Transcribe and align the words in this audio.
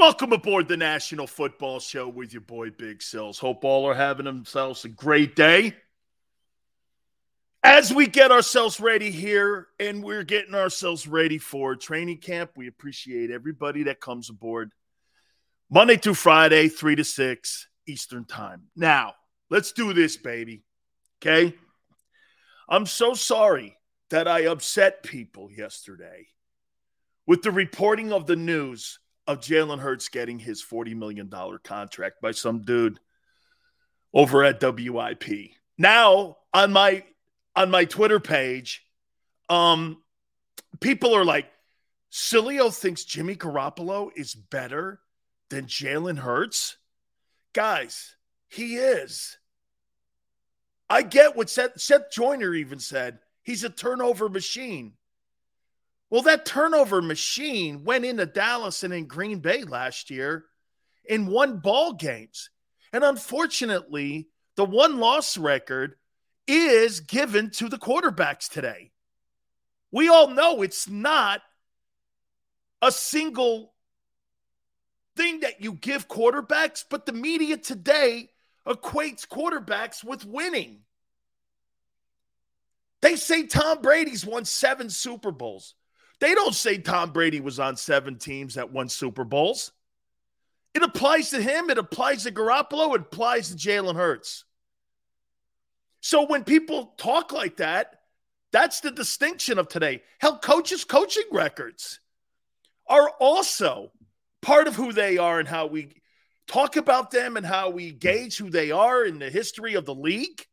Welcome 0.00 0.32
aboard 0.32 0.66
the 0.66 0.78
National 0.78 1.26
Football 1.26 1.78
Show 1.78 2.08
with 2.08 2.32
your 2.32 2.40
boy 2.40 2.70
Big 2.70 3.02
Sills. 3.02 3.38
Hope 3.38 3.66
all 3.66 3.86
are 3.86 3.94
having 3.94 4.24
themselves 4.24 4.86
a 4.86 4.88
great 4.88 5.36
day. 5.36 5.76
As 7.62 7.92
we 7.92 8.06
get 8.06 8.32
ourselves 8.32 8.80
ready 8.80 9.10
here 9.10 9.66
and 9.78 10.02
we're 10.02 10.24
getting 10.24 10.54
ourselves 10.54 11.06
ready 11.06 11.36
for 11.36 11.76
training 11.76 12.16
camp, 12.16 12.52
we 12.56 12.66
appreciate 12.66 13.30
everybody 13.30 13.82
that 13.82 14.00
comes 14.00 14.30
aboard 14.30 14.72
Monday 15.70 15.98
through 15.98 16.14
Friday, 16.14 16.68
3 16.68 16.96
to 16.96 17.04
6 17.04 17.68
Eastern 17.86 18.24
Time. 18.24 18.68
Now, 18.74 19.12
let's 19.50 19.72
do 19.72 19.92
this, 19.92 20.16
baby. 20.16 20.62
Okay? 21.20 21.54
I'm 22.70 22.86
so 22.86 23.12
sorry 23.12 23.76
that 24.08 24.26
I 24.26 24.46
upset 24.46 25.02
people 25.02 25.50
yesterday 25.52 26.28
with 27.26 27.42
the 27.42 27.50
reporting 27.50 28.14
of 28.14 28.26
the 28.26 28.36
news 28.36 28.98
of 29.30 29.40
Jalen 29.40 29.78
Hurts 29.78 30.08
getting 30.08 30.38
his 30.38 30.62
$40 30.62 30.96
million 30.96 31.30
contract 31.62 32.20
by 32.20 32.32
some 32.32 32.62
dude 32.62 32.98
over 34.12 34.42
at 34.42 34.60
WIP. 34.60 35.52
Now, 35.78 36.38
on 36.52 36.72
my 36.72 37.04
on 37.54 37.70
my 37.70 37.84
Twitter 37.84 38.20
page, 38.20 38.84
um, 39.48 40.02
people 40.80 41.14
are 41.14 41.24
like, 41.24 41.46
Sileo 42.12 42.74
thinks 42.74 43.04
Jimmy 43.04 43.36
Garoppolo 43.36 44.10
is 44.16 44.34
better 44.34 45.00
than 45.48 45.66
Jalen 45.66 46.18
Hurts. 46.18 46.76
Guys, 47.52 48.16
he 48.48 48.76
is. 48.76 49.36
I 50.88 51.02
get 51.02 51.36
what 51.36 51.50
Seth, 51.50 51.80
Seth 51.80 52.10
Joyner 52.10 52.52
even 52.54 52.80
said. 52.80 53.20
He's 53.42 53.62
a 53.62 53.70
turnover 53.70 54.28
machine. 54.28 54.94
Well, 56.10 56.22
that 56.22 56.44
turnover 56.44 57.00
machine 57.00 57.84
went 57.84 58.04
into 58.04 58.26
Dallas 58.26 58.82
and 58.82 58.92
in 58.92 59.06
Green 59.06 59.38
Bay 59.38 59.62
last 59.62 60.10
year 60.10 60.44
and 61.08 61.28
won 61.28 61.60
ball 61.60 61.92
games. 61.92 62.50
And 62.92 63.04
unfortunately, 63.04 64.28
the 64.56 64.64
one 64.64 64.98
loss 64.98 65.38
record 65.38 65.94
is 66.48 66.98
given 66.98 67.50
to 67.50 67.68
the 67.68 67.78
quarterbacks 67.78 68.48
today. 68.48 68.90
We 69.92 70.08
all 70.08 70.28
know 70.28 70.62
it's 70.62 70.88
not 70.88 71.42
a 72.82 72.90
single 72.90 73.72
thing 75.16 75.40
that 75.40 75.60
you 75.60 75.74
give 75.74 76.08
quarterbacks, 76.08 76.84
but 76.88 77.06
the 77.06 77.12
media 77.12 77.56
today 77.56 78.30
equates 78.66 79.28
quarterbacks 79.28 80.02
with 80.02 80.24
winning. 80.24 80.80
They 83.00 83.16
say 83.16 83.46
Tom 83.46 83.80
Brady's 83.80 84.26
won 84.26 84.44
seven 84.44 84.90
Super 84.90 85.30
Bowls. 85.30 85.74
They 86.20 86.34
don't 86.34 86.54
say 86.54 86.78
Tom 86.78 87.12
Brady 87.12 87.40
was 87.40 87.58
on 87.58 87.76
seven 87.76 88.18
teams 88.18 88.54
that 88.54 88.72
won 88.72 88.88
Super 88.88 89.24
Bowls. 89.24 89.72
It 90.74 90.82
applies 90.82 91.30
to 91.30 91.42
him. 91.42 91.70
It 91.70 91.78
applies 91.78 92.24
to 92.24 92.30
Garoppolo. 92.30 92.94
It 92.94 93.00
applies 93.00 93.48
to 93.48 93.56
Jalen 93.56 93.96
Hurts. 93.96 94.44
So 96.00 96.26
when 96.26 96.44
people 96.44 96.94
talk 96.96 97.32
like 97.32 97.56
that, 97.56 98.00
that's 98.52 98.80
the 98.80 98.90
distinction 98.90 99.58
of 99.58 99.68
today. 99.68 100.02
Hell, 100.18 100.38
coaches' 100.38 100.84
coaching 100.84 101.24
records 101.32 102.00
are 102.86 103.10
also 103.20 103.92
part 104.42 104.66
of 104.68 104.76
who 104.76 104.92
they 104.92 105.18
are 105.18 105.38
and 105.38 105.48
how 105.48 105.66
we 105.66 105.90
talk 106.46 106.76
about 106.76 107.10
them 107.10 107.36
and 107.36 107.46
how 107.46 107.70
we 107.70 107.92
gauge 107.92 108.36
who 108.36 108.50
they 108.50 108.70
are 108.70 109.04
in 109.04 109.18
the 109.18 109.30
history 109.30 109.74
of 109.74 109.84
the 109.84 109.94
league. 109.94 110.46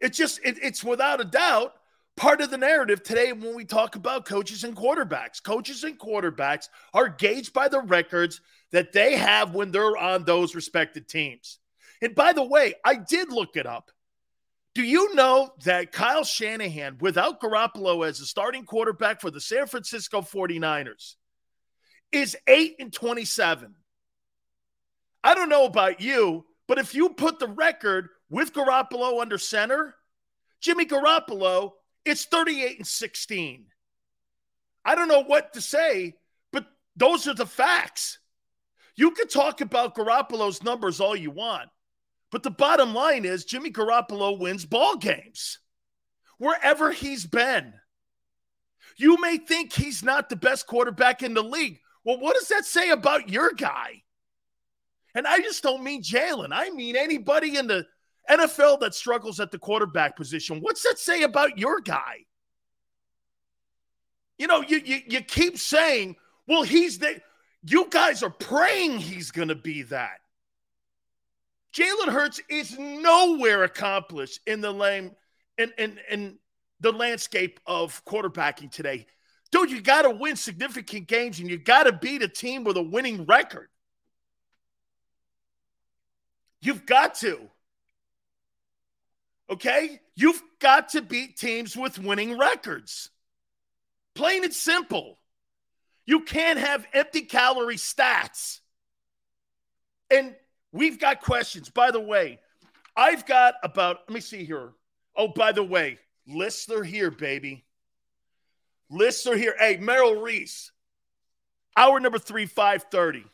It's 0.00 0.18
just, 0.18 0.40
it, 0.44 0.58
it's 0.60 0.82
without 0.82 1.20
a 1.20 1.24
doubt 1.24 1.74
part 2.16 2.40
of 2.40 2.50
the 2.50 2.58
narrative 2.58 3.02
today 3.02 3.32
when 3.32 3.54
we 3.54 3.64
talk 3.64 3.96
about 3.96 4.26
coaches 4.26 4.64
and 4.64 4.76
quarterbacks. 4.76 5.42
Coaches 5.42 5.84
and 5.84 5.98
quarterbacks 5.98 6.68
are 6.92 7.08
gauged 7.08 7.52
by 7.52 7.68
the 7.68 7.80
records 7.80 8.40
that 8.70 8.92
they 8.92 9.16
have 9.16 9.54
when 9.54 9.70
they're 9.70 9.96
on 9.96 10.24
those 10.24 10.54
respected 10.54 11.08
teams. 11.08 11.58
And 12.00 12.14
by 12.14 12.32
the 12.32 12.44
way, 12.44 12.74
I 12.84 12.96
did 12.96 13.32
look 13.32 13.56
it 13.56 13.66
up. 13.66 13.90
Do 14.74 14.82
you 14.82 15.14
know 15.14 15.50
that 15.64 15.92
Kyle 15.92 16.24
Shanahan, 16.24 16.96
without 17.00 17.40
Garoppolo 17.40 18.06
as 18.06 18.20
a 18.20 18.26
starting 18.26 18.64
quarterback 18.64 19.20
for 19.20 19.30
the 19.30 19.40
San 19.40 19.66
Francisco 19.66 20.22
49ers, 20.22 21.16
is 22.10 22.36
8 22.46 22.76
and 22.78 22.92
27? 22.92 23.74
I 25.22 25.34
don't 25.34 25.50
know 25.50 25.66
about 25.66 26.00
you, 26.00 26.46
but 26.66 26.78
if 26.78 26.94
you 26.94 27.10
put 27.10 27.38
the 27.38 27.48
record 27.48 28.08
with 28.30 28.54
Garoppolo 28.54 29.20
under 29.20 29.38
center, 29.38 29.94
Jimmy 30.60 30.86
Garoppolo, 30.86 31.72
it's 32.04 32.24
38 32.24 32.78
and 32.78 32.86
16. 32.86 33.66
I 34.84 34.94
don't 34.94 35.08
know 35.08 35.22
what 35.22 35.52
to 35.54 35.60
say, 35.60 36.14
but 36.52 36.66
those 36.96 37.28
are 37.28 37.34
the 37.34 37.46
facts. 37.46 38.18
You 38.96 39.12
can 39.12 39.28
talk 39.28 39.60
about 39.60 39.94
Garoppolo's 39.94 40.62
numbers 40.62 41.00
all 41.00 41.16
you 41.16 41.30
want. 41.30 41.68
But 42.30 42.42
the 42.42 42.50
bottom 42.50 42.94
line 42.94 43.24
is 43.24 43.44
Jimmy 43.44 43.70
Garoppolo 43.70 44.38
wins 44.38 44.64
ball 44.64 44.96
games 44.96 45.58
wherever 46.38 46.90
he's 46.90 47.26
been. 47.26 47.74
You 48.96 49.20
may 49.20 49.36
think 49.36 49.72
he's 49.72 50.02
not 50.02 50.28
the 50.28 50.36
best 50.36 50.66
quarterback 50.66 51.22
in 51.22 51.34
the 51.34 51.42
league. 51.42 51.78
Well, 52.04 52.18
what 52.18 52.34
does 52.34 52.48
that 52.48 52.64
say 52.64 52.90
about 52.90 53.28
your 53.28 53.52
guy? 53.52 54.02
And 55.14 55.26
I 55.26 55.38
just 55.38 55.62
don't 55.62 55.84
mean 55.84 56.02
Jalen. 56.02 56.48
I 56.52 56.70
mean 56.70 56.96
anybody 56.96 57.56
in 57.56 57.66
the 57.66 57.86
NFL 58.30 58.80
that 58.80 58.94
struggles 58.94 59.40
at 59.40 59.50
the 59.50 59.58
quarterback 59.58 60.16
position. 60.16 60.60
What's 60.60 60.82
that 60.82 60.98
say 60.98 61.22
about 61.22 61.58
your 61.58 61.80
guy? 61.80 62.24
you 64.42 64.48
know, 64.48 64.60
you, 64.60 64.80
you, 64.84 64.98
you 65.06 65.20
keep 65.20 65.56
saying, 65.56 66.16
well, 66.48 66.64
he's 66.64 66.98
the, 66.98 67.20
you 67.64 67.86
guys 67.88 68.24
are 68.24 68.30
praying 68.30 68.98
he's 68.98 69.30
going 69.30 69.46
to 69.46 69.54
be 69.54 69.82
that. 69.82 70.18
Jalen 71.72 72.08
Hurts 72.08 72.40
is 72.48 72.76
nowhere 72.76 73.62
accomplished 73.62 74.40
in 74.48 74.60
the 74.60 74.72
lane 74.72 75.12
in, 75.58 75.72
in, 75.78 76.00
in 76.10 76.38
the 76.80 76.90
landscape 76.90 77.60
of 77.66 78.04
quarterbacking 78.04 78.72
today. 78.72 79.06
Dude, 79.52 79.70
you 79.70 79.80
got 79.80 80.02
to 80.02 80.10
win 80.10 80.34
significant 80.34 81.06
games 81.06 81.38
and 81.38 81.48
you 81.48 81.56
got 81.56 81.84
to 81.84 81.92
beat 81.92 82.22
a 82.22 82.28
team 82.28 82.64
with 82.64 82.76
a 82.76 82.82
winning 82.82 83.24
record. 83.26 83.68
You've 86.60 86.84
got 86.84 87.14
to. 87.16 87.48
Okay? 89.52 90.00
You've 90.16 90.42
got 90.60 90.90
to 90.90 91.02
beat 91.02 91.36
teams 91.36 91.76
with 91.76 91.98
winning 91.98 92.38
records. 92.38 93.10
Plain 94.14 94.44
and 94.44 94.54
simple. 94.54 95.18
You 96.06 96.20
can't 96.20 96.58
have 96.58 96.86
empty 96.94 97.20
calorie 97.20 97.76
stats. 97.76 98.60
And 100.10 100.34
we've 100.72 100.98
got 100.98 101.20
questions. 101.20 101.68
By 101.68 101.90
the 101.90 102.00
way, 102.00 102.40
I've 102.96 103.26
got 103.26 103.54
about, 103.62 104.00
let 104.08 104.14
me 104.14 104.20
see 104.20 104.44
here. 104.44 104.72
Oh, 105.14 105.28
by 105.28 105.52
the 105.52 105.62
way, 105.62 105.98
lists 106.26 106.70
are 106.70 106.84
here, 106.84 107.10
baby. 107.10 107.64
Lists 108.90 109.26
are 109.26 109.36
here. 109.36 109.54
Hey, 109.58 109.76
Merrill 109.76 110.22
Reese, 110.22 110.72
hour 111.76 112.00
number 112.00 112.18
three, 112.18 112.46
530. 112.46 113.26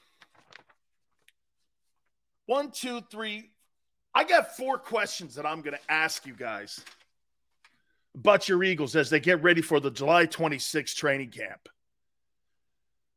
One, 2.47 2.73
two, 2.73 3.03
three. 3.09 3.50
I 4.19 4.25
got 4.25 4.56
four 4.56 4.79
questions 4.79 5.37
that 5.37 5.47
I'm 5.47 5.62
going 5.62 5.76
to 5.76 5.93
ask 5.93 6.26
you 6.26 6.35
guys 6.35 6.81
about 8.17 8.49
your 8.49 8.65
Eagles 8.65 8.97
as 8.97 9.11
they 9.11 9.20
get 9.20 9.44
ready 9.44 9.62
for 9.62 9.79
the 9.79 9.93
July 9.93 10.26
26th 10.26 10.97
training 10.97 11.31
camp. 11.31 11.69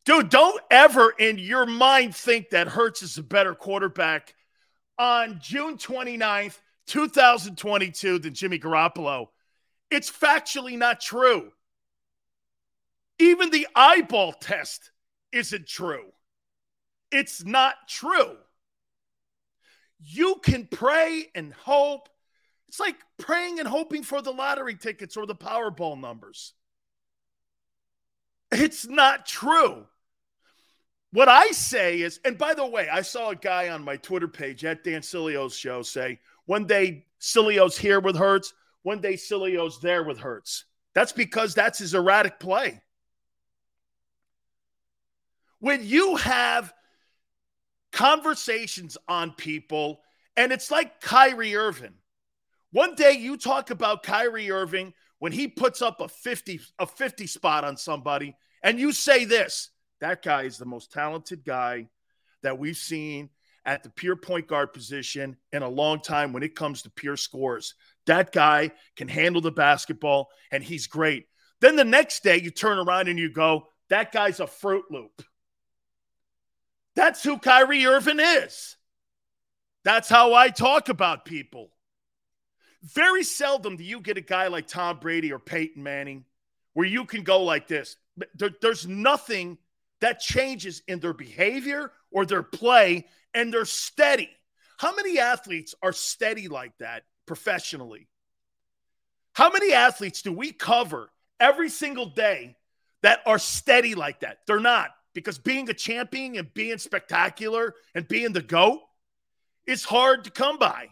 Dude, 0.05 0.29
don't 0.29 0.61
ever 0.69 1.09
in 1.09 1.39
your 1.39 1.65
mind 1.65 2.15
think 2.15 2.51
that 2.51 2.67
Hurts 2.67 3.01
is 3.01 3.17
a 3.17 3.23
better 3.23 3.55
quarterback 3.55 4.35
on 4.99 5.39
June 5.41 5.77
29th, 5.77 6.59
2022 6.85 8.19
than 8.19 8.35
Jimmy 8.35 8.59
Garoppolo. 8.59 9.29
It's 9.89 10.11
factually 10.11 10.77
not 10.77 11.01
true. 11.01 11.51
Even 13.17 13.49
the 13.49 13.67
eyeball 13.75 14.33
test 14.33 14.91
isn't 15.31 15.65
true. 15.65 16.11
It's 17.11 17.43
not 17.43 17.73
true. 17.89 18.37
You 20.03 20.35
can 20.43 20.67
pray 20.67 21.27
and 21.35 21.53
hope. 21.53 22.09
It's 22.67 22.79
like 22.79 22.95
praying 23.17 23.59
and 23.59 23.67
hoping 23.67 24.03
for 24.03 24.21
the 24.21 24.31
lottery 24.31 24.75
tickets 24.75 25.17
or 25.17 25.25
the 25.25 25.35
Powerball 25.35 25.99
numbers. 25.99 26.53
It's 28.51 28.87
not 28.87 29.25
true. 29.25 29.85
What 31.13 31.27
I 31.27 31.47
say 31.47 32.01
is, 32.01 32.19
and 32.23 32.37
by 32.37 32.53
the 32.53 32.65
way, 32.65 32.87
I 32.89 33.01
saw 33.01 33.29
a 33.29 33.35
guy 33.35 33.69
on 33.69 33.83
my 33.83 33.97
Twitter 33.97 34.27
page 34.27 34.63
at 34.63 34.83
Dan 34.83 35.01
Sileo's 35.01 35.55
show 35.55 35.81
say, 35.81 36.19
one 36.45 36.65
day 36.65 37.05
Sileo's 37.19 37.77
here 37.77 37.99
with 37.99 38.15
Hurts, 38.15 38.53
one 38.83 39.01
day 39.01 39.17
Sileo's 39.17 39.79
there 39.81 40.03
with 40.03 40.17
Hurts. 40.17 40.65
That's 40.93 41.11
because 41.11 41.53
that's 41.53 41.79
his 41.79 41.93
erratic 41.93 42.39
play. 42.39 42.81
When 45.59 45.85
you 45.85 46.15
have 46.15 46.73
conversations 47.91 48.97
on 49.07 49.33
people, 49.33 50.01
and 50.37 50.51
it's 50.51 50.71
like 50.71 51.01
Kyrie 51.01 51.55
Irving. 51.55 51.93
One 52.71 52.95
day 52.95 53.13
you 53.13 53.37
talk 53.37 53.69
about 53.69 54.03
Kyrie 54.03 54.51
Irving 54.51 54.93
when 55.19 55.31
he 55.31 55.47
puts 55.47 55.81
up 55.81 56.01
a 56.01 56.07
50 56.07 56.61
a 56.79 56.87
50 56.87 57.27
spot 57.27 57.63
on 57.63 57.77
somebody 57.77 58.35
and 58.63 58.79
you 58.79 58.91
say 58.91 59.25
this, 59.25 59.69
that 59.99 60.21
guy 60.21 60.43
is 60.43 60.57
the 60.57 60.65
most 60.65 60.91
talented 60.91 61.43
guy 61.43 61.87
that 62.43 62.57
we've 62.57 62.77
seen 62.77 63.29
at 63.65 63.83
the 63.83 63.89
pure 63.89 64.15
point 64.15 64.47
guard 64.47 64.73
position 64.73 65.37
in 65.51 65.61
a 65.61 65.69
long 65.69 65.99
time 65.99 66.33
when 66.33 66.43
it 66.43 66.55
comes 66.55 66.81
to 66.81 66.89
pure 66.89 67.17
scores. 67.17 67.75
That 68.07 68.31
guy 68.31 68.71
can 68.95 69.07
handle 69.07 69.41
the 69.41 69.51
basketball 69.51 70.29
and 70.51 70.63
he's 70.63 70.87
great. 70.87 71.25
Then 71.59 71.75
the 71.75 71.83
next 71.83 72.23
day 72.23 72.39
you 72.39 72.49
turn 72.49 72.79
around 72.79 73.07
and 73.07 73.19
you 73.19 73.31
go, 73.31 73.67
that 73.89 74.11
guy's 74.11 74.39
a 74.39 74.47
Fruit 74.47 74.85
Loop. 74.89 75.21
That's 76.95 77.23
who 77.23 77.37
Kyrie 77.37 77.85
Irving 77.85 78.19
is. 78.19 78.75
That's 79.83 80.09
how 80.09 80.33
I 80.33 80.49
talk 80.49 80.89
about 80.89 81.25
people. 81.25 81.71
Very 82.83 83.23
seldom 83.23 83.77
do 83.77 83.83
you 83.83 83.99
get 83.99 84.17
a 84.17 84.21
guy 84.21 84.47
like 84.47 84.67
Tom 84.67 84.99
Brady 84.99 85.31
or 85.31 85.39
Peyton 85.39 85.83
Manning 85.83 86.25
where 86.73 86.87
you 86.87 87.05
can 87.05 87.23
go 87.23 87.43
like 87.43 87.67
this. 87.67 87.97
There, 88.35 88.51
there's 88.61 88.87
nothing 88.87 89.57
that 89.99 90.19
changes 90.19 90.81
in 90.87 90.99
their 90.99 91.13
behavior 91.13 91.91
or 92.11 92.25
their 92.25 92.43
play, 92.43 93.07
and 93.33 93.53
they're 93.53 93.65
steady. 93.65 94.29
How 94.77 94.95
many 94.95 95.19
athletes 95.19 95.75
are 95.81 95.93
steady 95.93 96.47
like 96.47 96.77
that 96.79 97.03
professionally? 97.25 98.07
How 99.33 99.51
many 99.51 99.73
athletes 99.73 100.21
do 100.21 100.33
we 100.33 100.51
cover 100.51 101.11
every 101.39 101.69
single 101.69 102.07
day 102.07 102.57
that 103.01 103.19
are 103.25 103.39
steady 103.39 103.95
like 103.95 104.21
that? 104.21 104.39
They're 104.47 104.59
not 104.59 104.89
because 105.13 105.37
being 105.37 105.69
a 105.69 105.73
champion 105.73 106.35
and 106.35 106.53
being 106.53 106.77
spectacular 106.77 107.73
and 107.95 108.07
being 108.07 108.33
the 108.33 108.41
GOAT 108.41 108.79
is 109.65 109.83
hard 109.83 110.23
to 110.25 110.31
come 110.31 110.57
by. 110.57 110.87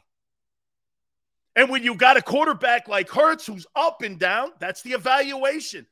And 1.56 1.70
when 1.70 1.84
you 1.84 1.96
got 1.96 2.18
a 2.18 2.22
quarterback 2.22 2.88
like 2.88 3.10
Hurts 3.10 3.46
who's 3.46 3.66
up 3.76 4.02
and 4.02 4.20
down, 4.20 4.52
that's 4.60 4.82
the 4.82 4.92
evaluation. 4.92 5.88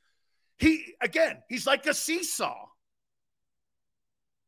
He, 0.56 0.94
again, 1.00 1.42
he's 1.48 1.66
like 1.66 1.86
a 1.86 1.94
seesaw. 1.94 2.66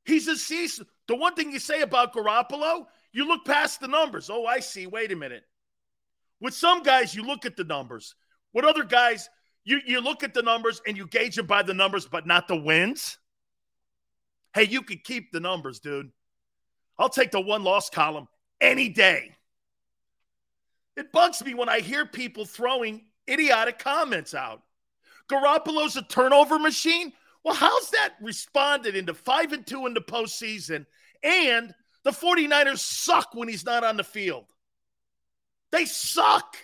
He's 0.04 0.28
a 0.28 0.36
seesaw. 0.36 0.84
The 1.08 1.16
one 1.16 1.34
thing 1.34 1.52
you 1.52 1.58
say 1.58 1.82
about 1.82 2.14
Garoppolo, 2.14 2.86
you 3.12 3.26
look 3.26 3.44
past 3.44 3.80
the 3.80 3.88
numbers. 3.88 4.30
Oh, 4.30 4.46
I 4.46 4.60
see. 4.60 4.86
Wait 4.86 5.12
a 5.12 5.16
minute. 5.16 5.42
With 6.40 6.54
some 6.54 6.82
guys, 6.82 7.14
you 7.14 7.22
look 7.22 7.44
at 7.44 7.56
the 7.56 7.64
numbers. 7.64 8.14
With 8.54 8.64
other 8.64 8.84
guys, 8.84 9.28
you, 9.64 9.80
you 9.86 10.00
look 10.00 10.22
at 10.24 10.32
the 10.32 10.42
numbers 10.42 10.80
and 10.86 10.96
you 10.96 11.06
gauge 11.06 11.36
them 11.36 11.46
by 11.46 11.62
the 11.62 11.74
numbers, 11.74 12.06
but 12.06 12.26
not 12.26 12.48
the 12.48 12.56
wins. 12.56 13.18
Hey, 14.54 14.64
you 14.64 14.82
can 14.82 15.00
keep 15.02 15.32
the 15.32 15.40
numbers, 15.40 15.80
dude. 15.80 16.10
I'll 16.98 17.08
take 17.08 17.30
the 17.30 17.40
one 17.40 17.62
loss 17.64 17.88
column 17.88 18.28
any 18.60 18.88
day. 18.88 19.32
It 20.96 21.12
bugs 21.12 21.42
me 21.44 21.54
when 21.54 21.68
I 21.68 21.80
hear 21.80 22.04
people 22.04 22.44
throwing 22.44 23.04
idiotic 23.28 23.78
comments 23.78 24.34
out. 24.34 24.62
Garoppolo's 25.30 25.96
a 25.96 26.02
turnover 26.02 26.58
machine. 26.58 27.12
Well, 27.44 27.54
how's 27.54 27.90
that 27.90 28.14
responded 28.20 28.96
into 28.96 29.14
five 29.14 29.52
and 29.52 29.66
two 29.66 29.86
in 29.86 29.94
the 29.94 30.00
postseason? 30.00 30.84
And 31.22 31.72
the 32.02 32.10
49ers 32.10 32.78
suck 32.78 33.34
when 33.34 33.48
he's 33.48 33.64
not 33.64 33.84
on 33.84 33.96
the 33.96 34.04
field. 34.04 34.46
They 35.70 35.84
suck. 35.84 36.56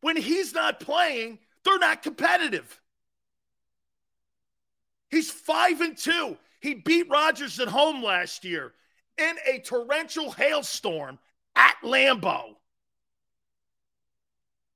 When 0.00 0.16
he's 0.16 0.52
not 0.52 0.80
playing, 0.80 1.38
they're 1.64 1.78
not 1.78 2.02
competitive. 2.02 2.80
He's 5.10 5.30
five 5.30 5.80
and 5.80 5.96
two. 5.96 6.36
He 6.60 6.74
beat 6.74 7.08
Rodgers 7.08 7.60
at 7.60 7.68
home 7.68 8.02
last 8.02 8.44
year 8.44 8.72
in 9.18 9.36
a 9.46 9.60
torrential 9.60 10.30
hailstorm 10.30 11.18
at 11.54 11.76
Lambeau. 11.82 12.56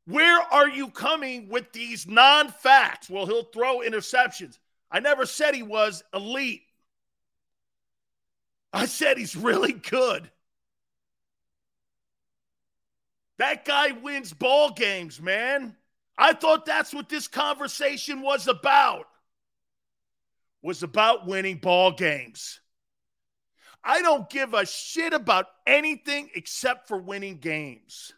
Where 0.07 0.41
are 0.41 0.69
you 0.69 0.89
coming 0.89 1.49
with 1.49 1.73
these 1.73 2.07
non 2.07 2.49
facts? 2.49 3.09
Well, 3.11 3.27
he'll 3.27 3.45
throw 3.45 3.81
interceptions. 3.81 4.59
I 4.91 5.01
never 5.01 5.27
said 5.27 5.55
he 5.55 5.63
was 5.63 6.03
elite. 6.13 6.63
I 8.73 8.87
said 8.87 9.19
he's 9.19 9.37
really 9.37 9.73
good. 9.73 10.31
That 13.39 13.65
guy 13.65 13.93
wins 13.93 14.33
ball 14.33 14.71
games, 14.71 15.21
man. 15.21 15.77
I 16.19 16.35
thought 16.35 16.67
that's 16.67 16.93
what 16.93 17.09
this 17.09 17.27
conversation 17.27 18.21
was 18.21 18.49
about 18.49 19.07
was 20.63 20.83
about 20.83 21.27
winning 21.27 21.57
ball 21.57 21.93
games. 21.93 22.61
I 23.83 24.03
don't 24.03 24.29
give 24.29 24.53
a 24.53 24.67
shit 24.67 25.13
about 25.13 25.47
anything 25.67 26.29
except 26.35 26.87
for 26.87 26.99
winning 26.99 27.39
games. 27.39 28.13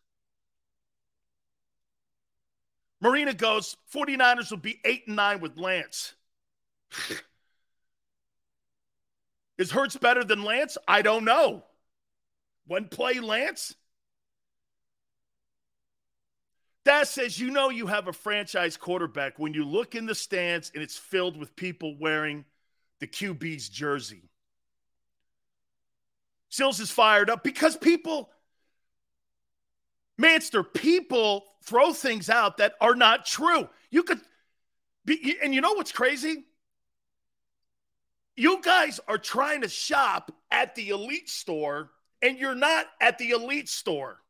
Marina 3.00 3.34
goes, 3.34 3.76
49ers 3.92 4.50
will 4.50 4.58
be 4.58 4.80
8 4.84 5.08
and 5.08 5.16
9 5.16 5.40
with 5.40 5.56
Lance. 5.58 6.14
Is 9.58 9.70
Hurts 9.70 9.96
better 9.96 10.24
than 10.24 10.42
Lance? 10.42 10.78
I 10.88 11.02
don't 11.02 11.24
know. 11.24 11.64
One 12.66 12.88
play 12.88 13.20
Lance? 13.20 13.74
That 16.84 17.06
says 17.06 17.38
you 17.38 17.50
know 17.50 17.70
you 17.70 17.86
have 17.86 18.08
a 18.08 18.12
franchise 18.12 18.76
quarterback 18.76 19.38
when 19.38 19.54
you 19.54 19.64
look 19.64 19.94
in 19.94 20.06
the 20.06 20.14
stands 20.14 20.72
and 20.74 20.82
it's 20.82 20.96
filled 20.96 21.36
with 21.36 21.54
people 21.54 21.96
wearing 21.98 22.44
the 22.98 23.06
QB's 23.06 23.68
jersey. 23.68 24.30
Sills 26.48 26.80
is 26.80 26.90
fired 26.90 27.30
up 27.30 27.42
because 27.44 27.76
people, 27.76 28.30
Manster, 30.18 30.62
people 30.62 31.46
throw 31.64 31.92
things 31.92 32.28
out 32.28 32.58
that 32.58 32.74
are 32.80 32.94
not 32.94 33.24
true. 33.24 33.68
You 33.90 34.02
could, 34.02 34.20
be, 35.04 35.36
And 35.42 35.54
you 35.54 35.60
know 35.60 35.72
what's 35.72 35.92
crazy? 35.92 36.44
You 38.36 38.60
guys 38.62 39.00
are 39.08 39.18
trying 39.18 39.62
to 39.62 39.68
shop 39.68 40.32
at 40.50 40.74
the 40.74 40.90
elite 40.90 41.28
store, 41.28 41.90
and 42.22 42.38
you're 42.38 42.54
not 42.54 42.86
at 43.00 43.18
the 43.18 43.30
elite 43.30 43.68
store. 43.68 44.21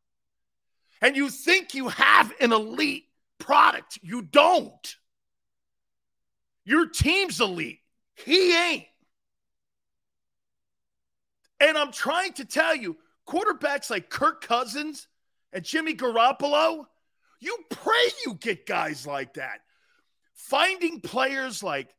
And 1.03 1.17
you 1.17 1.29
think 1.29 1.75
you 1.75 1.89
have 1.89 2.33
an 2.41 2.53
elite 2.53 3.05
product. 3.39 3.99
You 4.03 4.23
don't. 4.23 4.97
Your 6.65 6.87
team's 6.87 7.41
elite. 7.41 7.81
He 8.15 8.57
ain't. 8.57 8.87
And 11.59 11.77
I'm 11.77 11.93
trying 11.93 12.33
to 12.35 12.45
tell 12.45 12.75
you, 12.75 12.97
quarterbacks 13.29 13.91
like 13.91 14.11
Kirk 14.11 14.45
Cousins 14.45 15.09
and 15.53 15.65
Jimmy 15.65 15.95
Garoppolo, 15.95 16.87
you 17.41 17.59
pray 17.71 18.09
you 18.25 18.35
get 18.35 18.65
guys 18.65 19.05
like 19.05 19.35
that. 19.35 19.61
Finding 20.35 21.01
players 21.01 21.63
like 21.63 21.95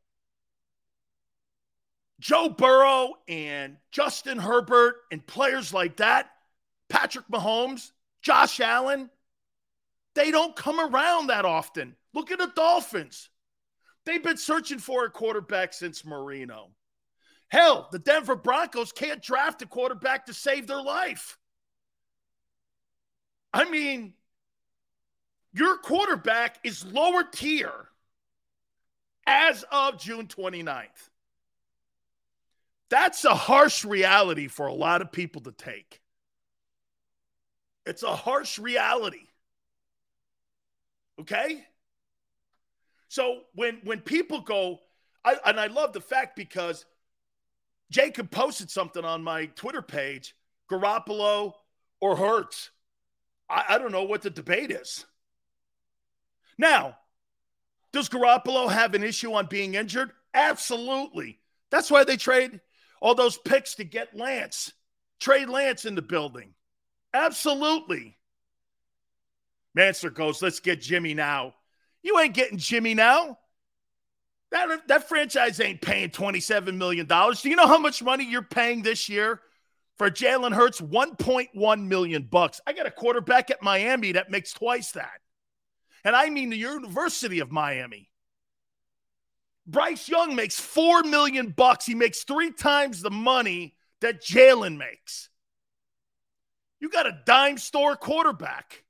Joe 2.20 2.48
Burrow 2.48 3.14
and 3.28 3.76
Justin 3.90 4.38
Herbert 4.38 4.96
and 5.12 5.26
players 5.26 5.74
like 5.74 5.96
that, 5.96 6.30
Patrick 6.88 7.28
Mahomes, 7.28 7.90
Josh 8.24 8.58
Allen, 8.58 9.10
they 10.14 10.30
don't 10.30 10.56
come 10.56 10.80
around 10.80 11.26
that 11.26 11.44
often. 11.44 11.94
Look 12.14 12.30
at 12.30 12.38
the 12.38 12.50
Dolphins. 12.56 13.28
They've 14.06 14.22
been 14.22 14.38
searching 14.38 14.78
for 14.78 15.04
a 15.04 15.10
quarterback 15.10 15.74
since 15.74 16.04
Marino. 16.04 16.70
Hell, 17.48 17.88
the 17.92 17.98
Denver 17.98 18.34
Broncos 18.34 18.92
can't 18.92 19.22
draft 19.22 19.60
a 19.62 19.66
quarterback 19.66 20.26
to 20.26 20.34
save 20.34 20.66
their 20.66 20.82
life. 20.82 21.38
I 23.52 23.68
mean, 23.68 24.14
your 25.52 25.76
quarterback 25.76 26.58
is 26.64 26.84
lower 26.84 27.24
tier 27.24 27.88
as 29.26 29.64
of 29.70 30.00
June 30.00 30.26
29th. 30.26 31.10
That's 32.88 33.24
a 33.24 33.34
harsh 33.34 33.84
reality 33.84 34.48
for 34.48 34.66
a 34.66 34.74
lot 34.74 35.02
of 35.02 35.12
people 35.12 35.42
to 35.42 35.52
take. 35.52 36.00
It's 37.86 38.02
a 38.02 38.14
harsh 38.14 38.58
reality. 38.58 39.26
Okay? 41.20 41.64
So 43.08 43.42
when 43.54 43.80
when 43.84 44.00
people 44.00 44.40
go, 44.40 44.80
I, 45.24 45.36
and 45.46 45.60
I 45.60 45.68
love 45.68 45.92
the 45.92 46.00
fact 46.00 46.36
because 46.36 46.84
Jacob 47.90 48.30
posted 48.30 48.70
something 48.70 49.04
on 49.04 49.22
my 49.22 49.46
Twitter 49.46 49.82
page, 49.82 50.34
Garoppolo 50.70 51.52
or 52.00 52.16
Hurts. 52.16 52.70
I, 53.48 53.64
I 53.70 53.78
don't 53.78 53.92
know 53.92 54.04
what 54.04 54.22
the 54.22 54.30
debate 54.30 54.70
is. 54.70 55.04
Now, 56.58 56.96
does 57.92 58.08
Garoppolo 58.08 58.70
have 58.70 58.94
an 58.94 59.04
issue 59.04 59.32
on 59.34 59.46
being 59.46 59.74
injured? 59.74 60.10
Absolutely. 60.32 61.38
That's 61.70 61.90
why 61.90 62.04
they 62.04 62.16
trade 62.16 62.60
all 63.00 63.14
those 63.14 63.38
picks 63.38 63.76
to 63.76 63.84
get 63.84 64.16
Lance. 64.16 64.72
Trade 65.20 65.48
Lance 65.48 65.84
in 65.84 65.94
the 65.94 66.02
building. 66.02 66.54
Absolutely. 67.14 68.18
Manster 69.74 70.10
goes, 70.10 70.42
let's 70.42 70.60
get 70.60 70.80
Jimmy 70.80 71.14
now. 71.14 71.54
You 72.02 72.18
ain't 72.18 72.34
getting 72.34 72.58
Jimmy 72.58 72.94
now. 72.94 73.38
That, 74.50 74.86
that 74.88 75.08
franchise 75.08 75.58
ain't 75.60 75.80
paying 75.80 76.10
$27 76.10 76.76
million. 76.76 77.06
Do 77.06 77.48
you 77.48 77.56
know 77.56 77.66
how 77.66 77.78
much 77.78 78.02
money 78.02 78.24
you're 78.24 78.42
paying 78.42 78.82
this 78.82 79.08
year 79.08 79.40
for 79.96 80.10
Jalen 80.10 80.52
Hurts? 80.52 80.80
1.1 80.80 81.86
million 81.86 82.22
bucks. 82.24 82.60
I 82.66 82.72
got 82.72 82.86
a 82.86 82.90
quarterback 82.90 83.50
at 83.50 83.62
Miami 83.62 84.12
that 84.12 84.30
makes 84.30 84.52
twice 84.52 84.92
that. 84.92 85.20
And 86.04 86.14
I 86.14 86.30
mean 86.30 86.50
the 86.50 86.56
University 86.56 87.38
of 87.40 87.50
Miami. 87.50 88.10
Bryce 89.66 90.08
Young 90.08 90.36
makes 90.36 90.60
4 90.60 91.04
million 91.04 91.50
bucks. 91.50 91.86
He 91.86 91.94
makes 91.94 92.24
three 92.24 92.52
times 92.52 93.00
the 93.00 93.10
money 93.10 93.76
that 94.00 94.22
Jalen 94.22 94.76
makes. 94.76 95.30
You 96.84 96.90
got 96.90 97.06
a 97.06 97.18
dime 97.24 97.56
store 97.56 97.96
quarterback. 97.96 98.84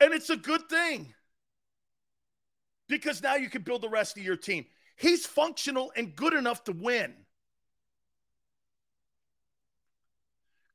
And 0.00 0.14
it's 0.14 0.30
a 0.30 0.36
good 0.36 0.68
thing 0.68 1.12
because 2.88 3.20
now 3.24 3.34
you 3.34 3.50
can 3.50 3.62
build 3.62 3.82
the 3.82 3.88
rest 3.88 4.16
of 4.16 4.22
your 4.22 4.36
team. 4.36 4.66
He's 4.94 5.26
functional 5.26 5.90
and 5.96 6.14
good 6.14 6.32
enough 6.32 6.62
to 6.64 6.72
win. 6.72 7.12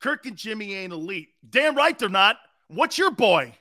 Kirk 0.01 0.25
and 0.25 0.36
Jimmy 0.36 0.74
ain't 0.74 0.92
elite. 0.92 1.30
Damn 1.50 1.77
right 1.77 1.98
they're 1.98 2.10
not. 2.10 2.36
What's 2.68 2.98
your 2.98 3.12
boy? 3.12 3.54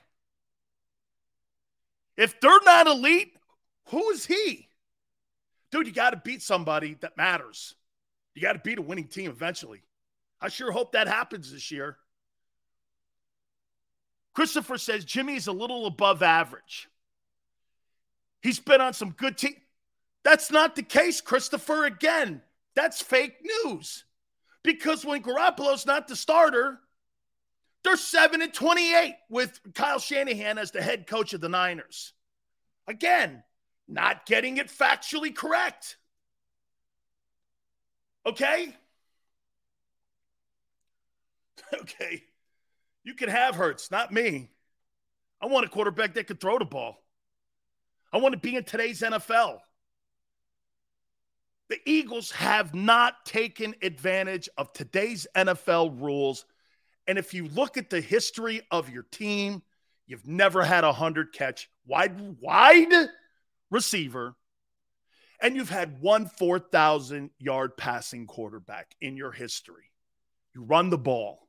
If 2.17 2.37
they're 2.41 2.63
not 2.65 2.87
elite, 2.87 3.31
who 3.91 4.09
is 4.09 4.25
he? 4.25 4.67
Dude, 5.71 5.87
you 5.87 5.93
got 5.93 6.09
to 6.09 6.17
beat 6.17 6.41
somebody 6.41 6.97
that 6.99 7.15
matters. 7.15 7.75
You 8.35 8.41
got 8.41 8.53
to 8.53 8.59
beat 8.59 8.77
a 8.77 8.81
winning 8.81 9.07
team 9.07 9.29
eventually. 9.29 9.83
I 10.41 10.49
sure 10.49 10.71
hope 10.71 10.91
that 10.91 11.07
happens 11.07 11.51
this 11.51 11.71
year. 11.71 11.97
Christopher 14.33 14.77
says 14.77 15.03
Jimmy 15.03 15.35
is 15.35 15.47
a 15.47 15.51
little 15.51 15.87
above 15.87 16.21
average. 16.21 16.87
He's 18.41 18.59
been 18.59 18.81
on 18.81 18.93
some 18.93 19.11
good 19.11 19.37
team. 19.37 19.55
That's 20.23 20.51
not 20.51 20.75
the 20.75 20.83
case, 20.83 21.21
Christopher. 21.21 21.85
Again, 21.85 22.41
that's 22.75 23.01
fake 23.01 23.37
news. 23.41 24.03
Because 24.63 25.03
when 25.03 25.23
Garoppolo's 25.23 25.85
not 25.85 26.07
the 26.07 26.15
starter, 26.15 26.79
they're 27.83 27.97
7 27.97 28.41
and 28.41 28.53
28 28.53 29.15
with 29.29 29.59
Kyle 29.73 29.99
Shanahan 29.99 30.57
as 30.57 30.71
the 30.71 30.81
head 30.81 31.07
coach 31.07 31.33
of 31.33 31.41
the 31.41 31.49
Niners. 31.49 32.13
Again, 32.87 33.43
not 33.87 34.25
getting 34.25 34.57
it 34.57 34.67
factually 34.67 35.33
correct. 35.33 35.97
Okay? 38.25 38.75
Okay. 41.81 42.23
You 43.03 43.13
can 43.13 43.29
have 43.29 43.55
Hurts, 43.55 43.89
not 43.89 44.11
me. 44.11 44.49
I 45.41 45.45
want 45.45 45.65
a 45.65 45.69
quarterback 45.69 46.13
that 46.15 46.27
can 46.27 46.37
throw 46.37 46.59
the 46.59 46.65
ball. 46.65 47.01
I 48.11 48.17
want 48.17 48.33
to 48.33 48.39
be 48.39 48.55
in 48.55 48.63
today's 48.63 49.01
NFL. 49.01 49.59
The 51.69 51.79
Eagles 51.85 52.31
have 52.31 52.73
not 52.73 53.25
taken 53.25 53.75
advantage 53.81 54.49
of 54.57 54.71
today's 54.73 55.27
NFL 55.35 56.01
rules. 56.01 56.45
And 57.07 57.17
if 57.17 57.33
you 57.33 57.47
look 57.49 57.77
at 57.77 57.89
the 57.89 58.01
history 58.01 58.61
of 58.71 58.89
your 58.89 59.03
team, 59.03 59.61
you've 60.05 60.27
never 60.27 60.63
had 60.63 60.83
a 60.83 60.87
100 60.87 61.33
catch 61.33 61.69
wide, 61.85 62.37
wide 62.41 63.09
receiver, 63.69 64.35
and 65.41 65.55
you've 65.55 65.69
had 65.69 66.01
one 66.01 66.25
4,000 66.25 67.29
yard 67.37 67.77
passing 67.77 68.25
quarterback 68.25 68.95
in 69.01 69.15
your 69.17 69.31
history. 69.31 69.91
You 70.55 70.63
run 70.63 70.89
the 70.89 70.97
ball. 70.97 71.46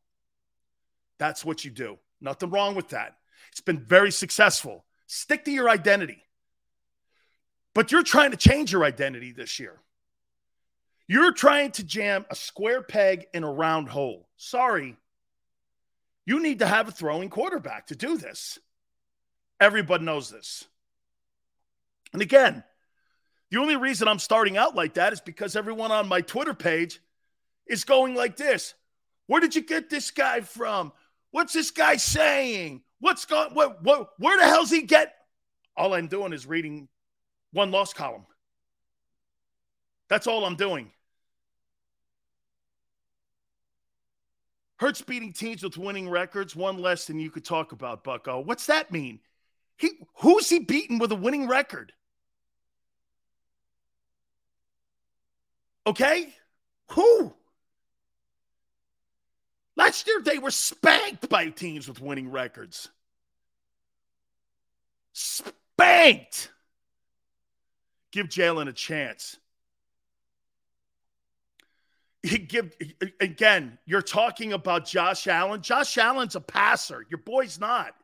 That's 1.19 1.45
what 1.45 1.65
you 1.65 1.71
do. 1.71 1.99
Nothing 2.21 2.51
wrong 2.51 2.75
with 2.75 2.91
that. 2.91 3.17
It's 3.53 3.61
been 3.61 3.81
very 3.81 4.11
successful. 4.11 4.85
Stick 5.07 5.45
to 5.45 5.51
your 5.51 5.69
identity. 5.69 6.23
But 7.75 7.93
you're 7.93 8.03
trying 8.03 8.33
to 8.33 8.37
change 8.37 8.73
your 8.73 8.85
identity 8.85 9.33
this 9.33 9.59
year. 9.59 9.79
You're 11.07 11.33
trying 11.33 11.71
to 11.73 11.85
jam 11.85 12.27
a 12.31 12.35
square 12.35 12.83
peg 12.83 13.27
in 13.33 13.45
a 13.45 13.51
round 13.51 13.89
hole. 13.89 14.29
Sorry. 14.37 14.97
You 16.27 16.41
need 16.41 16.59
to 16.59 16.67
have 16.67 16.89
a 16.89 16.93
throwing 16.93 17.31
quarterback 17.31 17.87
to 17.87 17.97
do 17.97 18.19
this. 18.19 18.59
Everybody 19.61 20.05
knows 20.05 20.31
this. 20.31 20.67
And 22.13 22.21
again, 22.21 22.63
the 23.51 23.59
only 23.59 23.77
reason 23.77 24.09
I'm 24.09 24.19
starting 24.19 24.57
out 24.57 24.75
like 24.75 24.95
that 24.95 25.13
is 25.13 25.21
because 25.21 25.57
everyone 25.57 25.91
on 25.91 26.09
my 26.09 26.21
Twitter 26.21 26.55
page 26.55 27.01
is 27.67 27.85
going 27.85 28.15
like 28.15 28.37
this. 28.37 28.75
Where 29.27 29.41
did 29.41 29.55
you 29.55 29.63
get 29.63 29.89
this 29.89 30.11
guy 30.11 30.41
from? 30.41 30.93
What's 31.31 31.53
this 31.53 31.71
guy 31.71 31.97
saying? 31.97 32.83
What's 33.01 33.25
going 33.25 33.55
what 33.55 33.83
what 33.83 34.11
where 34.19 34.39
the 34.39 34.45
hell's 34.45 34.71
he 34.71 34.83
get? 34.83 35.15
All 35.77 35.95
I'm 35.95 36.09
doing 36.09 36.33
is 36.33 36.47
reading 36.47 36.89
one 37.53 37.71
loss 37.71 37.93
column. 37.93 38.27
That's 40.09 40.27
all 40.27 40.45
I'm 40.45 40.57
doing. 40.57 40.91
Hurts 44.79 45.03
beating 45.03 45.33
teams 45.33 45.63
with 45.63 45.77
winning 45.77 46.09
records, 46.09 46.55
one 46.55 46.79
less 46.79 47.05
than 47.05 47.19
you 47.19 47.31
could 47.31 47.45
talk 47.45 47.73
about, 47.73 48.05
Bucko. 48.05 48.41
What's 48.41 48.67
that 48.67 48.93
mean? 48.93 49.21
He 49.77 49.91
who's 50.17 50.49
he 50.49 50.61
beating 50.61 50.99
with 50.99 51.13
a 51.13 51.17
winning 51.17 51.49
record? 51.49 51.93
Okay? 55.87 56.35
Who? 56.93 57.35
Last 59.79 60.07
year 60.07 60.21
they 60.23 60.39
were 60.39 60.51
spanked 60.51 61.31
by 61.31 61.49
teams 61.49 61.89
with 61.89 62.03
winning 62.03 62.31
records. 62.31 62.91
Spanked 65.15 66.51
give 68.13 68.29
Jalen 68.29 68.69
a 68.69 68.73
chance. 68.75 69.39
give 72.23 72.75
again, 73.21 73.79
you're 73.87 74.03
talking 74.03 74.53
about 74.53 74.85
Josh 74.85 75.27
Allen. 75.27 75.63
Josh 75.63 75.97
Allen's 75.97 76.37
a 76.37 76.41
passer. 76.41 77.07
Your 77.09 77.19
boy's 77.19 77.59
not. 77.59 77.95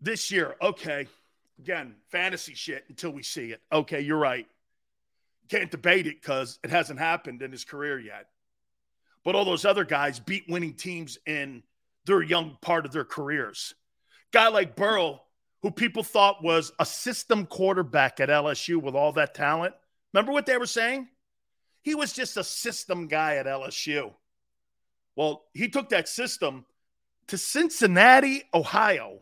this 0.00 0.30
year. 0.30 0.54
Okay. 0.60 1.06
Again, 1.58 1.94
fantasy 2.08 2.54
shit 2.54 2.84
until 2.88 3.10
we 3.10 3.22
see 3.22 3.50
it. 3.50 3.60
Okay, 3.72 4.00
you're 4.00 4.18
right. 4.18 4.46
Can't 5.48 5.70
debate 5.70 6.06
it 6.06 6.20
because 6.20 6.58
it 6.62 6.70
hasn't 6.70 6.98
happened 6.98 7.42
in 7.42 7.52
his 7.52 7.64
career 7.64 7.98
yet. 7.98 8.26
But 9.24 9.34
all 9.34 9.44
those 9.44 9.64
other 9.64 9.84
guys 9.84 10.20
beat 10.20 10.44
winning 10.48 10.74
teams 10.74 11.18
in 11.26 11.62
their 12.04 12.22
young 12.22 12.56
part 12.60 12.86
of 12.86 12.92
their 12.92 13.04
careers. 13.04 13.74
Guy 14.30 14.48
like 14.48 14.76
Burrow, 14.76 15.22
who 15.62 15.70
people 15.70 16.02
thought 16.02 16.42
was 16.42 16.72
a 16.78 16.86
system 16.86 17.46
quarterback 17.46 18.20
at 18.20 18.28
LSU 18.28 18.80
with 18.80 18.94
all 18.94 19.12
that 19.12 19.34
talent. 19.34 19.74
Remember 20.12 20.32
what 20.32 20.46
they 20.46 20.58
were 20.58 20.66
saying? 20.66 21.08
He 21.82 21.94
was 21.94 22.12
just 22.12 22.36
a 22.36 22.44
system 22.44 23.08
guy 23.08 23.36
at 23.36 23.46
LSU. 23.46 24.12
Well, 25.16 25.44
he 25.54 25.68
took 25.68 25.88
that 25.90 26.08
system 26.08 26.64
to 27.28 27.38
Cincinnati, 27.38 28.42
Ohio. 28.52 29.20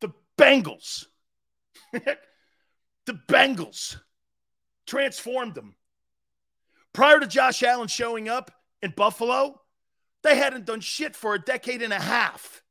The 0.00 0.12
Bengals. 0.36 1.06
the 1.92 3.14
Bengals 3.28 3.96
transformed 4.86 5.54
them. 5.54 5.74
Prior 6.92 7.20
to 7.20 7.26
Josh 7.26 7.62
Allen 7.62 7.88
showing 7.88 8.28
up 8.28 8.50
in 8.82 8.92
Buffalo, 8.96 9.60
they 10.22 10.36
hadn't 10.36 10.66
done 10.66 10.80
shit 10.80 11.16
for 11.16 11.34
a 11.34 11.40
decade 11.40 11.82
and 11.82 11.92
a 11.92 12.00
half. 12.00 12.62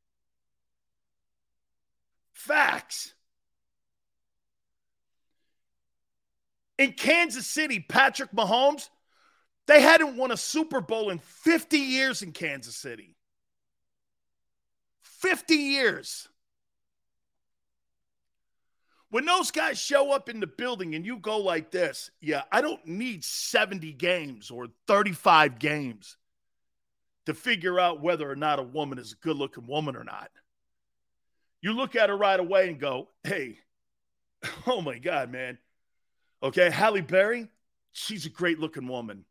Facts. 2.32 3.14
In 6.78 6.92
Kansas 6.92 7.46
City, 7.46 7.84
Patrick 7.88 8.32
Mahomes, 8.32 8.88
they 9.66 9.80
hadn't 9.80 10.16
won 10.16 10.32
a 10.32 10.36
Super 10.36 10.80
Bowl 10.80 11.10
in 11.10 11.18
50 11.18 11.78
years 11.78 12.22
in 12.22 12.32
Kansas 12.32 12.76
City. 12.76 13.16
50 15.02 15.54
years. 15.54 16.28
When 19.12 19.26
those 19.26 19.50
guys 19.50 19.78
show 19.78 20.10
up 20.10 20.30
in 20.30 20.40
the 20.40 20.46
building 20.46 20.94
and 20.94 21.04
you 21.04 21.18
go 21.18 21.36
like 21.36 21.70
this, 21.70 22.10
yeah, 22.22 22.44
I 22.50 22.62
don't 22.62 22.86
need 22.86 23.22
70 23.22 23.92
games 23.92 24.50
or 24.50 24.68
35 24.86 25.58
games 25.58 26.16
to 27.26 27.34
figure 27.34 27.78
out 27.78 28.00
whether 28.00 28.28
or 28.28 28.36
not 28.36 28.58
a 28.58 28.62
woman 28.62 28.98
is 28.98 29.12
a 29.12 29.16
good 29.16 29.36
looking 29.36 29.66
woman 29.66 29.96
or 29.96 30.02
not. 30.04 30.30
You 31.60 31.74
look 31.74 31.94
at 31.94 32.08
her 32.08 32.16
right 32.16 32.40
away 32.40 32.70
and 32.70 32.80
go, 32.80 33.10
hey, 33.22 33.58
oh 34.66 34.80
my 34.80 34.96
God, 34.96 35.30
man. 35.30 35.58
Okay, 36.42 36.70
Halle 36.70 37.02
Berry, 37.02 37.48
she's 37.92 38.24
a 38.24 38.30
great 38.30 38.60
looking 38.60 38.88
woman. 38.88 39.26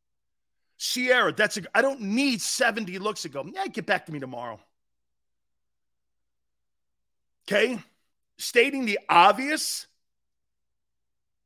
Sierra, 0.78 1.34
that's 1.34 1.58
a, 1.58 1.64
I 1.74 1.82
don't 1.82 2.02
need 2.02 2.40
70 2.40 3.00
looks 3.00 3.24
to 3.24 3.30
go, 3.30 3.50
Yeah, 3.52 3.66
get 3.66 3.88
back 3.88 4.06
to 4.06 4.12
me 4.12 4.20
tomorrow. 4.20 4.60
Okay 7.50 7.80
stating 8.41 8.86
the 8.86 9.00
obvious? 9.07 9.88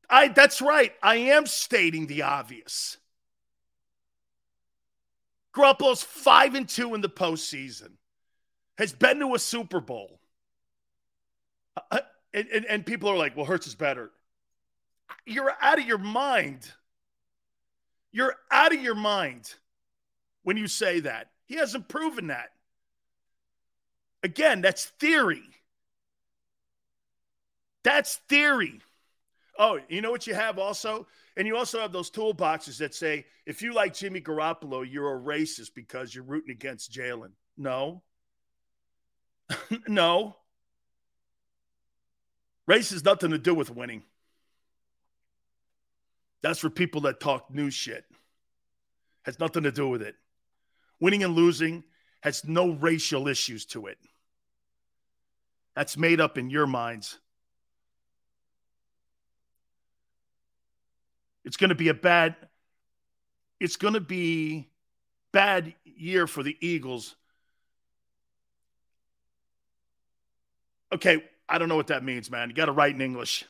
I 0.10 0.30
that's 0.30 0.62
right. 0.62 0.94
I 1.02 1.16
am 1.16 1.46
stating 1.46 2.08
the 2.08 2.24
obvious. 2.24 2.98
Garoppolo's 5.56 6.04
five 6.04 6.54
and 6.56 6.68
two 6.68 6.94
in 6.94 7.02
the 7.02 7.10
postseason, 7.10 7.92
has 8.78 8.92
been 8.92 9.20
to 9.20 9.36
a 9.36 9.40
Super 9.40 9.80
Bowl. 9.80 10.20
Uh, 11.92 12.00
and, 12.34 12.48
and, 12.50 12.66
and 12.66 12.86
people 12.86 13.10
are 13.10 13.18
like, 13.18 13.38
well, 13.38 13.46
Hurts 13.46 13.68
is 13.68 13.76
better. 13.76 14.12
You're 15.26 15.54
out 15.62 15.80
of 15.80 15.86
your 15.86 15.98
mind. 15.98 16.70
You're 18.12 18.36
out 18.52 18.74
of 18.74 18.82
your 18.82 18.96
mind 18.96 19.54
when 20.44 20.58
you 20.58 20.68
say 20.68 21.00
that. 21.02 21.32
He 21.46 21.56
hasn't 21.56 21.88
proven 21.88 22.28
that. 22.28 22.52
Again, 24.24 24.62
that's 24.62 24.86
theory. 24.86 25.44
That's 27.86 28.16
theory. 28.28 28.82
Oh, 29.60 29.80
you 29.88 30.02
know 30.02 30.10
what 30.10 30.26
you 30.26 30.34
have 30.34 30.58
also? 30.58 31.08
And 31.38 31.48
you 31.48 31.56
also 31.56 31.80
have 31.80 31.92
those 31.92 32.10
toolboxes 32.10 32.80
that 32.80 32.96
say 32.96 33.26
if 33.46 33.62
you 33.62 33.74
like 33.74 33.94
Jimmy 33.94 34.20
Garoppolo, 34.20 34.84
you're 34.92 35.16
a 35.16 35.22
racist 35.22 35.76
because 35.76 36.14
you're 36.14 36.24
rooting 36.24 36.50
against 36.50 36.92
Jalen. 36.92 37.34
No. 37.56 38.02
no. 39.88 40.36
Race 42.68 42.90
has 42.90 43.06
nothing 43.06 43.30
to 43.30 43.38
do 43.38 43.54
with 43.54 43.70
winning. 43.70 44.02
That's 46.42 46.60
for 46.60 46.72
people 46.72 47.02
that 47.02 47.20
talk 47.20 47.54
new 47.54 47.70
shit. 47.70 48.04
Has 49.26 49.40
nothing 49.40 49.62
to 49.64 49.72
do 49.72 49.88
with 49.88 50.02
it. 50.02 50.16
Winning 51.00 51.24
and 51.24 51.36
losing 51.36 51.84
has 52.22 52.44
no 52.46 52.72
racial 52.72 53.28
issues 53.28 53.68
to 53.68 53.86
it. 53.86 54.00
That's 55.76 55.98
made 55.98 56.20
up 56.20 56.40
in 56.40 56.50
your 56.50 56.66
minds. 56.66 57.20
It's 61.46 61.58
going 61.58 61.70
to 61.70 61.76
be 61.76 61.88
a 61.88 61.94
bad 61.94 62.36
it's 63.60 63.78
going 63.78 63.94
to 63.94 64.02
be 64.02 64.68
bad 65.32 65.74
year 65.86 66.28
for 66.28 66.44
the 66.44 66.58
Eagles. 66.60 67.16
Okay, 70.92 71.24
I 71.48 71.58
don't 71.58 71.70
know 71.70 71.78
what 71.78 71.88
that 71.88 72.04
means, 72.04 72.30
man. 72.30 72.50
You 72.50 72.56
got 72.56 72.66
to 72.66 72.74
write 72.74 72.96
in 72.96 73.02
English. 73.02 73.46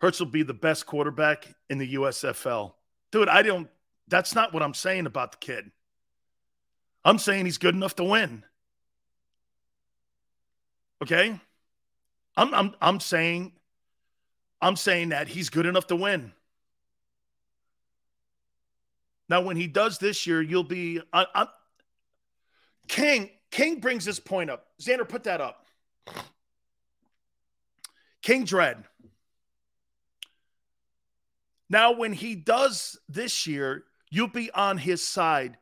Hurts 0.00 0.20
will 0.20 0.26
be 0.26 0.42
the 0.42 0.54
best 0.54 0.86
quarterback 0.86 1.48
in 1.68 1.78
the 1.78 1.94
USFL. 1.94 2.74
Dude, 3.10 3.28
I 3.28 3.42
don't 3.42 3.68
that's 4.06 4.34
not 4.34 4.52
what 4.52 4.62
I'm 4.62 4.74
saying 4.74 5.06
about 5.06 5.32
the 5.32 5.38
kid. 5.38 5.70
I'm 7.04 7.18
saying 7.18 7.46
he's 7.46 7.58
good 7.58 7.74
enough 7.74 7.96
to 7.96 8.04
win. 8.04 8.44
Okay? 11.02 11.40
I'm 12.36 12.54
I'm 12.54 12.74
I'm 12.80 13.00
saying 13.00 13.52
I'm 14.60 14.76
saying 14.76 15.10
that 15.10 15.28
he's 15.28 15.50
good 15.50 15.66
enough 15.66 15.86
to 15.88 15.96
win. 15.96 16.32
Now, 19.28 19.40
when 19.40 19.56
he 19.56 19.66
does 19.66 19.98
this 19.98 20.26
year, 20.26 20.42
you'll 20.42 20.64
be. 20.64 21.00
I, 21.12 21.26
I, 21.34 21.46
King 22.88 23.30
King 23.54 23.78
brings 23.78 24.04
this 24.04 24.18
point 24.18 24.50
up. 24.50 24.66
Xander, 24.82 25.08
put 25.08 25.22
that 25.24 25.40
up. 25.40 25.66
King 28.20 28.44
Dread. 28.44 28.82
Now, 31.70 31.92
when 31.92 32.12
he 32.12 32.34
does 32.34 32.98
this 33.08 33.46
year, 33.46 33.84
you'll 34.10 34.26
be 34.26 34.50
on 34.50 34.76
his 34.76 35.06
side, 35.06 35.56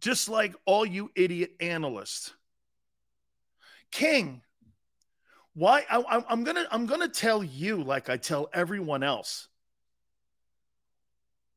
just 0.00 0.28
like 0.28 0.54
all 0.66 0.84
you 0.84 1.10
idiot 1.16 1.52
analysts. 1.58 2.34
King, 3.90 4.42
why 5.54 5.84
I, 5.90 6.24
I'm 6.28 6.44
gonna 6.44 6.66
I'm 6.70 6.86
gonna 6.86 7.08
tell 7.08 7.44
you 7.44 7.82
like 7.82 8.08
I 8.08 8.16
tell 8.16 8.48
everyone 8.52 9.02
else. 9.02 9.48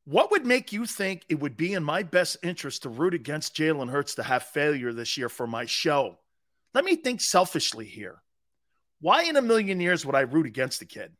What 0.04 0.30
would 0.30 0.46
make 0.46 0.72
you 0.72 0.86
think 0.86 1.24
it 1.28 1.40
would 1.40 1.56
be 1.56 1.72
in 1.72 1.82
my 1.82 2.04
best 2.04 2.36
interest 2.42 2.82
to 2.82 2.88
root 2.88 3.14
against 3.14 3.56
Jalen 3.56 3.90
Hurts 3.90 4.14
to 4.16 4.22
have 4.22 4.44
failure 4.44 4.92
this 4.92 5.16
year 5.16 5.28
for 5.28 5.46
my 5.46 5.66
show? 5.66 6.18
Let 6.74 6.84
me 6.84 6.94
think 6.94 7.20
selfishly 7.20 7.86
here. 7.86 8.22
Why 9.00 9.24
in 9.24 9.36
a 9.36 9.42
million 9.42 9.80
years 9.80 10.06
would 10.06 10.14
I 10.14 10.20
root 10.20 10.46
against 10.46 10.78
the 10.78 10.86
kid? 10.86 11.12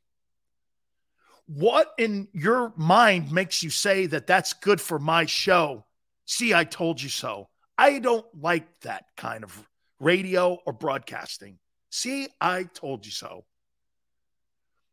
What 1.47 1.93
in 1.99 2.29
your 2.33 2.73
mind 2.77 3.33
makes 3.33 3.63
you 3.63 3.71
say 3.71 4.07
that 4.07 4.27
that's 4.27 4.53
good 4.53 4.81
for 4.81 4.99
my 4.99 5.27
show? 5.27 5.85
See, 6.25 6.55
I 6.55 6.65
told 6.65 7.01
you 7.01 7.09
so. 7.09 7.49
I 7.79 7.99
don't 7.99 8.27
like 8.41 8.81
that 8.81 9.07
kind 9.17 9.45
of 9.45 9.69
radio 9.99 10.59
or 10.67 10.73
broadcasting. 10.73 11.59
See, 11.97 12.29
I 12.43 12.65
told 12.65 13.07
you 13.07 13.11
so. 13.11 13.47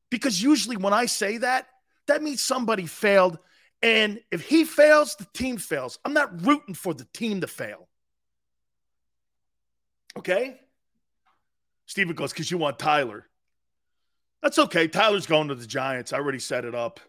Because 0.10 0.42
usually 0.42 0.78
when 0.78 0.94
I 0.94 1.06
say 1.06 1.40
that, 1.40 1.68
that 2.08 2.24
means 2.24 2.42
somebody 2.42 2.86
failed. 2.86 3.40
And 3.82 4.22
if 4.32 4.40
he 4.40 4.64
fails, 4.64 5.18
the 5.18 5.28
team 5.34 5.58
fails. 5.58 6.00
I'm 6.06 6.14
not 6.14 6.46
rooting 6.46 6.74
for 6.74 6.94
the 6.94 7.06
team 7.14 7.42
to 7.42 7.48
fail. 7.48 7.90
Okay? 10.18 10.58
Steven 11.88 12.16
goes, 12.16 12.32
because 12.32 12.50
you 12.50 12.58
want 12.58 12.80
Tyler. 12.80 13.28
That's 14.42 14.58
okay. 14.58 14.88
Tyler's 14.88 15.28
going 15.28 15.50
to 15.50 15.56
the 15.56 15.68
Giants. 15.68 16.14
I 16.14 16.20
already 16.20 16.40
set 16.40 16.64
it 16.64 16.74
up. 16.74 17.02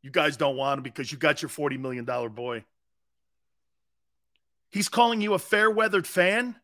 You 0.00 0.10
guys 0.10 0.38
don't 0.38 0.56
want 0.56 0.78
him 0.78 0.82
because 0.82 1.12
you 1.12 1.18
got 1.18 1.42
your 1.42 1.50
$40 1.50 1.78
million 1.78 2.06
boy. 2.06 2.64
He's 4.70 4.88
calling 4.88 5.20
you 5.20 5.34
a 5.34 5.38
fair 5.38 5.70
weathered 5.70 6.06
fan? 6.06 6.56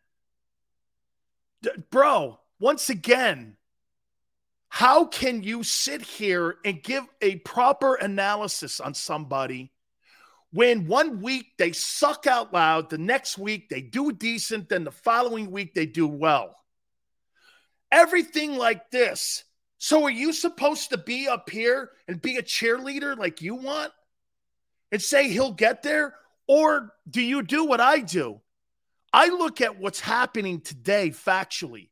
D- 1.60 1.70
bro, 1.90 2.38
once 2.60 2.90
again, 2.90 3.56
how 4.68 5.06
can 5.06 5.42
you 5.42 5.62
sit 5.62 6.02
here 6.02 6.56
and 6.64 6.82
give 6.82 7.04
a 7.22 7.36
proper 7.36 7.94
analysis 7.94 8.80
on 8.80 8.94
somebody 8.94 9.72
when 10.52 10.86
one 10.86 11.20
week 11.20 11.46
they 11.58 11.72
suck 11.72 12.26
out 12.26 12.52
loud, 12.52 12.90
the 12.90 12.98
next 12.98 13.38
week 13.38 13.68
they 13.68 13.80
do 13.80 14.12
decent, 14.12 14.68
then 14.68 14.84
the 14.84 14.90
following 14.90 15.50
week 15.50 15.74
they 15.74 15.86
do 15.86 16.06
well? 16.06 16.54
Everything 17.90 18.56
like 18.56 18.90
this. 18.90 19.44
So, 19.78 20.04
are 20.04 20.10
you 20.10 20.32
supposed 20.32 20.90
to 20.90 20.98
be 20.98 21.28
up 21.28 21.48
here 21.48 21.90
and 22.08 22.20
be 22.20 22.36
a 22.36 22.42
cheerleader 22.42 23.16
like 23.16 23.40
you 23.40 23.54
want 23.54 23.92
and 24.90 25.00
say 25.00 25.28
he'll 25.28 25.52
get 25.52 25.82
there? 25.82 26.14
Or 26.46 26.92
do 27.08 27.22
you 27.22 27.42
do 27.42 27.64
what 27.64 27.80
I 27.80 28.00
do? 28.00 28.40
I 29.12 29.28
look 29.28 29.60
at 29.60 29.78
what's 29.78 30.00
happening 30.00 30.60
today 30.60 31.10
factually. 31.10 31.90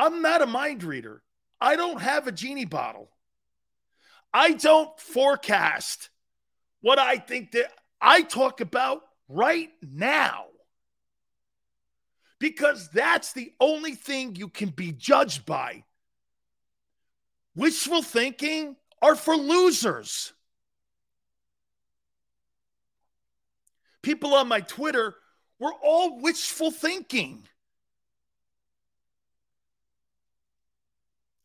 I'm 0.00 0.22
not 0.22 0.40
a 0.40 0.46
mind 0.46 0.82
reader. 0.82 1.22
I 1.60 1.76
don't 1.76 2.00
have 2.00 2.26
a 2.26 2.32
genie 2.32 2.64
bottle. 2.64 3.10
I 4.32 4.52
don't 4.52 4.98
forecast 4.98 6.08
what 6.80 6.98
I 6.98 7.18
think 7.18 7.52
that 7.52 7.70
I 8.00 8.22
talk 8.22 8.62
about 8.62 9.02
right 9.28 9.68
now. 9.82 10.46
Because 12.38 12.88
that's 12.88 13.34
the 13.34 13.52
only 13.60 13.94
thing 13.94 14.36
you 14.36 14.48
can 14.48 14.70
be 14.70 14.90
judged 14.90 15.44
by. 15.44 15.84
Wishful 17.54 18.00
thinking 18.00 18.76
are 19.02 19.16
for 19.16 19.36
losers. 19.36 20.32
People 24.00 24.34
on 24.34 24.48
my 24.48 24.62
Twitter 24.62 25.14
were 25.58 25.74
all 25.82 26.22
wishful 26.22 26.70
thinking. 26.70 27.46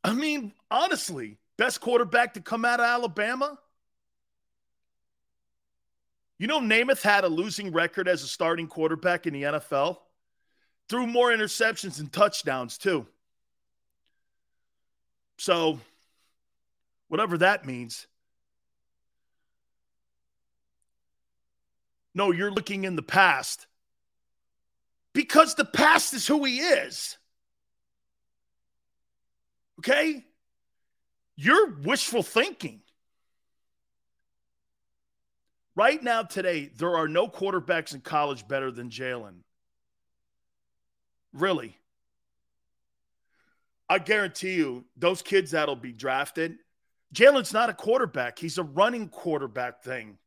I 0.05 0.13
mean, 0.13 0.53
honestly, 0.69 1.39
best 1.57 1.81
quarterback 1.81 2.35
to 2.35 2.39
come 2.39 2.63
out 2.63 2.79
of 2.79 2.85
Alabama? 2.85 3.57
You 6.37 6.45
know, 6.45 6.59
Namath 6.59 7.01
had 7.01 7.23
a 7.23 7.27
losing 7.27 7.71
record 7.71 8.07
as 8.07 8.21
a 8.21 8.27
starting 8.27 8.67
quarterback 8.67 9.25
in 9.25 9.33
the 9.33 9.41
NFL, 9.41 9.97
threw 10.89 11.07
more 11.07 11.29
interceptions 11.29 11.99
and 11.99 12.13
touchdowns, 12.13 12.77
too. 12.77 13.07
So, 15.39 15.79
whatever 17.07 17.39
that 17.39 17.65
means. 17.65 18.05
No, 22.13 22.29
you're 22.29 22.51
looking 22.51 22.83
in 22.83 22.95
the 22.95 23.01
past 23.01 23.65
because 25.13 25.55
the 25.55 25.65
past 25.65 26.13
is 26.13 26.27
who 26.27 26.43
he 26.43 26.59
is. 26.59 27.17
Okay? 29.87 30.25
You're 31.35 31.75
wishful 31.75 32.23
thinking. 32.23 32.81
Right 35.75 36.01
now, 36.01 36.23
today, 36.23 36.71
there 36.75 36.95
are 36.95 37.07
no 37.07 37.27
quarterbacks 37.27 37.93
in 37.93 38.01
college 38.01 38.47
better 38.47 38.71
than 38.71 38.89
Jalen. 38.89 39.39
Really. 41.33 41.77
I 43.89 43.99
guarantee 43.99 44.55
you, 44.55 44.85
those 44.95 45.21
kids 45.21 45.51
that'll 45.51 45.75
be 45.75 45.91
drafted, 45.91 46.57
Jalen's 47.13 47.53
not 47.53 47.69
a 47.69 47.73
quarterback. 47.73 48.39
He's 48.39 48.57
a 48.57 48.63
running 48.63 49.09
quarterback 49.09 49.83
thing. 49.83 50.17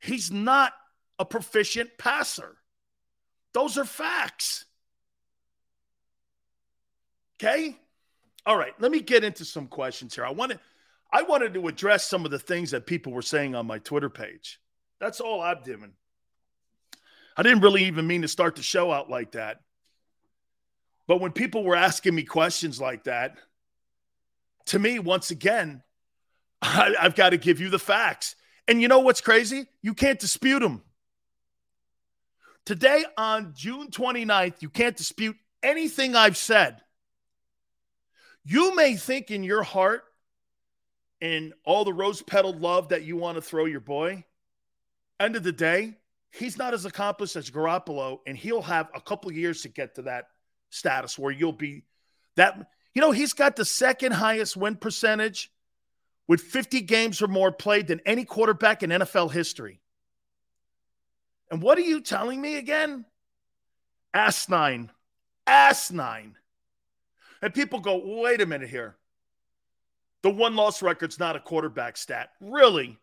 He's 0.00 0.30
not 0.30 0.72
a 1.18 1.24
proficient 1.24 1.90
passer. 1.96 2.56
Those 3.54 3.78
are 3.78 3.84
facts. 3.84 4.66
Okay? 7.36 7.78
All 8.46 8.56
right, 8.56 8.72
let 8.78 8.92
me 8.92 9.00
get 9.00 9.24
into 9.24 9.44
some 9.44 9.66
questions 9.66 10.14
here. 10.14 10.26
I 10.26 10.32
wanted 10.32 10.60
I 11.12 11.22
wanted 11.22 11.54
to 11.54 11.68
address 11.68 12.06
some 12.06 12.24
of 12.24 12.30
the 12.30 12.38
things 12.38 12.72
that 12.72 12.86
people 12.86 13.12
were 13.12 13.22
saying 13.22 13.54
on 13.54 13.66
my 13.66 13.78
Twitter 13.78 14.10
page. 14.10 14.60
That's 15.00 15.20
all 15.20 15.40
I'm 15.40 15.62
doing. 15.62 15.92
I 17.36 17.42
didn't 17.42 17.60
really 17.60 17.84
even 17.84 18.06
mean 18.06 18.22
to 18.22 18.28
start 18.28 18.56
the 18.56 18.62
show 18.62 18.90
out 18.92 19.08
like 19.08 19.32
that. 19.32 19.60
But 21.06 21.20
when 21.20 21.32
people 21.32 21.64
were 21.64 21.76
asking 21.76 22.14
me 22.14 22.24
questions 22.24 22.80
like 22.80 23.04
that, 23.04 23.36
to 24.66 24.78
me, 24.78 24.98
once 24.98 25.30
again, 25.30 25.82
I, 26.62 26.94
have 26.98 27.14
got 27.14 27.30
to 27.30 27.36
give 27.36 27.60
you 27.60 27.70
the 27.70 27.78
facts. 27.78 28.36
And 28.66 28.80
you 28.80 28.88
know 28.88 29.00
what's 29.00 29.20
crazy? 29.20 29.66
You 29.82 29.94
can't 29.94 30.18
dispute 30.18 30.60
them. 30.60 30.82
Today, 32.64 33.04
on 33.18 33.52
June 33.54 33.90
29th, 33.90 34.62
you 34.62 34.70
can't 34.70 34.96
dispute 34.96 35.36
anything 35.62 36.16
I've 36.16 36.38
said. 36.38 36.80
You 38.44 38.74
may 38.74 38.96
think 38.96 39.30
in 39.30 39.42
your 39.42 39.62
heart 39.62 40.04
and 41.20 41.54
all 41.64 41.84
the 41.84 41.92
rose 41.92 42.20
petaled 42.22 42.60
love 42.60 42.88
that 42.88 43.04
you 43.04 43.16
want 43.16 43.36
to 43.36 43.42
throw 43.42 43.64
your 43.64 43.80
boy. 43.80 44.24
End 45.18 45.36
of 45.36 45.42
the 45.42 45.52
day, 45.52 45.94
he's 46.30 46.58
not 46.58 46.74
as 46.74 46.84
accomplished 46.84 47.36
as 47.36 47.50
Garoppolo, 47.50 48.18
and 48.26 48.36
he'll 48.36 48.62
have 48.62 48.90
a 48.94 49.00
couple 49.00 49.32
years 49.32 49.62
to 49.62 49.68
get 49.68 49.94
to 49.94 50.02
that 50.02 50.28
status 50.70 51.18
where 51.18 51.32
you'll 51.32 51.52
be 51.52 51.84
that. 52.36 52.68
You 52.92 53.00
know, 53.00 53.10
he's 53.10 53.32
got 53.32 53.56
the 53.56 53.64
second 53.64 54.12
highest 54.12 54.56
win 54.56 54.76
percentage 54.76 55.50
with 56.28 56.40
50 56.40 56.82
games 56.82 57.20
or 57.22 57.26
more 57.26 57.50
played 57.50 57.88
than 57.88 58.00
any 58.06 58.24
quarterback 58.24 58.82
in 58.82 58.90
NFL 58.90 59.32
history. 59.32 59.80
And 61.50 61.60
what 61.60 61.76
are 61.76 61.82
you 61.82 62.00
telling 62.00 62.40
me 62.40 62.56
again? 62.56 63.04
Asinine. 64.14 64.90
Asinine. 65.46 66.36
And 67.44 67.52
people 67.52 67.78
go, 67.78 68.00
wait 68.22 68.40
a 68.40 68.46
minute 68.46 68.70
here. 68.70 68.96
The 70.22 70.30
one 70.30 70.56
loss 70.56 70.80
record's 70.80 71.18
not 71.18 71.36
a 71.36 71.40
quarterback 71.40 71.98
stat. 71.98 72.30
Really? 72.40 72.98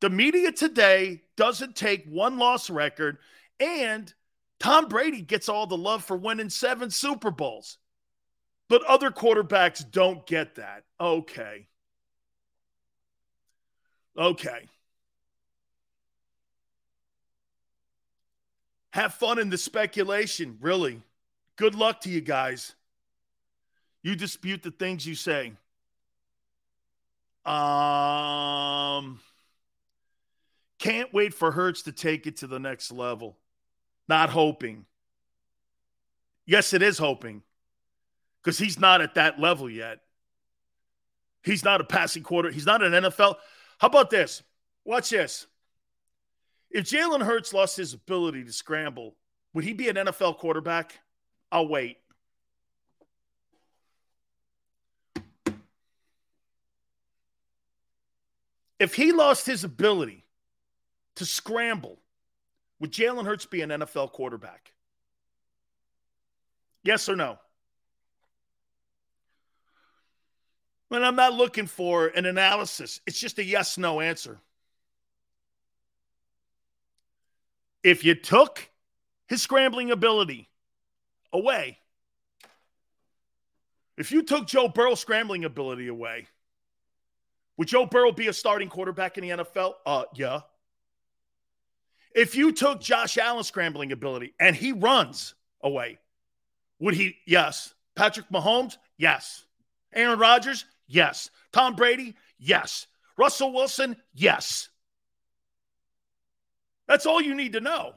The 0.00 0.08
media 0.08 0.52
today 0.52 1.20
doesn't 1.36 1.76
take 1.76 2.06
one 2.06 2.38
loss 2.38 2.70
record, 2.70 3.18
and 3.60 4.10
Tom 4.58 4.88
Brady 4.88 5.20
gets 5.20 5.50
all 5.50 5.66
the 5.66 5.76
love 5.76 6.02
for 6.02 6.16
winning 6.16 6.48
seven 6.48 6.88
Super 6.88 7.30
Bowls. 7.30 7.76
But 8.70 8.82
other 8.84 9.10
quarterbacks 9.10 9.84
don't 9.90 10.26
get 10.26 10.54
that. 10.54 10.84
Okay. 10.98 11.66
Okay. 14.16 14.66
Have 18.94 19.12
fun 19.12 19.38
in 19.38 19.50
the 19.50 19.58
speculation, 19.58 20.56
really. 20.62 21.02
Good 21.56 21.74
luck 21.74 22.00
to 22.00 22.08
you 22.08 22.22
guys. 22.22 22.74
You 24.04 24.14
dispute 24.14 24.62
the 24.62 24.70
things 24.70 25.06
you 25.06 25.14
say. 25.14 25.54
Um, 27.46 29.18
can't 30.78 31.12
wait 31.14 31.32
for 31.32 31.50
Hurts 31.50 31.82
to 31.82 31.92
take 31.92 32.26
it 32.26 32.36
to 32.36 32.46
the 32.46 32.60
next 32.60 32.92
level. 32.92 33.38
Not 34.06 34.28
hoping. 34.28 34.84
Yes, 36.44 36.74
it 36.74 36.82
is 36.82 36.98
hoping 36.98 37.42
because 38.42 38.58
he's 38.58 38.78
not 38.78 39.00
at 39.00 39.14
that 39.14 39.40
level 39.40 39.70
yet. 39.70 40.00
He's 41.42 41.64
not 41.64 41.80
a 41.80 41.84
passing 41.84 42.22
quarter. 42.22 42.50
He's 42.50 42.66
not 42.66 42.82
an 42.82 42.92
NFL. 42.92 43.36
How 43.78 43.86
about 43.88 44.10
this? 44.10 44.42
Watch 44.84 45.08
this. 45.08 45.46
If 46.70 46.84
Jalen 46.84 47.22
Hurts 47.22 47.54
lost 47.54 47.78
his 47.78 47.94
ability 47.94 48.44
to 48.44 48.52
scramble, 48.52 49.16
would 49.54 49.64
he 49.64 49.72
be 49.72 49.88
an 49.88 49.96
NFL 49.96 50.36
quarterback? 50.36 50.98
I'll 51.50 51.68
wait. 51.68 51.96
If 58.84 58.94
he 58.94 59.12
lost 59.12 59.46
his 59.46 59.64
ability 59.64 60.26
to 61.16 61.24
scramble, 61.24 61.98
would 62.78 62.92
Jalen 62.92 63.24
Hurts 63.24 63.46
be 63.46 63.62
an 63.62 63.70
NFL 63.70 64.12
quarterback? 64.12 64.74
Yes 66.82 67.08
or 67.08 67.16
no? 67.16 67.38
And 70.90 71.02
I'm 71.02 71.16
not 71.16 71.32
looking 71.32 71.66
for 71.66 72.08
an 72.08 72.26
analysis. 72.26 73.00
It's 73.06 73.18
just 73.18 73.38
a 73.38 73.42
yes 73.42 73.78
no 73.78 74.02
answer. 74.02 74.38
If 77.82 78.04
you 78.04 78.14
took 78.14 78.68
his 79.28 79.40
scrambling 79.40 79.92
ability 79.92 80.50
away, 81.32 81.78
if 83.96 84.12
you 84.12 84.22
took 84.22 84.46
Joe 84.46 84.68
Burrow's 84.68 85.00
scrambling 85.00 85.46
ability 85.46 85.88
away, 85.88 86.26
would 87.56 87.68
Joe 87.68 87.86
Burrow 87.86 88.12
be 88.12 88.28
a 88.28 88.32
starting 88.32 88.68
quarterback 88.68 89.18
in 89.18 89.22
the 89.22 89.44
NFL? 89.44 89.74
Uh, 89.86 90.04
yeah. 90.14 90.40
If 92.14 92.36
you 92.36 92.52
took 92.52 92.80
Josh 92.80 93.18
Allen's 93.18 93.48
scrambling 93.48 93.92
ability 93.92 94.34
and 94.38 94.54
he 94.54 94.72
runs 94.72 95.34
away, 95.62 95.98
would 96.78 96.94
he? 96.94 97.16
Yes. 97.26 97.74
Patrick 97.96 98.26
Mahomes? 98.30 98.76
Yes. 98.96 99.44
Aaron 99.92 100.18
Rodgers? 100.18 100.64
Yes. 100.86 101.30
Tom 101.52 101.74
Brady? 101.76 102.14
Yes. 102.38 102.86
Russell 103.16 103.52
Wilson? 103.52 103.96
Yes. 104.12 104.68
That's 106.86 107.06
all 107.06 107.20
you 107.20 107.34
need 107.34 107.52
to 107.54 107.60
know. 107.60 107.94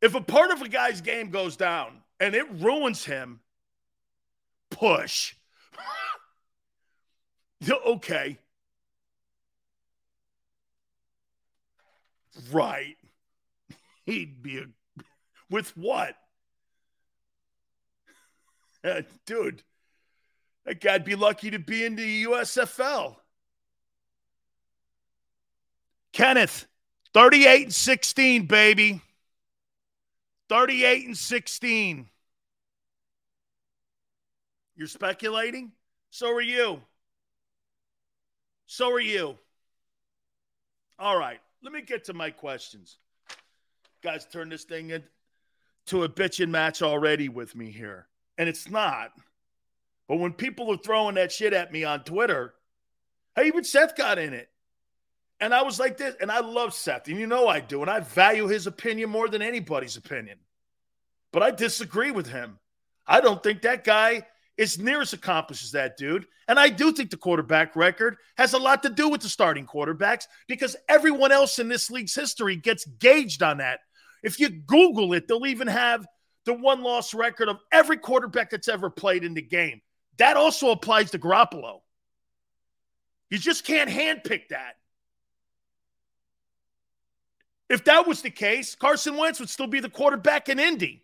If 0.00 0.14
a 0.14 0.20
part 0.20 0.50
of 0.50 0.60
a 0.62 0.68
guy's 0.68 1.00
game 1.00 1.30
goes 1.30 1.56
down 1.56 2.02
and 2.18 2.34
it 2.34 2.50
ruins 2.54 3.04
him, 3.04 3.40
push. 4.70 5.34
okay. 7.70 8.38
Right. 12.50 12.96
He'd 14.06 14.42
be 14.42 14.58
a. 14.58 14.64
With 15.50 15.76
what? 15.76 16.16
Uh, 18.84 19.02
dude, 19.26 19.62
that 20.64 20.80
guy'd 20.80 21.04
be 21.04 21.14
lucky 21.14 21.52
to 21.52 21.60
be 21.60 21.84
in 21.84 21.94
the 21.94 22.24
USFL. 22.24 23.14
Kenneth, 26.12 26.66
38 27.14 27.62
and 27.62 27.72
16, 27.72 28.46
baby. 28.46 29.00
38 30.48 31.06
and 31.06 31.16
16. 31.16 32.08
You're 34.74 34.88
speculating? 34.88 35.70
So 36.10 36.32
are 36.32 36.40
you. 36.40 36.82
So 38.72 38.90
are 38.90 39.00
you. 39.00 39.36
All 40.98 41.18
right, 41.18 41.40
let 41.62 41.74
me 41.74 41.82
get 41.82 42.04
to 42.04 42.14
my 42.14 42.30
questions. 42.30 42.96
Guys, 44.02 44.24
turn 44.24 44.48
this 44.48 44.64
thing 44.64 44.88
into 44.88 46.04
a 46.04 46.08
bitching 46.08 46.48
match 46.48 46.80
already 46.80 47.28
with 47.28 47.54
me 47.54 47.70
here. 47.70 48.06
And 48.38 48.48
it's 48.48 48.70
not. 48.70 49.12
But 50.08 50.20
when 50.20 50.32
people 50.32 50.72
are 50.72 50.78
throwing 50.78 51.16
that 51.16 51.32
shit 51.32 51.52
at 51.52 51.70
me 51.70 51.84
on 51.84 52.02
Twitter, 52.04 52.54
hey, 53.36 53.48
even 53.48 53.62
Seth 53.62 53.94
got 53.94 54.18
in 54.18 54.32
it. 54.32 54.48
And 55.38 55.52
I 55.52 55.64
was 55.64 55.78
like 55.78 55.98
this, 55.98 56.14
and 56.18 56.32
I 56.32 56.40
love 56.40 56.72
Seth, 56.72 57.08
and 57.08 57.18
you 57.18 57.26
know 57.26 57.48
I 57.48 57.60
do, 57.60 57.82
and 57.82 57.90
I 57.90 58.00
value 58.00 58.46
his 58.46 58.66
opinion 58.66 59.10
more 59.10 59.28
than 59.28 59.42
anybody's 59.42 59.98
opinion. 59.98 60.38
But 61.30 61.42
I 61.42 61.50
disagree 61.50 62.10
with 62.10 62.28
him. 62.28 62.58
I 63.06 63.20
don't 63.20 63.42
think 63.42 63.60
that 63.62 63.84
guy 63.84 64.26
is 64.62 64.78
near 64.78 65.00
as 65.00 65.12
accomplished 65.12 65.64
as 65.64 65.72
that 65.72 65.96
dude. 65.96 66.24
And 66.46 66.56
I 66.56 66.68
do 66.68 66.92
think 66.92 67.10
the 67.10 67.16
quarterback 67.16 67.74
record 67.74 68.16
has 68.36 68.52
a 68.52 68.58
lot 68.58 68.84
to 68.84 68.90
do 68.90 69.08
with 69.08 69.20
the 69.20 69.28
starting 69.28 69.66
quarterbacks 69.66 70.26
because 70.46 70.76
everyone 70.88 71.32
else 71.32 71.58
in 71.58 71.68
this 71.68 71.90
league's 71.90 72.14
history 72.14 72.54
gets 72.54 72.84
gauged 72.84 73.42
on 73.42 73.58
that. 73.58 73.80
If 74.22 74.38
you 74.38 74.50
Google 74.50 75.14
it, 75.14 75.26
they'll 75.26 75.46
even 75.46 75.66
have 75.66 76.06
the 76.44 76.54
one 76.54 76.82
loss 76.82 77.12
record 77.12 77.48
of 77.48 77.58
every 77.72 77.96
quarterback 77.96 78.50
that's 78.50 78.68
ever 78.68 78.88
played 78.88 79.24
in 79.24 79.34
the 79.34 79.42
game. 79.42 79.80
That 80.18 80.36
also 80.36 80.70
applies 80.70 81.10
to 81.10 81.18
Garoppolo. 81.18 81.80
You 83.30 83.38
just 83.38 83.64
can't 83.64 83.90
handpick 83.90 84.48
that. 84.50 84.74
If 87.68 87.82
that 87.84 88.06
was 88.06 88.22
the 88.22 88.30
case, 88.30 88.76
Carson 88.76 89.16
Wentz 89.16 89.40
would 89.40 89.50
still 89.50 89.66
be 89.66 89.80
the 89.80 89.90
quarterback 89.90 90.48
in 90.48 90.60
Indy. 90.60 91.01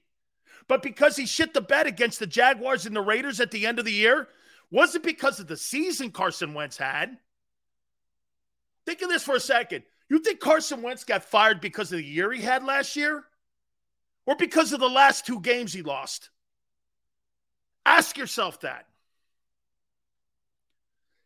But 0.68 0.82
because 0.82 1.16
he 1.16 1.26
shit 1.26 1.54
the 1.54 1.62
bed 1.62 1.86
against 1.86 2.18
the 2.18 2.26
Jaguars 2.26 2.86
and 2.86 2.94
the 2.94 3.00
Raiders 3.00 3.40
at 3.40 3.50
the 3.50 3.66
end 3.66 3.78
of 3.78 3.86
the 3.86 3.92
year, 3.92 4.28
was 4.70 4.94
it 4.94 5.02
because 5.02 5.40
of 5.40 5.46
the 5.46 5.56
season 5.56 6.10
Carson 6.10 6.52
Wentz 6.52 6.76
had? 6.76 7.16
Think 8.84 9.00
of 9.02 9.08
this 9.08 9.24
for 9.24 9.34
a 9.34 9.40
second. 9.40 9.84
You 10.10 10.18
think 10.20 10.40
Carson 10.40 10.82
Wentz 10.82 11.04
got 11.04 11.24
fired 11.24 11.60
because 11.60 11.90
of 11.90 11.98
the 11.98 12.04
year 12.04 12.30
he 12.32 12.42
had 12.42 12.64
last 12.64 12.96
year? 12.96 13.24
Or 14.26 14.36
because 14.36 14.74
of 14.74 14.80
the 14.80 14.88
last 14.88 15.26
two 15.26 15.40
games 15.40 15.72
he 15.72 15.82
lost? 15.82 16.28
Ask 17.86 18.18
yourself 18.18 18.60
that. 18.60 18.86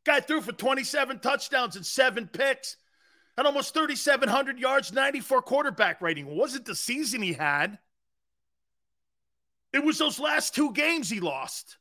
Guy 0.04 0.20
threw 0.20 0.40
for 0.40 0.52
27 0.52 1.18
touchdowns 1.18 1.74
and 1.76 1.86
seven 1.86 2.28
picks 2.28 2.76
and 3.36 3.46
almost 3.46 3.74
3,700 3.74 4.58
yards, 4.58 4.92
94 4.92 5.42
quarterback 5.42 6.00
rating. 6.00 6.28
It 6.28 6.32
wasn't 6.32 6.64
the 6.64 6.74
season 6.74 7.22
he 7.22 7.32
had. 7.32 7.78
It 9.72 9.84
was 9.84 9.98
those 9.98 10.18
last 10.18 10.54
two 10.54 10.72
games 10.72 11.08
he 11.08 11.20
lost. 11.20 11.78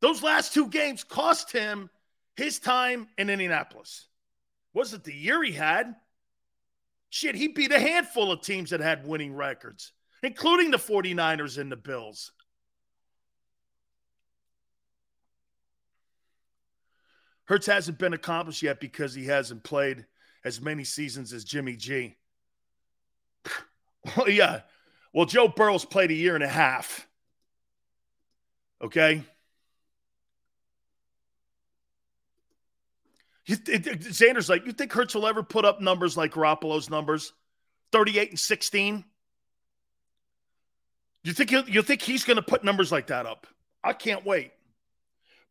Those 0.00 0.22
last 0.22 0.54
two 0.54 0.68
games 0.68 1.04
cost 1.04 1.52
him 1.52 1.90
his 2.36 2.58
time 2.58 3.08
in 3.16 3.30
Indianapolis. 3.30 4.06
Wasn't 4.72 5.04
the 5.04 5.14
year 5.14 5.42
he 5.42 5.52
had? 5.52 5.94
Shit, 7.10 7.34
he 7.34 7.48
beat 7.48 7.72
a 7.72 7.80
handful 7.80 8.30
of 8.30 8.42
teams 8.42 8.70
that 8.70 8.80
had 8.80 9.06
winning 9.06 9.34
records, 9.34 9.92
including 10.22 10.70
the 10.70 10.76
49ers 10.76 11.58
and 11.58 11.72
the 11.72 11.76
Bills. 11.76 12.32
Hurts 17.46 17.66
hasn't 17.66 17.98
been 17.98 18.12
accomplished 18.12 18.62
yet 18.62 18.78
because 18.78 19.14
he 19.14 19.24
hasn't 19.24 19.64
played 19.64 20.04
as 20.44 20.60
many 20.60 20.84
seasons 20.84 21.32
as 21.32 21.44
Jimmy 21.44 21.76
G. 21.76 22.16
well, 24.16 24.28
yeah. 24.28 24.60
Well, 25.18 25.26
Joe 25.26 25.48
Burrow's 25.48 25.84
played 25.84 26.12
a 26.12 26.14
year 26.14 26.36
and 26.36 26.44
a 26.44 26.48
half. 26.48 27.08
Okay. 28.80 29.24
Xander's 33.48 34.48
like, 34.48 34.64
you 34.64 34.70
think 34.70 34.92
Hurts 34.92 35.16
will 35.16 35.26
ever 35.26 35.42
put 35.42 35.64
up 35.64 35.80
numbers 35.80 36.16
like 36.16 36.34
Garoppolo's 36.34 36.88
numbers, 36.88 37.32
thirty-eight 37.90 38.30
and 38.30 38.38
sixteen? 38.38 39.04
You 41.24 41.32
think 41.32 41.50
you 41.50 41.82
think 41.82 42.00
he's 42.00 42.22
going 42.22 42.36
to 42.36 42.42
put 42.42 42.62
numbers 42.62 42.92
like 42.92 43.08
that 43.08 43.26
up? 43.26 43.48
I 43.82 43.94
can't 43.94 44.24
wait. 44.24 44.52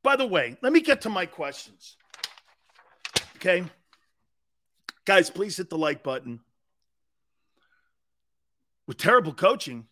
By 0.01 0.15
the 0.15 0.25
way, 0.25 0.55
let 0.61 0.71
me 0.71 0.79
get 0.79 1.01
to 1.01 1.09
my 1.09 1.25
questions. 1.25 1.97
Okay. 3.35 3.65
Guys, 5.03 5.29
please 5.29 5.57
hit 5.57 5.69
the 5.69 5.77
like 5.77 6.03
button. 6.03 6.39
With 8.87 8.97
terrible 8.97 9.33
coaching, 9.33 9.85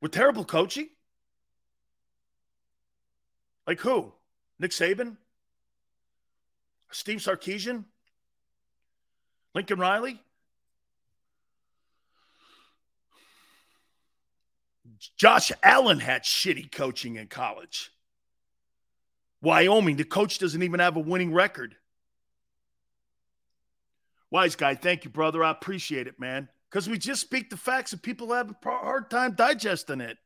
with 0.00 0.12
terrible 0.12 0.44
coaching? 0.44 0.88
Like 3.66 3.80
who? 3.80 4.12
Nick 4.58 4.70
Saban? 4.70 5.16
Steve 6.92 7.18
Sarkisian? 7.18 7.84
Lincoln 9.54 9.78
Riley? 9.78 10.20
Josh 15.16 15.50
Allen 15.62 15.98
had 15.98 16.24
shitty 16.24 16.70
coaching 16.70 17.16
in 17.16 17.26
college. 17.26 17.90
Wyoming, 19.42 19.96
the 19.96 20.04
coach 20.04 20.38
doesn't 20.38 20.62
even 20.62 20.80
have 20.80 20.96
a 20.96 21.00
winning 21.00 21.32
record. 21.32 21.74
Wise 24.30 24.56
guy, 24.56 24.74
thank 24.74 25.04
you, 25.04 25.10
brother. 25.10 25.42
I 25.42 25.50
appreciate 25.50 26.06
it, 26.06 26.20
man. 26.20 26.48
Because 26.70 26.88
we 26.88 26.98
just 26.98 27.20
speak 27.20 27.50
the 27.50 27.56
facts 27.56 27.92
and 27.92 28.02
people 28.02 28.32
have 28.32 28.50
a 28.50 28.68
hard 28.68 29.10
time 29.10 29.34
digesting 29.34 30.00
it. 30.00 30.18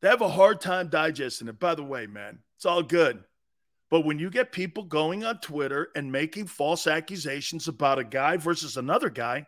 They 0.00 0.08
have 0.08 0.20
a 0.20 0.28
hard 0.28 0.60
time 0.60 0.88
digesting 0.88 1.48
it. 1.48 1.60
By 1.60 1.76
the 1.76 1.84
way, 1.84 2.06
man, 2.06 2.40
it's 2.56 2.66
all 2.66 2.82
good. 2.82 3.22
But 3.90 4.04
when 4.04 4.18
you 4.18 4.28
get 4.28 4.50
people 4.50 4.82
going 4.82 5.24
on 5.24 5.38
Twitter 5.38 5.88
and 5.94 6.10
making 6.10 6.48
false 6.48 6.88
accusations 6.88 7.68
about 7.68 8.00
a 8.00 8.04
guy 8.04 8.36
versus 8.38 8.76
another 8.76 9.08
guy, 9.08 9.46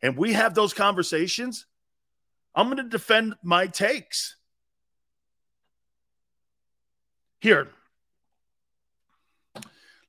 and 0.00 0.16
we 0.16 0.32
have 0.32 0.54
those 0.54 0.72
conversations, 0.72 1.66
I'm 2.54 2.66
going 2.66 2.78
to 2.78 2.84
defend 2.84 3.34
my 3.42 3.66
takes. 3.66 4.36
Here, 7.40 7.68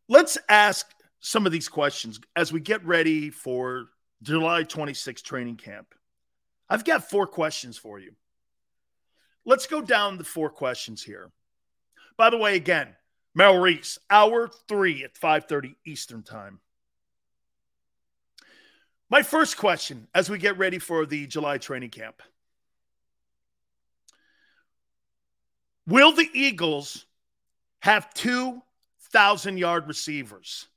let's 0.08 0.38
ask 0.48 0.90
some 1.24 1.46
of 1.46 1.54
these 1.54 1.70
questions 1.70 2.20
as 2.36 2.52
we 2.52 2.60
get 2.60 2.86
ready 2.86 3.30
for 3.30 3.86
July 4.22 4.64
26 4.64 5.22
training 5.22 5.56
camp. 5.56 5.96
I've 6.70 6.84
got 6.84 7.10
four 7.10 7.28
questions 7.28 7.78
for 7.78 7.98
you. 7.98 8.12
Let's 9.46 9.66
go 9.66 9.82
down 9.82 10.18
the 10.18 10.26
four 10.26 10.50
questions 10.50 11.02
here. 11.02 11.32
By 12.18 12.30
the 12.30 12.38
way, 12.38 12.58
again, 12.58 12.90
Merrill 13.34 13.60
Reese, 13.60 14.00
hour 14.10 14.50
three 14.68 15.06
at 15.06 15.16
5:30 15.16 15.76
Eastern 15.86 16.24
time. 16.24 16.60
My 19.10 19.24
first 19.24 19.58
question 19.58 20.10
as 20.14 20.30
we 20.30 20.38
get 20.38 20.58
ready 20.58 20.78
for 20.78 21.06
the 21.06 21.26
July 21.26 21.58
training 21.58 21.92
camp. 21.92 22.22
Will 25.88 26.12
the 26.12 26.30
Eagles 26.34 27.06
have 27.80 28.14
2,000 28.14 29.58
yard 29.58 29.88
receivers? 29.88 30.68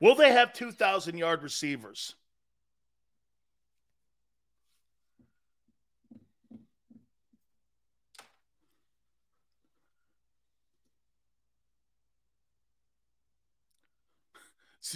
Will 0.00 0.14
they 0.14 0.30
have 0.30 0.52
2,000 0.52 1.18
yard 1.18 1.42
receivers? 1.42 2.14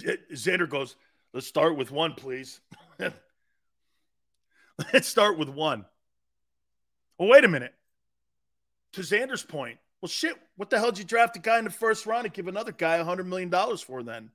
Xander 0.01 0.67
goes, 0.67 0.95
let's 1.33 1.45
start 1.47 1.77
with 1.77 1.91
one, 1.91 2.13
please. 2.13 2.61
let's 4.93 5.07
start 5.07 5.37
with 5.37 5.49
one. 5.49 5.85
Well, 7.17 7.29
wait 7.29 7.43
a 7.43 7.47
minute. 7.47 7.73
To 8.93 9.01
Xander's 9.01 9.43
point, 9.43 9.77
well, 10.01 10.09
shit, 10.09 10.35
what 10.55 10.69
the 10.69 10.79
hell 10.79 10.91
did 10.91 10.99
you 10.99 11.05
draft 11.05 11.35
a 11.35 11.39
guy 11.39 11.57
in 11.57 11.65
the 11.65 11.71
first 11.71 12.05
round 12.05 12.25
and 12.25 12.33
give 12.33 12.47
another 12.47 12.71
guy 12.71 12.97
a 12.97 13.05
$100 13.05 13.25
million 13.25 13.51
for 13.77 14.03
then? 14.03 14.31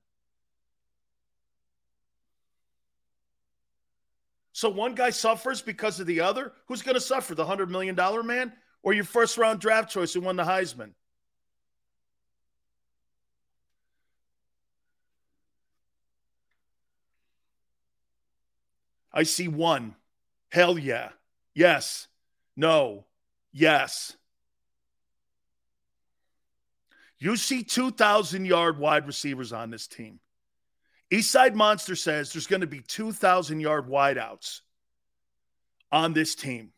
So 4.59 4.67
one 4.67 4.93
guy 4.93 5.11
suffers 5.11 5.61
because 5.61 6.01
of 6.01 6.05
the 6.05 6.19
other. 6.19 6.51
Who's 6.67 6.81
going 6.81 6.95
to 6.95 6.99
suffer? 6.99 7.33
The 7.33 7.45
$100 7.45 7.69
million 7.69 7.95
man 8.27 8.51
or 8.83 8.91
your 8.91 9.05
first 9.05 9.37
round 9.37 9.61
draft 9.61 9.89
choice 9.89 10.13
who 10.13 10.19
won 10.19 10.35
the 10.35 10.43
Heisman? 10.43 10.89
I 19.13 19.23
see 19.23 19.47
one. 19.47 19.95
Hell 20.49 20.77
yeah. 20.77 21.11
Yes. 21.55 22.09
No. 22.57 23.05
Yes. 23.53 24.17
You 27.17 27.37
see 27.37 27.63
2,000 27.63 28.43
yard 28.43 28.77
wide 28.77 29.07
receivers 29.07 29.53
on 29.53 29.69
this 29.69 29.87
team. 29.87 30.19
Eastside 31.11 31.55
Monster 31.55 31.95
says 31.95 32.31
there's 32.31 32.47
going 32.47 32.61
to 32.61 32.67
be 32.67 32.81
2,000 32.81 33.59
yard 33.59 33.87
wideouts 33.87 34.61
on 35.91 36.13
this 36.13 36.35
team. 36.35 36.71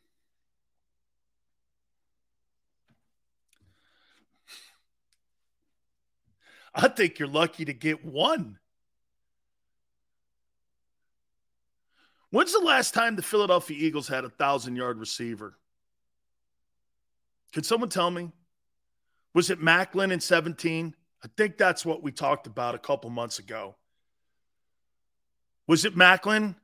I 6.73 6.87
think 6.87 7.19
you're 7.19 7.27
lucky 7.27 7.65
to 7.65 7.73
get 7.73 8.05
one. 8.05 8.57
When's 12.29 12.53
the 12.53 12.59
last 12.59 12.93
time 12.93 13.17
the 13.17 13.21
Philadelphia 13.21 13.77
Eagles 13.77 14.07
had 14.07 14.23
a 14.23 14.29
thousand 14.29 14.77
yard 14.77 14.97
receiver? 14.97 15.57
Can 17.51 17.63
someone 17.63 17.89
tell 17.89 18.09
me? 18.09 18.31
Was 19.33 19.49
it 19.49 19.59
Maclin 19.59 20.13
in 20.13 20.21
17? 20.21 20.95
I 21.23 21.27
think 21.35 21.57
that's 21.57 21.85
what 21.85 22.01
we 22.01 22.13
talked 22.13 22.47
about 22.47 22.73
a 22.73 22.79
couple 22.79 23.09
months 23.09 23.39
ago. 23.39 23.75
Was 25.67 25.85
it 25.85 25.95
Maclin? 25.95 26.55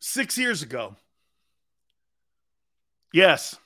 Six 0.00 0.38
years 0.38 0.62
ago. 0.62 0.96
Yes. 3.12 3.56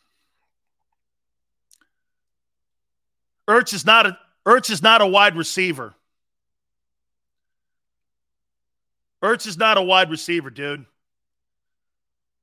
Ertz 3.49 3.75
is 3.75 3.85
not 3.85 4.07
a 4.07 4.19
Ertz 4.47 4.71
is 4.71 4.83
not 4.83 5.03
a 5.03 5.07
wide 5.07 5.37
receiver. 5.37 5.95
Ertz 9.23 9.47
is 9.47 9.59
not 9.59 9.77
a 9.77 9.83
wide 9.83 10.11
receiver, 10.11 10.51
dude. 10.51 10.87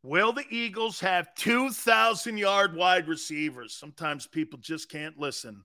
Will 0.04 0.32
the 0.32 0.46
Eagles 0.50 1.00
have 1.00 1.34
2,000 1.36 2.38
yard 2.38 2.76
wide 2.76 3.08
receivers? 3.08 3.74
Sometimes 3.74 4.28
people 4.28 4.60
just 4.60 4.89
can't 4.89 5.17
listen. 5.17 5.63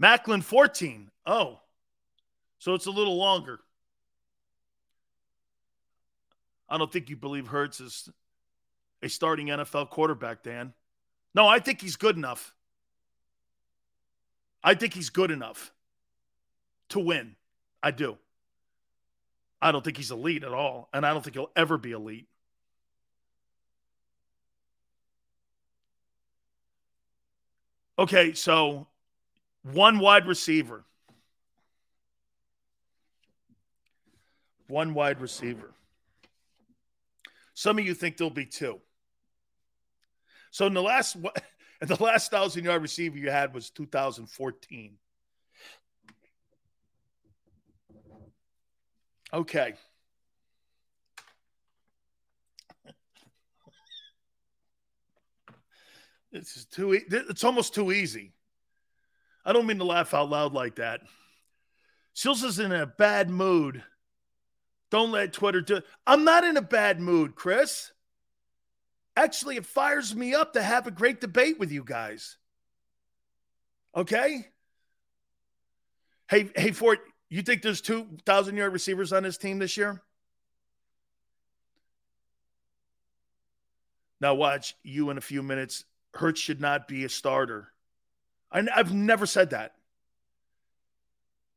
Maclin 0.00 0.42
14. 0.42 1.10
Oh, 1.26 1.60
so 2.58 2.74
it's 2.74 2.86
a 2.86 2.90
little 2.90 3.16
longer. 3.16 3.60
I 6.68 6.76
don't 6.76 6.92
think 6.92 7.08
you 7.08 7.16
believe 7.16 7.46
Hurts 7.46 7.80
is 7.80 8.08
a 9.02 9.08
starting 9.08 9.46
NFL 9.46 9.90
quarterback, 9.90 10.42
Dan. 10.42 10.74
No, 11.34 11.46
I 11.46 11.60
think 11.60 11.80
he's 11.80 11.96
good 11.96 12.16
enough. 12.16 12.54
I 14.62 14.74
think 14.74 14.92
he's 14.92 15.08
good 15.08 15.30
enough 15.30 15.72
to 16.90 16.98
win. 16.98 17.36
I 17.82 17.90
do. 17.90 18.18
I 19.60 19.72
don't 19.72 19.84
think 19.84 19.96
he's 19.96 20.10
elite 20.10 20.44
at 20.44 20.52
all, 20.52 20.88
and 20.92 21.06
I 21.06 21.12
don't 21.12 21.22
think 21.22 21.34
he'll 21.34 21.50
ever 21.56 21.78
be 21.78 21.92
elite. 21.92 22.28
Okay, 27.98 28.32
so 28.34 28.86
one 29.62 29.98
wide 29.98 30.26
receiver. 30.26 30.84
One 34.68 34.94
wide 34.94 35.20
receiver. 35.20 35.72
Some 37.54 37.78
of 37.78 37.84
you 37.84 37.94
think 37.94 38.16
there'll 38.16 38.30
be 38.30 38.46
two. 38.46 38.80
So 40.50 40.66
in 40.66 40.74
the 40.74 40.82
last 40.82 41.16
in 41.80 41.88
the 41.88 42.02
last 42.02 42.30
thousand 42.30 42.64
yard 42.64 42.82
receiver 42.82 43.18
you 43.18 43.30
had 43.30 43.54
was 43.54 43.70
2014. 43.70 44.96
Okay. 49.32 49.74
This 56.30 56.56
is 56.56 56.66
too. 56.66 56.92
It's 56.92 57.44
almost 57.44 57.74
too 57.74 57.90
easy. 57.90 58.32
I 59.44 59.52
don't 59.52 59.66
mean 59.66 59.78
to 59.78 59.84
laugh 59.84 60.12
out 60.12 60.28
loud 60.28 60.52
like 60.52 60.76
that. 60.76 61.00
Sills 62.12 62.42
is 62.42 62.58
in 62.58 62.72
a 62.72 62.86
bad 62.86 63.30
mood. 63.30 63.82
Don't 64.90 65.12
let 65.12 65.32
Twitter 65.32 65.60
do. 65.60 65.80
I'm 66.06 66.24
not 66.24 66.44
in 66.44 66.56
a 66.56 66.62
bad 66.62 67.00
mood, 67.00 67.34
Chris. 67.34 67.92
Actually, 69.16 69.56
it 69.56 69.66
fires 69.66 70.14
me 70.14 70.34
up 70.34 70.52
to 70.52 70.62
have 70.62 70.86
a 70.86 70.92
great 70.92 71.20
debate 71.20 71.58
with 71.58 71.72
you 71.72 71.84
guys. 71.84 72.38
Okay. 73.94 74.46
Hey, 76.30 76.50
hey, 76.54 76.70
Fort, 76.70 77.00
you 77.28 77.42
think 77.42 77.62
there's 77.62 77.80
2,000 77.80 78.56
yard 78.56 78.72
receivers 78.72 79.12
on 79.12 79.24
this 79.24 79.38
team 79.38 79.58
this 79.58 79.76
year? 79.76 80.02
Now, 84.20 84.34
watch 84.34 84.74
you 84.82 85.10
in 85.10 85.18
a 85.18 85.22
few 85.22 85.42
minutes. 85.42 85.84
Hurts 86.14 86.40
should 86.40 86.60
not 86.60 86.88
be 86.88 87.04
a 87.04 87.08
starter. 87.08 87.72
I, 88.50 88.66
I've 88.74 88.92
never 88.92 89.26
said 89.26 89.50
that. 89.50 89.74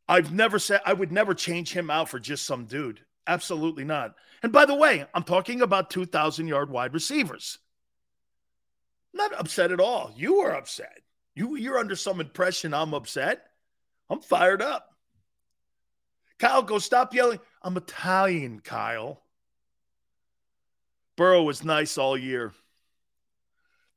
I've 0.08 0.34
never 0.34 0.60
said 0.60 0.82
I 0.86 0.94
would 0.94 1.12
never 1.12 1.34
change 1.34 1.72
him 1.72 1.90
out 1.90 2.10
for 2.10 2.20
just 2.20 2.46
some 2.46 2.66
dude. 2.66 3.02
Absolutely 3.28 3.84
not. 3.84 4.16
And 4.44 4.52
by 4.52 4.66
the 4.66 4.76
way, 4.76 5.06
I'm 5.14 5.24
talking 5.24 5.62
about 5.62 5.90
2,000 5.90 6.48
yard 6.48 6.70
wide 6.70 6.94
receivers. 6.94 7.60
Not 9.14 9.38
upset 9.40 9.72
at 9.72 9.80
all. 9.80 10.12
You 10.16 10.40
are 10.40 10.56
upset. 10.56 11.00
You, 11.36 11.56
you're 11.56 11.78
under 11.78 11.96
some 11.96 12.20
impression 12.20 12.74
I'm 12.74 12.94
upset. 12.94 13.44
I'm 14.10 14.22
fired 14.22 14.62
up. 14.62 14.88
Kyle, 16.40 16.64
go 16.64 16.80
stop 16.80 17.14
yelling. 17.14 17.40
I'm 17.62 17.78
Italian, 17.78 18.60
Kyle. 18.62 19.22
Burrow 21.16 21.44
was 21.44 21.64
nice 21.64 21.98
all 21.98 22.18
year. 22.18 22.52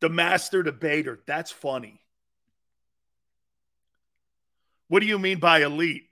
The 0.01 0.11
master 0.11 0.63
debater. 0.63 1.21
That's 1.27 1.51
funny. 1.51 2.03
What 4.89 5.01
do 5.01 5.07
you 5.07 5.19
mean 5.19 5.39
by 5.39 5.63
elite? 5.63 6.05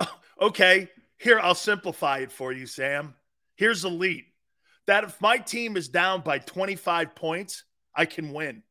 okay, 0.40 0.88
here, 1.24 1.40
I'll 1.40 1.54
simplify 1.54 2.18
it 2.18 2.30
for 2.30 2.52
you, 2.52 2.66
Sam. 2.66 3.14
Here's 3.56 3.84
elite 3.84 4.26
that 4.86 5.04
if 5.04 5.18
my 5.20 5.38
team 5.38 5.78
is 5.78 5.88
down 5.88 6.20
by 6.20 6.38
25 6.38 7.14
points, 7.14 7.64
I 7.96 8.04
can 8.04 8.34
win 8.34 8.62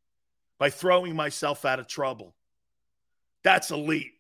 by 0.60 0.70
throwing 0.70 1.16
myself 1.16 1.66
out 1.66 1.80
of 1.80 1.88
trouble. 1.88 2.36
That's 3.44 3.72
elite. 3.72 4.14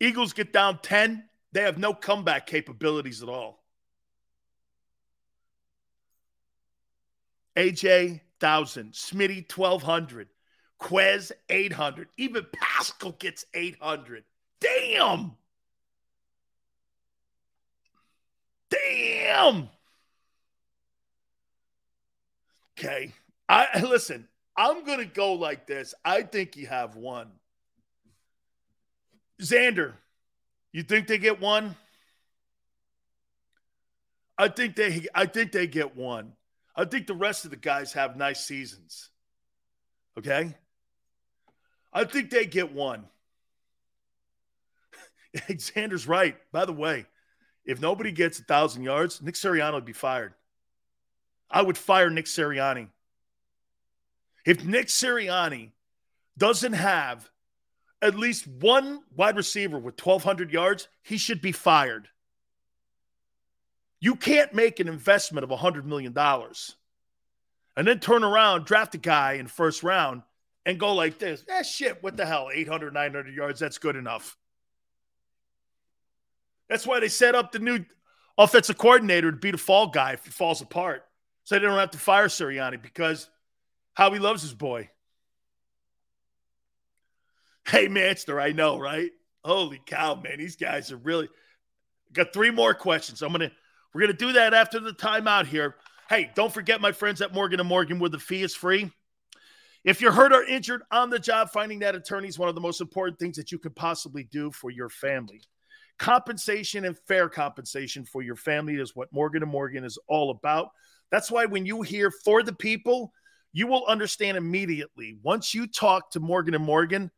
Eagles 0.00 0.32
get 0.32 0.52
down 0.52 0.80
10, 0.82 1.22
they 1.52 1.62
have 1.62 1.78
no 1.78 1.94
comeback 1.94 2.48
capabilities 2.48 3.22
at 3.22 3.28
all. 3.28 3.62
AJ, 7.56 8.20
1,000. 8.40 8.92
Smitty, 8.92 9.56
1,200. 9.56 10.28
Quez, 10.80 11.30
800. 11.48 12.08
Even 12.16 12.46
Pascal 12.52 13.12
gets 13.12 13.44
800. 13.54 14.24
Damn. 14.60 15.36
Damn. 18.70 19.68
Okay. 22.78 23.12
I 23.48 23.80
listen, 23.88 24.28
I'm 24.56 24.84
gonna 24.84 25.04
go 25.04 25.34
like 25.34 25.66
this. 25.66 25.94
I 26.04 26.22
think 26.22 26.56
you 26.56 26.66
have 26.66 26.96
one. 26.96 27.30
Xander, 29.40 29.94
you 30.72 30.82
think 30.82 31.06
they 31.06 31.18
get 31.18 31.40
one? 31.40 31.76
I 34.38 34.48
think 34.48 34.76
they 34.76 35.06
I 35.14 35.26
think 35.26 35.52
they 35.52 35.66
get 35.66 35.96
one. 35.96 36.32
I 36.76 36.84
think 36.84 37.06
the 37.06 37.14
rest 37.14 37.44
of 37.44 37.50
the 37.50 37.56
guys 37.56 37.92
have 37.92 38.16
nice 38.16 38.44
seasons. 38.44 39.10
Okay? 40.18 40.54
I 41.92 42.04
think 42.04 42.30
they 42.30 42.46
get 42.46 42.72
one. 42.72 43.04
Xander's 45.36 46.06
right. 46.06 46.36
By 46.52 46.64
the 46.64 46.72
way, 46.72 47.06
if 47.64 47.80
nobody 47.80 48.12
gets 48.12 48.38
a 48.38 48.42
thousand 48.42 48.82
yards, 48.82 49.20
Nick 49.22 49.34
Sirianni 49.34 49.74
would 49.74 49.84
be 49.84 49.92
fired. 49.92 50.34
I 51.50 51.62
would 51.62 51.76
fire 51.78 52.10
Nick 52.10 52.26
Sirianni. 52.26 52.88
If 54.46 54.64
Nick 54.64 54.86
Sirianni 54.86 55.70
doesn't 56.38 56.72
have 56.72 57.28
at 58.00 58.16
least 58.16 58.46
one 58.46 59.00
wide 59.14 59.36
receiver 59.36 59.78
with 59.78 60.04
1,200 60.04 60.52
yards, 60.52 60.88
he 61.02 61.18
should 61.18 61.42
be 61.42 61.52
fired. 61.52 62.08
You 64.00 64.16
can't 64.16 64.54
make 64.54 64.80
an 64.80 64.88
investment 64.88 65.44
of 65.44 65.50
$100 65.50 65.84
million 65.84 66.16
and 67.76 67.86
then 67.86 68.00
turn 68.00 68.24
around, 68.24 68.64
draft 68.64 68.94
a 68.94 68.98
guy 68.98 69.34
in 69.34 69.46
first 69.46 69.82
round, 69.82 70.22
and 70.64 70.78
go 70.78 70.94
like 70.94 71.18
this. 71.18 71.44
Eh, 71.48 71.62
shit, 71.62 72.02
what 72.02 72.16
the 72.16 72.24
hell? 72.24 72.48
800, 72.52 72.94
900 72.94 73.34
yards, 73.34 73.60
that's 73.60 73.78
good 73.78 73.96
enough. 73.96 74.36
That's 76.70 76.86
why 76.86 77.00
they 77.00 77.08
set 77.08 77.34
up 77.34 77.50
the 77.50 77.58
new 77.58 77.84
offensive 78.38 78.78
coordinator 78.78 79.32
to 79.32 79.36
be 79.36 79.50
the 79.50 79.58
fall 79.58 79.88
guy 79.88 80.12
if 80.12 80.24
he 80.24 80.30
falls 80.30 80.62
apart. 80.62 81.04
So 81.44 81.56
they 81.56 81.60
don't 81.60 81.76
have 81.76 81.90
to 81.90 81.98
fire 81.98 82.28
Sirianni 82.28 82.80
because 82.80 83.28
how 83.92 84.12
he 84.12 84.20
loves 84.20 84.40
his 84.40 84.54
boy. 84.54 84.88
Hey, 87.66 87.88
Manster, 87.88 88.40
I 88.40 88.52
know, 88.52 88.78
right? 88.78 89.10
Holy 89.44 89.80
cow, 89.84 90.14
man. 90.14 90.38
These 90.38 90.56
guys 90.56 90.92
are 90.92 90.96
really 90.96 91.28
got 92.12 92.32
three 92.32 92.52
more 92.52 92.72
questions. 92.72 93.20
I'm 93.20 93.32
gonna 93.32 93.50
We're 93.92 94.06
to 94.06 94.12
do 94.12 94.32
that 94.34 94.54
after 94.54 94.78
the 94.78 94.92
timeout 94.92 95.46
here. 95.46 95.74
Hey, 96.08 96.30
don't 96.34 96.52
forget 96.52 96.80
my 96.80 96.92
friends 96.92 97.20
at 97.20 97.34
Morgan 97.34 97.64
& 97.66 97.66
Morgan 97.66 97.98
where 97.98 98.10
the 98.10 98.18
fee 98.18 98.42
is 98.42 98.54
free. 98.54 98.90
If 99.82 100.00
you're 100.00 100.12
hurt 100.12 100.32
or 100.32 100.44
injured 100.44 100.82
on 100.92 101.10
the 101.10 101.18
job, 101.18 101.50
finding 101.50 101.80
that 101.80 101.94
attorney 101.94 102.28
is 102.28 102.38
one 102.38 102.48
of 102.48 102.54
the 102.54 102.60
most 102.60 102.80
important 102.80 103.18
things 103.18 103.36
that 103.36 103.50
you 103.50 103.58
could 103.58 103.74
possibly 103.74 104.24
do 104.24 104.52
for 104.52 104.70
your 104.70 104.88
family. 104.88 105.42
Compensation 106.00 106.86
and 106.86 106.98
fair 107.06 107.28
compensation 107.28 108.06
for 108.06 108.22
your 108.22 108.34
family 108.34 108.76
is 108.76 108.96
what 108.96 109.12
Morgan 109.12 109.42
& 109.42 109.46
Morgan 109.46 109.84
is 109.84 109.98
all 110.08 110.30
about. 110.30 110.70
That's 111.10 111.30
why 111.30 111.44
when 111.44 111.66
you 111.66 111.82
hear 111.82 112.10
for 112.10 112.42
the 112.42 112.54
people, 112.54 113.12
you 113.52 113.66
will 113.66 113.84
understand 113.84 114.38
immediately. 114.38 115.18
Once 115.22 115.54
you 115.54 115.66
talk 115.66 116.10
to 116.12 116.18
Morgan 116.18 116.58
& 116.62 116.64
Morgan, 116.64 117.10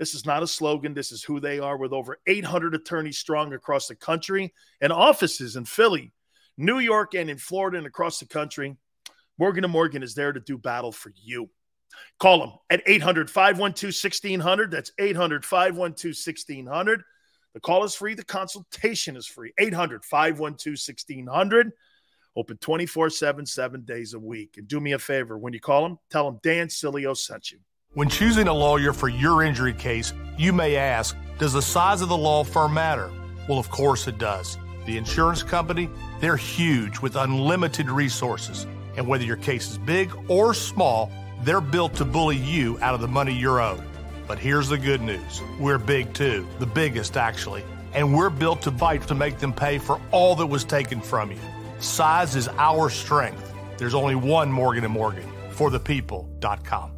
this 0.00 0.14
is 0.14 0.26
not 0.26 0.42
a 0.42 0.48
slogan. 0.48 0.94
This 0.94 1.12
is 1.12 1.22
who 1.22 1.38
they 1.38 1.60
are 1.60 1.76
with 1.76 1.92
over 1.92 2.18
800 2.26 2.74
attorneys 2.74 3.18
strong 3.18 3.52
across 3.52 3.86
the 3.86 3.94
country 3.94 4.52
and 4.80 4.92
offices 4.92 5.54
in 5.54 5.64
Philly, 5.64 6.12
New 6.58 6.80
York, 6.80 7.14
and 7.14 7.30
in 7.30 7.38
Florida 7.38 7.78
and 7.78 7.86
across 7.86 8.18
the 8.18 8.26
country. 8.26 8.76
Morgan 9.38 9.70
& 9.70 9.70
Morgan 9.70 10.02
is 10.02 10.16
there 10.16 10.32
to 10.32 10.40
do 10.40 10.58
battle 10.58 10.90
for 10.90 11.12
you. 11.22 11.48
Call 12.18 12.40
them 12.40 12.52
at 12.68 12.82
800 12.84 13.30
512 13.30 13.94
1600. 13.94 14.72
That's 14.72 14.90
800 14.98 15.44
512 15.44 16.16
1600. 16.16 17.04
The 17.54 17.60
call 17.60 17.84
is 17.84 17.94
free. 17.94 18.14
The 18.14 18.24
consultation 18.24 19.16
is 19.16 19.26
free. 19.26 19.52
800 19.58 20.04
512 20.04 20.72
1600. 20.72 21.72
Open 22.36 22.56
24 22.56 23.10
7, 23.10 23.46
seven 23.46 23.82
days 23.82 24.12
a 24.12 24.18
week. 24.18 24.56
And 24.58 24.66
do 24.66 24.80
me 24.80 24.92
a 24.92 24.98
favor 24.98 25.38
when 25.38 25.52
you 25.52 25.60
call 25.60 25.84
them, 25.84 25.98
tell 26.10 26.28
them 26.28 26.40
Dan 26.42 26.66
Sileo 26.66 27.16
sent 27.16 27.52
you. 27.52 27.58
When 27.92 28.08
choosing 28.08 28.48
a 28.48 28.52
lawyer 28.52 28.92
for 28.92 29.08
your 29.08 29.44
injury 29.44 29.72
case, 29.72 30.12
you 30.36 30.52
may 30.52 30.74
ask 30.74 31.16
Does 31.38 31.52
the 31.52 31.62
size 31.62 32.02
of 32.02 32.08
the 32.08 32.16
law 32.16 32.42
firm 32.42 32.74
matter? 32.74 33.08
Well, 33.48 33.60
of 33.60 33.70
course 33.70 34.08
it 34.08 34.18
does. 34.18 34.58
The 34.86 34.96
insurance 34.96 35.44
company, 35.44 35.88
they're 36.20 36.36
huge 36.36 36.98
with 36.98 37.14
unlimited 37.14 37.88
resources. 37.88 38.66
And 38.96 39.06
whether 39.06 39.24
your 39.24 39.36
case 39.36 39.70
is 39.70 39.78
big 39.78 40.12
or 40.28 40.54
small, 40.54 41.12
they're 41.42 41.60
built 41.60 41.94
to 41.94 42.04
bully 42.04 42.36
you 42.36 42.78
out 42.80 42.94
of 42.94 43.00
the 43.00 43.08
money 43.08 43.32
you're 43.32 43.60
owed. 43.60 43.84
But 44.26 44.38
here's 44.38 44.68
the 44.68 44.78
good 44.78 45.02
news 45.02 45.42
we're 45.58 45.78
big 45.78 46.14
too, 46.14 46.46
the 46.58 46.66
biggest 46.66 47.16
actually. 47.16 47.64
And 47.92 48.14
we're 48.14 48.30
built 48.30 48.62
to 48.62 48.72
fight 48.72 49.06
to 49.08 49.14
make 49.14 49.38
them 49.38 49.52
pay 49.52 49.78
for 49.78 50.00
all 50.10 50.34
that 50.36 50.46
was 50.46 50.64
taken 50.64 51.00
from 51.00 51.30
you. 51.30 51.38
Size 51.78 52.34
is 52.34 52.48
our 52.58 52.90
strength. 52.90 53.52
There's 53.76 53.94
only 53.94 54.14
one 54.14 54.50
Morgan 54.50 54.90
& 54.90 54.90
Morgan, 54.90 55.28
for 55.50 55.70
the 55.70 55.78
people.com. 55.78 56.93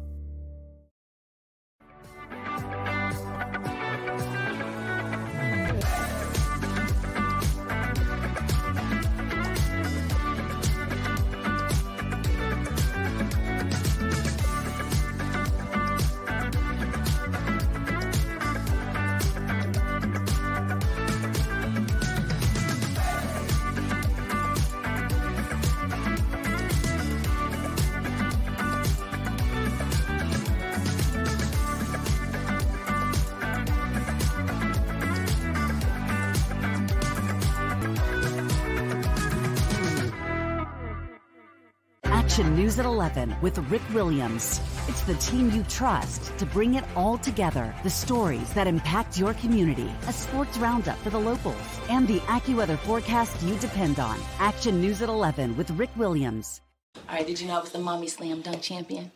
11 43.07 43.35
with 43.41 43.57
Rick 43.71 43.81
Williams. 43.93 44.59
It's 44.87 45.01
the 45.01 45.15
team 45.15 45.49
you 45.51 45.63
trust 45.63 46.37
to 46.37 46.45
bring 46.45 46.73
it 46.75 46.83
all 46.95 47.17
together. 47.17 47.73
The 47.83 47.89
stories 47.89 48.53
that 48.53 48.67
impact 48.67 49.17
your 49.17 49.33
community, 49.35 49.89
a 50.07 50.13
sports 50.13 50.57
roundup 50.57 50.97
for 50.97 51.09
the 51.09 51.19
locals, 51.19 51.55
and 51.89 52.05
the 52.05 52.19
AccuWeather 52.21 52.77
forecast 52.79 53.41
you 53.43 53.55
depend 53.55 53.99
on. 53.99 54.19
Action 54.39 54.81
News 54.81 55.01
at 55.01 55.07
11 55.07 55.55
with 55.55 55.71
Rick 55.71 55.91
Williams. 55.95 56.59
All 57.07 57.15
right, 57.15 57.25
did 57.25 57.39
you 57.39 57.47
know 57.47 57.57
I 57.57 57.61
was 57.61 57.71
the 57.71 57.79
mommy 57.79 58.07
slam 58.07 58.41
dunk 58.41 58.61
champion? 58.61 59.09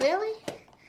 Really? 0.00 0.32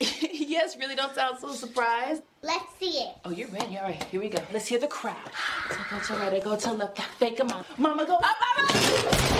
yes, 0.00 0.76
really 0.76 0.96
don't 0.96 1.14
sound 1.14 1.38
so 1.38 1.52
surprised. 1.52 2.22
Let's 2.42 2.64
see 2.80 2.98
it. 2.98 3.14
Oh, 3.24 3.30
you're 3.30 3.48
ready. 3.48 3.78
All 3.78 3.84
right, 3.84 4.02
here 4.04 4.20
we 4.20 4.28
go. 4.28 4.42
Let's 4.52 4.66
hear 4.66 4.80
the 4.80 4.88
crowd. 4.88 5.30
So 5.70 5.76
go 5.88 6.00
to 6.00 6.14
right, 6.14 6.32
I 6.34 6.40
go 6.40 6.56
to 6.56 6.72
left, 6.72 7.00
fake 7.00 7.38
a 7.38 7.44
mama. 7.44 7.64
Mama 7.78 8.04
go 8.04 8.16
up, 8.16 8.24
up, 8.24 8.70
up. 8.70 9.34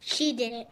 She 0.00 0.32
did 0.32 0.52
it. 0.52 0.68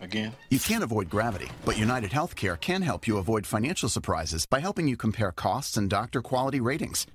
Again? 0.00 0.32
You 0.50 0.58
can't 0.58 0.82
avoid 0.82 1.10
gravity, 1.10 1.48
but 1.64 1.78
United 1.78 2.10
Healthcare 2.10 2.58
can 2.60 2.82
help 2.82 3.06
you 3.06 3.18
avoid 3.18 3.46
financial 3.46 3.88
surprises 3.88 4.46
by 4.46 4.60
helping 4.60 4.88
you 4.88 4.96
compare 4.96 5.32
costs 5.32 5.76
and 5.76 5.90
doctor 5.90 6.22
quality 6.22 6.60
ratings. 6.60 7.06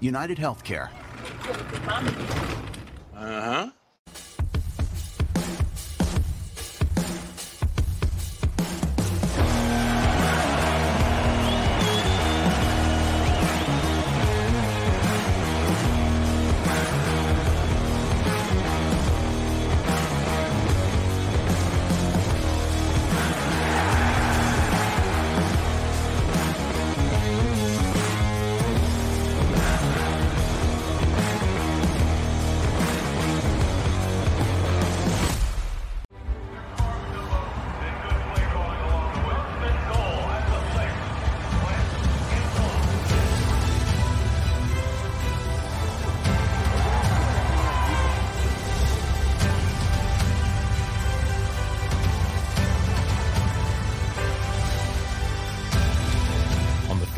United 0.00 0.36
Healthcare. 0.38 0.90
Uh 3.14 3.40
huh. 3.40 3.70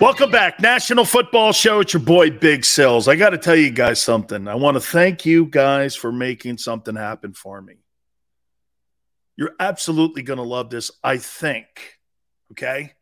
Welcome 0.00 0.30
back. 0.30 0.60
National 0.60 1.04
Football 1.04 1.52
Show. 1.52 1.80
It's 1.80 1.92
your 1.92 2.02
boy, 2.02 2.30
Big 2.30 2.64
Sills. 2.64 3.08
I 3.08 3.16
got 3.16 3.30
to 3.30 3.38
tell 3.38 3.56
you 3.56 3.70
guys 3.70 4.00
something. 4.00 4.46
I 4.46 4.54
want 4.54 4.76
to 4.76 4.80
thank 4.80 5.26
you 5.26 5.44
guys 5.46 5.96
for 5.96 6.12
making 6.12 6.58
something 6.58 6.94
happen 6.94 7.32
for 7.32 7.60
me. 7.60 7.74
You're 9.34 9.56
absolutely 9.58 10.22
going 10.22 10.36
to 10.36 10.44
love 10.44 10.70
this, 10.70 10.92
I 11.02 11.16
think. 11.16 11.98
Okay? 12.52 12.92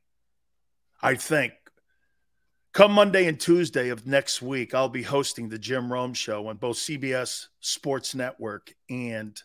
I 1.03 1.17
think. 1.17 1.53
Come 2.73 2.93
Monday 2.93 3.27
and 3.27 3.39
Tuesday 3.39 3.91
of 3.91 4.07
next 4.07 4.41
week, 4.41 4.75
I'll 4.75 4.89
be 4.89 5.03
hosting 5.03 5.51
the 5.51 5.59
Jim 5.59 5.93
Rome 5.93 6.15
Show 6.15 6.47
on 6.47 6.57
both 6.57 6.77
CBS 6.77 7.49
Sports 7.61 8.15
Network 8.15 8.75
and 8.89 9.39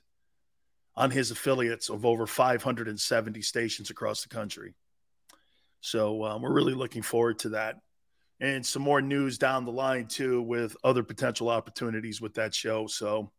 on 0.95 1.11
his 1.11 1.31
affiliates 1.31 1.89
of 1.89 2.05
over 2.05 2.25
570 2.25 3.41
stations 3.41 3.89
across 3.89 4.23
the 4.23 4.29
country. 4.29 4.73
So 5.81 6.23
um, 6.23 6.41
we're 6.41 6.53
really 6.53 6.73
looking 6.73 7.01
forward 7.01 7.39
to 7.39 7.49
that. 7.49 7.77
And 8.39 8.65
some 8.65 8.81
more 8.81 9.01
news 9.01 9.37
down 9.37 9.65
the 9.65 9.71
line, 9.71 10.07
too, 10.07 10.41
with 10.41 10.75
other 10.83 11.03
potential 11.03 11.49
opportunities 11.49 12.21
with 12.21 12.35
that 12.35 12.55
show. 12.55 12.87
So, 12.87 13.31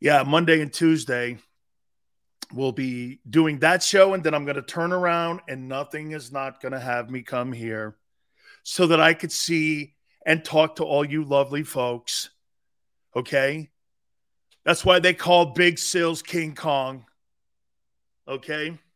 yeah, 0.00 0.24
Monday 0.24 0.60
and 0.60 0.72
Tuesday, 0.72 1.38
we'll 2.52 2.72
be 2.72 3.20
doing 3.28 3.60
that 3.60 3.82
show, 3.82 4.14
and 4.14 4.24
then 4.24 4.34
I'm 4.34 4.44
going 4.44 4.56
to 4.56 4.62
turn 4.62 4.92
around, 4.92 5.40
and 5.48 5.68
nothing 5.68 6.10
is 6.10 6.32
not 6.32 6.60
going 6.60 6.72
to 6.72 6.80
have 6.80 7.08
me 7.08 7.22
come 7.22 7.52
here 7.52 7.96
so 8.64 8.88
that 8.88 9.00
I 9.00 9.14
could 9.14 9.30
see 9.30 9.94
and 10.26 10.44
talk 10.44 10.76
to 10.76 10.84
all 10.84 11.04
you 11.04 11.22
lovely 11.22 11.62
folks. 11.62 12.30
Okay. 13.14 13.70
That's 14.64 14.84
why 14.84 14.98
they 14.98 15.14
call 15.14 15.52
Big 15.52 15.78
Sills 15.78 16.22
King 16.22 16.54
Kong. 16.54 17.04
Okay. 18.26 18.78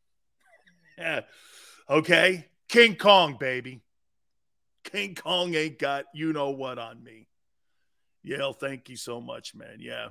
Yeah. 0.96 1.20
Okay. 1.88 2.46
King 2.68 2.96
Kong, 2.96 3.36
baby. 3.38 3.80
King 4.84 5.14
Kong 5.14 5.54
ain't 5.54 5.78
got 5.78 6.04
you 6.14 6.32
know 6.32 6.50
what 6.50 6.78
on 6.78 7.02
me. 7.02 7.28
Yale, 8.22 8.52
thank 8.52 8.88
you 8.88 8.96
so 8.96 9.20
much, 9.20 9.54
man. 9.54 9.78
Yeah. 9.78 10.08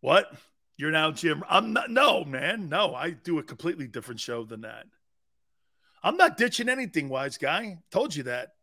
What? 0.00 0.32
You're 0.76 0.90
now 0.90 1.10
Jim. 1.12 1.44
I'm 1.48 1.72
not. 1.72 1.90
No, 1.90 2.24
man. 2.24 2.68
No, 2.68 2.94
I 2.94 3.10
do 3.10 3.38
a 3.38 3.42
completely 3.42 3.86
different 3.86 4.20
show 4.20 4.44
than 4.44 4.62
that. 4.62 4.86
I'm 6.02 6.16
not 6.16 6.36
ditching 6.36 6.68
anything, 6.68 7.08
wise 7.08 7.38
guy. 7.38 7.78
Told 7.90 8.14
you 8.14 8.24
that. 8.24 8.54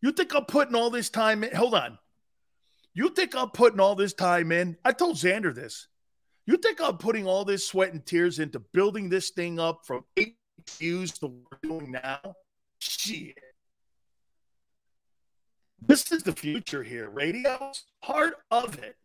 You 0.00 0.10
think 0.10 0.34
I'm 0.34 0.44
putting 0.44 0.74
all 0.74 0.90
this 0.90 1.10
time 1.10 1.44
in? 1.44 1.54
Hold 1.54 1.74
on. 1.74 1.98
You 2.94 3.10
think 3.10 3.36
I'm 3.36 3.50
putting 3.50 3.80
all 3.80 3.94
this 3.94 4.12
time 4.12 4.50
in? 4.50 4.76
I 4.84 4.92
told 4.92 5.16
Xander 5.16 5.54
this. 5.54 5.86
You 6.46 6.56
think 6.56 6.80
I'm 6.80 6.96
putting 6.96 7.26
all 7.26 7.44
this 7.44 7.66
sweat 7.66 7.92
and 7.92 8.04
tears 8.04 8.38
into 8.38 8.58
building 8.58 9.08
this 9.08 9.30
thing 9.30 9.60
up 9.60 9.86
from 9.86 10.04
eight 10.16 10.36
views 10.78 11.12
to 11.18 11.28
what 11.28 11.62
we're 11.62 11.68
doing 11.78 11.92
now? 11.92 12.20
Shit. 12.80 13.38
This 15.80 16.10
is 16.12 16.22
the 16.22 16.32
future 16.32 16.82
here. 16.82 17.08
Radio's 17.08 17.84
part 18.02 18.34
of 18.50 18.78
it. 18.78 18.96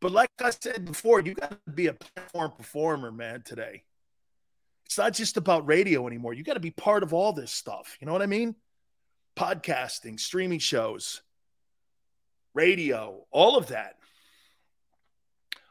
But 0.00 0.12
like 0.12 0.30
I 0.42 0.50
said 0.50 0.84
before, 0.84 1.20
you 1.20 1.34
got 1.34 1.58
to 1.66 1.72
be 1.72 1.86
a 1.86 1.94
platform 1.94 2.52
performer, 2.56 3.10
man, 3.10 3.42
today. 3.42 3.84
It's 4.84 4.98
not 4.98 5.14
just 5.14 5.36
about 5.38 5.66
radio 5.66 6.06
anymore. 6.06 6.34
You 6.34 6.44
got 6.44 6.54
to 6.54 6.60
be 6.60 6.70
part 6.70 7.02
of 7.02 7.14
all 7.14 7.32
this 7.32 7.50
stuff. 7.50 7.96
You 8.00 8.06
know 8.06 8.12
what 8.12 8.22
I 8.22 8.26
mean? 8.26 8.54
Podcasting, 9.36 10.20
streaming 10.20 10.58
shows, 10.58 11.22
radio, 12.52 13.24
all 13.30 13.56
of 13.56 13.68
that. 13.68 13.96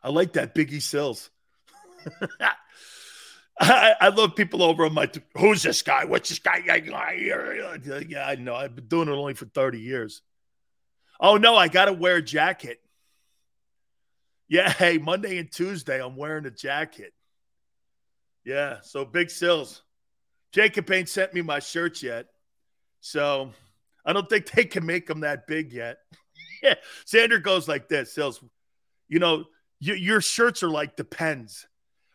I 0.04 0.10
like 0.10 0.34
that 0.34 0.54
Biggie 0.54 0.82
Sills. 0.82 1.30
I, 3.60 3.94
I, 4.02 4.10
love 4.10 4.36
people 4.36 4.64
over 4.64 4.86
on 4.86 4.94
my. 4.94 5.10
Who's 5.38 5.64
this 5.64 5.82
guy? 5.82 6.06
What's 6.06 6.30
this 6.30 6.40
guy? 6.40 6.64
Yeah, 6.66 8.26
I 8.26 8.36
know. 8.36 8.56
I've 8.56 8.76
been 8.76 8.88
doing 8.88 9.08
it 9.08 9.12
only 9.12 9.36
for 9.36 9.46
30 9.46 9.80
years. 9.80 10.22
Oh, 11.20 11.38
no, 11.38 11.56
I 11.56 11.68
got 11.68 11.86
to 11.86 11.94
wear 11.94 12.18
a 12.18 12.22
jacket. 12.22 12.82
Yeah, 14.50 14.70
hey, 14.78 14.98
Monday 14.98 15.38
and 15.38 15.52
Tuesday, 15.52 16.04
I'm 16.04 16.16
wearing 16.16 16.46
a 16.46 16.52
jacket. 16.52 17.14
Yeah, 18.44 18.78
so 18.82 19.06
big 19.06 19.30
sills. 19.30 19.84
Jacob 20.52 20.92
ain't 20.92 21.10
sent 21.10 21.34
me 21.34 21.42
my 21.42 21.60
shirts 21.60 22.04
yet. 22.04 22.28
So 23.00 23.52
I 24.06 24.14
don't 24.14 24.30
think 24.30 24.52
they 24.52 24.66
can 24.66 24.86
make 24.86 25.08
them 25.08 25.22
that 25.22 25.48
big 25.48 25.74
yet. 25.74 25.98
yeah, 26.64 26.76
Xander 27.06 27.42
goes 27.42 27.68
like 27.68 27.88
this, 27.88 28.14
Sills. 28.14 28.44
You 29.10 29.20
know, 29.20 29.46
y- 29.86 29.96
your 29.96 30.22
shirts 30.22 30.64
are 30.64 30.70
like 30.70 30.96
depends. 30.96 31.68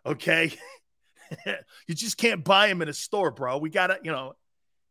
Okay. 0.04 0.52
you 1.86 1.94
just 1.94 2.16
can't 2.16 2.44
buy 2.44 2.68
them 2.68 2.82
in 2.82 2.88
a 2.88 2.92
store, 2.92 3.30
bro. 3.30 3.58
We 3.58 3.70
got 3.70 3.88
to, 3.88 3.98
you 4.02 4.10
know, 4.10 4.34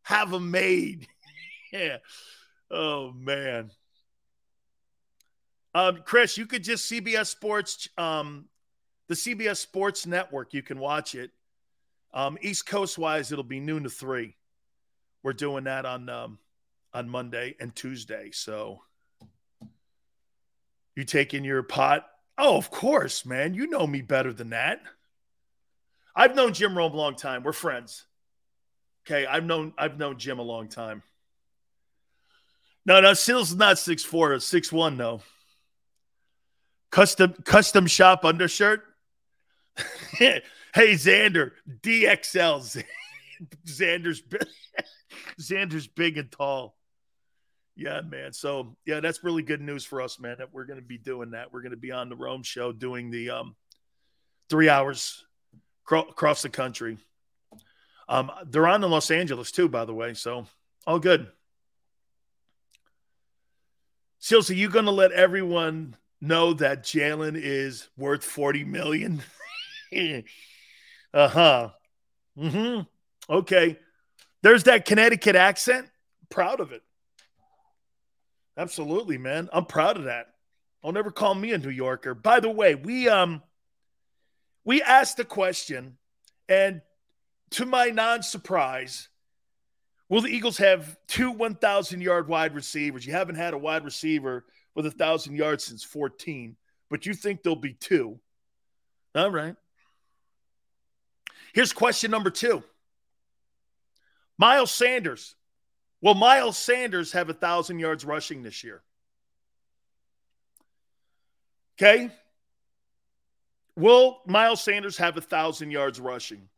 have 0.02 0.30
them 0.30 0.50
made. 0.50 1.06
yeah. 1.72 1.98
Oh, 2.70 3.12
man. 3.12 3.70
Um, 5.74 6.00
Chris, 6.04 6.38
you 6.38 6.46
could 6.46 6.64
just 6.64 6.90
CBS 6.90 7.26
Sports, 7.26 7.88
um, 7.98 8.46
the 9.08 9.14
CBS 9.14 9.58
Sports 9.58 10.06
Network. 10.06 10.54
You 10.54 10.62
can 10.62 10.78
watch 10.78 11.14
it. 11.14 11.30
Um, 12.14 12.38
East 12.40 12.66
Coast 12.66 12.98
wise, 12.98 13.32
it'll 13.32 13.44
be 13.44 13.60
noon 13.60 13.84
to 13.84 13.90
three. 13.90 14.34
We're 15.22 15.34
doing 15.34 15.64
that 15.64 15.84
on 15.84 16.08
um, 16.08 16.38
on 16.94 17.08
Monday 17.08 17.54
and 17.60 17.74
Tuesday. 17.74 18.30
So 18.32 18.80
you 20.96 21.04
taking 21.04 21.44
your 21.44 21.62
pot? 21.62 22.06
Oh, 22.38 22.56
of 22.56 22.70
course, 22.70 23.26
man. 23.26 23.54
You 23.54 23.66
know 23.66 23.86
me 23.86 24.00
better 24.00 24.32
than 24.32 24.50
that. 24.50 24.80
I've 26.14 26.36
known 26.36 26.54
Jim 26.54 26.78
Rome 26.78 26.94
a 26.94 26.96
long 26.96 27.16
time. 27.16 27.42
We're 27.42 27.52
friends. 27.52 28.06
Okay, 29.06 29.26
I've 29.26 29.44
known 29.44 29.72
I've 29.76 29.98
known 29.98 30.18
Jim 30.18 30.38
a 30.38 30.42
long 30.42 30.68
time. 30.68 31.02
No, 32.86 33.00
no, 33.00 33.10
is 33.10 33.54
not 33.56 33.78
six 33.78 34.04
four, 34.04 34.38
six 34.38 34.72
one 34.72 34.96
though. 34.96 35.20
Custom 36.90 37.34
custom 37.44 37.86
shop 37.86 38.24
undershirt. 38.24 38.84
hey 40.12 40.42
Xander, 40.76 41.52
DXL. 41.82 42.84
Xander's 43.66 44.22
Xander's 45.40 45.86
big 45.86 46.18
and 46.18 46.30
tall. 46.30 46.77
Yeah, 47.78 48.00
man. 48.00 48.32
So 48.32 48.76
yeah, 48.84 48.98
that's 48.98 49.22
really 49.22 49.44
good 49.44 49.60
news 49.60 49.84
for 49.84 50.02
us, 50.02 50.18
man. 50.18 50.34
That 50.38 50.52
we're 50.52 50.64
going 50.64 50.80
to 50.80 50.84
be 50.84 50.98
doing 50.98 51.30
that. 51.30 51.52
We're 51.52 51.62
going 51.62 51.70
to 51.70 51.76
be 51.76 51.92
on 51.92 52.08
the 52.08 52.16
Rome 52.16 52.42
show 52.42 52.72
doing 52.72 53.08
the 53.08 53.30
um 53.30 53.54
three 54.50 54.68
hours 54.68 55.24
cro- 55.84 56.02
across 56.02 56.42
the 56.42 56.48
country. 56.48 56.98
Um, 58.08 58.32
they're 58.46 58.66
on 58.66 58.82
in 58.82 58.90
Los 58.90 59.12
Angeles 59.12 59.52
too, 59.52 59.68
by 59.68 59.84
the 59.84 59.94
way. 59.94 60.14
So 60.14 60.46
all 60.88 60.98
good. 60.98 61.28
Seals, 64.18 64.50
are 64.50 64.54
you 64.54 64.68
going 64.68 64.86
to 64.86 64.90
let 64.90 65.12
everyone 65.12 65.94
know 66.20 66.54
that 66.54 66.82
Jalen 66.82 67.40
is 67.40 67.88
worth 67.96 68.24
40 68.24 68.64
million? 68.64 69.22
uh-huh. 71.14 71.70
Mm-hmm. 72.36 72.80
Okay. 73.32 73.78
There's 74.42 74.64
that 74.64 74.84
Connecticut 74.84 75.36
accent. 75.36 75.86
Proud 76.28 76.58
of 76.58 76.72
it. 76.72 76.82
Absolutely, 78.58 79.18
man. 79.18 79.48
I'm 79.52 79.66
proud 79.66 79.96
of 79.96 80.04
that. 80.04 80.34
Don't 80.82 80.96
ever 80.96 81.12
call 81.12 81.34
me 81.36 81.52
a 81.52 81.58
New 81.58 81.70
Yorker. 81.70 82.12
By 82.12 82.40
the 82.40 82.50
way, 82.50 82.74
we 82.74 83.08
um 83.08 83.40
we 84.64 84.82
asked 84.82 85.20
a 85.20 85.24
question, 85.24 85.96
and 86.48 86.82
to 87.52 87.64
my 87.64 87.86
non-surprise, 87.86 89.08
will 90.08 90.20
the 90.20 90.28
Eagles 90.28 90.58
have 90.58 90.98
two 91.06 91.30
1,000 91.30 92.00
yard 92.02 92.28
wide 92.28 92.54
receivers? 92.54 93.06
You 93.06 93.12
haven't 93.12 93.36
had 93.36 93.54
a 93.54 93.58
wide 93.58 93.84
receiver 93.84 94.44
with 94.74 94.84
a 94.86 94.90
thousand 94.90 95.36
yards 95.36 95.64
since 95.64 95.84
14, 95.84 96.56
but 96.90 97.06
you 97.06 97.14
think 97.14 97.42
there'll 97.42 97.56
be 97.56 97.72
two. 97.72 98.18
All 99.14 99.30
right. 99.30 99.54
Here's 101.54 101.72
question 101.72 102.10
number 102.10 102.30
two. 102.30 102.62
Miles 104.36 104.72
Sanders. 104.72 105.34
Will 106.00 106.14
Miles 106.14 106.56
Sanders 106.56 107.12
have 107.12 107.28
a 107.28 107.34
thousand 107.34 107.78
yards 107.78 108.04
rushing 108.04 108.42
this 108.42 108.62
year? 108.62 108.82
Okay. 111.76 112.10
Will 113.76 114.20
Miles 114.26 114.62
Sanders 114.62 114.96
have 114.98 115.16
a 115.16 115.20
thousand 115.20 115.70
yards 115.70 116.00
rushing? 116.00 116.48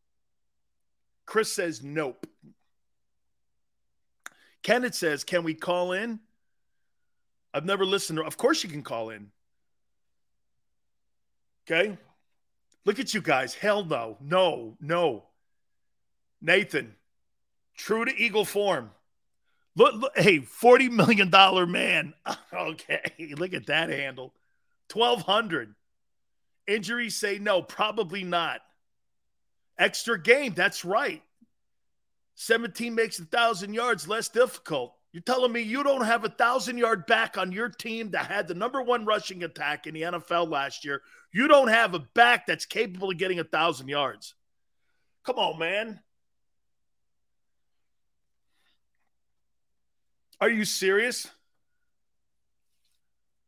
Chris 1.26 1.52
says 1.52 1.82
nope. 1.82 2.26
Kenneth 4.62 4.94
says, 4.94 5.24
Can 5.24 5.42
we 5.42 5.54
call 5.54 5.92
in? 5.92 6.20
I've 7.52 7.64
never 7.64 7.84
listened 7.84 8.18
to, 8.18 8.24
of 8.24 8.36
course 8.36 8.62
you 8.62 8.70
can 8.70 8.82
call 8.82 9.10
in. 9.10 9.30
Okay. 11.70 11.96
Look 12.84 12.98
at 12.98 13.14
you 13.14 13.20
guys. 13.20 13.54
Hell 13.54 13.84
no. 13.84 14.16
No, 14.20 14.76
no. 14.80 15.24
Nathan, 16.40 16.94
true 17.76 18.04
to 18.04 18.16
Eagle 18.16 18.46
form. 18.46 18.90
Look, 19.76 19.94
look 19.94 20.18
hey, 20.18 20.40
$40 20.40 20.90
million 20.90 21.70
man. 21.70 22.14
okay. 22.52 23.34
Look 23.36 23.54
at 23.54 23.66
that 23.66 23.88
handle. 23.90 24.34
1200. 24.92 25.74
Injuries 26.66 27.16
say 27.16 27.38
no, 27.38 27.62
probably 27.62 28.24
not. 28.24 28.60
Extra 29.78 30.20
game. 30.20 30.52
That's 30.54 30.84
right. 30.84 31.22
17 32.34 32.94
makes 32.94 33.18
a 33.18 33.24
thousand 33.24 33.74
yards 33.74 34.08
less 34.08 34.28
difficult. 34.28 34.94
You're 35.12 35.22
telling 35.22 35.52
me 35.52 35.62
you 35.62 35.82
don't 35.82 36.04
have 36.04 36.24
a 36.24 36.28
thousand 36.28 36.78
yard 36.78 37.06
back 37.06 37.36
on 37.36 37.50
your 37.50 37.68
team 37.68 38.10
that 38.12 38.26
had 38.26 38.46
the 38.46 38.54
number 38.54 38.80
one 38.80 39.04
rushing 39.04 39.42
attack 39.42 39.86
in 39.86 39.94
the 39.94 40.02
NFL 40.02 40.48
last 40.48 40.84
year. 40.84 41.02
You 41.32 41.48
don't 41.48 41.68
have 41.68 41.94
a 41.94 41.98
back 41.98 42.46
that's 42.46 42.64
capable 42.64 43.10
of 43.10 43.18
getting 43.18 43.40
a 43.40 43.44
thousand 43.44 43.88
yards. 43.88 44.34
Come 45.24 45.36
on, 45.36 45.58
man. 45.58 46.00
Are 50.40 50.48
you 50.48 50.64
serious? 50.64 51.28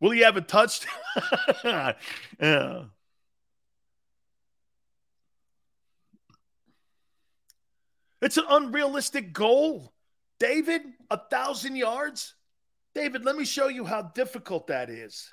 Will 0.01 0.11
he 0.11 0.21
have 0.21 0.37
a 0.37 0.41
touchdown? 0.41 0.93
yeah. 2.41 2.83
It's 8.21 8.37
an 8.37 8.45
unrealistic 8.49 9.33
goal. 9.33 9.93
David, 10.39 10.83
a 11.11 11.19
thousand 11.19 11.77
yards? 11.77 12.35
David, 12.95 13.25
let 13.25 13.37
me 13.37 13.45
show 13.45 13.69
you 13.69 13.85
how 13.85 14.03
difficult 14.03 14.69
that 14.69 14.91
is. 14.91 15.33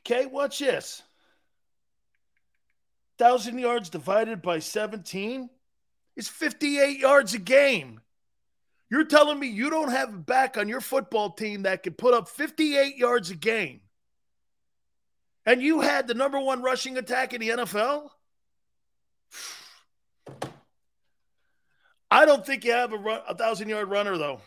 Okay, 0.00 0.26
watch 0.26 0.58
this. 0.58 1.02
1,000 3.18 3.58
yards 3.58 3.90
divided 3.90 4.42
by 4.42 4.58
17 4.58 5.48
is 6.16 6.28
58 6.28 6.98
yards 6.98 7.34
a 7.34 7.38
game. 7.38 8.01
You're 8.92 9.04
telling 9.04 9.38
me 9.38 9.46
you 9.46 9.70
don't 9.70 9.90
have 9.90 10.12
a 10.12 10.18
back 10.18 10.58
on 10.58 10.68
your 10.68 10.82
football 10.82 11.30
team 11.30 11.62
that 11.62 11.82
can 11.82 11.94
put 11.94 12.12
up 12.12 12.28
58 12.28 12.98
yards 12.98 13.30
a 13.30 13.34
game. 13.34 13.80
And 15.46 15.62
you 15.62 15.80
had 15.80 16.06
the 16.06 16.12
number 16.12 16.38
one 16.38 16.60
rushing 16.60 16.98
attack 16.98 17.32
in 17.32 17.40
the 17.40 17.48
NFL? 17.48 18.10
I 22.10 22.26
don't 22.26 22.44
think 22.44 22.66
you 22.66 22.72
have 22.72 22.92
a, 22.92 22.98
run, 22.98 23.22
a 23.26 23.34
thousand 23.34 23.70
yard 23.70 23.88
runner, 23.88 24.18
though. 24.18 24.42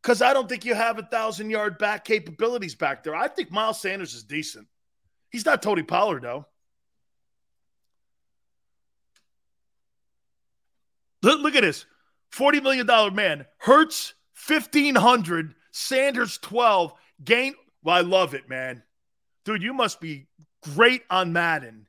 Because 0.00 0.22
I 0.22 0.32
don't 0.32 0.48
think 0.48 0.64
you 0.64 0.74
have 0.74 0.98
a 0.98 1.02
thousand 1.02 1.50
yard 1.50 1.76
back 1.76 2.06
capabilities 2.06 2.74
back 2.74 3.04
there. 3.04 3.14
I 3.14 3.28
think 3.28 3.50
Miles 3.50 3.82
Sanders 3.82 4.14
is 4.14 4.24
decent. 4.24 4.66
He's 5.28 5.44
not 5.44 5.60
Tony 5.60 5.82
Pollard, 5.82 6.22
though. 6.22 6.46
Look, 11.22 11.42
look 11.42 11.54
at 11.54 11.60
this 11.60 11.84
$40 12.32 12.62
million 12.62 13.14
man. 13.14 13.46
Hurts 13.58 14.14
1500, 14.46 15.54
Sanders 15.70 16.38
12, 16.38 16.92
gain. 17.24 17.54
Well, 17.82 17.96
I 17.96 18.00
love 18.00 18.34
it, 18.34 18.48
man. 18.48 18.82
Dude, 19.44 19.62
you 19.62 19.72
must 19.72 20.00
be 20.00 20.26
great 20.74 21.02
on 21.10 21.32
Madden. 21.32 21.86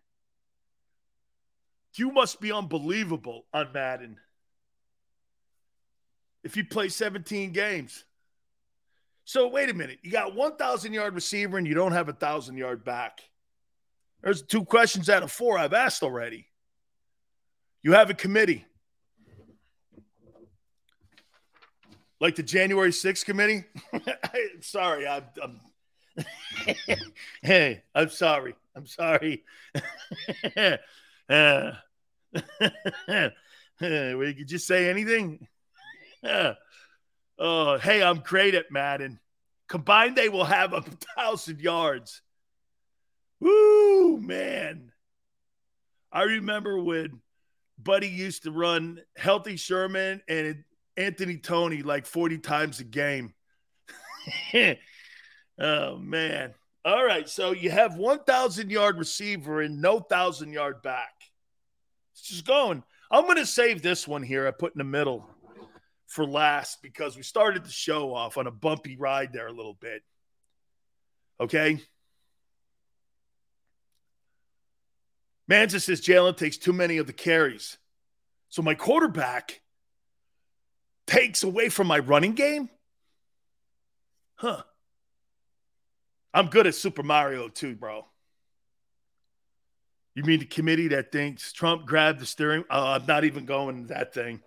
You 1.96 2.12
must 2.12 2.40
be 2.40 2.52
unbelievable 2.52 3.46
on 3.54 3.72
Madden. 3.74 4.18
If 6.44 6.56
you 6.56 6.64
play 6.64 6.90
17 6.90 7.52
games. 7.52 8.06
So 9.26 9.48
wait 9.48 9.70
a 9.70 9.74
minute. 9.74 10.00
You 10.04 10.12
got 10.12 10.36
1,000 10.36 10.94
yard 10.94 11.16
receiver 11.16 11.58
and 11.58 11.68
you 11.68 11.74
don't 11.74 11.92
have 11.92 12.08
a 12.08 12.12
1,000 12.12 12.56
yard 12.56 12.86
back. 12.86 13.22
There's 14.22 14.42
two 14.42 14.64
questions 14.64 15.10
out 15.10 15.24
of 15.24 15.32
four 15.32 15.58
I've 15.58 15.74
asked 15.74 16.04
already. 16.04 16.48
You 17.84 17.94
have 17.94 18.10
a 18.10 18.14
committee. 18.14 18.66
Like 22.20 22.36
the 22.36 22.44
January 22.44 22.92
6th 22.92 23.26
committee? 23.26 23.66
sorry, 24.62 25.08
I'm, 25.08 25.24
I'm 25.42 25.60
hey, 27.44 27.84
I'm 27.94 28.10
sorry. 28.10 28.56
I'm 28.76 28.88
sorry. 28.88 29.44
uh, 31.30 31.72
we 33.80 34.34
could 34.34 34.48
just 34.48 34.68
say 34.68 34.90
anything. 34.90 35.48
oh, 37.40 37.78
hey, 37.78 38.04
I'm 38.04 38.20
great 38.20 38.56
at 38.56 38.72
Madden. 38.72 39.20
Combined, 39.68 40.16
they 40.16 40.30
will 40.30 40.46
have 40.46 40.74
a 40.74 40.82
thousand 40.82 41.60
yards. 41.60 42.22
Woo, 43.40 44.20
man. 44.20 44.92
I 46.12 46.24
remember 46.24 46.82
when 46.82 47.22
Buddy 47.78 48.08
used 48.08 48.44
to 48.44 48.52
run 48.52 49.02
Heath 49.18 49.60
Sherman 49.60 50.22
and 50.28 50.64
Anthony 50.98 51.38
Toney 51.38 51.84
like 51.84 52.06
40 52.06 52.40
times 52.40 52.80
a 52.80 52.84
game. 52.84 53.34
oh, 55.60 55.98
man. 55.98 56.54
All 56.84 57.06
right. 57.06 57.30
So 57.30 57.52
you 57.52 57.70
have 57.70 57.96
1,000 57.96 58.72
yard 58.72 58.98
receiver 58.98 59.62
and 59.62 59.80
no 59.82 59.96
1,000 59.96 60.52
yard 60.52 60.82
back. 60.82 61.14
It's 62.14 62.24
just 62.28 62.46
going. 62.46 62.84
I'm 63.12 63.26
going 63.26 63.38
to 63.38 63.46
save 63.46 63.82
this 63.82 64.08
one 64.08 64.24
here. 64.24 64.48
I 64.48 64.52
put 64.52 64.74
in 64.74 64.80
the 64.80 64.84
middle 64.84 65.30
for 66.08 66.26
last 66.26 66.82
because 66.82 67.16
we 67.16 67.24
started 67.24 67.64
the 67.64 67.72
show 67.72 68.14
off 68.14 68.38
on 68.38 68.48
a 68.48 68.52
bumpy 68.52 68.98
ride 68.98 69.32
there 69.32 69.48
a 69.48 69.54
little 69.54 69.78
bit. 69.80 70.02
Okay. 71.40 71.80
Manza 75.50 75.80
says 75.80 76.02
Jalen 76.02 76.36
takes 76.36 76.58
too 76.58 76.74
many 76.74 76.98
of 76.98 77.08
the 77.08 77.14
carries. 77.14 77.78
So 78.50 78.62
my 78.62 78.74
quarterback 78.74 79.62
takes 81.08 81.44
away 81.44 81.70
from 81.70 81.88
my 81.88 82.00
running 82.00 82.34
game? 82.34 82.70
Huh. 84.36 84.62
I'm 86.34 86.48
good 86.48 86.68
at 86.68 86.76
Super 86.76 87.02
Mario 87.02 87.48
too, 87.48 87.76
bro. 87.76 88.06
You 90.14 90.24
mean 90.24 90.40
the 90.40 90.46
committee 90.46 90.90
that 90.90 91.12
thinks 91.12 91.54
Trump 91.54 91.86
grabbed 91.86 92.20
the 92.20 92.26
steering? 92.26 92.64
Uh, 92.70 93.00
I'm 93.00 93.06
not 93.08 93.24
even 93.24 93.46
going 93.46 93.88
that 93.88 94.14
thing. 94.14 94.42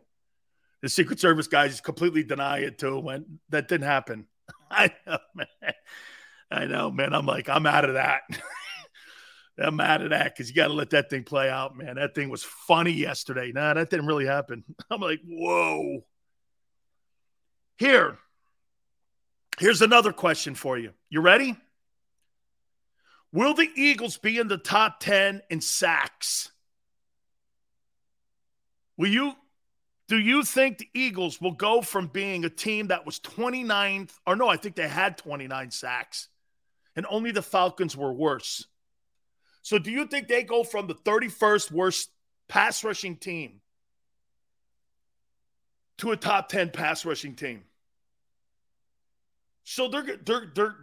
The 0.83 0.89
Secret 0.89 1.21
Service 1.21 1.47
guys 1.47 1.81
completely 1.81 2.25
deny 2.25 2.59
it 2.59 2.79
too. 2.79 2.99
When 2.99 3.39
that 3.51 3.69
didn't 3.69 3.87
happen, 3.87 4.27
I 4.71 4.93
know, 5.07 5.19
man. 5.35 5.75
I 6.51 6.67
know, 6.67 6.91
man. 6.91 7.15
I'm 7.15 7.27
like, 7.27 7.49
I'm 7.49 7.67
out 7.67 7.85
of 7.85 7.95
that. 7.95 8.23
I'm 9.59 9.81
out 9.81 10.03
of 10.03 10.11
that 10.11 10.35
because 10.35 10.49
you 10.49 10.57
got 10.57 10.69
to 10.69 10.75
let 10.75 10.91
that 10.91 11.11
thing 11.11 11.23
play 11.23 11.51
out, 11.51 11.77
man. 11.77 11.97
That 11.97 12.15
thing 12.15 12.31
was 12.31 12.43
funny 12.43 12.93
yesterday. 12.93 13.53
Nah, 13.53 13.75
that 13.75 13.91
didn't 13.91 14.07
really 14.07 14.27
happen. 14.27 14.65
I'm 14.91 15.01
like, 15.01 15.21
whoa. 15.27 16.05
Here, 17.81 18.19
here's 19.59 19.81
another 19.81 20.13
question 20.13 20.55
for 20.55 20.77
you. 20.77 20.93
You 21.09 21.23
ready? 21.23 21.57
Will 23.33 23.55
the 23.55 23.71
Eagles 23.75 24.19
be 24.19 24.37
in 24.37 24.49
the 24.49 24.59
top 24.59 25.01
10 25.01 25.41
in 25.49 25.63
sacks? 25.63 26.51
Will 28.99 29.09
you 29.09 29.33
do 30.09 30.19
you 30.19 30.43
think 30.43 30.77
the 30.77 30.91
Eagles 30.93 31.41
will 31.41 31.53
go 31.53 31.81
from 31.81 32.09
being 32.09 32.45
a 32.45 32.51
team 32.51 32.89
that 32.89 33.07
was 33.07 33.19
29th 33.21 34.11
or 34.27 34.37
no, 34.37 34.47
I 34.47 34.59
think 34.59 34.77
they 34.77 34.87
had 34.87 35.17
29 35.17 35.71
sacks 35.71 36.29
and 36.97 37.07
only 37.09 37.31
the 37.31 37.41
Falcons 37.41 37.97
were 37.97 38.13
worse. 38.13 38.67
So 39.63 39.79
do 39.79 39.91
you 39.91 40.07
think 40.07 40.29
they 40.29 40.43
go 40.43 40.65
from 40.65 40.87
the 40.87 40.97
31st 40.97 41.71
worst 41.71 42.11
pass 42.47 42.85
rushing 42.85 43.17
team 43.17 43.63
to 45.97 46.11
a 46.11 46.17
top 46.19 46.51
10 46.51 46.73
pass 46.73 47.07
rushing 47.07 47.35
team? 47.35 47.65
So 49.65 49.89
they're 49.89 50.17
they're 50.25 50.51
they're 50.55 50.77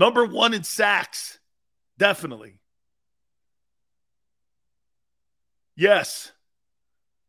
Number 0.00 0.24
one 0.24 0.54
in 0.54 0.64
sacks. 0.64 1.38
Definitely. 1.98 2.54
Yes. 5.76 6.32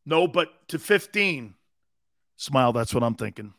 No, 0.06 0.26
but 0.26 0.70
to 0.70 0.80
15. 0.80 1.56
Smile, 2.38 2.72
that's 2.72 2.94
what 2.94 3.04
I'm 3.04 3.16
thinking. 3.16 3.54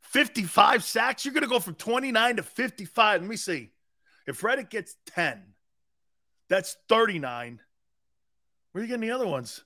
55 0.00 0.82
sacks. 0.82 1.26
You're 1.26 1.34
going 1.34 1.42
to 1.42 1.48
go 1.48 1.60
from 1.60 1.74
29 1.74 2.36
to 2.36 2.42
55. 2.42 3.20
Let 3.20 3.28
me 3.28 3.36
see. 3.36 3.70
If 4.26 4.42
Reddick 4.42 4.70
gets 4.70 4.96
10, 5.06 5.42
that's 6.48 6.74
39. 6.88 7.60
Where 8.72 8.80
are 8.80 8.84
you 8.84 8.88
getting 8.88 9.06
the 9.06 9.14
other 9.14 9.26
ones? 9.26 9.62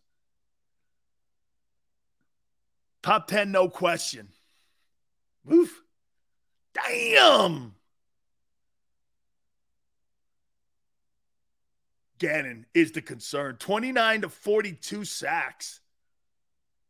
Top 3.02 3.26
10, 3.26 3.50
no 3.50 3.68
question. 3.68 4.28
Oof. 5.52 5.82
Damn. 6.74 7.74
Gannon 12.18 12.66
is 12.72 12.92
the 12.92 13.02
concern. 13.02 13.56
29 13.56 14.22
to 14.22 14.28
42 14.28 15.04
sacks. 15.04 15.80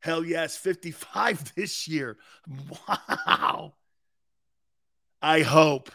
Hell 0.01 0.25
yes, 0.25 0.57
55 0.57 1.55
this 1.57 1.89
year. 1.89 2.19
Wow. 2.87 3.73
I 5.23 5.41
hope. 5.41 5.91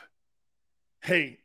Hey, 1.02 1.40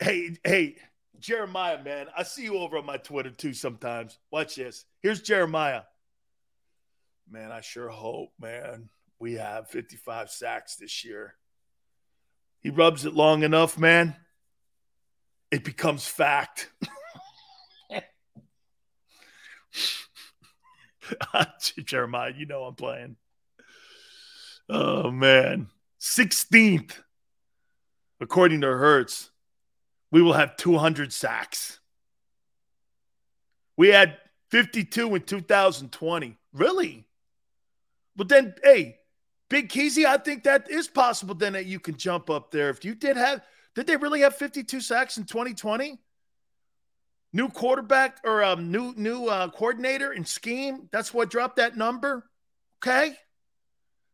hey, 0.00 0.36
hey, 0.44 0.76
Jeremiah, 1.18 1.82
man. 1.82 2.08
I 2.16 2.24
see 2.24 2.42
you 2.42 2.58
over 2.58 2.76
on 2.76 2.84
my 2.84 2.96
Twitter 2.96 3.30
too 3.30 3.54
sometimes. 3.54 4.18
Watch 4.30 4.56
this. 4.56 4.84
Here's 5.02 5.22
Jeremiah. 5.22 5.82
Man, 7.30 7.52
I 7.52 7.60
sure 7.60 7.88
hope, 7.88 8.32
man, 8.40 8.88
we 9.18 9.34
have 9.34 9.68
55 9.70 10.30
sacks 10.30 10.76
this 10.76 11.04
year. 11.04 11.36
He 12.60 12.70
rubs 12.70 13.04
it 13.04 13.14
long 13.14 13.44
enough, 13.44 13.78
man, 13.78 14.16
it 15.50 15.64
becomes 15.64 16.06
fact. 16.06 16.70
Jeremiah, 21.84 22.32
you 22.36 22.46
know 22.46 22.64
I'm 22.64 22.74
playing. 22.74 23.16
Oh 24.68 25.10
man. 25.10 25.68
16th. 26.00 26.92
According 28.20 28.60
to 28.62 28.68
Hurts, 28.68 29.30
we 30.10 30.22
will 30.22 30.34
have 30.34 30.56
200 30.56 31.12
sacks. 31.12 31.80
We 33.76 33.88
had 33.88 34.18
52 34.50 35.14
in 35.14 35.22
2020. 35.22 36.36
Really? 36.52 37.06
But 38.20 38.28
then, 38.28 38.54
hey, 38.62 38.98
Big 39.48 39.70
Keezy, 39.70 40.04
I 40.04 40.18
think 40.18 40.44
that 40.44 40.70
is 40.70 40.88
possible 40.88 41.34
then 41.34 41.54
that 41.54 41.64
you 41.64 41.80
can 41.80 41.96
jump 41.96 42.28
up 42.28 42.50
there. 42.50 42.68
If 42.68 42.84
you 42.84 42.94
did 42.94 43.16
have, 43.16 43.40
did 43.74 43.86
they 43.86 43.96
really 43.96 44.20
have 44.20 44.36
52 44.36 44.82
sacks 44.82 45.16
in 45.16 45.24
2020? 45.24 45.98
New 47.32 47.48
quarterback 47.48 48.18
or 48.22 48.44
um, 48.44 48.70
new 48.70 48.92
new 48.94 49.24
uh, 49.24 49.48
coordinator 49.48 50.12
and 50.12 50.28
scheme. 50.28 50.90
That's 50.92 51.14
what 51.14 51.30
dropped 51.30 51.56
that 51.56 51.78
number. 51.78 52.28
Okay. 52.84 53.16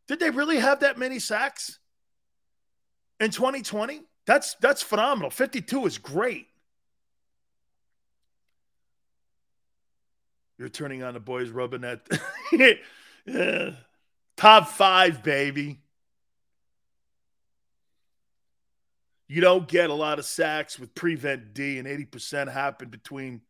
Did 0.07 0.21
they 0.21 0.31
really 0.31 0.61
have 0.61 0.79
that 0.81 0.99
many 0.99 1.19
sacks? 1.19 1.81
in 3.19 3.33
2020. 3.33 4.03
That's 4.25 4.55
that's 4.61 4.83
phenomenal. 4.83 5.31
52 5.31 5.85
is 5.85 5.99
great. 5.99 6.47
You're 10.59 10.69
turning 10.69 11.03
on 11.03 11.15
the 11.15 11.21
boys 11.21 11.51
rubbing 11.51 11.81
that. 11.81 12.07
yeah. 13.27 13.71
Top 14.37 14.69
five, 14.69 15.23
baby. 15.23 15.81
You 19.29 19.41
don't 19.41 19.67
get 19.67 19.91
a 19.91 19.95
lot 19.95 20.19
of 20.19 20.25
sacks 20.25 20.79
with 20.79 20.95
prevent 20.95 21.53
D, 21.53 21.79
and 21.79 21.89
80% 21.89 22.53
happen 22.53 22.89
between 22.89 23.41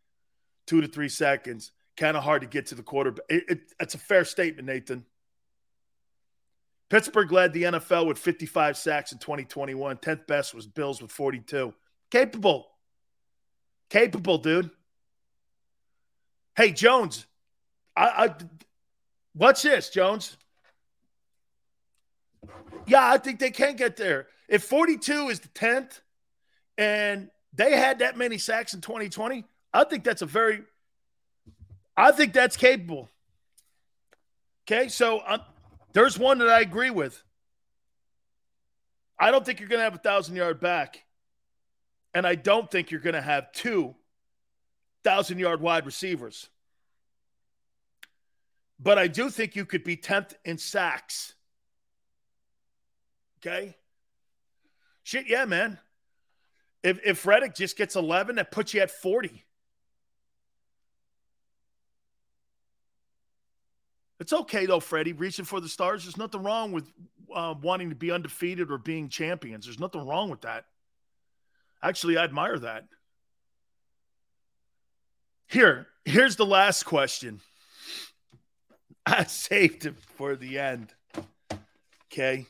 two 0.66 0.80
to 0.80 0.88
three 0.88 1.08
seconds. 1.08 1.72
Kind 1.96 2.16
of 2.16 2.22
hard 2.22 2.42
to 2.42 2.48
get 2.48 2.66
to 2.66 2.74
the 2.74 2.82
quarterback. 2.82 3.24
It, 3.28 3.44
it, 3.48 3.60
it's 3.80 3.94
a 3.94 3.98
fair 3.98 4.24
statement, 4.24 4.66
Nathan. 4.66 5.04
Pittsburgh 6.88 7.32
led 7.32 7.52
the 7.52 7.64
NFL 7.64 8.06
with 8.06 8.18
55 8.18 8.76
sacks 8.76 9.12
in 9.12 9.18
2021. 9.18 9.96
10th 9.96 10.26
best 10.26 10.54
was 10.54 10.66
Bills 10.66 11.02
with 11.02 11.10
42. 11.10 11.74
Capable. 12.10 12.68
Capable, 13.90 14.38
dude. 14.38 14.70
Hey, 16.56 16.70
Jones. 16.70 17.26
I, 17.96 18.06
I 18.06 18.34
what's 19.34 19.62
this, 19.62 19.90
Jones? 19.90 20.36
Yeah, 22.86 23.10
I 23.10 23.18
think 23.18 23.38
they 23.38 23.50
can 23.50 23.76
get 23.76 23.96
there. 23.96 24.28
If 24.48 24.64
42 24.64 25.28
is 25.28 25.40
the 25.40 25.48
10th 25.48 26.00
and 26.78 27.30
they 27.52 27.72
had 27.72 27.98
that 27.98 28.16
many 28.16 28.38
sacks 28.38 28.74
in 28.74 28.80
2020, 28.80 29.44
I 29.72 29.84
think 29.84 30.04
that's 30.04 30.22
a 30.22 30.26
very 30.26 30.62
I 31.96 32.12
think 32.12 32.32
that's 32.32 32.56
capable. 32.56 33.08
Okay, 34.64 34.88
so 34.88 35.22
um, 35.26 35.40
there's 35.92 36.18
one 36.18 36.38
that 36.38 36.48
I 36.48 36.60
agree 36.60 36.90
with. 36.90 37.22
I 39.18 39.30
don't 39.30 39.46
think 39.46 39.60
you're 39.60 39.68
going 39.68 39.78
to 39.78 39.84
have 39.84 39.94
a 39.94 39.98
thousand 39.98 40.36
yard 40.36 40.60
back, 40.60 41.04
and 42.12 42.26
I 42.26 42.34
don't 42.34 42.70
think 42.70 42.90
you're 42.90 43.00
going 43.00 43.14
to 43.14 43.22
have 43.22 43.50
two 43.52 43.94
thousand 45.04 45.38
yard 45.38 45.60
wide 45.60 45.86
receivers. 45.86 46.48
But 48.78 48.98
I 48.98 49.06
do 49.06 49.30
think 49.30 49.56
you 49.56 49.64
could 49.64 49.84
be 49.84 49.96
10th 49.96 50.34
in 50.44 50.58
sacks. 50.58 51.32
Okay. 53.46 53.76
Shit, 55.04 55.28
yeah, 55.28 55.44
man. 55.44 55.78
If 56.82 57.00
if 57.04 57.26
Reddick 57.26 57.54
just 57.54 57.76
gets 57.76 57.94
11, 57.96 58.36
that 58.36 58.50
puts 58.50 58.74
you 58.74 58.80
at 58.80 58.90
40. 58.90 59.44
It's 64.18 64.32
okay 64.32 64.66
though, 64.66 64.80
Freddie, 64.80 65.12
reaching 65.12 65.44
for 65.44 65.60
the 65.60 65.68
stars. 65.68 66.04
There's 66.04 66.16
nothing 66.16 66.42
wrong 66.42 66.72
with 66.72 66.90
uh, 67.34 67.54
wanting 67.60 67.90
to 67.90 67.94
be 67.94 68.10
undefeated 68.10 68.70
or 68.70 68.78
being 68.78 69.08
champions. 69.08 69.66
There's 69.66 69.78
nothing 69.78 70.06
wrong 70.06 70.30
with 70.30 70.40
that. 70.40 70.64
Actually, 71.82 72.16
I 72.16 72.24
admire 72.24 72.58
that. 72.58 72.86
Here, 75.48 75.86
here's 76.04 76.36
the 76.36 76.46
last 76.46 76.84
question. 76.84 77.40
I 79.06 79.24
saved 79.24 79.86
it 79.86 79.94
for 80.16 80.34
the 80.34 80.58
end. 80.58 80.92
Okay. 82.10 82.46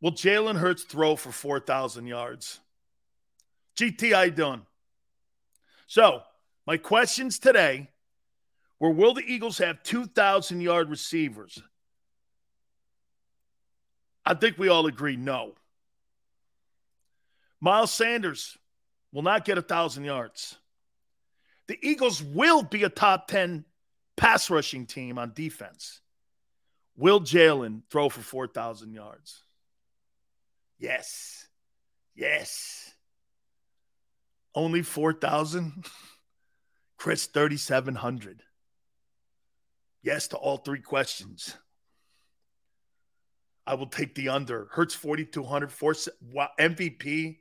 Will 0.00 0.12
Jalen 0.12 0.56
Hurts 0.56 0.84
throw 0.84 1.16
for 1.16 1.30
4,000 1.30 2.06
yards? 2.06 2.60
GTI 3.76 4.34
done. 4.34 4.62
So, 5.86 6.22
my 6.66 6.76
questions 6.76 7.38
today 7.38 7.90
were 8.78 8.90
Will 8.90 9.14
the 9.14 9.24
Eagles 9.26 9.58
have 9.58 9.82
2,000 9.82 10.60
yard 10.60 10.88
receivers? 10.88 11.62
I 14.24 14.34
think 14.34 14.58
we 14.58 14.68
all 14.68 14.86
agree 14.86 15.16
no. 15.16 15.54
Miles 17.60 17.92
Sanders 17.92 18.56
will 19.12 19.22
not 19.22 19.44
get 19.44 19.58
a 19.58 19.60
1,000 19.60 20.04
yards. 20.04 20.56
The 21.66 21.78
Eagles 21.82 22.22
will 22.22 22.62
be 22.62 22.84
a 22.84 22.88
top 22.88 23.28
10 23.28 23.64
pass 24.16 24.50
rushing 24.50 24.86
team 24.86 25.18
on 25.18 25.32
defense. 25.34 26.00
Will 26.96 27.20
Jalen 27.20 27.82
throw 27.90 28.08
for 28.08 28.20
4,000 28.20 28.92
yards? 28.92 29.42
Yes. 30.80 31.46
Yes. 32.16 32.92
Only 34.54 34.82
4,000? 34.82 35.84
Chris, 36.96 37.26
3,700. 37.26 38.42
Yes 40.02 40.28
to 40.28 40.36
all 40.36 40.56
three 40.56 40.80
questions. 40.80 41.56
I 43.66 43.74
will 43.74 43.86
take 43.86 44.14
the 44.14 44.30
under. 44.30 44.68
Hurts 44.72 44.94
4,200, 44.94 45.70
four, 45.70 45.94
wow, 46.32 46.48
MVP. 46.58 47.38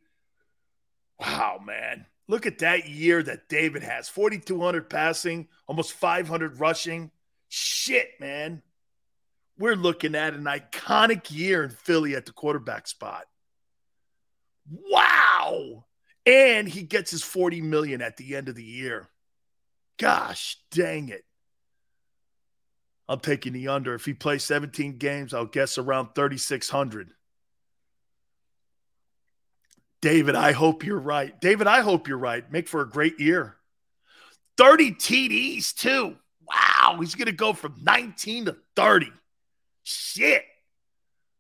Wow, 1.20 1.60
man. 1.66 2.06
Look 2.28 2.46
at 2.46 2.60
that 2.60 2.88
year 2.88 3.24
that 3.24 3.50
David 3.50 3.82
has 3.82 4.08
4,200 4.10 4.90
passing, 4.90 5.48
almost 5.66 5.94
500 5.94 6.60
rushing. 6.60 7.12
Shit, 7.48 8.10
man. 8.20 8.62
We're 9.60 9.76
looking 9.76 10.16
at 10.16 10.34
an 10.34 10.46
iconic 10.46 11.30
year 11.30 11.64
in 11.64 11.70
Philly 11.70 12.16
at 12.16 12.26
the 12.26 12.32
quarterback 12.32 12.88
spot. 12.88 13.26
Wow 14.90 15.86
and 16.30 16.70
he 16.70 16.84
gets 16.84 17.10
his 17.10 17.24
40 17.24 17.62
million 17.62 18.04
at 18.04 18.18
the 18.18 18.36
end 18.36 18.50
of 18.50 18.56
the 18.56 18.64
year. 18.64 19.10
Gosh, 19.98 20.58
dang 20.72 21.10
it. 21.10 21.26
I'm 23.08 23.20
taking 23.20 23.54
the 23.54 23.70
under. 23.70 23.96
If 23.96 24.06
he 24.06 24.14
plays 24.14 24.44
17 24.44 25.00
games, 25.00 25.34
I'll 25.34 25.46
guess 25.46 25.80
around 25.80 26.10
3600. 26.14 27.10
David, 30.02 30.36
I 30.36 30.52
hope 30.52 30.86
you're 30.86 31.00
right. 31.00 31.40
David, 31.42 31.66
I 31.66 31.82
hope 31.82 32.08
you're 32.08 32.18
right. 32.18 32.50
Make 32.52 32.68
for 32.68 32.82
a 32.82 32.90
great 32.90 33.20
year. 33.20 33.56
30 34.58 34.92
TDs 34.92 35.74
too. 35.74 36.16
Wow, 36.48 36.98
he's 37.00 37.16
going 37.16 37.26
to 37.26 37.32
go 37.32 37.54
from 37.54 37.76
19 37.82 38.46
to 38.46 38.58
30. 38.76 39.12
Shit. 39.90 40.46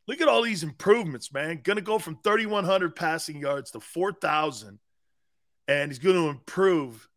Look 0.07 0.21
at 0.21 0.27
all 0.27 0.41
these 0.41 0.63
improvements, 0.63 1.31
man. 1.31 1.61
Going 1.61 1.75
to 1.75 1.83
go 1.83 1.99
from 1.99 2.17
3,100 2.23 2.95
passing 2.95 3.39
yards 3.39 3.69
to 3.71 3.79
4,000. 3.79 4.79
And 5.67 5.91
he's 5.91 5.99
going 5.99 6.15
to 6.15 6.29
improve 6.29 7.07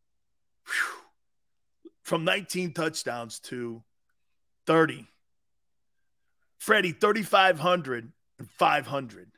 whew, 0.66 1.90
from 2.02 2.24
19 2.24 2.74
touchdowns 2.74 3.38
to 3.40 3.82
30. 4.66 5.06
Freddie, 6.58 6.92
3,500 6.92 8.12
and 8.38 8.50
500. 8.50 9.30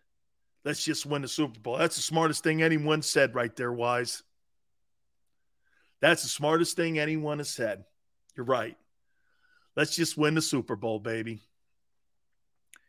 Let's 0.64 0.82
just 0.82 1.06
win 1.06 1.22
the 1.22 1.28
Super 1.28 1.60
Bowl. 1.60 1.78
That's 1.78 1.94
the 1.94 2.02
smartest 2.02 2.42
thing 2.42 2.60
anyone 2.60 3.02
said 3.02 3.36
right 3.36 3.54
there, 3.54 3.72
Wise. 3.72 4.24
That's 6.00 6.24
the 6.24 6.28
smartest 6.28 6.74
thing 6.74 6.98
anyone 6.98 7.38
has 7.38 7.50
said. 7.50 7.84
You're 8.36 8.46
right. 8.46 8.76
Let's 9.76 9.94
just 9.94 10.18
win 10.18 10.34
the 10.34 10.42
Super 10.42 10.74
Bowl, 10.74 10.98
baby. 10.98 11.40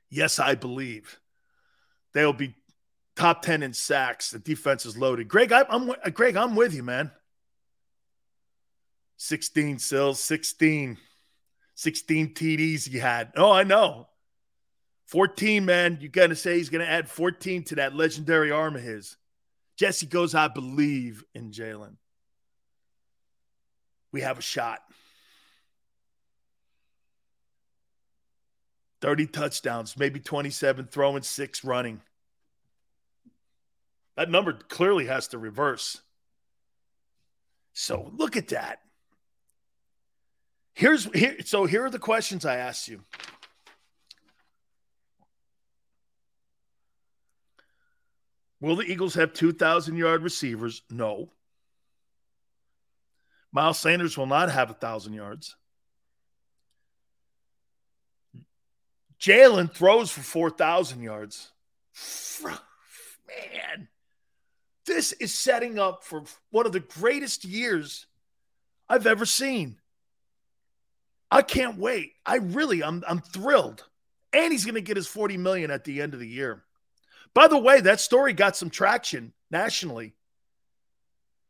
Yes, 0.09 0.39
I 0.39 0.55
believe 0.55 1.19
they'll 2.13 2.33
be 2.33 2.55
top 3.15 3.41
10 3.41 3.63
in 3.63 3.73
sacks. 3.73 4.31
The 4.31 4.39
defense 4.39 4.85
is 4.85 4.97
loaded. 4.97 5.27
Greg, 5.27 5.51
I, 5.51 5.65
am 5.69 5.93
Greg, 6.13 6.35
I'm 6.35 6.55
with 6.55 6.73
you, 6.73 6.83
man. 6.83 7.11
16 9.17 9.79
Sills, 9.79 10.19
16. 10.19 10.97
16 11.75 12.33
TDs 12.33 12.87
he 12.87 12.97
had. 12.97 13.33
Oh, 13.35 13.51
I 13.51 13.63
know. 13.63 14.07
14, 15.07 15.65
man. 15.65 15.97
You 16.01 16.09
got 16.09 16.27
to 16.27 16.35
say 16.35 16.57
he's 16.57 16.69
going 16.69 16.85
to 16.85 16.91
add 16.91 17.09
14 17.09 17.63
to 17.65 17.75
that 17.75 17.95
legendary 17.95 18.51
arm 18.51 18.75
of 18.75 18.81
his. 18.81 19.17
Jesse 19.77 20.05
goes, 20.05 20.33
I 20.33 20.47
believe 20.47 21.23
in 21.33 21.51
Jalen. 21.51 21.97
We 24.11 24.21
have 24.21 24.39
a 24.39 24.41
shot. 24.41 24.79
30 29.05 29.27
touchdowns, 29.27 29.95
maybe 29.99 30.19
27, 30.19 30.87
throwing 30.87 31.21
six, 31.21 31.63
running. 31.63 32.01
That 34.17 34.31
number 34.31 34.53
clearly 34.53 35.05
has 35.05 35.27
to 35.27 35.37
reverse. 35.37 36.01
So 37.73 38.11
look 38.17 38.35
at 38.35 38.47
that. 38.47 38.79
Here's 40.73 41.05
here. 41.13 41.35
So 41.45 41.65
here 41.65 41.85
are 41.85 41.91
the 41.91 41.99
questions 41.99 42.45
I 42.47 42.55
asked 42.55 42.87
you. 42.87 43.03
Will 48.59 48.77
the 48.77 48.91
Eagles 48.91 49.13
have 49.13 49.33
2,000 49.33 49.97
yard 49.97 50.23
receivers? 50.23 50.81
No. 50.89 51.29
Miles 53.51 53.77
Sanders 53.77 54.17
will 54.17 54.25
not 54.25 54.49
have 54.49 54.69
1,000 54.69 55.13
yards. 55.13 55.55
Jalen 59.19 59.73
throws 59.73 60.11
for 60.11 60.21
4,000 60.21 61.01
yards. 61.01 61.51
Man, 63.27 63.87
this 64.85 65.13
is 65.13 65.33
setting 65.33 65.79
up 65.79 66.03
for 66.03 66.23
one 66.51 66.65
of 66.65 66.71
the 66.71 66.79
greatest 66.79 67.45
years 67.45 68.05
I've 68.87 69.07
ever 69.07 69.25
seen. 69.25 69.77
I 71.31 71.41
can't 71.41 71.77
wait. 71.77 72.13
I 72.25 72.37
really, 72.37 72.83
I'm, 72.83 73.03
I'm 73.07 73.19
thrilled. 73.19 73.83
And 74.31 74.51
he's 74.51 74.65
going 74.65 74.75
to 74.75 74.81
get 74.81 74.97
his 74.97 75.07
40 75.07 75.37
million 75.37 75.71
at 75.71 75.85
the 75.85 76.01
end 76.01 76.13
of 76.13 76.19
the 76.19 76.27
year. 76.27 76.63
By 77.33 77.47
the 77.47 77.57
way, 77.57 77.81
that 77.81 77.99
story 77.99 78.33
got 78.33 78.55
some 78.55 78.69
traction 78.69 79.33
nationally. 79.49 80.13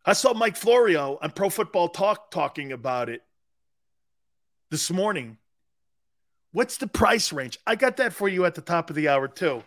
I 0.05 0.13
saw 0.13 0.33
Mike 0.33 0.55
Florio 0.55 1.17
on 1.21 1.31
Pro 1.31 1.49
Football 1.49 1.89
Talk 1.89 2.31
talking 2.31 2.71
about 2.71 3.09
it 3.09 3.21
this 4.69 4.91
morning. 4.91 5.37
What's 6.55 6.77
the 6.77 6.87
price 6.87 7.33
range? 7.33 7.59
I 7.67 7.75
got 7.75 7.97
that 7.97 8.13
for 8.13 8.29
you 8.29 8.45
at 8.45 8.55
the 8.55 8.61
top 8.61 8.89
of 8.89 8.95
the 8.95 9.09
hour, 9.09 9.27
too. 9.27 9.61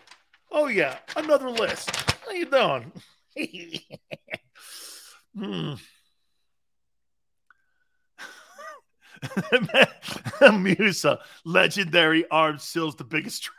Oh, 0.51 0.69
yeah, 0.69 0.97
another 1.17 1.51
list. 1.51 1.91
How 2.25 2.31
you 2.31 2.47
doing? 2.47 2.91
hmm. 5.39 5.75
Musa, 10.63 11.19
legendary 11.45 12.27
arm 12.31 12.59
Sills, 12.59 12.97
the 12.97 13.05
biggest. 13.05 13.51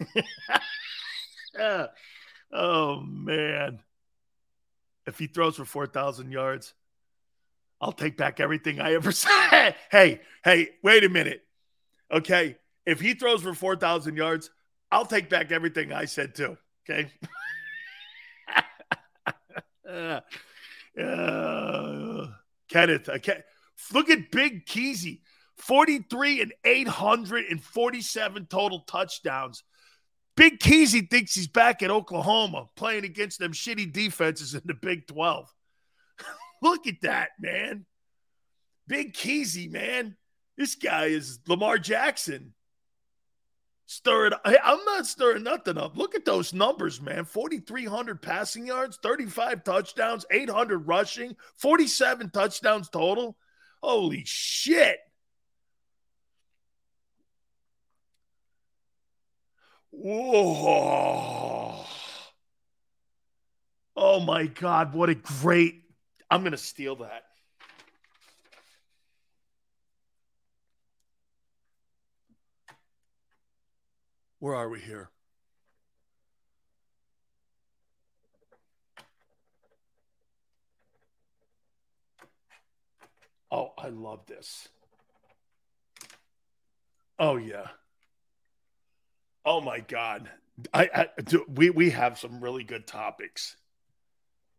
oh 2.52 3.00
man! 3.02 3.78
If 5.06 5.20
he 5.20 5.28
throws 5.28 5.54
for 5.54 5.64
four 5.64 5.86
thousand 5.86 6.32
yards, 6.32 6.74
I'll 7.80 7.92
take 7.92 8.16
back 8.16 8.40
everything 8.40 8.80
I 8.80 8.94
ever 8.94 9.12
said. 9.12 9.76
hey, 9.92 10.22
hey, 10.42 10.70
wait 10.82 11.04
a 11.04 11.08
minute. 11.08 11.45
Okay, 12.12 12.56
if 12.84 13.00
he 13.00 13.14
throws 13.14 13.42
for 13.42 13.54
four 13.54 13.76
thousand 13.76 14.16
yards, 14.16 14.50
I'll 14.90 15.06
take 15.06 15.28
back 15.28 15.52
everything 15.52 15.92
I 15.92 16.04
said 16.04 16.34
too. 16.34 16.56
Okay. 16.88 17.10
uh, 19.88 20.20
Kenneth, 22.68 23.08
okay. 23.08 23.42
Look 23.92 24.10
at 24.10 24.30
Big 24.30 24.66
Keezy. 24.66 25.20
43 25.58 26.42
and 26.42 26.52
847 26.64 28.46
total 28.46 28.80
touchdowns. 28.80 29.62
Big 30.36 30.58
Keezy 30.58 31.08
thinks 31.08 31.34
he's 31.34 31.48
back 31.48 31.82
at 31.82 31.90
Oklahoma 31.90 32.66
playing 32.76 33.04
against 33.04 33.38
them 33.38 33.52
shitty 33.52 33.90
defenses 33.90 34.54
in 34.54 34.60
the 34.66 34.74
Big 34.74 35.06
12. 35.06 35.50
Look 36.62 36.86
at 36.86 37.00
that, 37.02 37.30
man. 37.40 37.86
Big 38.86 39.14
Keezy, 39.14 39.70
man. 39.70 40.16
This 40.56 40.74
guy 40.74 41.06
is 41.06 41.38
Lamar 41.46 41.78
Jackson. 41.78 42.54
Stir 43.86 44.26
it. 44.26 44.32
Hey, 44.44 44.56
I'm 44.62 44.84
not 44.84 45.06
stirring 45.06 45.44
nothing 45.44 45.78
up. 45.78 45.96
Look 45.96 46.16
at 46.16 46.24
those 46.24 46.52
numbers, 46.52 47.00
man. 47.00 47.24
4,300 47.24 48.20
passing 48.20 48.66
yards, 48.66 48.98
35 49.00 49.62
touchdowns, 49.62 50.26
800 50.28 50.78
rushing, 50.88 51.36
47 51.58 52.30
touchdowns 52.30 52.88
total. 52.88 53.36
Holy 53.80 54.24
shit. 54.26 54.98
Whoa. 59.90 61.84
Oh 63.94 64.20
my 64.20 64.46
God. 64.46 64.94
What 64.94 65.10
a 65.10 65.14
great. 65.14 65.84
I'm 66.28 66.40
going 66.42 66.50
to 66.52 66.58
steal 66.58 66.96
that. 66.96 67.25
Where 74.38 74.54
are 74.54 74.68
we 74.68 74.80
here? 74.80 75.10
Oh, 83.50 83.72
I 83.78 83.88
love 83.88 84.26
this. 84.26 84.68
Oh 87.18 87.36
yeah. 87.36 87.68
Oh 89.44 89.60
my 89.60 89.80
God. 89.80 90.28
I, 90.74 91.08
I 91.16 91.22
do, 91.22 91.44
we 91.48 91.70
we 91.70 91.90
have 91.90 92.18
some 92.18 92.40
really 92.40 92.64
good 92.64 92.86
topics. 92.86 93.56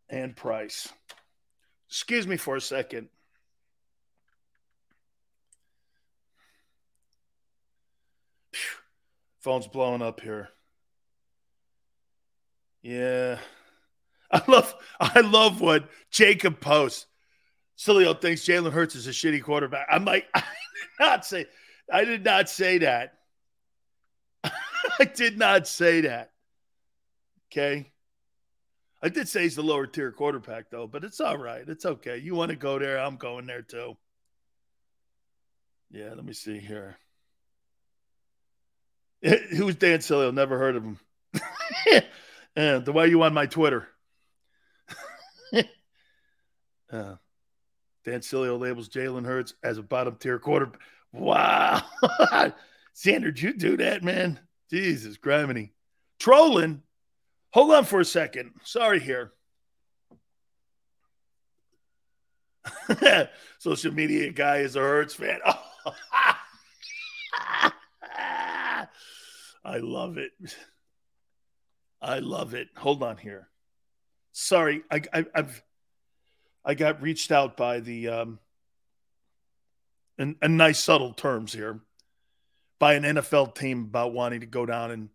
And 0.09 0.35
price. 0.35 0.87
Excuse 1.89 2.25
me 2.25 2.37
for 2.37 2.55
a 2.55 2.61
second. 2.61 3.09
Phone's 9.47 9.65
blowing 9.65 10.01
up 10.01 10.19
here. 10.19 10.49
Yeah. 12.81 13.39
I 14.29 14.41
love 14.45 14.75
I 14.99 15.21
love 15.21 15.61
what 15.61 15.87
Jacob 16.11 16.59
posts. 16.59 17.05
Sileo 17.77 18.19
thinks 18.19 18.41
Jalen 18.41 18.73
Hurts 18.73 18.95
is 18.95 19.07
a 19.07 19.11
shitty 19.11 19.41
quarterback. 19.41 19.87
I'm 19.89 20.03
like, 20.03 20.27
I 20.35 20.41
did 20.41 20.99
not 20.99 21.25
say 21.25 21.45
I 21.89 22.03
did 22.03 22.25
not 22.25 22.49
say 22.49 22.79
that. 22.79 23.13
I 24.43 25.05
did 25.05 25.37
not 25.37 25.65
say 25.65 26.01
that. 26.01 26.31
Okay. 27.49 27.89
I 29.01 29.07
did 29.07 29.29
say 29.29 29.43
he's 29.43 29.55
the 29.55 29.63
lower 29.63 29.87
tier 29.87 30.11
quarterback, 30.11 30.69
though, 30.71 30.87
but 30.87 31.05
it's 31.05 31.21
all 31.21 31.37
right. 31.37 31.63
It's 31.65 31.85
okay. 31.85 32.17
You 32.17 32.35
want 32.35 32.51
to 32.51 32.57
go 32.57 32.79
there? 32.79 32.99
I'm 32.99 33.15
going 33.15 33.45
there 33.45 33.61
too. 33.61 33.95
Yeah, 35.89 36.09
let 36.09 36.25
me 36.25 36.33
see 36.33 36.59
here. 36.59 36.97
Who's 39.49 39.75
Dan 39.75 39.99
Sileo? 39.99 40.33
Never 40.33 40.57
heard 40.57 40.75
of 40.75 40.83
him. 40.83 40.99
and 42.55 42.85
the 42.85 42.91
way 42.91 43.07
you 43.07 43.23
on 43.23 43.33
my 43.33 43.45
Twitter. 43.45 43.87
uh, 46.91 47.15
Dan 48.05 48.19
Sileo 48.21 48.59
labels 48.59 48.89
Jalen 48.89 49.25
Hurts 49.25 49.53
as 49.63 49.77
a 49.77 49.83
bottom 49.83 50.15
tier 50.15 50.39
quarterback. 50.39 50.79
Wow. 51.11 51.83
Sanders, 52.93 53.41
you 53.41 53.53
do 53.53 53.77
that, 53.77 54.03
man? 54.03 54.39
Jesus, 54.69 55.17
gravity. 55.17 55.73
Trolling. 56.19 56.83
Hold 57.51 57.73
on 57.73 57.85
for 57.85 57.99
a 57.99 58.05
second. 58.05 58.51
Sorry 58.63 58.99
here. 58.99 59.31
Social 63.59 63.93
media 63.93 64.31
guy 64.31 64.57
is 64.57 64.75
a 64.75 64.79
Hurts 64.79 65.13
fan. 65.13 65.39
Oh. 65.45 65.93
I 69.67 69.79
love 69.79 70.17
it. 70.17 70.31
I 72.01 72.19
love 72.19 72.53
it. 72.53 72.69
Hold 72.77 73.03
on 73.03 73.17
here. 73.17 73.49
Sorry, 74.31 74.81
I, 74.89 75.01
I, 75.13 75.25
I've 75.35 75.61
I 76.63 76.73
got 76.73 77.01
reached 77.01 77.31
out 77.33 77.57
by 77.57 77.81
the 77.81 78.07
um, 78.07 78.39
in, 80.17 80.37
in 80.41 80.55
nice 80.55 80.79
subtle 80.79 81.11
terms 81.11 81.51
here 81.51 81.81
by 82.79 82.93
an 82.93 83.03
NFL 83.03 83.55
team 83.55 83.83
about 83.83 84.13
wanting 84.13 84.39
to 84.39 84.45
go 84.45 84.65
down 84.65 84.91
and 84.91 85.09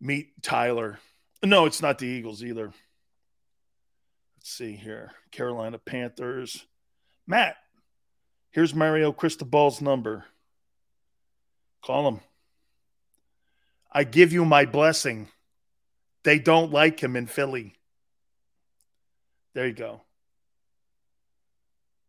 meet 0.00 0.40
Tyler. 0.40 1.00
No, 1.44 1.66
it's 1.66 1.82
not 1.82 1.98
the 1.98 2.06
Eagles 2.06 2.44
either. 2.44 2.66
Let's 4.36 4.50
see 4.50 4.76
here. 4.76 5.12
Carolina 5.32 5.78
Panthers. 5.78 6.64
Matt, 7.26 7.56
here's 8.50 8.74
Mario 8.74 9.10
Cristobal's 9.10 9.80
number. 9.80 10.26
Call 11.82 12.06
him. 12.08 12.20
I 13.90 14.04
give 14.04 14.32
you 14.32 14.44
my 14.44 14.64
blessing. 14.64 15.28
They 16.24 16.38
don't 16.38 16.72
like 16.72 17.00
him 17.00 17.16
in 17.16 17.26
Philly. 17.26 17.74
There 19.54 19.66
you 19.66 19.72
go. 19.72 20.02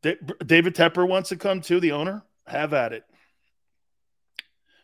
David 0.02 0.76
Tepper 0.76 1.08
wants 1.08 1.30
to 1.30 1.36
come 1.36 1.62
too, 1.62 1.80
the 1.80 1.94
owner. 1.94 2.24
Have 2.48 2.74
at 2.74 2.94
it. 2.94 3.04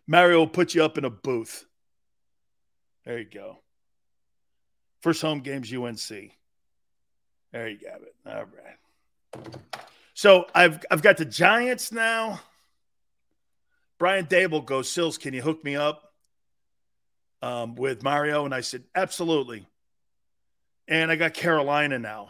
Mario 0.08 0.40
will 0.40 0.48
put 0.48 0.76
you 0.76 0.84
up 0.84 0.98
in 0.98 1.06
a 1.06 1.10
booth. 1.10 1.66
There 3.06 3.20
you 3.20 3.26
go. 3.26 3.60
First 5.02 5.22
home 5.22 5.40
games 5.40 5.74
UNC. 5.74 6.32
There 7.52 7.70
you 7.70 7.80
have 7.92 8.02
it. 8.02 8.16
All 8.26 8.46
right. 8.46 9.66
So 10.14 10.46
I've 10.54 10.84
I've 10.90 11.02
got 11.02 11.18
the 11.18 11.26
Giants 11.26 11.92
now. 11.92 12.40
Brian 13.98 14.26
Daboll 14.26 14.66
goes, 14.66 14.90
Sills, 14.90 15.18
can 15.18 15.34
you 15.34 15.42
hook 15.42 15.64
me 15.64 15.76
up 15.76 16.05
um, 17.46 17.76
with 17.76 18.02
Mario? 18.02 18.44
And 18.46 18.54
I 18.54 18.62
said, 18.62 18.84
absolutely. 18.96 19.68
And 20.88 21.12
I 21.12 21.16
got 21.16 21.36
Carolina 21.36 22.00
now. 22.00 22.30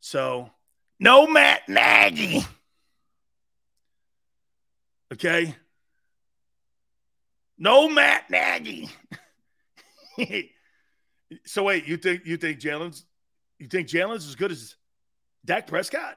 So 0.00 0.50
no 0.98 1.26
Matt 1.26 1.68
Nagy. 1.68 2.44
Okay. 5.12 5.54
No 7.58 7.88
Matt 7.88 8.28
Nagy. 8.28 8.88
so 11.44 11.62
wait, 11.62 11.86
you 11.86 11.96
think 11.96 12.22
you 12.24 12.36
think 12.36 12.58
Jalen's 12.58 13.04
you 13.58 13.68
think 13.68 13.88
Jalen's 13.88 14.26
as 14.26 14.34
good 14.34 14.50
as 14.50 14.76
Dak 15.44 15.66
Prescott? 15.66 16.16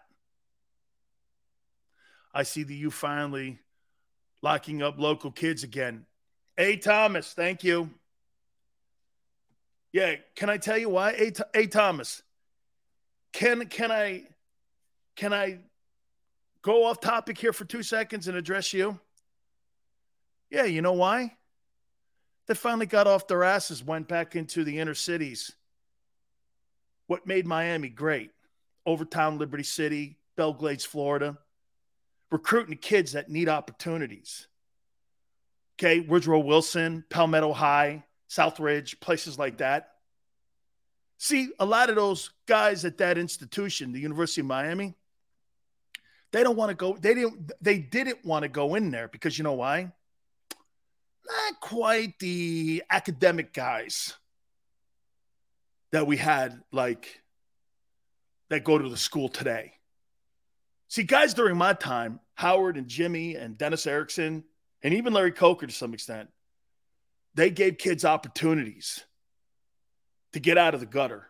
I 2.33 2.43
see 2.43 2.63
the 2.63 2.75
you 2.75 2.89
finally 2.89 3.59
locking 4.41 4.81
up 4.81 4.97
local 4.97 5.31
kids 5.31 5.63
again. 5.63 6.05
Hey 6.55 6.77
Thomas, 6.77 7.33
thank 7.33 7.63
you. 7.63 7.89
Yeah, 9.91 10.15
can 10.35 10.49
I 10.51 10.57
tell 10.57 10.77
you 10.77 10.89
why? 10.89 11.13
Hey, 11.13 11.31
hey 11.53 11.65
Thomas, 11.65 12.21
can 13.31 13.65
can 13.67 13.91
I 13.91 14.23
can 15.15 15.33
I 15.33 15.59
go 16.61 16.85
off 16.85 16.99
topic 16.99 17.39
here 17.39 17.53
for 17.53 17.65
two 17.65 17.81
seconds 17.81 18.27
and 18.27 18.37
address 18.37 18.71
you? 18.71 18.99
Yeah, 20.51 20.65
you 20.65 20.83
know 20.83 20.93
why? 20.93 21.35
They 22.47 22.53
finally 22.53 22.85
got 22.85 23.07
off 23.07 23.27
their 23.27 23.43
asses, 23.43 23.83
went 23.83 24.07
back 24.07 24.35
into 24.35 24.63
the 24.63 24.77
inner 24.77 24.93
cities. 24.93 25.51
What 27.07 27.25
made 27.25 27.47
Miami 27.47 27.89
great? 27.89 28.29
Overtown, 28.85 29.39
Liberty 29.39 29.63
City, 29.63 30.17
Belle 30.35 30.53
Glades, 30.53 30.85
Florida, 30.85 31.37
recruiting 32.31 32.77
kids 32.77 33.13
that 33.13 33.29
need 33.29 33.49
opportunities. 33.49 34.47
Okay, 35.79 36.01
Woodrow 36.01 36.39
Wilson, 36.39 37.03
Palmetto 37.09 37.51
High, 37.51 38.03
Southridge, 38.29 38.99
places 38.99 39.39
like 39.39 39.57
that. 39.57 39.89
See, 41.17 41.49
a 41.59 41.65
lot 41.65 41.89
of 41.89 41.95
those 41.95 42.31
guys 42.47 42.85
at 42.85 42.97
that 42.97 43.17
institution, 43.17 43.91
the 43.91 43.99
University 43.99 44.41
of 44.41 44.47
Miami, 44.47 44.93
they 46.31 46.43
don't 46.43 46.57
want 46.57 46.69
to 46.69 46.75
go. 46.75 46.97
They 46.99 47.13
didn't. 47.13 47.51
They 47.61 47.77
didn't 47.77 48.25
want 48.25 48.43
to 48.43 48.49
go 48.49 48.75
in 48.75 48.91
there 48.91 49.07
because 49.07 49.37
you 49.37 49.43
know 49.43 49.53
why? 49.53 49.91
Not 51.25 51.59
quite 51.61 52.19
the 52.19 52.83
academic 52.89 53.53
guys 53.53 54.15
that 55.91 56.07
we 56.07 56.17
had, 56.17 56.59
like 56.71 57.21
that 58.49 58.63
go 58.63 58.77
to 58.77 58.89
the 58.89 58.97
school 58.97 59.29
today. 59.29 59.73
See, 60.87 61.03
guys 61.03 61.33
during 61.33 61.55
my 61.55 61.73
time, 61.73 62.19
Howard 62.35 62.77
and 62.77 62.87
Jimmy 62.87 63.35
and 63.35 63.57
Dennis 63.57 63.87
Erickson, 63.87 64.43
and 64.83 64.93
even 64.93 65.13
Larry 65.13 65.31
Coker 65.31 65.65
to 65.65 65.73
some 65.73 65.93
extent, 65.93 66.29
they 67.33 67.49
gave 67.49 67.77
kids 67.77 68.05
opportunities 68.05 69.03
to 70.33 70.39
get 70.39 70.57
out 70.57 70.73
of 70.73 70.79
the 70.79 70.85
gutter. 70.85 71.29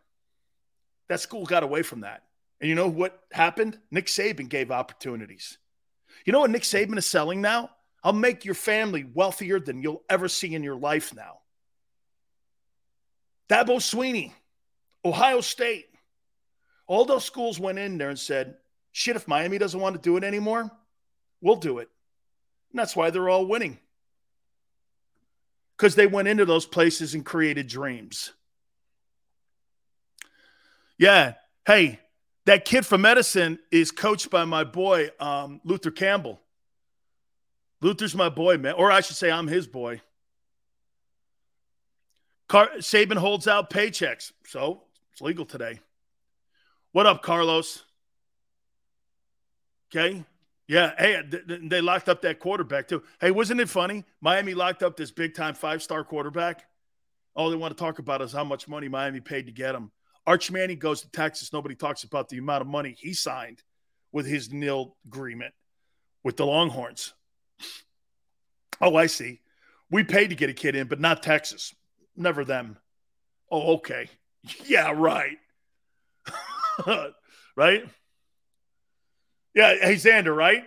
That 1.08 1.20
school 1.20 1.46
got 1.46 1.64
away 1.64 1.84
from 1.84 2.02
that. 2.02 2.24
And 2.60 2.70
you 2.70 2.76
know 2.76 2.88
what 2.88 3.22
happened? 3.32 3.78
Nick 3.92 4.08
Saban 4.08 4.50
gave 4.50 4.72
opportunities. 4.72 5.58
You 6.26 6.34
know 6.34 6.40
what 6.40 6.50
Nick 6.50 6.64
Saban 6.64 6.98
is 6.98 7.06
selling 7.06 7.42
now? 7.42 7.70
I'll 8.04 8.14
make 8.14 8.46
your 8.46 8.56
family 8.56 9.06
wealthier 9.14 9.60
than 9.60 9.82
you'll 9.82 10.04
ever 10.10 10.28
see 10.28 10.54
in 10.56 10.64
your 10.64 10.76
life 10.76 11.14
now. 11.14 11.40
Dabo 13.50 13.82
Sweeney, 13.82 14.34
Ohio 15.06 15.42
State, 15.42 15.86
all 16.88 17.06
those 17.06 17.24
schools 17.24 17.60
went 17.60 17.80
in 17.80 17.98
there 17.98 18.10
and 18.10 18.20
said, 18.20 18.56
shit, 18.92 19.16
if 19.16 19.28
Miami 19.28 19.58
doesn't 19.58 19.80
want 19.80 19.96
to 19.96 20.02
do 20.02 20.18
it 20.18 20.24
anymore, 20.24 20.70
we'll 21.42 21.56
do 21.56 21.80
it. 21.80 21.90
And 22.74 22.80
that's 22.80 22.96
why 22.96 23.12
they're 23.12 23.30
all 23.30 23.46
winning. 23.46 23.78
Because 25.78 25.96
they 25.96 26.08
went 26.08 26.28
into 26.28 26.44
those 26.44 26.66
places 26.66 27.14
and 27.14 27.24
created 27.24 27.68
dreams. 27.68 28.34
Yeah. 30.98 31.36
Hey, 31.68 32.00
that 32.46 32.66
kid 32.66 32.86
from 32.86 33.02
medicine 33.02 33.60
is 33.72 33.92
coached 33.92 34.30
by 34.30 34.46
my 34.46 34.64
boy, 34.64 35.12
um, 35.20 35.62
Luther 35.64 35.92
Campbell. 35.92 36.40
Luther's 37.82 38.16
my 38.16 38.30
boy, 38.30 38.58
man. 38.58 38.74
Or 38.74 38.92
I 38.92 39.02
should 39.02 39.18
say, 39.18 39.30
I'm 39.30 39.48
his 39.48 39.68
boy. 39.68 40.02
Car- 42.48 42.72
Saban 42.78 43.18
holds 43.18 43.48
out 43.48 43.70
paychecks. 43.70 44.32
So 44.48 44.82
it's 45.12 45.22
legal 45.22 45.46
today. 45.46 45.80
What 46.92 47.06
up, 47.06 47.22
Carlos? 47.22 47.84
Okay. 49.90 50.24
Yeah. 50.68 50.94
Hey, 50.98 51.22
they 51.48 51.82
locked 51.82 52.10
up 52.10 52.22
that 52.22 52.40
quarterback, 52.40 52.88
too. 52.88 53.04
Hey, 53.20 53.32
wasn't 53.32 53.62
it 53.62 53.70
funny? 53.70 54.06
Miami 54.22 54.54
locked 54.54 54.84
up 54.84 54.96
this 54.96 55.12
big 55.12 55.34
time 55.34 55.56
five 55.56 55.84
star 55.84 56.04
quarterback. 56.04 56.66
All 57.36 57.50
they 57.50 57.56
want 57.56 57.76
to 57.76 57.82
talk 57.82 58.00
about 58.00 58.22
is 58.22 58.32
how 58.32 58.44
much 58.44 58.68
money 58.68 58.88
Miami 58.88 59.20
paid 59.20 59.48
to 59.48 59.52
get 59.52 59.76
him. 59.76 59.92
Arch 60.26 60.52
Manning 60.52 60.80
goes 60.80 61.02
to 61.02 61.12
Texas. 61.12 61.52
Nobody 61.52 61.76
talks 61.76 62.04
about 62.04 62.30
the 62.30 62.38
amount 62.38 62.62
of 62.62 62.68
money 62.68 62.96
he 62.98 63.14
signed 63.14 63.62
with 64.12 64.26
his 64.26 64.52
nil 64.54 64.96
agreement 65.06 65.54
with 66.24 66.38
the 66.38 66.46
Longhorns. 66.46 67.14
Oh, 68.80 68.96
I 68.96 69.08
see. 69.08 69.42
We 69.90 70.04
paid 70.04 70.30
to 70.30 70.36
get 70.36 70.50
a 70.50 70.54
kid 70.54 70.76
in, 70.76 70.88
but 70.88 71.00
not 71.00 71.24
Texas. 71.24 71.76
Never 72.16 72.46
them. 72.46 72.78
Oh, 73.52 73.76
okay. 73.76 74.10
Yeah, 74.66 74.92
right. 74.94 75.38
right? 77.56 77.86
Yeah, 79.54 79.76
hey, 79.76 79.96
Xander, 79.96 80.36
right? 80.36 80.64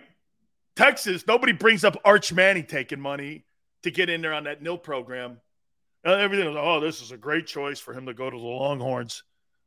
Texas, 0.75 1.25
nobody 1.27 1.51
brings 1.51 1.83
up 1.83 1.97
Arch 2.05 2.31
Manning 2.31 2.65
taking 2.65 3.01
money 3.01 3.45
to 3.83 3.91
get 3.91 4.09
in 4.09 4.21
there 4.21 4.33
on 4.33 4.45
that 4.45 4.61
nil 4.61 4.77
program. 4.77 5.41
Uh, 6.05 6.13
everything 6.13 6.47
was, 6.47 6.55
oh, 6.57 6.79
this 6.79 7.01
is 7.01 7.11
a 7.11 7.17
great 7.17 7.47
choice 7.47 7.79
for 7.79 7.93
him 7.93 8.05
to 8.05 8.13
go 8.13 8.29
to 8.29 8.37
the 8.37 8.43
Longhorns. 8.43 9.23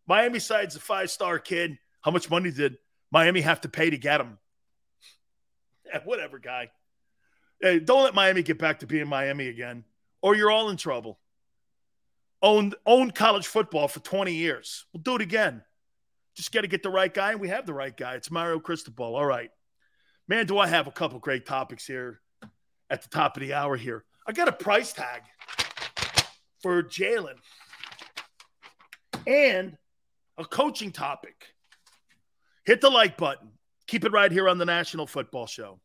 Miami 0.06 0.38
side's 0.38 0.76
a 0.76 0.80
five 0.80 1.10
star 1.10 1.38
kid. 1.38 1.78
How 2.00 2.10
much 2.10 2.30
money 2.30 2.50
did 2.50 2.78
Miami 3.10 3.42
have 3.42 3.60
to 3.62 3.68
pay 3.68 3.90
to 3.90 3.98
get 3.98 4.20
him? 4.20 4.38
Yeah, 5.84 6.00
whatever, 6.04 6.38
guy. 6.38 6.70
Hey, 7.60 7.78
don't 7.78 8.04
let 8.04 8.14
Miami 8.14 8.42
get 8.42 8.58
back 8.58 8.78
to 8.78 8.86
being 8.86 9.06
Miami 9.06 9.48
again, 9.48 9.84
or 10.22 10.34
you're 10.34 10.50
all 10.50 10.70
in 10.70 10.78
trouble. 10.78 11.18
Owned, 12.40 12.74
owned 12.86 13.14
college 13.14 13.46
football 13.46 13.86
for 13.86 14.00
20 14.00 14.32
years. 14.32 14.86
We'll 14.94 15.02
do 15.02 15.16
it 15.16 15.20
again. 15.20 15.62
Just 16.36 16.52
got 16.52 16.62
to 16.62 16.68
get 16.68 16.82
the 16.82 16.90
right 16.90 17.12
guy, 17.12 17.32
and 17.32 17.40
we 17.40 17.48
have 17.48 17.66
the 17.66 17.74
right 17.74 17.96
guy. 17.96 18.14
It's 18.14 18.30
Mario 18.30 18.60
Cristobal. 18.60 19.16
All 19.16 19.26
right. 19.26 19.50
Man, 20.28 20.46
do 20.46 20.58
I 20.58 20.66
have 20.68 20.86
a 20.86 20.92
couple 20.92 21.18
great 21.18 21.44
topics 21.44 21.86
here 21.86 22.20
at 22.90 23.02
the 23.02 23.08
top 23.08 23.36
of 23.36 23.40
the 23.40 23.54
hour 23.54 23.76
here. 23.76 24.04
I 24.26 24.32
got 24.32 24.48
a 24.48 24.52
price 24.52 24.92
tag 24.92 25.22
for 26.60 26.82
Jalen 26.82 27.36
and 29.26 29.76
a 30.36 30.44
coaching 30.44 30.92
topic. 30.92 31.46
Hit 32.64 32.80
the 32.80 32.90
like 32.90 33.16
button. 33.16 33.50
Keep 33.86 34.04
it 34.04 34.12
right 34.12 34.30
here 34.30 34.48
on 34.48 34.58
the 34.58 34.66
National 34.66 35.06
Football 35.06 35.46
Show. 35.46 35.80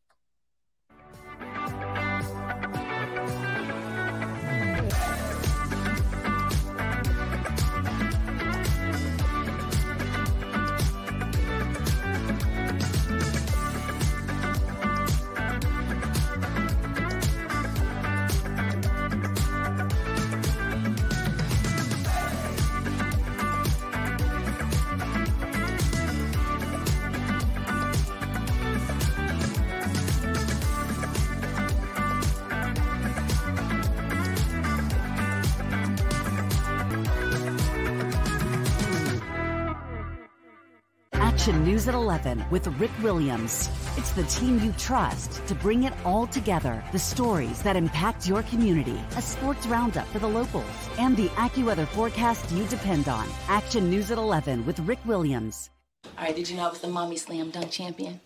News 41.76 41.88
at 41.88 41.94
11 41.94 42.42
with 42.50 42.66
Rick 42.80 42.90
Williams. 43.02 43.68
It's 43.98 44.10
the 44.12 44.22
team 44.22 44.58
you 44.60 44.72
trust 44.78 45.46
to 45.46 45.54
bring 45.54 45.82
it 45.82 45.92
all 46.06 46.26
together. 46.26 46.82
The 46.90 46.98
stories 46.98 47.60
that 47.64 47.76
impact 47.76 48.26
your 48.26 48.42
community, 48.44 48.98
a 49.14 49.20
sports 49.20 49.66
roundup 49.66 50.06
for 50.06 50.18
the 50.18 50.26
locals, 50.26 50.64
and 50.98 51.14
the 51.18 51.28
AccuWeather 51.36 51.86
forecast 51.88 52.50
you 52.50 52.64
depend 52.68 53.10
on. 53.10 53.28
Action 53.48 53.90
News 53.90 54.10
at 54.10 54.16
11 54.16 54.64
with 54.64 54.80
Rick 54.88 55.00
Williams. 55.04 55.68
All 56.16 56.24
right, 56.24 56.34
did 56.34 56.48
you 56.48 56.56
know 56.56 56.66
I 56.66 56.70
was 56.70 56.80
the 56.80 56.88
mommy 56.88 57.18
slam 57.18 57.50
dunk 57.50 57.70
champion? 57.70 58.22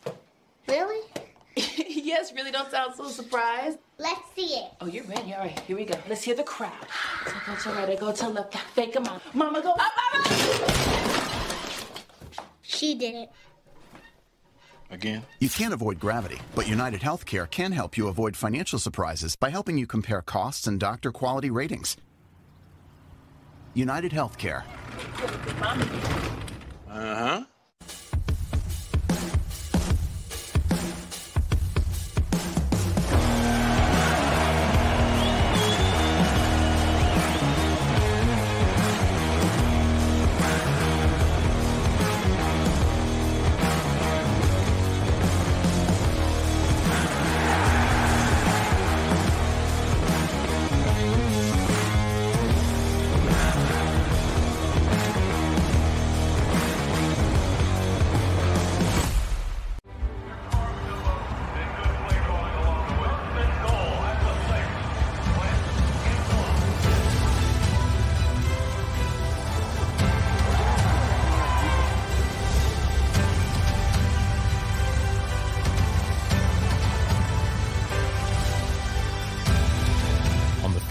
Really? 0.68 1.04
yes, 1.56 2.32
really 2.32 2.52
don't 2.52 2.70
sound 2.70 2.94
so 2.94 3.08
surprised. 3.08 3.78
Let's 3.98 4.20
see 4.36 4.54
it. 4.60 4.70
Oh, 4.80 4.86
you're 4.86 5.02
ready. 5.06 5.34
All 5.34 5.40
right, 5.40 5.58
here 5.66 5.76
we 5.76 5.86
go. 5.86 5.98
Let's 6.08 6.22
hear 6.22 6.36
the 6.36 6.44
crowd. 6.44 6.86
So 7.26 7.32
go 7.46 7.56
to 7.56 7.70
right, 7.70 7.90
I 7.90 7.96
go 7.96 8.12
to 8.12 8.28
left, 8.28 8.56
fake 8.74 8.94
a 8.94 9.00
mom. 9.00 9.20
Mama 9.34 9.60
go 9.60 9.72
up, 9.72 9.80
up, 9.80 10.30
up. 10.30 11.09
She 12.70 12.94
did 12.94 13.14
it. 13.16 13.32
Again? 14.90 15.22
You 15.40 15.48
can't 15.48 15.74
avoid 15.74 15.98
gravity, 15.98 16.38
but 16.54 16.68
United 16.68 17.00
Healthcare 17.00 17.50
can 17.50 17.72
help 17.72 17.96
you 17.96 18.06
avoid 18.08 18.36
financial 18.36 18.78
surprises 18.78 19.34
by 19.36 19.50
helping 19.50 19.76
you 19.76 19.86
compare 19.86 20.22
costs 20.22 20.66
and 20.66 20.78
doctor 20.78 21.10
quality 21.10 21.50
ratings. 21.50 21.96
United 23.74 24.12
Healthcare. 24.12 24.62
Uh 26.88 27.14
huh. 27.14 27.44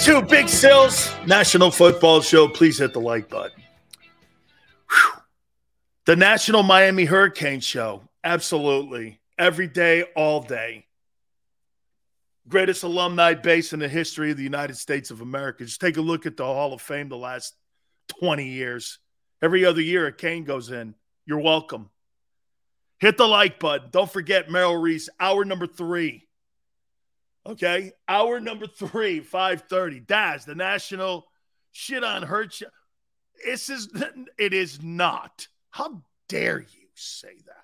Two, 0.00 0.22
Big 0.22 0.48
Sills, 0.48 1.14
National 1.26 1.70
Football 1.70 2.22
Show. 2.22 2.48
Please 2.48 2.78
hit 2.78 2.94
the 2.94 3.00
like 3.00 3.28
button. 3.28 3.62
Whew. 4.88 5.20
The 6.06 6.16
National 6.16 6.62
Miami 6.62 7.04
Hurricane 7.04 7.60
Show. 7.60 8.08
Absolutely. 8.24 9.20
Every 9.38 9.66
day, 9.68 10.04
all 10.16 10.40
day. 10.40 10.86
Greatest 12.48 12.82
alumni 12.82 13.34
base 13.34 13.74
in 13.74 13.78
the 13.78 13.88
history 13.88 14.30
of 14.30 14.38
the 14.38 14.42
United 14.42 14.78
States 14.78 15.10
of 15.10 15.20
America. 15.20 15.66
Just 15.66 15.82
take 15.82 15.98
a 15.98 16.00
look 16.00 16.24
at 16.24 16.38
the 16.38 16.44
Hall 16.44 16.72
of 16.72 16.80
Fame 16.80 17.10
the 17.10 17.18
last 17.18 17.54
20 18.20 18.48
years. 18.48 18.98
Every 19.42 19.66
other 19.66 19.82
year, 19.82 20.06
a 20.06 20.12
cane 20.12 20.44
goes 20.44 20.70
in. 20.70 20.94
You're 21.26 21.40
welcome. 21.40 21.90
Hit 23.00 23.18
the 23.18 23.28
like 23.28 23.58
button. 23.58 23.90
Don't 23.90 24.10
forget 24.10 24.50
Merrill 24.50 24.76
Reese, 24.76 25.10
hour 25.20 25.44
number 25.44 25.66
three. 25.66 26.26
Okay, 27.46 27.92
hour 28.06 28.38
number 28.38 28.66
three, 28.66 29.20
five 29.20 29.62
thirty. 29.62 29.98
Daz, 30.00 30.44
the 30.44 30.54
national 30.54 31.26
shit 31.72 32.04
on 32.04 32.22
her. 32.22 32.46
Ch- 32.46 32.64
this 33.44 33.70
is 33.70 33.88
it 34.38 34.52
is 34.52 34.82
not. 34.82 35.48
How 35.70 36.02
dare 36.28 36.60
you 36.60 36.88
say 36.94 37.34
that? 37.46 37.54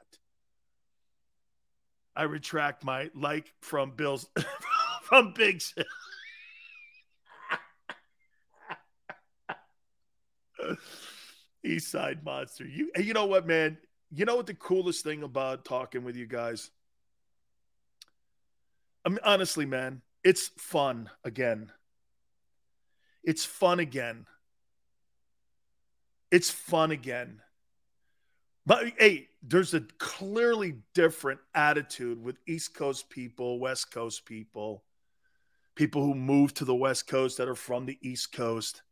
I 2.14 2.22
retract 2.22 2.85
my 2.85 3.11
like 3.14 3.53
from 3.61 3.91
Bill's 3.91 4.27
from 5.03 5.35
Big. 5.35 5.62
East 11.64 11.91
Side 11.91 12.24
Monster. 12.24 12.64
You 12.66 12.91
you 12.97 13.12
know 13.12 13.27
what, 13.27 13.47
man? 13.47 13.77
You 14.11 14.24
know 14.24 14.37
what 14.37 14.47
the 14.47 14.55
coolest 14.55 15.05
thing 15.05 15.22
about 15.22 15.64
talking 15.66 16.03
with 16.05 16.16
you 16.16 16.27
guys? 16.27 16.70
I 19.07 19.09
mean, 19.09 19.21
honestly, 19.25 19.67
man, 19.67 20.03
it's 20.25 20.49
fun 20.59 21.09
again. 21.23 21.71
It's 23.23 23.45
fun 23.45 23.79
again. 23.79 24.27
It's 26.33 26.51
fun 26.51 26.91
again. 26.91 27.41
But 28.67 28.93
hey, 28.99 29.29
there's 29.45 29.75
a 29.75 29.81
clearly 29.99 30.75
different 30.93 31.39
attitude 31.55 32.21
with 32.21 32.37
East 32.49 32.75
Coast 32.75 33.09
people, 33.09 33.61
West 33.61 33.93
Coast 33.93 34.27
people, 34.27 34.83
people 35.77 36.03
who 36.03 36.17
move 36.17 36.53
to 36.55 36.65
the 36.65 36.75
West 36.75 37.07
Coast 37.07 37.39
that 37.39 37.49
are 37.49 37.55
from 37.55 37.87
the 37.87 37.99
East 38.03 38.33
Coast. 38.33 38.83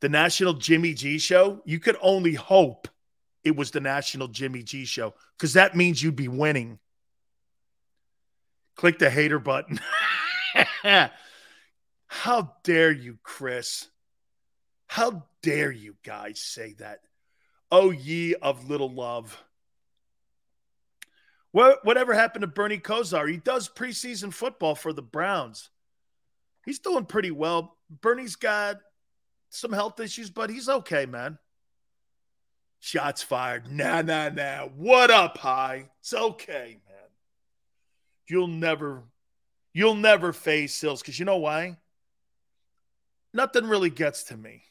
The 0.00 0.08
National 0.08 0.54
Jimmy 0.54 0.92
G 0.92 1.18
Show, 1.18 1.62
you 1.64 1.78
could 1.78 1.96
only 2.02 2.34
hope 2.34 2.88
it 3.44 3.54
was 3.54 3.70
the 3.70 3.80
National 3.80 4.26
Jimmy 4.26 4.64
G 4.64 4.84
Show 4.84 5.14
because 5.38 5.52
that 5.52 5.76
means 5.76 6.02
you'd 6.02 6.16
be 6.16 6.26
winning. 6.26 6.80
Click 8.80 8.98
the 8.98 9.10
hater 9.10 9.38
button. 9.38 9.78
How 12.06 12.54
dare 12.64 12.90
you, 12.90 13.18
Chris? 13.22 13.90
How 14.86 15.26
dare 15.42 15.70
you 15.70 15.96
guys 16.02 16.40
say 16.40 16.72
that? 16.78 17.00
Oh, 17.70 17.90
ye 17.90 18.36
of 18.36 18.70
little 18.70 18.90
love. 18.90 19.44
What, 21.52 21.84
whatever 21.84 22.14
happened 22.14 22.40
to 22.40 22.46
Bernie 22.46 22.78
Kosar? 22.78 23.30
He 23.30 23.36
does 23.36 23.68
preseason 23.68 24.32
football 24.32 24.74
for 24.74 24.94
the 24.94 25.02
Browns. 25.02 25.68
He's 26.64 26.78
doing 26.78 27.04
pretty 27.04 27.32
well. 27.32 27.76
Bernie's 28.00 28.36
got 28.36 28.76
some 29.50 29.72
health 29.74 30.00
issues, 30.00 30.30
but 30.30 30.48
he's 30.48 30.70
okay, 30.70 31.04
man. 31.04 31.36
Shots 32.78 33.22
fired. 33.22 33.70
Nah, 33.70 34.00
nah, 34.00 34.30
nah. 34.30 34.68
What 34.68 35.10
up, 35.10 35.36
high? 35.36 35.90
It's 36.00 36.14
okay, 36.14 36.78
man. 36.88 36.89
You'll 38.30 38.46
never, 38.46 39.02
you'll 39.72 39.94
never 39.94 40.32
face 40.32 40.74
Sills 40.74 41.02
because 41.02 41.18
you 41.18 41.24
know 41.24 41.38
why? 41.38 41.76
Nothing 43.32 43.66
really 43.66 43.90
gets 43.90 44.24
to 44.24 44.36
me. 44.36 44.62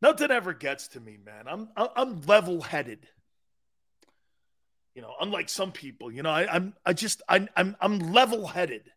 Nothing 0.00 0.30
ever 0.30 0.52
gets 0.52 0.88
to 0.88 1.00
me, 1.00 1.18
man. 1.24 1.44
I'm 1.48 1.68
I'm 1.76 2.20
level 2.22 2.60
headed. 2.60 3.06
You 4.94 5.02
know, 5.02 5.14
unlike 5.20 5.48
some 5.48 5.72
people, 5.72 6.10
you 6.10 6.22
know, 6.22 6.30
I, 6.30 6.52
I'm 6.52 6.74
I 6.84 6.92
just 6.92 7.22
I'm 7.28 7.48
I'm 7.56 7.76
I'm 7.80 7.98
level 7.98 8.46
headed. 8.46 8.90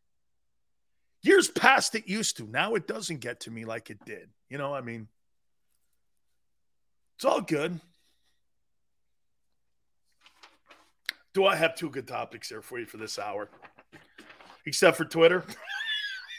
Years 1.24 1.48
past 1.48 1.96
it 1.96 2.08
used 2.08 2.38
to. 2.38 2.44
Now 2.48 2.76
it 2.76 2.88
doesn't 2.88 3.20
get 3.20 3.42
to 3.42 3.52
me 3.52 3.66
like 3.66 3.90
it 3.90 4.04
did. 4.06 4.30
You 4.50 4.58
know, 4.58 4.74
I 4.74 4.82
mean, 4.82 5.08
it's 7.18 7.26
all 7.26 7.42
good. 7.42 7.80
Do 11.34 11.46
I 11.46 11.56
have 11.56 11.76
two 11.76 11.90
good 11.90 12.08
topics 12.08 12.50
here 12.50 12.62
for 12.62 12.80
you 12.80 12.86
for 12.86 12.98
this 12.98 13.18
hour? 13.18 13.50
Except 14.66 14.98
for 14.98 15.06
Twitter. 15.06 15.46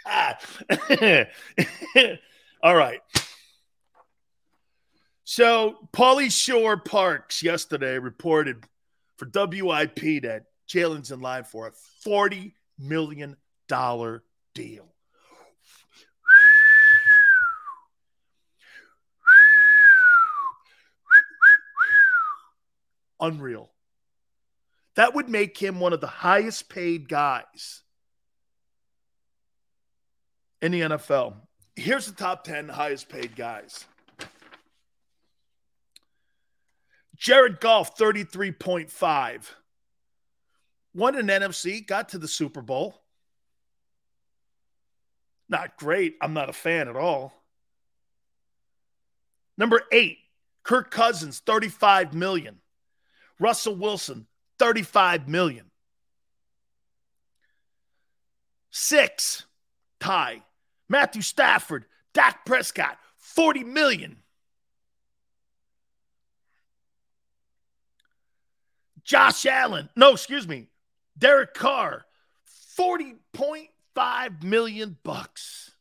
all 2.63 2.75
right. 2.75 3.01
So, 5.25 5.89
Pauly 5.93 6.31
Shore 6.31 6.77
Parks 6.77 7.43
yesterday 7.43 7.99
reported 7.99 8.65
for 9.17 9.27
WIP 9.33 10.23
that 10.23 10.45
Jalen's 10.69 11.11
in 11.11 11.21
line 11.21 11.45
for 11.45 11.69
a 11.69 11.73
$40 12.07 12.53
million 12.79 13.37
deal. 14.55 14.89
Unreal. 23.21 23.72
That 24.97 25.15
would 25.15 25.29
make 25.29 25.57
him 25.57 25.81
one 25.81 25.93
of 25.93 26.01
the 26.01 26.07
highest 26.07 26.69
paid 26.69 27.09
guys 27.09 27.83
in 30.61 30.73
the 30.73 30.81
NFL. 30.83 31.35
Here's 31.77 32.07
the 32.07 32.13
top 32.13 32.45
10 32.45 32.69
highest 32.69 33.09
paid 33.09 33.35
guys. 33.35 33.87
Jared 37.17 37.61
Goff, 37.61 37.97
33.5. 37.97 39.43
Won 40.95 41.17
an 41.17 41.29
NFC, 41.29 41.87
got 41.87 42.11
to 42.11 42.19
the 42.19 42.29
Super 42.29 42.61
Bowl. 42.61 43.01
Not 45.49 45.77
great. 45.77 46.17
I'm 46.21 46.35
not 46.35 46.51
a 46.51 46.53
fan 46.53 46.89
at 46.89 46.97
all. 46.97 47.33
Number 49.57 49.83
eight, 49.93 50.19
Kirk 50.63 50.91
Cousins, 50.91 51.41
35 51.41 52.15
million. 52.15 52.59
Russell 53.39 53.77
Wilson, 53.77 54.27
35 54.59 55.29
million. 55.29 55.71
Six, 58.71 59.45
tie. 60.01 60.43
Matthew 60.89 61.23
Stafford, 61.23 61.85
Dak 62.13 62.45
Prescott, 62.45 62.99
40 63.19 63.65
million. 63.65 64.17
Josh 69.05 69.47
Allen, 69.47 69.89
no, 69.97 70.13
excuse 70.13 70.47
me, 70.47 70.69
Derek 71.19 71.55
Carr, 71.55 72.05
40.5 72.79 74.43
million 74.43 74.97
bucks. 75.03 75.73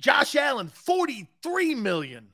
Josh 0.00 0.36
Allen, 0.36 0.70
43 0.84 1.74
million. 1.74 2.28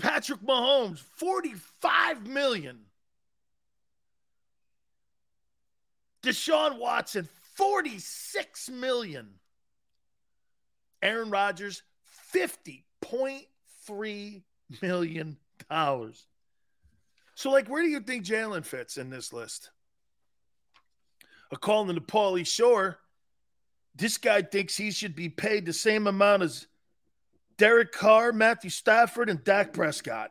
Patrick 0.00 0.40
Mahomes, 0.40 0.98
45 0.98 2.26
million. 2.26 2.80
Deshaun 6.22 6.78
Watson, 6.78 7.28
46 7.54 8.70
million. 8.70 9.28
Aaron 11.02 11.30
Rodgers, 11.30 11.82
$50.3 12.34 14.42
million. 14.82 15.36
So, 17.34 17.50
like, 17.50 17.68
where 17.68 17.82
do 17.82 17.88
you 17.88 18.00
think 18.00 18.26
Jalen 18.26 18.66
fits 18.66 18.98
in 18.98 19.08
this 19.10 19.32
list? 19.32 19.70
According 21.50 21.94
to 21.94 22.00
Pauly 22.00 22.46
Shore, 22.46 22.98
This 23.94 24.18
guy 24.18 24.42
thinks 24.42 24.76
he 24.76 24.90
should 24.90 25.14
be 25.14 25.28
paid 25.28 25.66
the 25.66 25.72
same 25.72 26.06
amount 26.06 26.42
as 26.42 26.66
Derek 27.60 27.92
Carr, 27.92 28.32
Matthew 28.32 28.70
Stafford, 28.70 29.28
and 29.28 29.44
Dak 29.44 29.74
Prescott. 29.74 30.30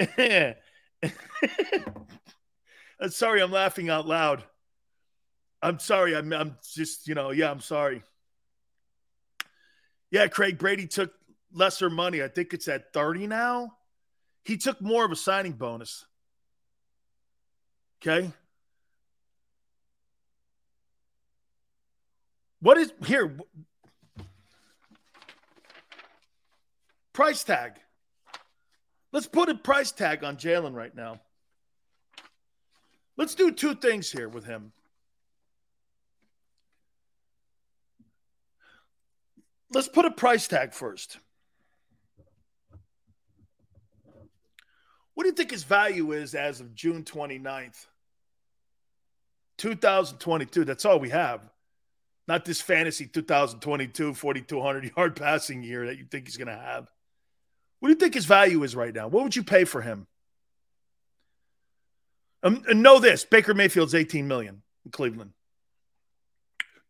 uh, 3.00 3.08
sorry, 3.08 3.40
I'm 3.40 3.52
laughing 3.52 3.88
out 3.88 4.08
loud. 4.08 4.42
I'm 5.62 5.78
sorry. 5.78 6.16
I'm, 6.16 6.32
I'm 6.32 6.56
just, 6.74 7.06
you 7.06 7.14
know, 7.14 7.30
yeah, 7.30 7.52
I'm 7.52 7.60
sorry. 7.60 8.02
Yeah, 10.10 10.26
Craig 10.26 10.58
Brady 10.58 10.88
took 10.88 11.12
lesser 11.52 11.88
money. 11.88 12.20
I 12.20 12.26
think 12.26 12.52
it's 12.52 12.66
at 12.66 12.92
30 12.92 13.28
now. 13.28 13.76
He 14.42 14.56
took 14.56 14.82
more 14.82 15.04
of 15.04 15.12
a 15.12 15.16
signing 15.16 15.52
bonus. 15.52 16.04
Okay. 18.02 18.32
What 22.64 22.78
is 22.78 22.94
here? 23.04 23.36
Price 27.12 27.44
tag. 27.44 27.72
Let's 29.12 29.26
put 29.26 29.50
a 29.50 29.54
price 29.54 29.92
tag 29.92 30.24
on 30.24 30.38
Jalen 30.38 30.74
right 30.74 30.96
now. 30.96 31.20
Let's 33.18 33.34
do 33.34 33.50
two 33.50 33.74
things 33.74 34.10
here 34.10 34.30
with 34.30 34.46
him. 34.46 34.72
Let's 39.70 39.88
put 39.88 40.06
a 40.06 40.10
price 40.10 40.48
tag 40.48 40.72
first. 40.72 41.18
What 45.12 45.24
do 45.24 45.28
you 45.28 45.34
think 45.34 45.50
his 45.50 45.64
value 45.64 46.12
is 46.12 46.34
as 46.34 46.62
of 46.62 46.74
June 46.74 47.04
29th? 47.04 47.84
2022. 49.58 50.64
That's 50.64 50.86
all 50.86 50.98
we 50.98 51.10
have. 51.10 51.50
Not 52.26 52.44
this 52.44 52.60
fantasy 52.60 53.06
2022 53.06 54.14
4,200 54.14 54.92
yard 54.96 55.16
passing 55.20 55.62
year 55.62 55.86
that 55.86 55.98
you 55.98 56.04
think 56.04 56.26
he's 56.26 56.36
going 56.36 56.48
to 56.48 56.56
have. 56.56 56.88
What 57.80 57.88
do 57.88 57.92
you 57.92 57.98
think 57.98 58.14
his 58.14 58.24
value 58.24 58.62
is 58.62 58.74
right 58.74 58.94
now? 58.94 59.08
What 59.08 59.24
would 59.24 59.36
you 59.36 59.44
pay 59.44 59.64
for 59.64 59.82
him? 59.82 60.06
Um, 62.42 62.62
and 62.68 62.82
know 62.82 62.98
this 62.98 63.24
Baker 63.24 63.54
Mayfield's 63.54 63.94
18 63.94 64.26
million 64.28 64.62
in 64.84 64.90
Cleveland. 64.90 65.32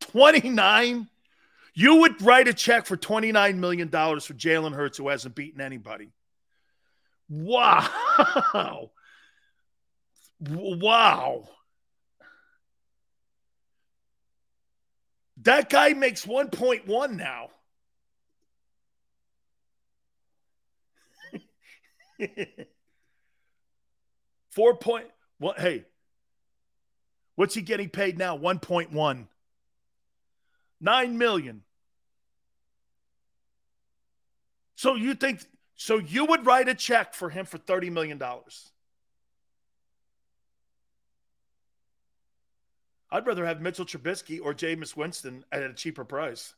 29? 0.00 1.08
You 1.74 1.96
would 1.96 2.22
write 2.22 2.46
a 2.46 2.54
check 2.54 2.86
for 2.86 2.96
$29 2.96 3.56
million 3.56 3.88
for 3.88 4.34
Jalen 4.34 4.74
Hurts, 4.74 4.98
who 4.98 5.08
hasn't 5.08 5.34
beaten 5.34 5.60
anybody. 5.60 6.10
Wow. 7.28 8.90
Wow. 10.40 11.48
That 15.42 15.68
guy 15.68 15.92
makes 15.92 16.24
1.1 16.24 17.16
now. 17.16 17.50
Four 24.50 24.76
point 24.76 25.06
what 25.38 25.58
hey, 25.58 25.84
what's 27.34 27.54
he 27.54 27.62
getting 27.62 27.88
paid 27.88 28.16
now? 28.18 28.38
1.1. 28.38 29.26
9 30.80 31.18
million. 31.18 31.62
So 34.76 34.94
you 34.94 35.14
think 35.14 35.40
so 35.74 35.98
you 35.98 36.26
would 36.26 36.46
write 36.46 36.68
a 36.68 36.74
check 36.74 37.14
for 37.14 37.30
him 37.30 37.46
for 37.46 37.58
$30 37.58 37.90
million? 37.90 38.22
I'd 43.14 43.28
rather 43.28 43.46
have 43.46 43.60
Mitchell 43.60 43.84
Trubisky 43.84 44.40
or 44.42 44.52
Jameis 44.52 44.96
Winston 44.96 45.44
at 45.52 45.62
a 45.62 45.72
cheaper 45.72 46.04
price. 46.04 46.52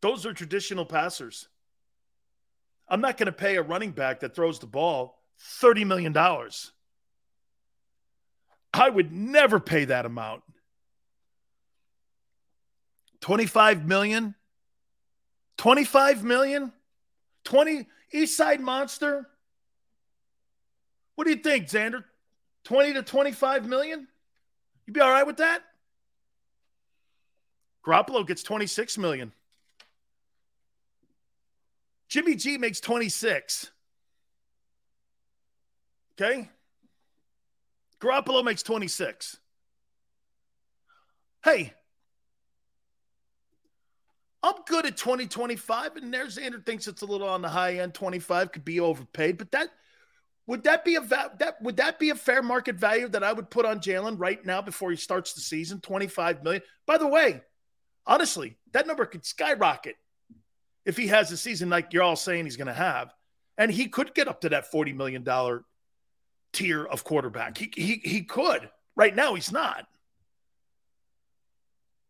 Those 0.00 0.26
are 0.26 0.32
traditional 0.32 0.84
passers. 0.84 1.46
I'm 2.88 3.00
not 3.00 3.18
going 3.18 3.26
to 3.26 3.32
pay 3.32 3.54
a 3.54 3.62
running 3.62 3.92
back 3.92 4.18
that 4.20 4.34
throws 4.34 4.58
the 4.58 4.66
ball 4.66 5.16
$30 5.60 5.86
million. 5.86 6.16
I 8.74 8.90
would 8.90 9.12
never 9.12 9.60
pay 9.60 9.84
that 9.84 10.06
amount. 10.06 10.42
25 13.20 13.86
million? 13.86 14.34
25 15.58 16.24
million? 16.24 16.72
20 17.44 17.86
East 18.12 18.36
Side 18.36 18.60
Monster? 18.60 19.28
What 21.14 21.28
do 21.28 21.30
you 21.30 21.36
think, 21.36 21.68
Xander? 21.68 22.02
20 22.64 22.94
to 22.94 23.02
25 23.04 23.68
million? 23.68 24.08
You 24.86 24.92
be 24.92 25.00
all 25.00 25.10
right 25.10 25.26
with 25.26 25.38
that? 25.38 25.62
Garoppolo 27.84 28.26
gets 28.26 28.42
26 28.42 28.98
million. 28.98 29.32
Jimmy 32.08 32.34
G 32.34 32.58
makes 32.58 32.80
26. 32.80 33.70
Okay? 36.12 36.48
Garoppolo 38.00 38.44
makes 38.44 38.62
26. 38.62 39.38
Hey, 41.44 41.72
I'm 44.42 44.54
good 44.66 44.86
at 44.86 44.96
2025, 44.96 45.96
and 45.96 46.12
there's 46.12 46.36
Andrew 46.36 46.60
thinks 46.60 46.88
it's 46.88 47.02
a 47.02 47.06
little 47.06 47.28
on 47.28 47.42
the 47.42 47.48
high 47.48 47.78
end. 47.78 47.94
25 47.94 48.52
could 48.52 48.64
be 48.64 48.80
overpaid, 48.80 49.38
but 49.38 49.50
that 49.52 49.68
would 50.46 50.64
that 50.64 50.84
be 50.84 50.96
a 50.96 51.00
va- 51.00 51.32
that 51.38 51.62
would 51.62 51.76
that 51.76 51.98
be 51.98 52.10
a 52.10 52.14
fair 52.14 52.42
market 52.42 52.76
value 52.76 53.08
that 53.08 53.22
I 53.22 53.32
would 53.32 53.50
put 53.50 53.64
on 53.64 53.80
Jalen 53.80 54.18
right 54.18 54.44
now 54.44 54.60
before 54.60 54.90
he 54.90 54.96
starts 54.96 55.32
the 55.34 55.40
season? 55.40 55.80
25 55.80 56.42
million. 56.42 56.62
By 56.86 56.98
the 56.98 57.06
way, 57.06 57.42
honestly, 58.06 58.56
that 58.72 58.86
number 58.86 59.04
could 59.06 59.24
skyrocket 59.24 59.96
if 60.84 60.96
he 60.96 61.06
has 61.08 61.30
a 61.30 61.36
season 61.36 61.70
like 61.70 61.92
you're 61.92 62.02
all 62.02 62.16
saying 62.16 62.44
he's 62.44 62.56
going 62.56 62.66
to 62.66 62.72
have, 62.72 63.14
and 63.56 63.70
he 63.70 63.88
could 63.88 64.14
get 64.14 64.26
up 64.26 64.40
to 64.40 64.48
that 64.48 64.70
40 64.70 64.92
million 64.92 65.22
dollar 65.22 65.64
tier 66.52 66.84
of 66.84 67.04
quarterback. 67.04 67.56
He 67.56 67.70
he 67.74 68.00
he 68.02 68.22
could. 68.22 68.68
Right 68.94 69.14
now, 69.14 69.34
he's 69.34 69.52
not. 69.52 69.86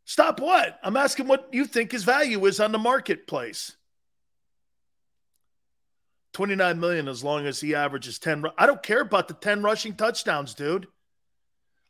Stop 0.04 0.40
what? 0.40 0.80
I'm 0.82 0.96
asking 0.96 1.28
what 1.28 1.48
you 1.52 1.64
think 1.64 1.92
his 1.92 2.02
value 2.02 2.44
is 2.46 2.58
on 2.58 2.72
the 2.72 2.78
marketplace. 2.78 3.76
29 6.32 6.80
million 6.80 7.08
as 7.08 7.22
long 7.22 7.46
as 7.46 7.60
he 7.60 7.74
averages 7.74 8.18
10. 8.18 8.44
I 8.56 8.66
don't 8.66 8.82
care 8.82 9.00
about 9.00 9.28
the 9.28 9.34
10 9.34 9.62
rushing 9.62 9.94
touchdowns, 9.94 10.54
dude. 10.54 10.86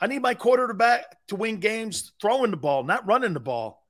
I 0.01 0.09
need 0.09 0.20
my 0.20 0.35
quarterback 0.35 1.16
to 1.28 1.36
win 1.36 1.59
games 1.59 2.12
throwing 2.20 2.51
the 2.51 2.56
ball, 2.56 2.82
not 2.82 3.06
running 3.06 3.35
the 3.35 3.40
ball. 3.40 3.86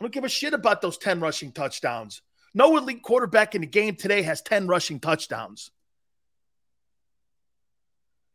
I 0.00 0.04
don't 0.04 0.12
give 0.12 0.24
a 0.24 0.28
shit 0.28 0.54
about 0.54 0.80
those 0.80 0.96
10 0.96 1.20
rushing 1.20 1.52
touchdowns. 1.52 2.22
No 2.54 2.76
elite 2.78 3.02
quarterback 3.02 3.54
in 3.54 3.60
the 3.60 3.66
game 3.66 3.94
today 3.94 4.22
has 4.22 4.40
10 4.40 4.66
rushing 4.66 5.00
touchdowns. 5.00 5.70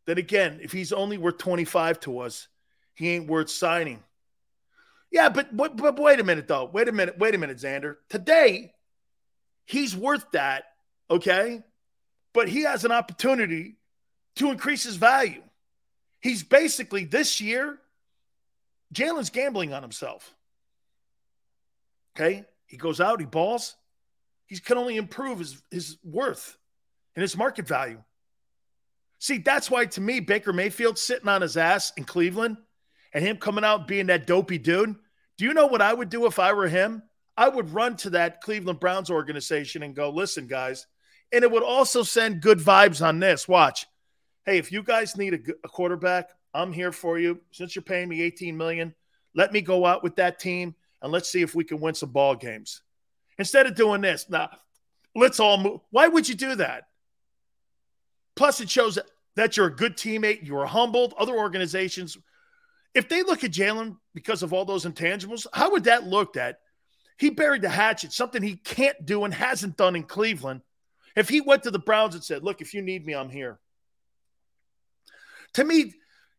Then 0.06 0.20
again, 0.20 0.60
if 0.62 0.72
he's 0.72 0.94
only 0.94 1.18
worth 1.18 1.40
25 1.40 2.00
to 2.02 2.20
us, 2.20 2.48
he 2.94 3.10
ain't 3.10 3.28
worth 3.28 3.50
signing. 3.50 4.04
Yeah, 5.12 5.30
but, 5.30 5.56
but 5.56 5.78
but 5.78 5.98
wait 5.98 6.20
a 6.20 6.24
minute 6.24 6.48
though. 6.48 6.66
Wait 6.66 6.88
a 6.88 6.92
minute. 6.92 7.18
Wait 7.18 7.34
a 7.36 7.38
minute, 7.38 7.58
Xander. 7.58 7.96
Today, 8.10 8.74
he's 9.66 9.96
worth 9.96 10.30
that, 10.32 10.66
okay? 11.10 11.64
But 12.34 12.50
he 12.50 12.64
has 12.64 12.86
an 12.86 12.92
opportunity 12.92 13.78
to 14.38 14.52
increase 14.52 14.84
his 14.84 14.96
value. 14.96 15.42
He's 16.20 16.44
basically 16.44 17.06
this 17.06 17.40
year, 17.40 17.80
Jalen's 18.94 19.30
gambling 19.30 19.74
on 19.74 19.82
himself. 19.82 20.36
Okay? 22.16 22.46
He 22.66 22.78
goes 22.78 23.00
out, 23.00 23.20
he 23.20 23.26
balls. 23.26 23.76
He 24.48 24.58
can 24.60 24.78
only 24.78 24.98
improve 24.98 25.40
his, 25.40 25.62
his 25.72 25.98
worth 26.04 26.58
and 27.16 27.22
his 27.22 27.38
market 27.38 27.68
value. 27.68 28.02
See, 29.20 29.38
that's 29.40 29.72
why 29.72 29.86
to 29.86 30.02
me, 30.02 30.20
Baker 30.20 30.54
Mayfield 30.54 30.98
sitting 30.98 31.28
on 31.28 31.42
his 31.42 31.58
ass 31.58 31.92
in 31.98 32.04
Cleveland 32.04 32.58
and 33.14 33.26
him 33.26 33.38
coming 33.38 33.64
out 33.64 33.88
being 33.88 34.08
that 34.08 34.28
dopey 34.28 34.58
dude. 34.58 34.96
Do 35.38 35.46
you 35.46 35.54
know 35.54 35.68
what 35.68 35.82
I 35.82 35.94
would 35.94 36.10
do 36.10 36.26
if 36.26 36.38
I 36.38 36.54
were 36.54 36.68
him? 36.68 37.04
I 37.38 37.50
would 37.50 37.74
run 37.74 37.98
to 37.98 38.12
that 38.12 38.42
Cleveland 38.42 38.80
Browns 38.80 39.10
organization 39.10 39.84
and 39.84 39.96
go, 39.96 40.10
listen, 40.10 40.48
guys. 40.48 40.86
And 41.32 41.44
it 41.44 41.52
would 41.52 41.64
also 41.64 42.04
send 42.04 42.42
good 42.42 42.60
vibes 42.60 43.06
on 43.06 43.20
this. 43.20 43.48
Watch. 43.48 43.88
Hey, 44.46 44.58
if 44.58 44.72
you 44.72 44.84
guys 44.84 45.18
need 45.18 45.34
a, 45.34 45.40
a 45.64 45.68
quarterback, 45.68 46.30
I'm 46.54 46.72
here 46.72 46.92
for 46.92 47.20
you. 47.20 47.42
Since 47.52 47.76
you're 47.76 47.84
paying 47.84 48.08
me 48.08 48.22
18 48.22 48.56
million, 48.56 48.94
let 49.34 49.52
me 49.52 49.62
go 49.62 49.86
out 49.86 50.04
with 50.04 50.16
that 50.16 50.40
team 50.40 50.76
and 51.02 51.12
let's 51.12 51.30
see 51.30 51.42
if 51.42 51.54
we 51.54 51.64
can 51.64 51.80
win 51.80 51.94
some 51.94 52.12
ball 52.12 52.36
games. 52.36 52.82
Instead 53.38 53.66
of 53.66 53.76
doing 53.76 54.02
this, 54.02 54.30
now 54.30 54.50
let's 55.14 55.40
all 55.40 55.58
move. 55.58 55.82
Why 55.92 56.08
would 56.08 56.30
you 56.30 56.36
do 56.36 56.56
that? 56.56 56.84
Plus, 58.36 58.62
it 58.62 58.70
shows 58.70 58.98
that 59.36 59.58
you're 59.58 59.68
a 59.68 59.76
good 59.76 59.98
teammate. 59.98 60.46
You 60.46 60.58
are 60.58 60.66
humbled. 60.66 61.14
Other 61.18 61.36
organizations, 61.36 62.18
if 62.94 63.10
they 63.10 63.24
look 63.24 63.44
at 63.44 63.52
Jalen 63.52 63.98
because 64.14 64.44
of 64.44 64.54
all 64.54 64.66
those 64.66 64.86
intangibles, 64.86 65.46
how 65.54 65.72
would 65.72 65.86
that 65.86 66.08
look 66.08 66.34
that 66.34 66.60
he 67.18 67.30
buried 67.30 67.62
the 67.62 67.70
hatchet, 67.70 68.14
something 68.14 68.42
he 68.42 68.56
can't 68.56 69.06
do 69.06 69.26
and 69.26 69.34
hasn't 69.34 69.78
done 69.78 69.96
in 69.96 70.04
Cleveland? 70.04 70.62
If 71.16 71.30
he 71.30 71.42
went 71.42 71.64
to 71.64 71.72
the 71.72 71.80
Browns 71.80 72.16
and 72.16 72.24
said, 72.24 72.44
Look, 72.44 72.62
if 72.62 72.74
you 72.74 72.82
need 72.82 73.06
me, 73.06 73.14
I'm 73.14 73.30
here. 73.30 73.60
To 75.54 75.64
me, 75.64 75.94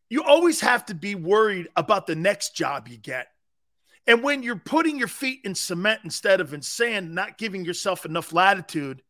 You 0.09 0.23
always 0.23 0.61
have 0.61 0.85
to 0.85 0.95
be 0.95 1.15
worried 1.15 1.67
about 1.75 2.07
the 2.07 2.15
next 2.15 2.55
job 2.55 2.87
you 2.87 2.97
get. 2.97 3.27
And 4.05 4.23
when 4.23 4.41
you're 4.41 4.55
putting 4.55 4.97
your 4.97 5.09
feet 5.09 5.41
in 5.43 5.53
cement 5.53 6.01
instead 6.03 6.39
of 6.39 6.53
in 6.53 6.61
sand, 6.61 7.13
not 7.13 7.37
giving 7.37 7.65
yourself 7.65 8.05
enough 8.05 8.31
latitude, 8.31 9.01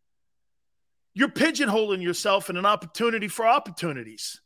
you're 1.13 1.29
pigeonholing 1.29 2.01
yourself 2.01 2.49
in 2.49 2.57
an 2.57 2.65
opportunity 2.65 3.27
for 3.27 3.45
opportunities. 3.45 4.41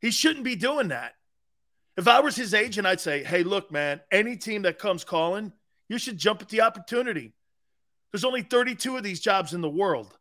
He 0.00 0.10
shouldn't 0.10 0.44
be 0.44 0.56
doing 0.56 0.88
that. 0.88 1.14
If 1.96 2.08
I 2.08 2.20
was 2.20 2.36
his 2.36 2.52
agent, 2.52 2.86
I'd 2.86 3.00
say, 3.00 3.22
hey, 3.22 3.42
look, 3.42 3.70
man, 3.70 4.00
any 4.10 4.36
team 4.36 4.62
that 4.62 4.78
comes 4.78 5.04
calling, 5.04 5.52
you 5.88 5.98
should 5.98 6.18
jump 6.18 6.42
at 6.42 6.48
the 6.48 6.62
opportunity. 6.62 7.32
There's 8.12 8.24
only 8.24 8.42
32 8.42 8.96
of 8.96 9.02
these 9.02 9.20
jobs 9.20 9.54
in 9.54 9.60
the 9.60 9.68
world. 9.70 10.16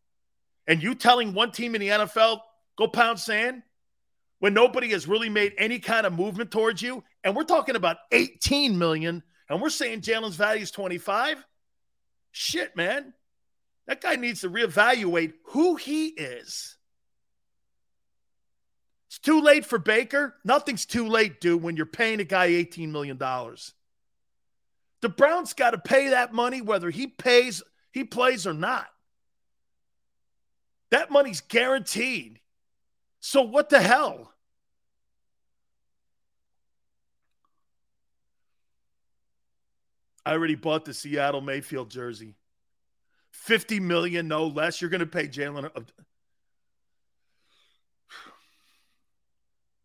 And 0.67 0.81
you 0.81 0.95
telling 0.95 1.33
one 1.33 1.51
team 1.51 1.75
in 1.75 1.81
the 1.81 1.89
NFL, 1.89 2.39
go 2.77 2.87
pound 2.87 3.19
sand, 3.19 3.63
when 4.39 4.53
nobody 4.53 4.89
has 4.89 5.07
really 5.07 5.29
made 5.29 5.53
any 5.57 5.77
kind 5.79 6.05
of 6.05 6.13
movement 6.13 6.49
towards 6.51 6.81
you, 6.81 7.03
and 7.23 7.35
we're 7.35 7.43
talking 7.43 7.75
about 7.75 7.97
18 8.11 8.77
million, 8.77 9.21
and 9.49 9.61
we're 9.61 9.69
saying 9.69 10.01
Jalen's 10.01 10.35
value 10.35 10.63
is 10.63 10.71
25. 10.71 11.45
Shit, 12.31 12.75
man. 12.75 13.13
That 13.87 14.01
guy 14.01 14.15
needs 14.15 14.41
to 14.41 14.49
reevaluate 14.49 15.33
who 15.47 15.75
he 15.75 16.07
is. 16.07 16.77
It's 19.09 19.19
too 19.19 19.41
late 19.41 19.65
for 19.65 19.77
Baker. 19.77 20.35
Nothing's 20.45 20.85
too 20.85 21.07
late, 21.07 21.41
dude, 21.41 21.61
when 21.61 21.75
you're 21.75 21.85
paying 21.85 22.21
a 22.21 22.23
guy 22.23 22.49
$18 22.51 22.89
million. 22.89 23.17
The 25.01 25.09
Browns 25.09 25.53
got 25.53 25.71
to 25.71 25.77
pay 25.77 26.09
that 26.09 26.33
money 26.33 26.61
whether 26.61 26.89
he 26.89 27.07
pays, 27.07 27.61
he 27.91 28.03
plays 28.03 28.47
or 28.47 28.53
not. 28.53 28.87
That 30.91 31.11
money's 31.11 31.41
guaranteed. 31.41 32.39
So 33.19 33.41
what 33.43 33.69
the 33.69 33.81
hell? 33.81 34.33
I 40.25 40.33
already 40.33 40.55
bought 40.55 40.85
the 40.85 40.93
Seattle 40.93 41.41
Mayfield 41.41 41.89
jersey. 41.89 42.35
50 43.31 43.79
million, 43.79 44.27
no 44.27 44.47
less. 44.47 44.81
You're 44.81 44.89
going 44.89 44.99
to 44.99 45.05
pay 45.07 45.27
Jalen. 45.27 45.71
Uh, 45.75 45.81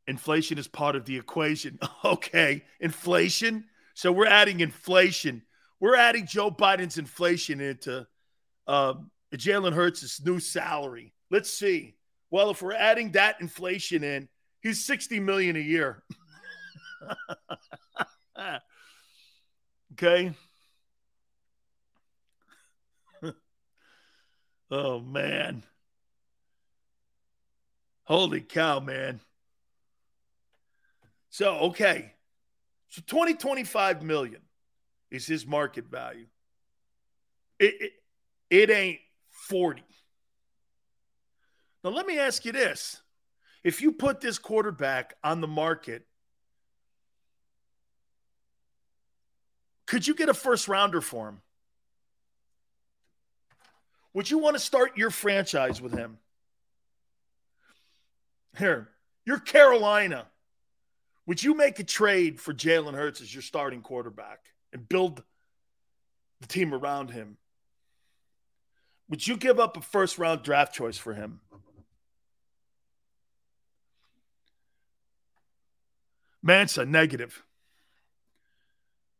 inflation 0.06 0.58
is 0.58 0.68
part 0.68 0.96
of 0.96 1.04
the 1.04 1.16
equation. 1.16 1.78
Okay, 2.04 2.62
inflation. 2.78 3.64
So 3.94 4.12
we're 4.12 4.26
adding 4.26 4.60
inflation. 4.60 5.42
We're 5.80 5.96
adding 5.96 6.26
Joe 6.26 6.50
Biden's 6.50 6.98
inflation 6.98 7.60
into 7.60 8.06
um, 8.66 9.10
Jalen 9.34 9.74
Hurts' 9.74 10.24
new 10.24 10.40
salary. 10.40 11.12
Let's 11.30 11.50
see. 11.50 11.94
Well, 12.30 12.50
if 12.50 12.62
we're 12.62 12.72
adding 12.72 13.12
that 13.12 13.40
inflation 13.40 14.02
in, 14.02 14.28
he's 14.60 14.84
60 14.84 15.20
million 15.20 15.56
a 15.56 15.60
year. 15.60 16.02
okay. 19.92 20.32
oh 24.70 25.00
man. 25.00 25.62
Holy 28.04 28.40
cow, 28.40 28.80
man. 28.80 29.20
So, 31.28 31.56
okay. 31.58 32.12
So 32.88 33.02
20, 33.06 33.34
25 33.34 34.02
million 34.02 34.40
is 35.16 35.26
his 35.26 35.46
market 35.46 35.86
value. 35.86 36.26
It, 37.58 37.74
it, 37.80 37.92
it 38.50 38.70
ain't 38.70 39.00
40. 39.30 39.82
Now, 41.82 41.90
let 41.90 42.06
me 42.06 42.18
ask 42.18 42.44
you 42.44 42.52
this. 42.52 43.00
If 43.64 43.80
you 43.80 43.92
put 43.92 44.20
this 44.20 44.38
quarterback 44.38 45.14
on 45.24 45.40
the 45.40 45.48
market, 45.48 46.06
could 49.86 50.06
you 50.06 50.14
get 50.14 50.28
a 50.28 50.34
first 50.34 50.68
rounder 50.68 51.00
for 51.00 51.28
him? 51.28 51.40
Would 54.14 54.30
you 54.30 54.38
want 54.38 54.54
to 54.54 54.60
start 54.60 54.96
your 54.96 55.10
franchise 55.10 55.80
with 55.80 55.92
him? 55.92 56.18
Here, 58.56 58.88
you're 59.24 59.38
Carolina. 59.38 60.26
Would 61.26 61.42
you 61.42 61.54
make 61.54 61.78
a 61.78 61.84
trade 61.84 62.40
for 62.40 62.54
Jalen 62.54 62.94
Hurts 62.94 63.20
as 63.20 63.34
your 63.34 63.42
starting 63.42 63.82
quarterback 63.82 64.40
and 64.76 64.88
build 64.88 65.22
the 66.40 66.46
team 66.46 66.72
around 66.74 67.10
him? 67.10 67.38
Would 69.08 69.26
you 69.26 69.38
give 69.38 69.58
up 69.58 69.78
a 69.78 69.80
first 69.80 70.18
round 70.18 70.42
draft 70.42 70.74
choice 70.74 70.98
for 70.98 71.14
him? 71.14 71.40
Mansa, 76.42 76.84
negative. 76.84 77.42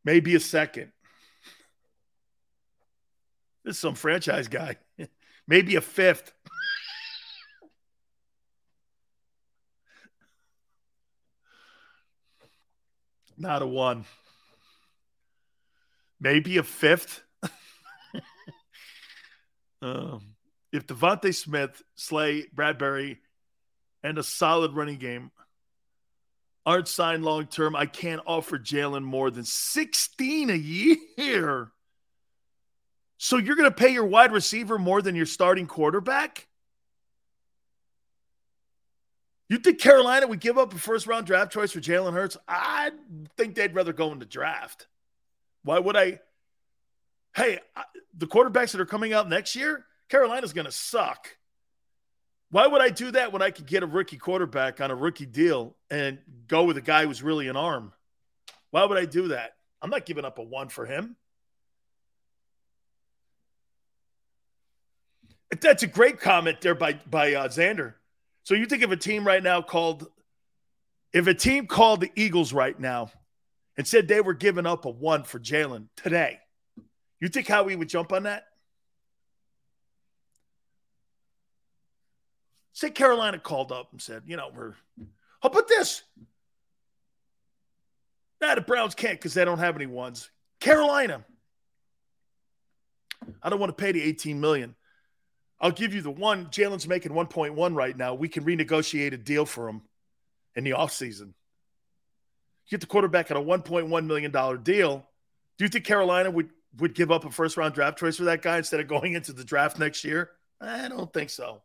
Maybe 0.04 0.34
a 0.34 0.40
second. 0.40 0.92
This 3.64 3.76
is 3.76 3.80
some 3.80 3.94
franchise 3.94 4.48
guy. 4.48 4.76
Maybe 5.48 5.76
a 5.76 5.80
fifth. 5.80 6.34
Not 13.38 13.62
a 13.62 13.66
one. 13.66 14.04
Maybe 16.20 16.56
a 16.58 16.62
fifth. 16.62 17.22
um, 19.82 20.34
if 20.72 20.86
DeVonta 20.86 21.34
Smith, 21.34 21.82
Slay, 21.94 22.44
Bradbury, 22.52 23.18
and 24.02 24.18
a 24.18 24.22
solid 24.22 24.74
running 24.74 24.98
game 24.98 25.30
aren't 26.64 26.88
signed 26.88 27.24
long 27.24 27.46
term, 27.46 27.76
I 27.76 27.86
can't 27.86 28.20
offer 28.26 28.58
Jalen 28.58 29.04
more 29.04 29.30
than 29.30 29.44
16 29.44 30.50
a 30.50 30.54
year. 30.54 31.70
So 33.18 33.38
you're 33.38 33.56
going 33.56 33.70
to 33.70 33.74
pay 33.74 33.92
your 33.92 34.04
wide 34.04 34.32
receiver 34.32 34.78
more 34.78 35.00
than 35.00 35.14
your 35.14 35.26
starting 35.26 35.66
quarterback? 35.66 36.48
You 39.48 39.58
think 39.58 39.80
Carolina 39.80 40.26
would 40.26 40.40
give 40.40 40.58
up 40.58 40.74
a 40.74 40.78
first 40.78 41.06
round 41.06 41.26
draft 41.26 41.52
choice 41.52 41.72
for 41.72 41.80
Jalen 41.80 42.12
Hurts? 42.12 42.36
I 42.48 42.90
think 43.36 43.54
they'd 43.54 43.74
rather 43.74 43.92
go 43.92 44.12
in 44.12 44.18
the 44.18 44.24
draft. 44.24 44.88
Why 45.66 45.80
would 45.80 45.96
I? 45.96 46.20
Hey, 47.34 47.58
the 48.16 48.28
quarterbacks 48.28 48.70
that 48.70 48.80
are 48.80 48.86
coming 48.86 49.12
out 49.12 49.28
next 49.28 49.56
year, 49.56 49.84
Carolina's 50.08 50.52
going 50.52 50.66
to 50.66 50.72
suck. 50.72 51.36
Why 52.50 52.68
would 52.68 52.80
I 52.80 52.90
do 52.90 53.10
that 53.10 53.32
when 53.32 53.42
I 53.42 53.50
could 53.50 53.66
get 53.66 53.82
a 53.82 53.86
rookie 53.86 54.16
quarterback 54.16 54.80
on 54.80 54.92
a 54.92 54.94
rookie 54.94 55.26
deal 55.26 55.74
and 55.90 56.18
go 56.46 56.62
with 56.62 56.76
a 56.76 56.80
guy 56.80 57.04
who's 57.04 57.20
really 57.20 57.48
an 57.48 57.56
arm? 57.56 57.92
Why 58.70 58.84
would 58.84 58.96
I 58.96 59.06
do 59.06 59.28
that? 59.28 59.56
I'm 59.82 59.90
not 59.90 60.06
giving 60.06 60.24
up 60.24 60.38
a 60.38 60.42
one 60.42 60.68
for 60.68 60.86
him. 60.86 61.16
That's 65.60 65.82
a 65.82 65.88
great 65.88 66.20
comment 66.20 66.60
there 66.60 66.76
by 66.76 66.92
by 67.10 67.34
uh, 67.34 67.48
Xander. 67.48 67.94
So 68.44 68.54
you 68.54 68.66
think 68.66 68.84
of 68.84 68.92
a 68.92 68.96
team 68.96 69.26
right 69.26 69.42
now 69.42 69.62
called, 69.62 70.06
if 71.12 71.26
a 71.26 71.34
team 71.34 71.66
called 71.66 72.02
the 72.02 72.12
Eagles 72.14 72.52
right 72.52 72.78
now 72.78 73.10
and 73.76 73.86
said 73.86 74.08
they 74.08 74.20
were 74.20 74.34
giving 74.34 74.66
up 74.66 74.84
a 74.84 74.90
one 74.90 75.24
for 75.24 75.38
Jalen 75.38 75.88
today, 75.96 76.40
you 77.20 77.28
think 77.28 77.46
how 77.46 77.64
we 77.64 77.76
would 77.76 77.88
jump 77.88 78.12
on 78.12 78.24
that? 78.24 78.44
Say 82.72 82.90
Carolina 82.90 83.38
called 83.38 83.72
up 83.72 83.88
and 83.92 84.02
said, 84.02 84.24
you 84.26 84.36
know, 84.36 84.50
we're, 84.54 84.74
how 85.40 85.48
about 85.48 85.66
this? 85.66 86.02
Nah, 88.40 88.54
the 88.54 88.60
Browns 88.60 88.94
can't 88.94 89.18
because 89.18 89.32
they 89.32 89.46
don't 89.46 89.58
have 89.58 89.76
any 89.76 89.86
ones. 89.86 90.30
Carolina, 90.60 91.24
I 93.42 93.48
don't 93.48 93.60
want 93.60 93.76
to 93.76 93.82
pay 93.82 93.92
the 93.92 94.02
18 94.02 94.40
million. 94.40 94.74
I'll 95.58 95.70
give 95.70 95.94
you 95.94 96.02
the 96.02 96.10
one. 96.10 96.46
Jalen's 96.46 96.86
making 96.86 97.12
1.1 97.12 97.74
right 97.74 97.96
now. 97.96 98.14
We 98.14 98.28
can 98.28 98.44
renegotiate 98.44 99.12
a 99.12 99.16
deal 99.16 99.46
for 99.46 99.68
him 99.68 99.82
in 100.54 100.64
the 100.64 100.72
offseason. 100.72 101.32
Get 102.68 102.80
the 102.80 102.86
quarterback 102.86 103.30
at 103.30 103.36
a 103.36 103.40
$1.1 103.40 104.06
million 104.06 104.62
deal. 104.62 105.06
Do 105.58 105.64
you 105.64 105.68
think 105.68 105.84
Carolina 105.84 106.30
would, 106.30 106.50
would 106.78 106.94
give 106.94 107.10
up 107.10 107.24
a 107.24 107.30
first 107.30 107.56
round 107.56 107.74
draft 107.74 107.98
choice 107.98 108.16
for 108.16 108.24
that 108.24 108.42
guy 108.42 108.58
instead 108.58 108.80
of 108.80 108.88
going 108.88 109.14
into 109.14 109.32
the 109.32 109.44
draft 109.44 109.78
next 109.78 110.04
year? 110.04 110.30
I 110.60 110.88
don't 110.88 111.12
think 111.12 111.30
so. 111.30 111.62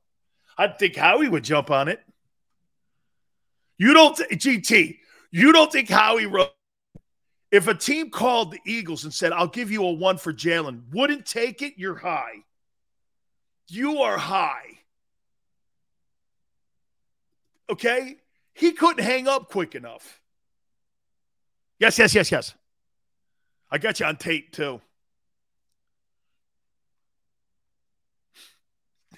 I 0.58 0.68
think 0.68 0.96
Howie 0.96 1.30
would 1.30 1.44
jump 1.44 1.72
on 1.72 1.88
it. 1.88 2.00
You 3.78 3.94
don't, 3.94 4.16
th- 4.16 4.30
GT, 4.30 5.00
you 5.32 5.52
don't 5.52 5.72
think 5.72 5.90
Howie 5.90 6.28
wrote, 6.28 6.52
if 7.52 7.68
a 7.68 7.74
team 7.74 8.10
called 8.10 8.52
the 8.52 8.60
Eagles 8.66 9.04
and 9.04 9.14
said, 9.14 9.34
I'll 9.34 9.48
give 9.48 9.72
you 9.72 9.84
a 9.84 9.92
one 9.92 10.18
for 10.18 10.32
Jalen, 10.32 10.84
wouldn't 10.94 11.26
take 11.26 11.62
it, 11.62 11.74
you're 11.78 11.98
high. 11.98 12.44
You 13.68 14.04
are 14.04 14.18
high. 14.18 14.80
Okay? 17.70 18.18
He 18.54 18.74
couldn't 18.74 19.04
hang 19.04 19.28
up 19.28 19.50
quick 19.50 19.76
enough. 19.76 20.21
Yes, 21.82 21.98
yes, 21.98 22.14
yes, 22.14 22.32
yes. 22.32 22.54
I 23.72 23.80
got 23.80 24.00
you 24.00 24.06
on 24.06 24.16
tape 24.18 24.52
too. 24.52 24.80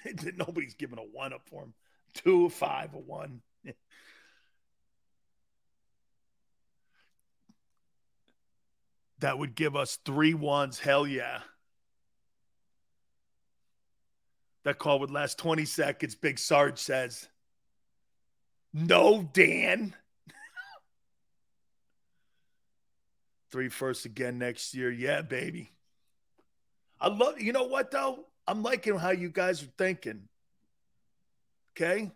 Nobody's 0.36 0.72
giving 0.72 0.98
a 0.98 1.02
one 1.02 1.34
up 1.34 1.42
for 1.44 1.62
him. 1.62 1.74
Two, 2.14 2.48
five, 2.48 2.94
a 2.94 2.98
one. 2.98 3.42
that 9.18 9.38
would 9.38 9.54
give 9.54 9.76
us 9.76 9.98
three 10.06 10.32
ones. 10.32 10.78
Hell 10.78 11.06
yeah. 11.06 11.40
That 14.64 14.78
call 14.78 15.00
would 15.00 15.10
last 15.10 15.36
20 15.36 15.66
seconds, 15.66 16.14
Big 16.14 16.38
Sarge 16.38 16.78
says. 16.78 17.28
No, 18.72 19.28
Dan. 19.34 19.94
Three 23.54 23.68
firsts 23.68 24.04
again 24.04 24.36
next 24.40 24.74
year. 24.74 24.90
Yeah, 24.90 25.22
baby. 25.22 25.70
I 27.00 27.06
love, 27.06 27.40
you 27.40 27.52
know 27.52 27.68
what, 27.68 27.92
though? 27.92 28.24
I'm 28.48 28.64
liking 28.64 28.98
how 28.98 29.12
you 29.12 29.28
guys 29.28 29.62
are 29.62 29.68
thinking. 29.78 30.22
Okay? 31.76 32.10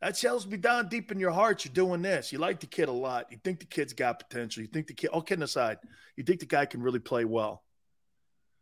That 0.00 0.16
tells 0.16 0.46
me 0.46 0.56
down 0.56 0.88
deep 0.88 1.12
in 1.12 1.20
your 1.20 1.30
heart 1.30 1.66
you're 1.66 1.74
doing 1.74 2.00
this. 2.00 2.32
You 2.32 2.38
like 2.38 2.60
the 2.60 2.66
kid 2.66 2.88
a 2.88 2.92
lot. 2.92 3.26
You 3.30 3.36
think 3.44 3.60
the 3.60 3.66
kid's 3.66 3.92
got 3.92 4.18
potential. 4.30 4.62
You 4.62 4.66
think 4.66 4.86
the 4.86 4.94
kid, 4.94 5.08
all 5.08 5.20
kidding 5.20 5.42
aside, 5.42 5.76
you 6.16 6.24
think 6.24 6.40
the 6.40 6.46
guy 6.46 6.64
can 6.64 6.80
really 6.80 6.98
play 6.98 7.26
well. 7.26 7.62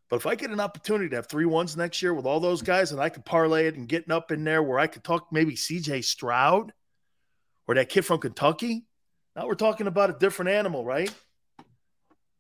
But 0.09 0.16
if 0.16 0.27
I 0.27 0.35
get 0.35 0.51
an 0.51 0.59
opportunity 0.59 1.11
to 1.11 1.15
have 1.16 1.28
three 1.28 1.47
ones 1.47 1.77
next 1.77 2.02
year 2.02 2.12
with 2.12 2.27
all 2.27 2.40
those 2.40 2.62
guys 2.62 2.90
and 2.90 3.01
I 3.01 3.09
could 3.09 3.24
parlay 3.24 3.69
it 3.69 3.77
and 3.77 3.86
getting 3.86 4.11
up 4.11 4.32
in 4.32 4.43
there 4.43 4.65
where 4.65 4.81
I 4.81 4.89
could 4.89 5.05
talk 5.05 5.28
maybe 5.31 5.55
CJ 5.55 6.02
Stroud 6.02 6.73
or 7.69 7.77
that 7.77 7.89
kid 7.89 8.05
from 8.05 8.19
Kentucky, 8.19 8.85
now 9.36 9.47
we're 9.47 9.55
talking 9.55 9.86
about 9.86 10.11
a 10.11 10.19
different 10.19 10.51
animal, 10.51 10.85
right? 10.85 11.12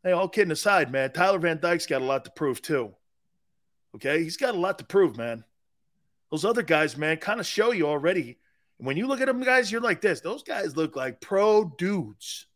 Hey, 0.02 0.12
all 0.12 0.28
kidding 0.28 0.52
aside, 0.52 0.90
man, 0.90 1.12
Tyler 1.12 1.38
Van 1.38 1.58
Dyke's 1.60 1.86
got 1.86 2.02
a 2.02 2.04
lot 2.04 2.24
to 2.24 2.30
prove 2.30 2.62
too. 2.62 2.94
Okay, 3.96 4.22
he's 4.22 4.36
got 4.36 4.54
a 4.54 4.58
lot 4.58 4.78
to 4.78 4.84
prove, 4.84 5.16
man. 5.16 5.44
Those 6.30 6.44
other 6.44 6.62
guys, 6.62 6.96
man, 6.96 7.16
kind 7.16 7.40
of 7.40 7.46
show 7.46 7.72
you 7.72 7.86
already. 7.86 8.38
When 8.78 8.96
you 8.96 9.06
look 9.06 9.20
at 9.20 9.26
them, 9.26 9.42
guys, 9.42 9.70
you're 9.70 9.80
like 9.80 10.00
this. 10.00 10.20
Those 10.20 10.42
guys 10.42 10.76
look 10.76 10.96
like 10.96 11.20
pro 11.20 11.64
dudes. 11.64 12.46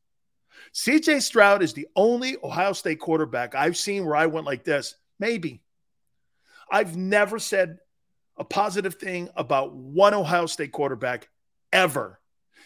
CJ 0.73 1.23
Stroud 1.23 1.63
is 1.63 1.75
the 1.75 1.89
only 1.95 2.37
Ohio 2.43 2.73
State 2.73 3.01
quarterback 3.01 3.55
I've 3.55 3.77
seen 3.77 4.07
where 4.07 4.17
I 4.17 4.27
went 4.27 4.47
like 4.47 4.65
this. 4.65 4.95
Maybe. 5.19 5.63
I've 6.71 6.97
never 6.97 7.39
said 7.39 7.79
a 8.37 8.45
positive 8.45 8.95
thing 8.95 9.29
about 9.37 9.75
one 9.75 10.15
Ohio 10.15 10.47
State 10.47 10.73
quarterback 10.73 11.29
ever. 11.73 12.21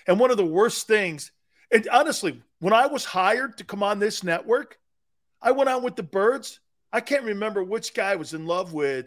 And 0.06 0.20
one 0.20 0.30
of 0.30 0.36
the 0.36 0.46
worst 0.46 0.86
things, 0.86 1.32
and 1.70 1.88
honestly, 1.90 2.42
when 2.60 2.72
I 2.72 2.86
was 2.86 3.04
hired 3.04 3.58
to 3.58 3.64
come 3.64 3.82
on 3.82 3.98
this 3.98 4.24
network, 4.24 4.78
I 5.40 5.52
went 5.52 5.68
on 5.68 5.82
with 5.82 5.96
the 5.96 6.02
Birds. 6.02 6.60
I 6.92 7.00
can't 7.00 7.24
remember 7.24 7.62
which 7.62 7.94
guy 7.94 8.16
was 8.16 8.34
in 8.34 8.46
love 8.46 8.72
with 8.72 9.06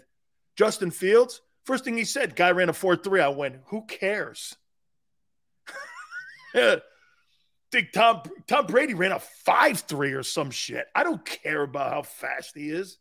Justin 0.56 0.92
Fields. 0.92 1.42
First 1.66 1.84
thing 1.84 1.98
he 1.98 2.06
said, 2.06 2.36
guy 2.36 2.52
ran 2.52 2.70
a 2.70 2.74
4 2.74 2.96
3. 2.98 3.22
I 3.22 3.30
went, 3.30 3.58
who 3.68 3.86
cares? 3.86 4.56
Think 7.72 7.92
Tom, 7.94 8.24
Tom 8.48 8.66
Brady 8.66 8.94
ran 8.94 9.12
a 9.12 9.20
5 9.20 9.80
3 9.80 10.14
or 10.14 10.24
some 10.24 10.52
shit. 10.52 10.86
I 10.94 11.04
don't 11.04 11.24
care 11.24 11.64
about 11.64 11.92
how 11.92 12.02
fast 12.04 12.56
he 12.56 12.70
is. 12.70 12.98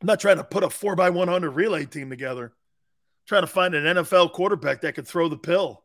I'm 0.00 0.06
not 0.06 0.20
trying 0.20 0.38
to 0.38 0.44
put 0.44 0.64
a 0.64 0.70
4 0.70 0.96
by 0.96 1.10
100 1.10 1.50
relay 1.50 1.86
team 1.86 2.10
together. 2.10 2.46
I'm 2.46 3.26
trying 3.26 3.42
to 3.42 3.46
find 3.46 3.74
an 3.74 3.96
NFL 3.96 4.32
quarterback 4.32 4.80
that 4.80 4.94
could 4.94 5.06
throw 5.06 5.28
the 5.28 5.36
pill. 5.36 5.83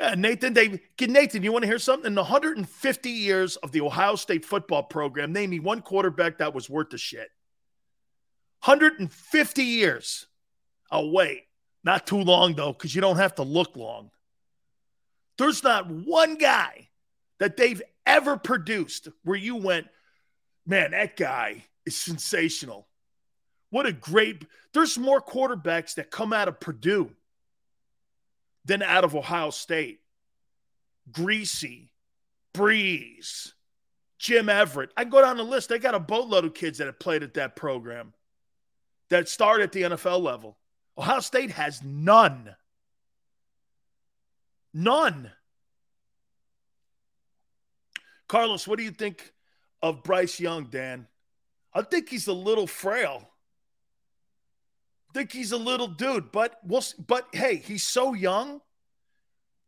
Yeah, 0.00 0.14
Nathan, 0.14 0.54
they 0.54 0.80
Nathan, 0.98 1.42
you 1.42 1.52
want 1.52 1.64
to 1.64 1.68
hear 1.68 1.78
something? 1.78 2.06
In 2.06 2.14
the 2.14 2.22
150 2.22 3.10
years 3.10 3.56
of 3.56 3.70
the 3.70 3.82
Ohio 3.82 4.14
State 4.14 4.46
football 4.46 4.82
program, 4.82 5.34
name 5.34 5.50
me 5.50 5.60
one 5.60 5.82
quarterback 5.82 6.38
that 6.38 6.54
was 6.54 6.70
worth 6.70 6.88
the 6.88 6.96
shit. 6.96 7.28
150 8.64 9.62
years. 9.62 10.26
I'll 10.90 11.10
wait. 11.10 11.42
Not 11.84 12.06
too 12.06 12.22
long, 12.22 12.54
though, 12.54 12.72
because 12.72 12.94
you 12.94 13.02
don't 13.02 13.18
have 13.18 13.34
to 13.34 13.42
look 13.42 13.76
long. 13.76 14.10
There's 15.36 15.62
not 15.62 15.90
one 15.90 16.36
guy 16.36 16.88
that 17.38 17.58
they've 17.58 17.82
ever 18.06 18.38
produced 18.38 19.08
where 19.22 19.36
you 19.36 19.56
went, 19.56 19.86
man, 20.66 20.92
that 20.92 21.14
guy 21.14 21.64
is 21.84 21.94
sensational. 21.94 22.88
What 23.68 23.84
a 23.84 23.92
great. 23.92 24.46
There's 24.72 24.96
more 24.96 25.20
quarterbacks 25.20 25.96
that 25.96 26.10
come 26.10 26.32
out 26.32 26.48
of 26.48 26.58
Purdue 26.58 27.10
than 28.64 28.82
out 28.82 29.04
of 29.04 29.14
Ohio 29.14 29.50
State. 29.50 30.00
Griese, 31.10 31.88
Brees, 32.54 33.52
Jim 34.18 34.48
Everett. 34.48 34.90
I 34.96 35.04
go 35.04 35.20
down 35.20 35.36
the 35.36 35.42
list. 35.42 35.68
They 35.68 35.78
got 35.78 35.94
a 35.94 36.00
boatload 36.00 36.44
of 36.44 36.54
kids 36.54 36.78
that 36.78 36.86
have 36.86 36.98
played 36.98 37.22
at 37.22 37.34
that 37.34 37.56
program 37.56 38.12
that 39.08 39.28
start 39.28 39.60
at 39.60 39.72
the 39.72 39.82
NFL 39.82 40.22
level. 40.22 40.56
Ohio 40.96 41.20
State 41.20 41.50
has 41.52 41.82
none. 41.82 42.54
None. 44.72 45.32
Carlos, 48.28 48.68
what 48.68 48.78
do 48.78 48.84
you 48.84 48.92
think 48.92 49.32
of 49.82 50.04
Bryce 50.04 50.38
Young, 50.38 50.66
Dan? 50.66 51.08
I 51.74 51.82
think 51.82 52.08
he's 52.08 52.28
a 52.28 52.32
little 52.32 52.66
frail. 52.66 53.29
Think 55.12 55.32
he's 55.32 55.52
a 55.52 55.56
little 55.56 55.88
dude, 55.88 56.30
but 56.30 56.58
we'll, 56.64 56.84
but 57.06 57.26
hey, 57.32 57.56
he's 57.56 57.84
so 57.84 58.14
young. 58.14 58.60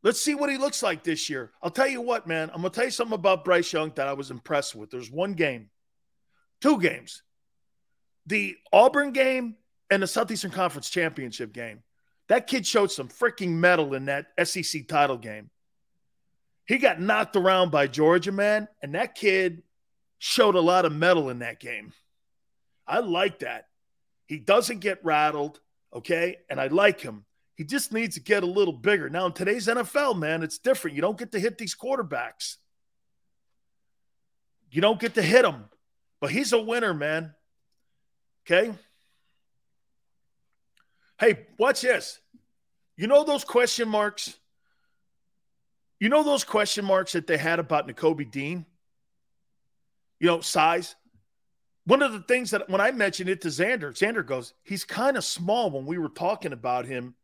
Let's 0.02 0.20
see 0.20 0.34
what 0.34 0.50
he 0.50 0.56
looks 0.56 0.82
like 0.82 1.04
this 1.04 1.30
year. 1.30 1.52
I'll 1.62 1.70
tell 1.70 1.88
you 1.88 2.00
what, 2.00 2.26
man. 2.26 2.50
I'm 2.50 2.56
gonna 2.62 2.70
tell 2.70 2.84
you 2.84 2.90
something 2.90 3.14
about 3.14 3.44
Bryce 3.44 3.72
Young 3.72 3.92
that 3.96 4.08
I 4.08 4.12
was 4.12 4.30
impressed 4.30 4.74
with. 4.74 4.90
There's 4.90 5.10
one 5.10 5.34
game, 5.34 5.70
two 6.60 6.80
games 6.80 7.22
the 8.26 8.56
Auburn 8.72 9.12
game 9.12 9.56
and 9.90 10.02
the 10.02 10.06
Southeastern 10.06 10.50
Conference 10.50 10.88
Championship 10.90 11.52
game. 11.52 11.82
That 12.28 12.46
kid 12.46 12.66
showed 12.66 12.90
some 12.90 13.08
freaking 13.08 13.50
mettle 13.50 13.94
in 13.94 14.06
that 14.06 14.26
SEC 14.42 14.86
title 14.86 15.18
game. 15.18 15.50
He 16.66 16.78
got 16.78 17.00
knocked 17.00 17.36
around 17.36 17.70
by 17.70 17.88
Georgia, 17.88 18.32
man, 18.32 18.68
and 18.80 18.94
that 18.94 19.14
kid 19.14 19.62
showed 20.18 20.54
a 20.54 20.60
lot 20.60 20.84
of 20.84 20.92
mettle 20.92 21.28
in 21.28 21.40
that 21.40 21.58
game. 21.58 21.92
I 22.86 23.00
like 23.00 23.40
that. 23.40 23.66
He 24.32 24.38
doesn't 24.38 24.78
get 24.78 25.04
rattled, 25.04 25.60
okay? 25.92 26.38
And 26.48 26.58
I 26.58 26.68
like 26.68 27.02
him. 27.02 27.26
He 27.54 27.64
just 27.64 27.92
needs 27.92 28.14
to 28.14 28.22
get 28.22 28.42
a 28.42 28.46
little 28.46 28.72
bigger. 28.72 29.10
Now, 29.10 29.26
in 29.26 29.32
today's 29.32 29.66
NFL, 29.66 30.18
man, 30.18 30.42
it's 30.42 30.56
different. 30.56 30.96
You 30.96 31.02
don't 31.02 31.18
get 31.18 31.32
to 31.32 31.38
hit 31.38 31.58
these 31.58 31.76
quarterbacks. 31.76 32.56
You 34.70 34.80
don't 34.80 34.98
get 34.98 35.16
to 35.16 35.22
hit 35.22 35.42
them. 35.42 35.66
But 36.18 36.30
he's 36.30 36.54
a 36.54 36.58
winner, 36.62 36.94
man. 36.94 37.34
Okay. 38.46 38.72
Hey, 41.20 41.46
watch 41.58 41.82
this. 41.82 42.18
You 42.96 43.08
know 43.08 43.24
those 43.24 43.44
question 43.44 43.86
marks? 43.86 44.34
You 46.00 46.08
know 46.08 46.22
those 46.22 46.42
question 46.42 46.86
marks 46.86 47.12
that 47.12 47.26
they 47.26 47.36
had 47.36 47.58
about 47.58 47.86
Nakobe 47.86 48.30
Dean? 48.30 48.64
You 50.20 50.28
know, 50.28 50.40
size. 50.40 50.96
One 51.84 52.02
of 52.02 52.12
the 52.12 52.20
things 52.20 52.52
that 52.52 52.70
when 52.70 52.80
I 52.80 52.92
mentioned 52.92 53.28
it 53.28 53.40
to 53.42 53.48
Xander, 53.48 53.92
Xander 53.92 54.24
goes, 54.24 54.54
he's 54.62 54.84
kind 54.84 55.16
of 55.16 55.24
small 55.24 55.70
when 55.70 55.84
we 55.84 55.98
were 55.98 56.08
talking 56.08 56.52
about 56.52 56.86
him 56.86 57.14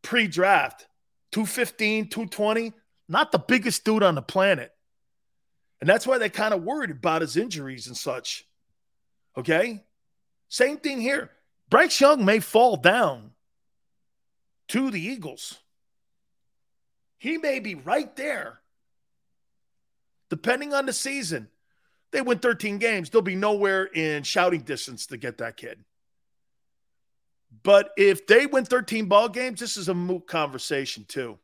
pre 0.00 0.26
draft 0.26 0.86
215, 1.32 2.08
220, 2.08 2.72
not 3.08 3.32
the 3.32 3.38
biggest 3.38 3.84
dude 3.84 4.02
on 4.02 4.14
the 4.14 4.22
planet. 4.22 4.72
And 5.80 5.88
that's 5.88 6.06
why 6.06 6.18
they 6.18 6.28
kind 6.28 6.54
of 6.54 6.62
worried 6.62 6.90
about 6.90 7.22
his 7.22 7.36
injuries 7.36 7.86
and 7.86 7.96
such. 7.96 8.46
Okay. 9.36 9.82
Same 10.48 10.76
thing 10.76 11.00
here. 11.00 11.30
Bryce 11.68 12.00
Young 12.00 12.24
may 12.24 12.38
fall 12.38 12.76
down 12.76 13.30
to 14.68 14.90
the 14.90 15.00
Eagles. 15.00 15.58
He 17.18 17.38
may 17.38 17.58
be 17.58 17.74
right 17.74 18.14
there. 18.16 18.60
Depending 20.28 20.74
on 20.74 20.86
the 20.86 20.92
season, 20.92 21.48
they 22.12 22.20
win 22.22 22.38
13 22.38 22.78
games, 22.78 23.10
they'll 23.10 23.22
be 23.22 23.34
nowhere 23.34 23.84
in 23.84 24.22
shouting 24.22 24.60
distance 24.60 25.06
to 25.06 25.16
get 25.16 25.38
that 25.38 25.56
kid. 25.56 25.84
But 27.62 27.90
if 27.96 28.26
they 28.26 28.46
win 28.46 28.64
13 28.64 29.06
ball 29.06 29.28
games, 29.28 29.60
this 29.60 29.76
is 29.76 29.88
a 29.88 29.94
moot 29.94 30.26
conversation, 30.26 31.04
too. 31.06 31.38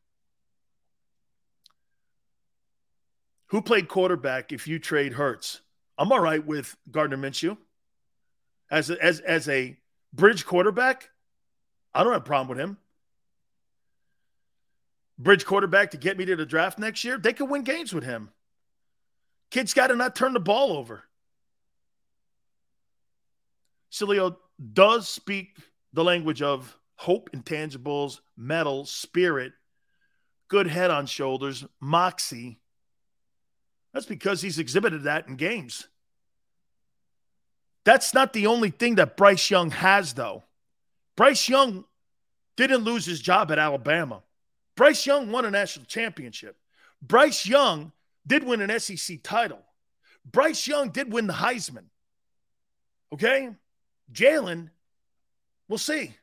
Who 3.46 3.62
played 3.62 3.88
quarterback 3.88 4.52
if 4.52 4.68
you 4.68 4.78
trade 4.78 5.14
Hurts? 5.14 5.60
I'm 5.96 6.12
all 6.12 6.20
right 6.20 6.44
with 6.44 6.76
Gardner 6.90 7.16
Minshew 7.16 7.56
as 8.70 8.90
a, 8.90 9.02
as 9.02 9.20
as 9.20 9.48
a 9.48 9.76
bridge 10.12 10.46
quarterback, 10.46 11.10
I 11.94 12.02
don't 12.02 12.12
have 12.12 12.22
a 12.22 12.24
problem 12.24 12.48
with 12.48 12.58
him. 12.58 12.78
Bridge 15.18 15.44
quarterback 15.44 15.90
to 15.92 15.96
get 15.96 16.16
me 16.16 16.24
to 16.26 16.36
the 16.36 16.46
draft 16.46 16.78
next 16.78 17.04
year, 17.04 17.18
they 17.18 17.32
could 17.32 17.50
win 17.50 17.62
games 17.62 17.92
with 17.92 18.04
him. 18.04 18.30
Kid's 19.50 19.74
got 19.74 19.88
to 19.88 19.96
not 19.96 20.14
turn 20.14 20.34
the 20.34 20.40
ball 20.40 20.72
over. 20.76 21.04
Sileo 23.90 24.36
does 24.72 25.08
speak 25.08 25.56
the 25.92 26.04
language 26.04 26.42
of 26.42 26.76
hope, 26.96 27.30
intangibles, 27.32 28.20
mettle, 28.36 28.84
spirit, 28.84 29.52
good 30.48 30.66
head 30.66 30.90
on 30.90 31.06
shoulders, 31.06 31.64
moxie. 31.80 32.60
That's 33.94 34.06
because 34.06 34.42
he's 34.42 34.58
exhibited 34.58 35.04
that 35.04 35.28
in 35.28 35.36
games. 35.36 35.88
That's 37.84 38.12
not 38.12 38.32
the 38.32 38.48
only 38.48 38.70
thing 38.70 38.96
that 38.96 39.16
Bryce 39.16 39.50
Young 39.50 39.70
has, 39.70 40.12
though. 40.12 40.44
Bryce 41.16 41.48
Young 41.48 41.84
didn't 42.56 42.84
lose 42.84 43.06
his 43.06 43.20
job 43.20 43.50
at 43.50 43.58
Alabama. 43.58 44.22
Bryce 44.76 45.06
Young 45.06 45.32
won 45.32 45.44
a 45.44 45.50
national 45.50 45.86
championship. 45.86 46.56
Bryce 47.00 47.46
Young 47.46 47.92
did 48.28 48.44
win 48.44 48.60
an 48.60 48.78
SEC 48.78 49.22
title. 49.22 49.60
Bryce 50.24 50.68
Young 50.68 50.90
did 50.90 51.12
win 51.12 51.26
the 51.26 51.32
Heisman. 51.32 51.86
Okay? 53.12 53.50
Jalen, 54.12 54.70
we'll 55.68 55.78
see. 55.78 56.14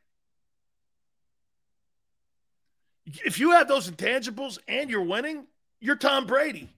If 3.06 3.40
you 3.40 3.52
have 3.52 3.68
those 3.68 3.90
intangibles 3.90 4.58
and 4.68 4.90
you're 4.90 5.04
winning, 5.04 5.46
you're 5.80 5.96
Tom 5.96 6.26
Brady. 6.26 6.70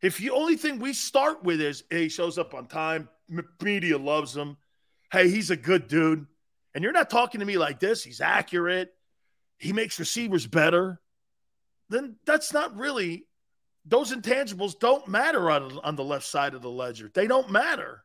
If 0.00 0.18
the 0.18 0.30
only 0.30 0.56
thing 0.56 0.78
we 0.78 0.92
start 0.92 1.42
with 1.42 1.60
is, 1.60 1.82
hey, 1.90 2.02
he 2.02 2.08
shows 2.08 2.38
up 2.38 2.54
on 2.54 2.66
time, 2.66 3.08
media 3.60 3.98
loves 3.98 4.36
him, 4.36 4.56
hey, 5.10 5.28
he's 5.28 5.50
a 5.50 5.56
good 5.56 5.88
dude, 5.88 6.26
and 6.74 6.84
you're 6.84 6.92
not 6.92 7.10
talking 7.10 7.40
to 7.40 7.46
me 7.46 7.58
like 7.58 7.80
this, 7.80 8.04
he's 8.04 8.20
accurate, 8.20 8.94
he 9.56 9.72
makes 9.72 9.98
receivers 9.98 10.46
better, 10.46 11.00
then 11.88 12.16
that's 12.24 12.52
not 12.52 12.76
really, 12.76 13.26
those 13.88 14.12
intangibles 14.12 14.78
don't 14.78 15.08
matter 15.08 15.50
on, 15.50 15.78
on 15.82 15.96
the 15.96 16.04
left 16.04 16.26
side 16.26 16.54
of 16.54 16.62
the 16.62 16.70
ledger. 16.70 17.10
They 17.12 17.26
don't 17.26 17.50
matter. 17.50 18.04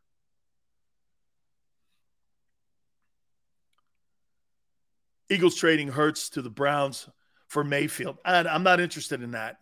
Eagles 5.30 5.56
trading 5.56 5.90
Hurts 5.90 6.30
to 6.30 6.42
the 6.42 6.50
Browns 6.50 7.10
for 7.48 7.64
Mayfield. 7.64 8.18
And 8.24 8.48
I'm 8.48 8.64
not 8.64 8.80
interested 8.80 9.22
in 9.22 9.32
that. 9.32 9.58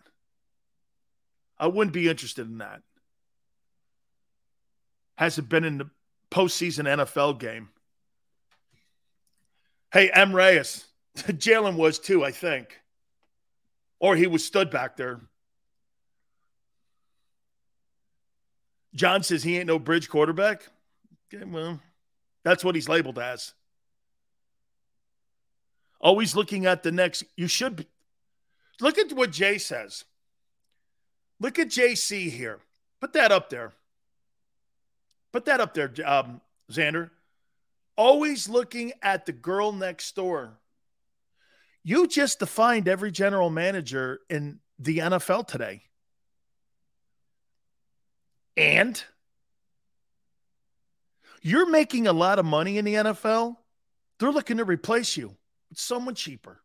I 1.57 1.67
wouldn't 1.67 1.93
be 1.93 2.09
interested 2.09 2.47
in 2.47 2.59
that. 2.59 2.81
Hasn't 5.17 5.49
been 5.49 5.63
in 5.63 5.77
the 5.77 5.89
postseason 6.29 6.85
NFL 6.85 7.39
game. 7.39 7.69
Hey, 9.93 10.09
M. 10.09 10.33
Reyes. 10.33 10.85
Jalen 11.17 11.75
was 11.75 11.99
too, 11.99 12.23
I 12.23 12.31
think. 12.31 12.79
Or 13.99 14.15
he 14.15 14.27
was 14.27 14.43
stood 14.43 14.71
back 14.71 14.97
there. 14.97 15.21
John 18.93 19.23
says 19.23 19.43
he 19.43 19.57
ain't 19.57 19.67
no 19.67 19.79
bridge 19.79 20.09
quarterback. 20.09 20.67
Okay, 21.33 21.45
well, 21.45 21.79
that's 22.43 22.63
what 22.63 22.75
he's 22.75 22.89
labeled 22.89 23.19
as. 23.19 23.53
Always 25.99 26.35
looking 26.35 26.65
at 26.65 26.83
the 26.83 26.91
next. 26.91 27.23
You 27.35 27.47
should 27.47 27.75
be. 27.77 27.87
Look 28.79 28.97
at 28.97 29.13
what 29.13 29.31
Jay 29.31 29.57
says. 29.57 30.05
Look 31.39 31.59
at 31.59 31.67
JC 31.67 32.29
here. 32.29 32.59
Put 32.99 33.13
that 33.13 33.31
up 33.31 33.49
there. 33.49 33.73
Put 35.31 35.45
that 35.45 35.61
up 35.61 35.73
there, 35.73 35.91
um, 36.05 36.41
Xander. 36.71 37.09
Always 37.95 38.49
looking 38.49 38.93
at 39.01 39.25
the 39.25 39.31
girl 39.31 39.71
next 39.71 40.15
door. 40.15 40.57
You 41.83 42.07
just 42.07 42.39
defined 42.39 42.87
every 42.87 43.11
general 43.11 43.49
manager 43.49 44.19
in 44.29 44.59
the 44.77 44.99
NFL 44.99 45.47
today. 45.47 45.83
And 48.57 49.01
you're 51.41 51.69
making 51.69 52.07
a 52.07 52.13
lot 52.13 52.39
of 52.39 52.45
money 52.45 52.77
in 52.77 52.85
the 52.85 52.95
NFL. 52.95 53.57
They're 54.19 54.31
looking 54.31 54.57
to 54.57 54.65
replace 54.65 55.17
you 55.17 55.35
with 55.69 55.79
someone 55.79 56.15
cheaper. 56.15 56.61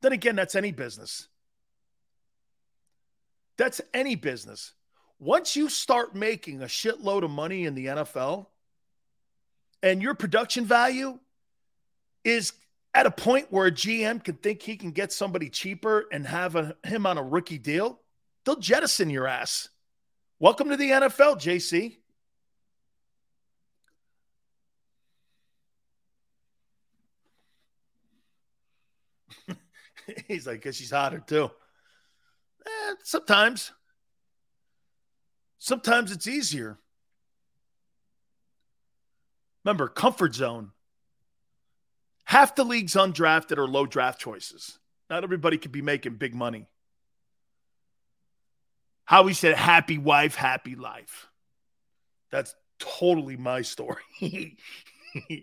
Then 0.00 0.12
again, 0.12 0.36
that's 0.36 0.54
any 0.54 0.72
business. 0.72 1.28
That's 3.56 3.80
any 3.92 4.14
business. 4.14 4.72
Once 5.18 5.56
you 5.56 5.68
start 5.68 6.14
making 6.14 6.62
a 6.62 6.66
shitload 6.66 7.24
of 7.24 7.30
money 7.30 7.64
in 7.64 7.74
the 7.74 7.86
NFL 7.86 8.46
and 9.82 10.00
your 10.00 10.14
production 10.14 10.64
value 10.64 11.18
is 12.24 12.52
at 12.94 13.06
a 13.06 13.10
point 13.10 13.48
where 13.50 13.66
a 13.66 13.72
GM 13.72 14.22
can 14.22 14.36
think 14.36 14.62
he 14.62 14.76
can 14.76 14.92
get 14.92 15.12
somebody 15.12 15.50
cheaper 15.50 16.06
and 16.12 16.26
have 16.26 16.56
a, 16.56 16.76
him 16.84 17.04
on 17.04 17.18
a 17.18 17.22
rookie 17.22 17.58
deal, 17.58 18.00
they'll 18.44 18.56
jettison 18.56 19.10
your 19.10 19.26
ass. 19.26 19.68
Welcome 20.40 20.68
to 20.68 20.76
the 20.76 20.90
NFL, 20.90 21.40
JC. 21.40 21.96
He's 30.28 30.46
like, 30.46 30.56
because 30.62 30.76
she's 30.76 30.92
hotter 30.92 31.18
too. 31.26 31.50
Eh, 32.64 32.94
sometimes. 33.02 33.72
Sometimes 35.58 36.12
it's 36.12 36.28
easier. 36.28 36.78
Remember, 39.64 39.88
comfort 39.88 40.36
zone. 40.36 40.70
Half 42.26 42.54
the 42.54 42.64
leagues 42.64 42.92
undrafted 42.92 43.58
or 43.58 43.66
low 43.66 43.86
draft 43.86 44.20
choices. 44.20 44.78
Not 45.10 45.24
everybody 45.24 45.58
could 45.58 45.72
be 45.72 45.82
making 45.82 46.14
big 46.14 46.32
money. 46.32 46.68
Howie 49.08 49.32
said, 49.32 49.54
happy 49.54 49.96
wife, 49.96 50.34
happy 50.34 50.74
life. 50.74 51.28
That's 52.30 52.54
totally 52.78 53.38
my 53.38 53.62
story. 53.62 54.02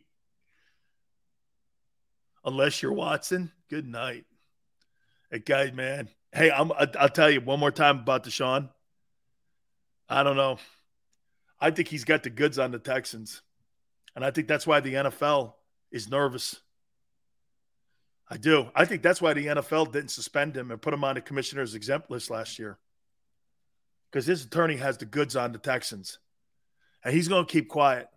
Unless 2.45 2.83
you're 2.83 2.93
Watson, 2.93 3.51
good 3.67 3.87
night. 3.87 4.25
Hey, 5.31 5.39
guy, 5.39 5.71
man. 5.71 6.09
Hey, 6.31 6.51
I'm, 6.51 6.71
I'll 6.73 7.09
tell 7.09 7.31
you 7.31 7.41
one 7.41 7.59
more 7.59 7.71
time 7.71 8.01
about 8.01 8.23
Deshaun. 8.23 8.69
I 10.07 10.21
don't 10.21 10.37
know. 10.37 10.59
I 11.59 11.71
think 11.71 11.87
he's 11.87 12.03
got 12.03 12.21
the 12.21 12.29
goods 12.29 12.59
on 12.59 12.69
the 12.69 12.77
Texans. 12.77 13.41
And 14.15 14.23
I 14.23 14.29
think 14.29 14.47
that's 14.47 14.67
why 14.67 14.79
the 14.79 14.93
NFL 14.93 15.53
is 15.91 16.07
nervous. 16.07 16.61
I 18.29 18.37
do. 18.37 18.69
I 18.75 18.85
think 18.85 19.01
that's 19.01 19.23
why 19.23 19.33
the 19.33 19.47
NFL 19.47 19.91
didn't 19.91 20.11
suspend 20.11 20.55
him 20.55 20.69
and 20.69 20.79
put 20.79 20.93
him 20.93 21.03
on 21.03 21.15
the 21.15 21.21
commissioner's 21.21 21.73
exempt 21.73 22.11
list 22.11 22.29
last 22.29 22.59
year. 22.59 22.77
Because 24.15 24.27
his 24.27 24.45
attorney 24.45 24.77
has 24.77 24.97
the 24.97 25.03
goods 25.03 25.35
on 25.35 25.51
the 25.51 25.57
Texans. 25.57 26.19
And 27.03 27.13
he's 27.13 27.27
going 27.27 27.45
to 27.45 27.51
keep 27.51 27.67
quiet. 27.67 28.07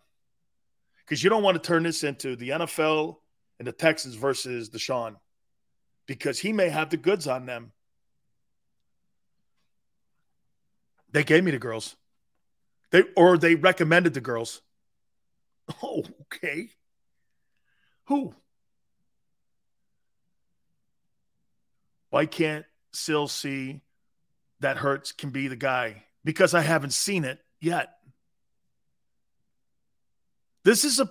Because 1.04 1.24
you 1.24 1.28
don't 1.28 1.42
want 1.42 1.60
to 1.60 1.66
turn 1.66 1.82
this 1.82 2.04
into 2.04 2.36
the 2.36 2.50
NFL 2.50 3.16
and 3.58 3.66
the 3.66 3.72
Texans 3.72 4.14
versus 4.14 4.70
Deshaun. 4.70 5.16
Because 6.06 6.38
he 6.38 6.52
may 6.52 6.68
have 6.68 6.90
the 6.90 6.96
goods 6.96 7.26
on 7.26 7.46
them. 7.46 7.72
They 11.10 11.24
gave 11.24 11.42
me 11.42 11.50
the 11.50 11.58
girls. 11.58 11.96
They 12.92 13.02
or 13.16 13.36
they 13.36 13.56
recommended 13.56 14.14
the 14.14 14.20
girls. 14.20 14.62
Oh, 15.82 16.04
okay. 16.22 16.70
Who? 18.04 18.36
Why 22.10 22.26
can't 22.26 22.66
Sill 22.92 23.26
see 23.26 23.80
that 24.60 24.78
Hurts 24.78 25.12
can 25.12 25.30
be 25.30 25.48
the 25.48 25.56
guy? 25.56 26.04
Because 26.24 26.54
I 26.54 26.60
haven't 26.60 26.92
seen 26.92 27.24
it 27.24 27.40
yet. 27.60 27.94
This 30.64 30.84
is 30.84 31.00
a. 31.00 31.10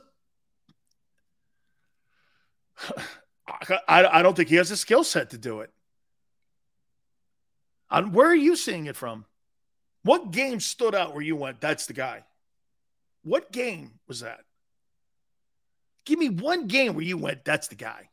I, 3.87 4.05
I 4.05 4.21
don't 4.21 4.35
think 4.35 4.49
he 4.49 4.55
has 4.55 4.69
a 4.71 4.77
skill 4.77 5.03
set 5.03 5.31
to 5.31 5.37
do 5.37 5.61
it. 5.61 5.71
And 7.89 8.13
where 8.13 8.27
are 8.27 8.35
you 8.35 8.55
seeing 8.55 8.85
it 8.85 8.95
from? 8.95 9.25
What 10.03 10.31
game 10.31 10.59
stood 10.59 10.93
out 10.93 11.13
where 11.13 11.23
you 11.23 11.35
went, 11.35 11.61
that's 11.61 11.85
the 11.85 11.93
guy? 11.93 12.23
What 13.23 13.51
game 13.51 13.99
was 14.07 14.21
that? 14.21 14.41
Give 16.05 16.19
me 16.19 16.29
one 16.29 16.67
game 16.67 16.93
where 16.93 17.03
you 17.03 17.17
went, 17.17 17.43
that's 17.43 17.67
the 17.67 17.75
guy. 17.75 18.09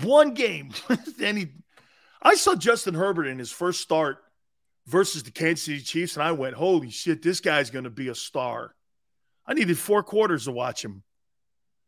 One 0.00 0.34
game. 0.34 0.70
he, 1.18 1.48
I 2.22 2.36
saw 2.36 2.54
Justin 2.54 2.94
Herbert 2.94 3.26
in 3.26 3.38
his 3.38 3.50
first 3.50 3.80
start 3.80 4.18
versus 4.86 5.22
the 5.22 5.30
Kansas 5.30 5.64
City 5.64 5.80
Chiefs, 5.80 6.14
and 6.16 6.22
I 6.22 6.32
went, 6.32 6.54
holy 6.54 6.90
shit, 6.90 7.22
this 7.22 7.40
guy's 7.40 7.70
going 7.70 7.84
to 7.84 7.90
be 7.90 8.08
a 8.08 8.14
star. 8.14 8.74
I 9.46 9.54
needed 9.54 9.78
four 9.78 10.02
quarters 10.02 10.44
to 10.44 10.52
watch 10.52 10.84
him. 10.84 11.02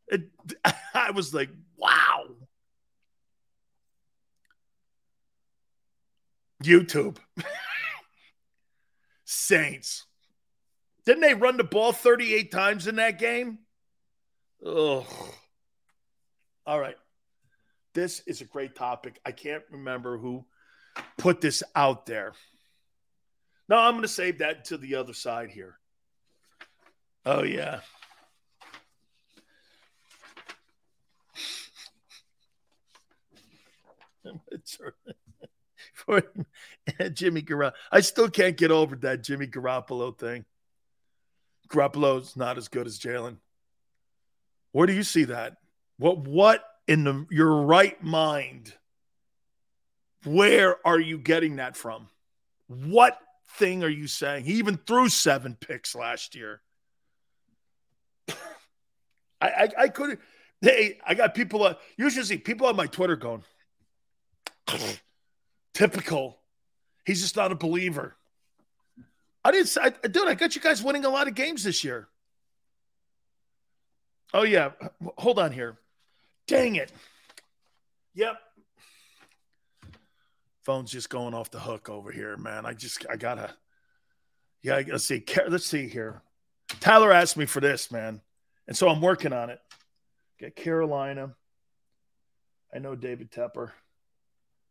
It, 0.09 0.28
I 0.94 1.12
was 1.12 1.32
like, 1.32 1.51
wow. 1.77 2.24
YouTube. 6.62 7.19
Saints. 9.24 10.06
Didn't 11.06 11.20
they 11.20 11.35
run 11.35 11.56
the 11.56 11.65
ball 11.65 11.93
38 11.93 12.51
times 12.51 12.86
in 12.86 12.97
that 12.97 13.19
game? 13.19 13.59
Ugh. 14.65 15.05
All 16.66 16.81
right. 16.81 16.97
This 17.95 18.21
is 18.27 18.41
a 18.41 18.45
great 18.45 18.75
topic. 18.75 19.21
I 19.25 19.33
can't 19.33 19.62
remember 19.71 20.19
who 20.19 20.45
put 21.16 21.41
this 21.41 21.62
out 21.75 22.07
there. 22.07 22.33
No, 23.69 23.77
I'm 23.79 23.93
going 23.93 24.03
to 24.03 24.09
save 24.09 24.39
that 24.39 24.66
to 24.66 24.77
the 24.77 24.97
other 24.97 25.15
side 25.15 25.51
here. 25.51 25.79
Oh, 27.25 27.43
yeah. 27.43 27.81
for 36.05 36.23
Jimmy 37.11 37.43
Garoppolo. 37.43 37.73
I 37.91 38.01
still 38.01 38.29
can't 38.29 38.57
get 38.57 38.71
over 38.71 38.97
that 38.97 39.23
Jimmy 39.23 39.47
Garoppolo 39.47 40.16
thing. 40.16 40.45
Garoppolo's 41.69 42.37
not 42.37 42.59
as 42.59 42.69
good 42.69 42.87
as 42.87 42.99
Jalen. 42.99 43.37
Where 44.73 44.87
do 44.87 44.93
you 44.93 45.03
see 45.03 45.25
that? 45.25 45.57
What 45.99 46.19
what 46.19 46.65
in 46.86 47.05
the, 47.05 47.27
your 47.31 47.62
right 47.62 48.02
mind 48.02 48.74
Where 50.24 50.77
are 50.86 51.01
you 51.01 51.19
getting 51.19 51.56
that 51.56 51.77
from? 51.77 52.09
What 52.66 53.19
thing 53.59 53.85
are 53.85 53.89
you 53.89 54.06
saying? 54.06 54.44
He 54.44 54.55
even 54.55 54.77
threw 54.77 55.09
seven 55.09 55.56
picks 55.59 55.94
last 55.94 56.35
year. 56.35 56.62
I, 58.28 58.35
I, 59.40 59.69
I 59.78 59.89
couldn't. 59.89 60.20
Hey, 60.61 60.98
I 61.06 61.15
got 61.15 61.35
people. 61.35 61.62
Uh, 61.62 61.74
usually 61.98 62.24
see 62.24 62.39
people 62.39 62.66
on 62.66 62.77
my 62.77 62.86
Twitter 62.86 63.16
going, 63.16 63.44
typical. 65.74 66.39
He's 67.05 67.20
just 67.20 67.36
not 67.36 67.52
a 67.52 67.55
believer. 67.55 68.16
I 69.44 69.51
didn't. 69.51 69.77
I, 69.81 69.90
dude, 69.90 70.27
I 70.27 70.35
got 70.35 70.56
you 70.56 70.62
guys 70.62 70.82
winning 70.82 71.05
a 71.05 71.11
lot 71.11 71.28
of 71.28 71.35
games 71.35 71.65
this 71.65 71.85
year. 71.85 72.09
Oh 74.32 74.43
yeah, 74.43 74.70
hold 75.19 75.39
on 75.39 75.52
here. 75.52 75.77
Dang 76.47 76.77
it. 76.77 76.93
Yep. 78.15 78.37
Phone's 80.62 80.91
just 80.91 81.11
going 81.11 81.35
off 81.35 81.51
the 81.51 81.61
hook 81.61 81.89
over 81.91 82.11
here, 82.11 82.37
man. 82.37 82.65
I 82.65 82.73
just 82.73 83.05
I 83.11 83.16
gotta. 83.16 83.55
Yeah, 84.62 84.81
let's 84.89 85.05
see. 85.05 85.23
Let's 85.49 85.66
see 85.66 85.89
here. 85.89 86.23
Tyler 86.81 87.12
asked 87.12 87.37
me 87.37 87.45
for 87.45 87.61
this, 87.61 87.93
man, 87.93 88.23
and 88.66 88.77
so 88.77 88.89
I'm 88.89 89.03
working 89.03 89.33
on 89.33 89.51
it. 89.51 89.61
Get 90.39 90.57
Carolina. 90.57 91.35
I 92.75 92.79
know 92.79 92.95
David 92.95 93.31
Tepper. 93.31 93.71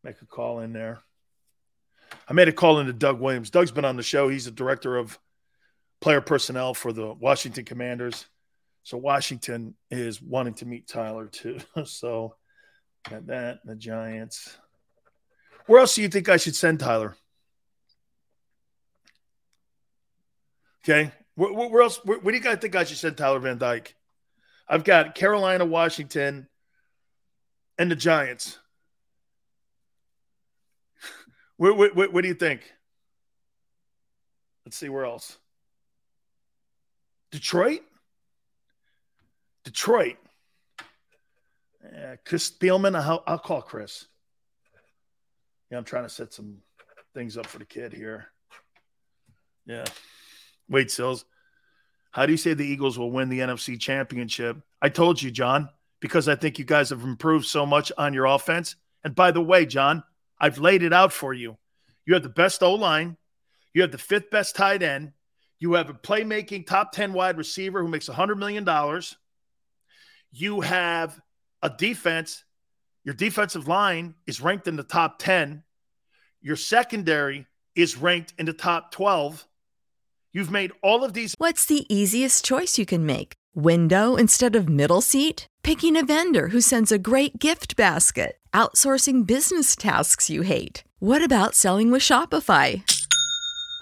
Make 0.04 0.22
a 0.22 0.26
call 0.26 0.60
in 0.60 0.74
there. 0.74 1.00
I 2.28 2.34
made 2.34 2.48
a 2.48 2.54
call 2.54 2.80
into 2.80 2.94
Doug 2.94 3.20
Williams. 3.20 3.50
Doug's 3.50 3.72
been 3.72 3.86
on 3.86 3.95
the 3.95 4.04
show. 4.04 4.28
He's 4.28 4.45
the 4.45 4.52
director 4.52 4.98
of 4.98 5.18
player 6.02 6.22
personnel 6.22 6.74
for 6.74 6.91
the 6.91 7.14
Washington 7.14 7.66
Commanders. 7.66 8.26
So 8.84 8.97
Washington 8.97 9.76
is 9.89 10.22
wanting 10.22 10.55
to 10.55 10.65
meet 10.65 10.88
Tyler 10.88 11.27
too. 11.27 11.60
so 11.85 12.35
got 13.10 13.26
that, 13.27 13.60
the 13.65 13.76
Giants. 13.76 14.57
Where 15.65 15.80
else 15.80 15.95
do 15.95 16.01
you 16.01 16.10
think 16.10 16.27
I 16.27 16.38
should 16.38 16.55
send 16.55 16.81
Tyler? 16.81 17.15
Okay. 20.84 21.11
Where, 21.35 21.53
where 21.53 21.81
else? 21.81 21.99
Where, 22.03 22.19
where, 22.19 22.31
do 22.34 22.38
you 22.38 22.43
guys 22.43 22.57
think 22.60 22.76
I 22.76 22.84
should 22.84 22.97
send 22.97 23.15
Tyler 23.18 23.39
Van 23.39 23.57
Dyke? 23.57 23.95
I've 24.68 24.84
got 24.84 25.15
Carolina, 25.15 25.65
Washington, 25.65 26.47
and 27.77 27.89
the 27.89 27.95
Giants. 27.95 28.60
Where, 31.57 31.73
where, 31.73 32.10
where, 32.10 32.22
do 32.22 32.27
you 32.27 32.34
think? 32.34 32.61
Let's 34.65 34.76
see 34.76 34.89
where 34.89 35.05
else. 35.05 35.38
Detroit? 37.31 37.81
Detroit. 39.64 40.18
Chris 42.26 42.49
Spielman. 42.49 42.95
I'll, 42.95 43.23
I'll 43.27 43.40
call 43.40 43.61
Chris. 43.61 44.06
Yeah, 45.69 45.77
I'm 45.77 45.84
trying 45.84 46.03
to 46.03 46.10
set 46.10 46.34
some 46.34 46.57
things 47.14 47.38
up 47.38 47.48
for 47.48 47.60
the 47.60 47.65
kid 47.65 47.94
here. 47.94 48.27
Yeah. 49.65 49.85
Wait, 50.69 50.91
Sills. 50.91 51.26
How 52.11 52.26
do 52.26 52.31
you 52.31 52.38
say 52.38 52.53
the 52.53 52.65
Eagles 52.65 52.99
will 52.99 53.11
win 53.11 53.30
the 53.30 53.40
NFC 53.40 53.80
championship? 53.80 54.57
I 54.81 54.90
told 54.90 55.22
you, 55.22 55.31
John, 55.31 55.69
because 55.99 56.27
I 56.27 56.35
think 56.35 56.60
you 56.60 56.65
guys 56.65 56.90
have 56.90 57.02
improved 57.02 57.45
so 57.45 57.65
much 57.65 57.91
on 57.98 58.14
your 58.14 58.26
offense. 58.26 58.76
And 59.03 59.15
by 59.15 59.31
the 59.31 59.41
way, 59.41 59.65
John, 59.65 60.03
I've 60.40 60.60
laid 60.60 60.84
it 60.84 60.94
out 60.94 61.11
for 61.11 61.34
you. 61.34 61.57
You 62.06 62.14
have 62.14 62.23
the 62.23 62.30
best 62.30 62.61
O 62.61 62.76
line, 62.76 63.18
you 63.73 63.81
have 63.81 63.91
the 63.91 63.98
fifth 63.98 64.30
best 64.30 64.56
tight 64.56 64.84
end, 64.84 65.14
you 65.60 65.73
have 65.73 65.90
a 65.90 65.94
playmaking 65.94 66.68
top 66.68 66.91
10 66.91 67.14
wide 67.14 67.38
receiver 67.38 67.81
who 67.81 67.88
makes 67.88 68.10
$100 68.10 68.38
million. 68.38 68.68
You 70.34 70.61
have 70.61 71.22
a 71.61 71.69
defense 71.69 72.43
your 73.03 73.15
defensive 73.15 73.68
line 73.68 74.15
is 74.26 74.39
ranked 74.39 74.68
in 74.68 74.77
the 74.77 74.84
top 74.84 75.19
10. 75.19 75.64
Your 76.41 76.55
secondary 76.55 77.47
is 77.76 77.97
ranked 77.97 78.34
in 78.38 78.45
the 78.45 78.53
top 78.53 78.91
12. 78.91 79.45
You've 80.31 80.51
made 80.51 80.72
all 80.81 81.03
of 81.03 81.14
these. 81.14 81.35
What's 81.38 81.65
the 81.65 81.85
easiest 81.93 82.45
choice 82.45 82.77
you 82.77 82.85
can 82.85 83.05
make? 83.05 83.34
Window 83.53 84.15
instead 84.15 84.55
of 84.55 84.69
middle 84.69 85.01
seat? 85.01 85.47
Picking 85.64 85.97
a 85.97 86.05
vendor 86.05 86.47
who 86.47 86.61
sends 86.61 86.91
a 86.91 86.97
great 86.97 87.39
gift 87.39 87.76
basket? 87.76 88.38
Outsourcing 88.53 89.27
business 89.27 89.76
tasks 89.76 90.30
you 90.30 90.41
hate? 90.41 90.84
What 90.99 91.23
about 91.23 91.55
selling 91.55 91.91
with 91.91 92.01
Shopify? 92.01 92.84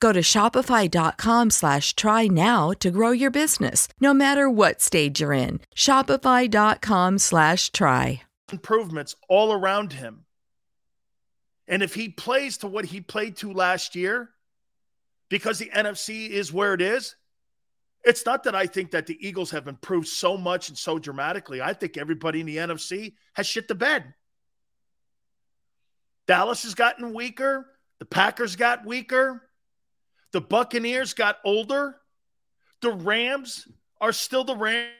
Go 0.00 0.12
to 0.12 0.20
shopify.com 0.20 1.50
slash 1.50 1.94
try 1.94 2.26
now 2.26 2.72
to 2.80 2.90
grow 2.90 3.10
your 3.10 3.30
business, 3.30 3.88
no 4.00 4.12
matter 4.12 4.50
what 4.50 4.80
stage 4.80 5.20
you're 5.20 5.32
in. 5.32 5.60
Shopify.com 5.74 7.18
slash 7.18 7.72
try. 7.72 8.22
Improvements 8.52 9.16
all 9.28 9.52
around 9.52 9.92
him. 9.92 10.26
And 11.68 11.82
if 11.82 11.94
he 11.94 12.08
plays 12.08 12.58
to 12.58 12.68
what 12.68 12.84
he 12.84 13.00
played 13.00 13.36
to 13.38 13.52
last 13.52 13.96
year, 13.96 14.30
because 15.28 15.58
the 15.58 15.70
NFC 15.74 16.28
is 16.28 16.52
where 16.52 16.74
it 16.74 16.80
is, 16.80 17.16
it's 18.04 18.24
not 18.24 18.44
that 18.44 18.54
I 18.54 18.66
think 18.66 18.92
that 18.92 19.06
the 19.06 19.18
Eagles 19.26 19.50
have 19.50 19.66
improved 19.66 20.06
so 20.06 20.36
much 20.36 20.68
and 20.68 20.78
so 20.78 20.98
dramatically. 20.98 21.60
I 21.60 21.72
think 21.72 21.96
everybody 21.96 22.40
in 22.40 22.46
the 22.46 22.58
NFC 22.58 23.14
has 23.34 23.48
shit 23.48 23.66
the 23.66 23.74
bed. 23.74 24.14
Dallas 26.28 26.62
has 26.62 26.74
gotten 26.74 27.12
weaker. 27.12 27.66
The 27.98 28.04
Packers 28.04 28.54
got 28.54 28.86
weaker. 28.86 29.42
The 30.32 30.40
Buccaneers 30.40 31.14
got 31.14 31.38
older. 31.44 31.96
The 32.82 32.90
Rams 32.90 33.66
are 34.00 34.12
still 34.12 34.44
the 34.44 34.56
Rams. 34.56 34.90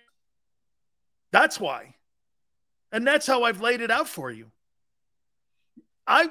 That's 1.33 1.61
why. 1.61 1.95
And 2.93 3.07
that's 3.07 3.27
how 3.27 3.43
I've 3.43 3.61
laid 3.61 3.81
it 3.81 3.91
out 3.91 4.09
for 4.09 4.31
you. 4.31 4.51
I 6.07 6.31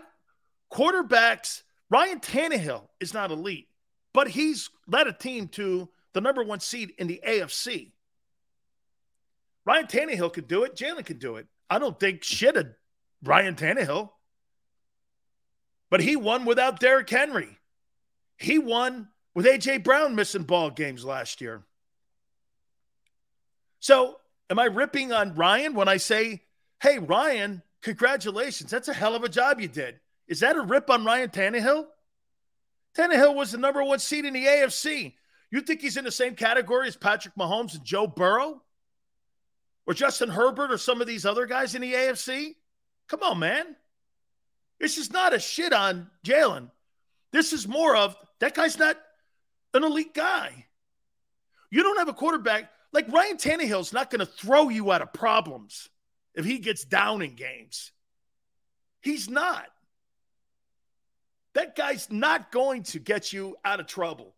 quarterbacks, 0.72 1.64
Ryan 1.90 2.20
Tannehill 2.20 2.88
is 3.00 3.14
not 3.14 3.32
elite, 3.32 3.68
but 4.14 4.28
he's 4.28 4.70
led 4.88 5.08
a 5.08 5.14
team 5.14 5.48
to 5.50 5.90
the 6.14 6.22
number 6.22 6.44
one 6.44 6.60
seed 6.60 6.94
in 6.98 7.08
the 7.08 7.22
AFC. 7.28 7.92
Ryan 9.66 9.88
Tannehill 9.88 10.34
could 10.34 10.48
do 10.48 10.64
it. 10.64 10.76
Jalen 10.76 11.06
could 11.06 11.20
do 11.20 11.36
it. 11.36 11.48
I 11.70 11.80
don't 11.80 12.00
think 12.00 12.24
shit 12.24 12.56
of 12.56 12.68
Ryan 13.24 13.56
Tannehill. 13.56 14.10
But 15.90 16.02
he 16.02 16.16
won 16.16 16.46
without 16.46 16.80
Derrick 16.80 17.10
Henry. 17.10 17.55
He 18.38 18.60
won 18.60 19.07
with 19.34 19.45
A.J. 19.45 19.80
Brown 19.80 20.16
missing 20.16 20.44
ball 20.44 20.70
games 20.70 21.03
last 21.03 21.41
year. 21.41 21.64
So 23.80 24.20
am 24.49 24.60
I 24.60 24.66
ripping 24.66 25.12
on 25.12 25.36
Ryan 25.36 25.74
when 25.74 25.88
I 25.88 25.98
say, 25.98 26.41
hey, 26.82 26.99
Ryan, 26.99 27.62
congratulations. 27.82 28.72
That's 28.72 28.88
a 28.88 28.94
hell 28.94 29.16
of 29.16 29.24
a 29.24 29.30
job 29.30 29.60
you 29.60 29.68
did. 29.68 29.99
Is 30.28 30.40
that 30.40 30.56
a 30.56 30.62
rip 30.62 30.90
on 30.90 31.06
Ryan 31.06 31.30
Tannehill? 31.30 31.86
Tannehill 32.98 33.36
was 33.36 33.52
the 33.52 33.57
number 33.57 33.84
one 33.84 33.99
seed 33.99 34.26
in 34.26 34.34
the 34.34 34.45
AFC. 34.45 35.14
You 35.52 35.62
think 35.62 35.82
he's 35.82 35.98
in 35.98 36.06
the 36.06 36.12
same 36.12 36.36
category 36.36 36.88
as 36.88 36.95
Patrick 36.95 37.36
Mahomes 37.36 37.76
and 37.76 37.84
Joe 37.84 38.07
Burrow? 38.07 38.62
Or 39.86 39.94
Justin 39.94 40.30
Herbert 40.30 40.72
or 40.72 40.78
some 40.78 40.99
of 40.99 41.07
these 41.07 41.26
other 41.26 41.45
guys 41.45 41.76
in 41.76 41.82
the 41.82 41.94
AFC? 41.94 42.56
Come 43.07 43.22
on, 43.22 43.40
man. 43.40 43.76
This 44.80 44.98
is 44.98 45.12
not 45.12 45.34
a 45.34 45.40
shit 45.40 45.74
on 45.74 46.10
Jalen. 46.26 46.72
This 47.32 47.53
is 47.53 47.68
more 47.68 47.95
of 47.95 48.16
that 48.40 48.56
guy's 48.56 48.78
not 48.78 48.98
an 49.74 49.84
elite 49.84 50.14
guy. 50.14 50.66
You 51.72 51.84
don't 51.84 51.98
have 51.98 52.07
a 52.07 52.14
quarterback 52.14 52.72
like 52.94 53.12
Ryan 53.12 53.38
Tannehill's 53.38 53.91
not 53.91 54.10
going 54.10 54.20
to 54.20 54.26
throw 54.26 54.70
you 54.70 54.91
out 54.91 55.02
of 55.02 55.12
problems 55.12 55.90
if 56.34 56.45
he 56.45 56.60
gets 56.60 56.86
down 56.86 57.22
in 57.22 57.36
games. 57.36 57.91
He's 59.02 59.30
not. 59.30 59.66
That 61.53 61.76
guy's 61.76 62.12
not 62.12 62.52
going 62.52 62.84
to 62.84 62.99
get 62.99 63.32
you 63.32 63.56
out 63.64 63.80
of 63.80 63.88
trouble, 63.88 64.36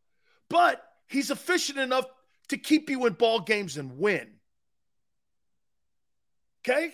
but 0.50 0.82
he's 1.08 1.32
efficient 1.32 1.80
enough 1.80 2.06
to 2.50 2.58
keep 2.58 2.90
you 2.90 3.06
in 3.06 3.14
ball 3.14 3.40
games 3.40 3.78
and 3.78 3.98
win. 3.98 4.28
Okay? 6.62 6.94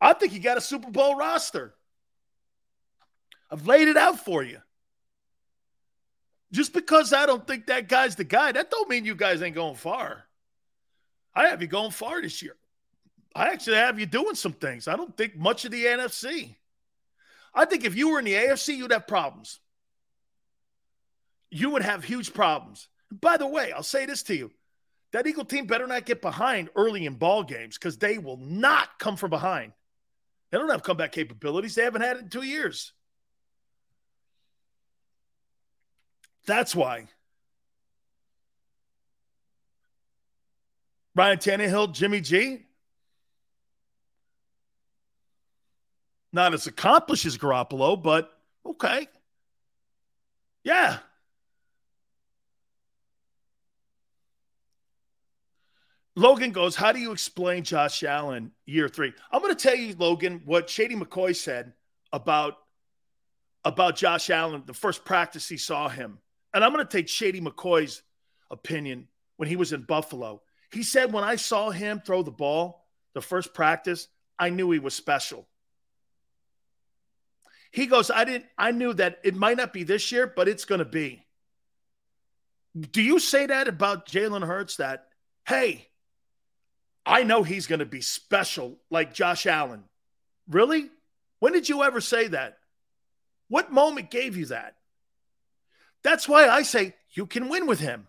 I 0.00 0.12
think 0.12 0.32
you 0.32 0.40
got 0.40 0.58
a 0.58 0.60
Super 0.60 0.90
Bowl 0.90 1.16
roster. 1.16 1.74
I've 3.50 3.66
laid 3.66 3.88
it 3.88 3.96
out 3.96 4.24
for 4.24 4.42
you. 4.42 4.58
Just 6.54 6.72
because 6.72 7.12
I 7.12 7.26
don't 7.26 7.44
think 7.44 7.66
that 7.66 7.88
guy's 7.88 8.14
the 8.14 8.22
guy, 8.22 8.52
that 8.52 8.70
don't 8.70 8.88
mean 8.88 9.04
you 9.04 9.16
guys 9.16 9.42
ain't 9.42 9.56
going 9.56 9.74
far. 9.74 10.22
I 11.34 11.48
have 11.48 11.60
you 11.60 11.66
going 11.66 11.90
far 11.90 12.22
this 12.22 12.42
year. 12.42 12.54
I 13.34 13.48
actually 13.48 13.78
have 13.78 13.98
you 13.98 14.06
doing 14.06 14.36
some 14.36 14.52
things. 14.52 14.86
I 14.86 14.94
don't 14.94 15.16
think 15.16 15.34
much 15.34 15.64
of 15.64 15.72
the 15.72 15.84
NFC. 15.84 16.54
I 17.52 17.64
think 17.64 17.84
if 17.84 17.96
you 17.96 18.08
were 18.08 18.20
in 18.20 18.24
the 18.24 18.34
AFC, 18.34 18.76
you'd 18.76 18.92
have 18.92 19.08
problems. 19.08 19.58
You 21.50 21.70
would 21.70 21.82
have 21.82 22.04
huge 22.04 22.32
problems. 22.32 22.86
By 23.10 23.36
the 23.36 23.48
way, 23.48 23.72
I'll 23.72 23.82
say 23.82 24.06
this 24.06 24.22
to 24.24 24.36
you. 24.36 24.52
That 25.10 25.26
Eagle 25.26 25.44
team 25.44 25.66
better 25.66 25.88
not 25.88 26.06
get 26.06 26.22
behind 26.22 26.68
early 26.76 27.04
in 27.04 27.14
ball 27.14 27.42
games 27.42 27.76
because 27.76 27.98
they 27.98 28.18
will 28.18 28.36
not 28.36 29.00
come 29.00 29.16
from 29.16 29.30
behind. 29.30 29.72
They 30.52 30.58
don't 30.58 30.70
have 30.70 30.84
comeback 30.84 31.10
capabilities. 31.10 31.74
They 31.74 31.82
haven't 31.82 32.02
had 32.02 32.18
it 32.18 32.22
in 32.22 32.28
two 32.28 32.44
years. 32.44 32.92
That's 36.46 36.74
why. 36.74 37.08
Ryan 41.14 41.38
Tannehill, 41.38 41.92
Jimmy 41.92 42.20
G. 42.20 42.66
Not 46.32 46.52
as 46.52 46.66
accomplished 46.66 47.26
as 47.26 47.38
Garoppolo, 47.38 48.02
but 48.02 48.32
okay. 48.66 49.06
Yeah. 50.64 50.98
Logan 56.16 56.50
goes, 56.50 56.74
How 56.74 56.90
do 56.90 56.98
you 56.98 57.12
explain 57.12 57.62
Josh 57.62 58.02
Allen 58.02 58.50
year 58.66 58.88
three? 58.88 59.12
I'm 59.30 59.40
going 59.40 59.54
to 59.54 59.60
tell 59.60 59.76
you, 59.76 59.94
Logan, 59.96 60.42
what 60.44 60.68
Shady 60.68 60.96
McCoy 60.96 61.36
said 61.36 61.72
about, 62.12 62.56
about 63.64 63.96
Josh 63.96 64.30
Allen 64.30 64.64
the 64.66 64.74
first 64.74 65.04
practice 65.04 65.48
he 65.48 65.56
saw 65.56 65.88
him. 65.88 66.18
And 66.54 66.64
I'm 66.64 66.72
going 66.72 66.86
to 66.86 66.90
take 66.90 67.08
Shady 67.08 67.40
McCoy's 67.40 68.02
opinion 68.50 69.08
when 69.36 69.48
he 69.48 69.56
was 69.56 69.72
in 69.72 69.82
Buffalo. 69.82 70.40
He 70.72 70.84
said, 70.84 71.12
When 71.12 71.24
I 71.24 71.36
saw 71.36 71.70
him 71.70 72.00
throw 72.00 72.22
the 72.22 72.30
ball 72.30 72.86
the 73.12 73.20
first 73.20 73.52
practice, 73.52 74.08
I 74.38 74.50
knew 74.50 74.70
he 74.70 74.78
was 74.78 74.94
special. 74.94 75.46
He 77.72 77.86
goes, 77.86 78.08
I 78.08 78.24
didn't, 78.24 78.46
I 78.56 78.70
knew 78.70 78.94
that 78.94 79.18
it 79.24 79.34
might 79.34 79.56
not 79.56 79.72
be 79.72 79.82
this 79.82 80.12
year, 80.12 80.32
but 80.34 80.46
it's 80.48 80.64
going 80.64 80.78
to 80.78 80.84
be. 80.84 81.26
Do 82.92 83.02
you 83.02 83.18
say 83.18 83.46
that 83.46 83.66
about 83.66 84.06
Jalen 84.06 84.46
Hurts 84.46 84.76
that, 84.76 85.08
hey, 85.46 85.88
I 87.04 87.24
know 87.24 87.42
he's 87.42 87.66
going 87.66 87.80
to 87.80 87.86
be 87.86 88.00
special 88.00 88.78
like 88.90 89.12
Josh 89.12 89.46
Allen? 89.46 89.84
Really? 90.48 90.88
When 91.40 91.52
did 91.52 91.68
you 91.68 91.82
ever 91.82 92.00
say 92.00 92.28
that? 92.28 92.58
What 93.48 93.72
moment 93.72 94.10
gave 94.10 94.36
you 94.36 94.46
that? 94.46 94.76
That's 96.04 96.28
why 96.28 96.46
I 96.46 96.62
say 96.62 96.94
you 97.14 97.26
can 97.26 97.48
win 97.48 97.66
with 97.66 97.80
him. 97.80 98.06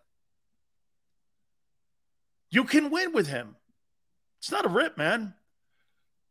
You 2.52 2.66
can 2.66 2.92
win 2.92 3.14
with 3.14 3.28
him. 3.28 3.56
It's 4.40 4.52
not 4.52 4.66
a 4.66 4.70
rip, 4.70 4.98
man. 4.98 5.34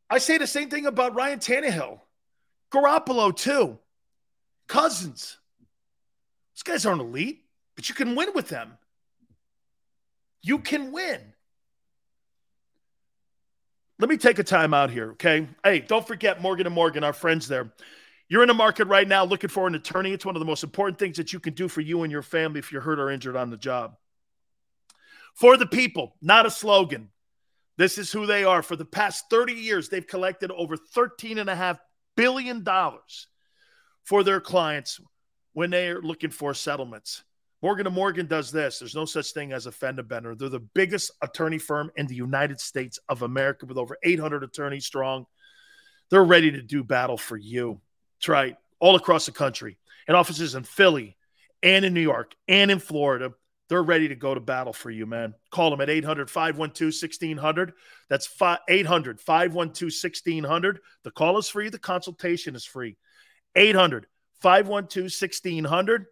I 0.08 0.18
say 0.18 0.38
the 0.38 0.46
same 0.46 0.70
thing 0.70 0.86
about 0.86 1.16
Ryan 1.16 1.40
Tannehill. 1.40 2.00
Garoppolo, 2.72 3.34
too. 3.34 3.78
Cousins. 4.68 5.38
These 6.54 6.62
guys 6.62 6.86
aren't 6.86 7.00
elite, 7.00 7.42
but 7.74 7.88
you 7.88 7.94
can 7.94 8.14
win 8.14 8.28
with 8.34 8.48
them. 8.48 8.78
You 10.42 10.58
can 10.58 10.92
win. 10.92 11.20
Let 13.98 14.10
me 14.10 14.16
take 14.16 14.38
a 14.38 14.44
time 14.44 14.74
out 14.74 14.90
here, 14.90 15.12
okay? 15.12 15.48
Hey, 15.62 15.80
don't 15.80 16.06
forget 16.06 16.42
Morgan 16.42 16.66
and 16.66 16.74
Morgan, 16.74 17.04
our 17.04 17.12
friends 17.12 17.48
there. 17.48 17.72
You're 18.28 18.42
in 18.42 18.48
the 18.48 18.54
market 18.54 18.86
right 18.86 19.06
now 19.06 19.24
looking 19.24 19.50
for 19.50 19.66
an 19.66 19.74
attorney. 19.74 20.12
It's 20.12 20.24
one 20.24 20.34
of 20.34 20.40
the 20.40 20.46
most 20.46 20.64
important 20.64 20.98
things 20.98 21.18
that 21.18 21.32
you 21.32 21.40
can 21.40 21.54
do 21.54 21.68
for 21.68 21.80
you 21.80 22.02
and 22.02 22.12
your 22.12 22.22
family 22.22 22.58
if 22.58 22.72
you're 22.72 22.80
hurt 22.80 22.98
or 22.98 23.10
injured 23.10 23.36
on 23.36 23.50
the 23.50 23.56
job. 23.56 23.96
For 25.34 25.56
the 25.56 25.66
people, 25.66 26.16
not 26.22 26.46
a 26.46 26.50
slogan. 26.50 27.10
This 27.76 27.98
is 27.98 28.12
who 28.12 28.24
they 28.24 28.44
are. 28.44 28.62
For 28.62 28.76
the 28.76 28.84
past 28.84 29.24
30 29.30 29.52
years, 29.52 29.88
they've 29.88 30.06
collected 30.06 30.50
over 30.52 30.76
$13.5 30.76 31.78
billion 32.16 32.64
for 34.04 34.22
their 34.22 34.40
clients 34.40 35.00
when 35.52 35.70
they 35.70 35.88
are 35.88 36.00
looking 36.00 36.30
for 36.30 36.54
settlements. 36.54 37.24
Morgan 37.62 37.92
& 37.92 37.94
Morgan 37.94 38.26
does 38.26 38.52
this. 38.52 38.78
There's 38.78 38.94
no 38.94 39.06
such 39.06 39.32
thing 39.32 39.52
as 39.52 39.66
a 39.66 39.72
fender 39.72 40.02
bender. 40.02 40.34
They're 40.34 40.50
the 40.50 40.60
biggest 40.60 41.10
attorney 41.22 41.58
firm 41.58 41.90
in 41.96 42.06
the 42.06 42.14
United 42.14 42.60
States 42.60 42.98
of 43.08 43.22
America 43.22 43.66
with 43.66 43.78
over 43.78 43.96
800 44.02 44.44
attorneys 44.44 44.84
strong. 44.84 45.24
They're 46.10 46.24
ready 46.24 46.50
to 46.50 46.62
do 46.62 46.84
battle 46.84 47.16
for 47.16 47.36
you. 47.36 47.80
That's 48.24 48.30
right. 48.30 48.56
All 48.80 48.96
across 48.96 49.26
the 49.26 49.32
country 49.32 49.76
and 50.08 50.16
offices 50.16 50.54
in 50.54 50.62
Philly 50.62 51.14
and 51.62 51.84
in 51.84 51.92
New 51.92 52.00
York 52.00 52.34
and 52.48 52.70
in 52.70 52.78
Florida. 52.78 53.34
They're 53.68 53.82
ready 53.82 54.08
to 54.08 54.14
go 54.14 54.32
to 54.32 54.40
battle 54.40 54.72
for 54.72 54.90
you, 54.90 55.04
man. 55.04 55.34
Call 55.50 55.68
them 55.68 55.82
at 55.82 55.90
800 55.90 56.30
512 56.30 56.86
1600. 56.86 57.74
That's 58.08 58.26
800 58.66 59.20
512 59.20 59.92
1600. 59.92 60.78
The 61.02 61.10
call 61.10 61.36
is 61.36 61.50
free, 61.50 61.68
the 61.68 61.78
consultation 61.78 62.56
is 62.56 62.64
free. 62.64 62.96
800 63.56 64.06
512 64.40 65.04
1600. 65.04 66.06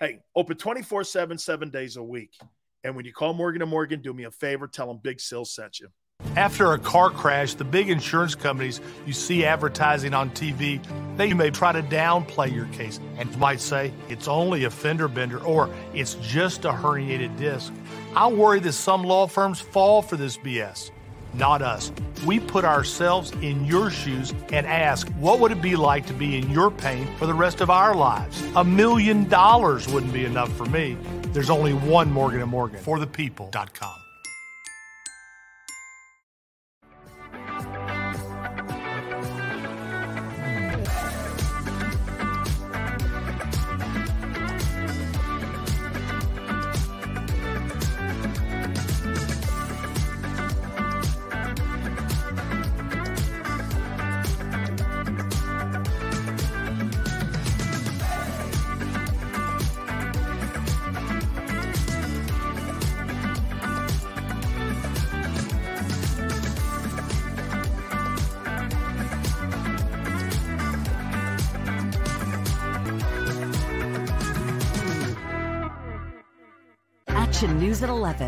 Hey, 0.00 0.18
open 0.36 0.58
24 0.58 1.04
7, 1.04 1.38
seven 1.38 1.70
days 1.70 1.96
a 1.96 2.02
week. 2.02 2.34
And 2.82 2.94
when 2.94 3.06
you 3.06 3.14
call 3.14 3.32
Morgan 3.32 3.62
and 3.62 3.70
Morgan, 3.70 4.02
do 4.02 4.12
me 4.12 4.24
a 4.24 4.30
favor, 4.30 4.68
tell 4.68 4.88
them 4.88 5.00
Big 5.02 5.18
Sill 5.18 5.46
sent 5.46 5.80
you. 5.80 5.88
After 6.36 6.72
a 6.72 6.78
car 6.80 7.10
crash, 7.10 7.54
the 7.54 7.64
big 7.64 7.88
insurance 7.88 8.34
companies 8.34 8.80
you 9.06 9.12
see 9.12 9.44
advertising 9.44 10.14
on 10.14 10.30
TV, 10.30 10.84
they 11.16 11.32
may 11.32 11.50
try 11.50 11.70
to 11.70 11.82
downplay 11.82 12.52
your 12.52 12.66
case 12.66 12.98
and 13.16 13.36
might 13.38 13.60
say 13.60 13.92
it's 14.08 14.26
only 14.26 14.64
a 14.64 14.70
fender 14.70 15.06
bender 15.06 15.38
or 15.44 15.70
it's 15.94 16.14
just 16.14 16.64
a 16.64 16.70
herniated 16.70 17.36
disc. 17.38 17.72
I 18.16 18.26
worry 18.26 18.58
that 18.60 18.72
some 18.72 19.04
law 19.04 19.28
firms 19.28 19.60
fall 19.60 20.02
for 20.02 20.16
this 20.16 20.36
BS. 20.36 20.90
Not 21.34 21.62
us. 21.62 21.92
We 22.26 22.40
put 22.40 22.64
ourselves 22.64 23.30
in 23.40 23.64
your 23.64 23.90
shoes 23.90 24.34
and 24.52 24.66
ask, 24.66 25.08
what 25.12 25.38
would 25.38 25.52
it 25.52 25.62
be 25.62 25.76
like 25.76 26.04
to 26.06 26.12
be 26.12 26.36
in 26.36 26.50
your 26.50 26.70
pain 26.70 27.06
for 27.16 27.26
the 27.26 27.34
rest 27.34 27.60
of 27.60 27.70
our 27.70 27.94
lives? 27.94 28.44
A 28.56 28.64
million 28.64 29.28
dollars 29.28 29.86
wouldn't 29.88 30.12
be 30.12 30.24
enough 30.24 30.52
for 30.56 30.66
me. 30.66 30.96
There's 31.28 31.50
only 31.50 31.74
one 31.74 32.10
Morgan 32.10 32.48
& 32.48 32.48
Morgan 32.48 32.80
for 32.80 32.98
the 32.98 33.06
people.com. 33.06 34.03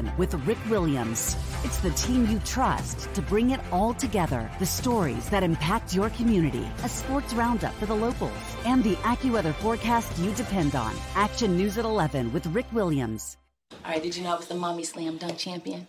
at 0.07 0.13
11 0.13 0.19
with 0.19 0.35
Rick 0.47 0.59
Williams. 0.71 1.37
It's 1.65 1.79
the 1.79 1.91
team 1.91 2.27
you 2.27 2.39
trust 2.41 3.13
to 3.15 3.23
bring 3.23 3.51
it 3.51 3.61
all 3.73 3.95
together. 3.95 4.51
The 4.59 4.67
stories 4.67 5.29
that 5.31 5.43
impact 5.43 5.95
your 5.95 6.11
community, 6.11 6.67
a 6.85 6.89
sports 6.89 7.33
roundup 7.35 7.75
for 7.75 7.87
the 7.87 7.95
locals, 7.95 8.33
and 8.65 8.83
the 8.83 8.97
AccuWeather 8.97 9.55
forecast 9.55 10.19
you 10.19 10.33
depend 10.35 10.75
on. 10.75 10.95
Action 11.15 11.57
News 11.57 11.79
at 11.79 11.85
11 11.85 12.33
with 12.33 12.47
Rick 12.47 12.67
Williams. 12.73 13.37
All 13.85 13.93
right, 13.93 14.03
did 14.03 14.17
you 14.17 14.23
know 14.23 14.35
I 14.35 14.37
was 14.37 14.47
the 14.49 14.55
mommy 14.55 14.85
slam 14.85 15.17
dunk 15.19 15.39
champion? 15.39 15.87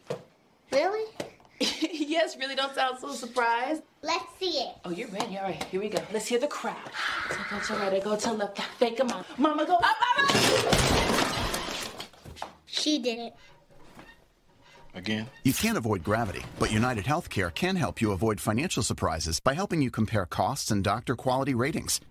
Really? 0.71 1.05
yes, 1.59 2.37
really 2.37 2.55
don't 2.55 2.73
sound 2.75 2.99
so 2.99 3.11
surprised. 3.13 3.81
Let's 4.03 4.25
see 4.39 4.59
it. 4.59 4.75
Oh, 4.85 4.91
you're 4.91 5.09
ready. 5.09 5.37
All 5.37 5.43
right, 5.43 5.63
here 5.65 5.79
we 5.79 5.89
go. 5.89 5.99
Let's 6.13 6.27
hear 6.27 6.39
the 6.39 6.47
crowd. 6.47 6.75
So 7.29 7.37
go 7.49 7.59
to 7.59 7.73
right, 7.91 8.03
go 8.03 8.15
to 8.15 8.31
left, 8.33 8.61
fake 8.77 8.99
a 8.99 9.03
mama. 9.03 9.25
Mama 9.37 9.65
go 9.65 9.75
up, 9.75 9.83
up, 9.83 10.31
up. 10.31 10.97
She 12.65 12.99
did 12.99 13.19
it. 13.19 13.35
Again? 14.97 15.29
You 15.43 15.53
can't 15.53 15.77
avoid 15.77 16.03
gravity, 16.03 16.43
but 16.57 16.71
United 16.71 17.05
Healthcare 17.05 17.53
can 17.53 17.75
help 17.75 18.01
you 18.01 18.11
avoid 18.13 18.41
financial 18.41 18.81
surprises 18.81 19.39
by 19.39 19.53
helping 19.53 19.83
you 19.83 19.91
compare 19.91 20.25
costs 20.25 20.71
and 20.71 20.83
doctor 20.83 21.15
quality 21.15 21.53
ratings. 21.53 22.01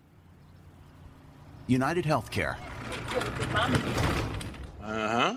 United 1.67 2.05
Healthcare. 2.05 2.55
Uh 4.81 5.09
huh. 5.09 5.37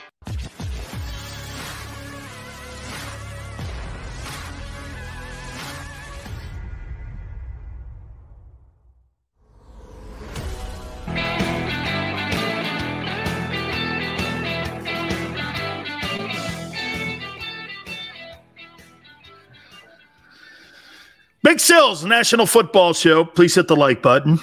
Big 21.81 21.87
Sills, 21.87 22.05
National 22.05 22.45
Football 22.45 22.93
Show. 22.93 23.25
Please 23.25 23.55
hit 23.55 23.67
the 23.67 23.75
like 23.75 24.03
button. 24.03 24.39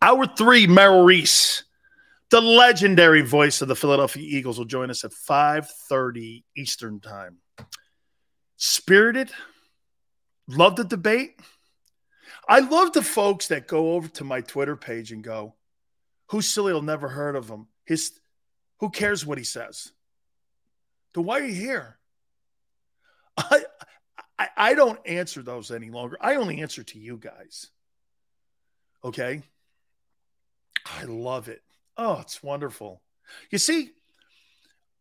Hour 0.00 0.24
three, 0.24 0.68
Merrill 0.68 1.02
Reese, 1.02 1.64
the 2.30 2.40
legendary 2.40 3.22
voice 3.22 3.60
of 3.60 3.66
the 3.66 3.74
Philadelphia 3.74 4.22
Eagles, 4.24 4.56
will 4.56 4.66
join 4.66 4.88
us 4.88 5.02
at 5.02 5.10
5:30 5.12 6.44
Eastern 6.56 7.00
Time. 7.00 7.38
Spirited, 8.56 9.32
love 10.46 10.76
the 10.76 10.84
debate. 10.84 11.40
I 12.48 12.60
love 12.60 12.92
the 12.92 13.02
folks 13.02 13.48
that 13.48 13.66
go 13.66 13.94
over 13.94 14.06
to 14.06 14.22
my 14.22 14.40
Twitter 14.40 14.76
page 14.76 15.10
and 15.10 15.24
go, 15.24 15.56
"Who's 16.28 16.48
silly? 16.48 16.72
I'll 16.72 16.82
never 16.82 17.08
heard 17.08 17.34
of 17.34 17.48
him. 17.48 17.66
His, 17.84 18.12
who 18.78 18.90
cares 18.90 19.26
what 19.26 19.38
he 19.38 19.44
says? 19.44 19.90
Then 21.14 21.24
why 21.24 21.40
are 21.40 21.46
you 21.46 21.54
here?" 21.54 21.98
I 23.36 23.64
I, 24.38 24.48
I 24.56 24.74
don't 24.74 24.98
answer 25.06 25.42
those 25.42 25.70
any 25.70 25.90
longer. 25.90 26.16
I 26.20 26.36
only 26.36 26.60
answer 26.60 26.82
to 26.82 26.98
you 26.98 27.16
guys. 27.16 27.68
Okay. 29.04 29.42
I 30.84 31.04
love 31.04 31.48
it. 31.48 31.62
Oh, 31.96 32.18
it's 32.20 32.42
wonderful. 32.42 33.02
You 33.50 33.58
see, 33.58 33.90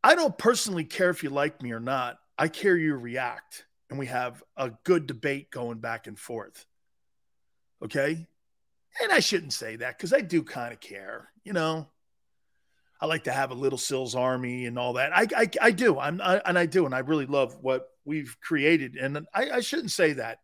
I 0.03 0.15
don't 0.15 0.37
personally 0.37 0.85
care 0.85 1.09
if 1.09 1.23
you 1.23 1.29
like 1.29 1.61
me 1.61 1.71
or 1.71 1.79
not. 1.79 2.17
I 2.37 2.47
care 2.47 2.77
you 2.77 2.95
react 2.95 3.65
and 3.89 3.99
we 3.99 4.07
have 4.07 4.43
a 4.57 4.71
good 4.83 5.07
debate 5.07 5.51
going 5.51 5.79
back 5.79 6.07
and 6.07 6.17
forth. 6.17 6.65
Okay. 7.83 8.27
And 9.01 9.11
I 9.11 9.19
shouldn't 9.19 9.53
say 9.53 9.75
that 9.77 9.97
because 9.97 10.13
I 10.13 10.21
do 10.21 10.43
kind 10.43 10.73
of 10.73 10.79
care, 10.79 11.29
you 11.43 11.53
know. 11.53 11.87
I 12.99 13.07
like 13.07 13.25
to 13.25 13.31
have 13.31 13.51
a 13.51 13.55
little 13.55 13.77
Sills 13.77 14.15
army 14.15 14.65
and 14.65 14.79
all 14.79 14.93
that. 14.93 15.15
I 15.15 15.27
I, 15.35 15.49
I 15.61 15.71
do. 15.71 15.99
I'm 15.99 16.21
I, 16.21 16.41
and 16.45 16.57
I 16.57 16.65
do, 16.65 16.85
and 16.85 16.95
I 16.95 16.99
really 16.99 17.25
love 17.25 17.57
what 17.61 17.89
we've 18.05 18.35
created. 18.41 18.95
And 18.95 19.27
I, 19.33 19.49
I 19.51 19.59
shouldn't 19.59 19.91
say 19.91 20.13
that. 20.13 20.39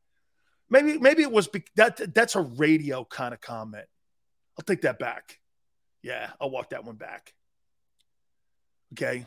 Maybe 0.69 0.97
maybe 0.97 1.21
it 1.21 1.31
was 1.31 1.47
be, 1.47 1.63
that 1.75 2.13
that's 2.13 2.35
a 2.35 2.41
radio 2.41 3.05
kind 3.05 3.33
of 3.33 3.41
comment. 3.41 3.85
I'll 4.57 4.65
take 4.65 4.81
that 4.81 4.99
back. 4.99 5.39
Yeah, 6.01 6.31
I'll 6.39 6.49
walk 6.49 6.71
that 6.71 6.83
one 6.83 6.95
back. 6.95 7.33
Okay. 8.93 9.25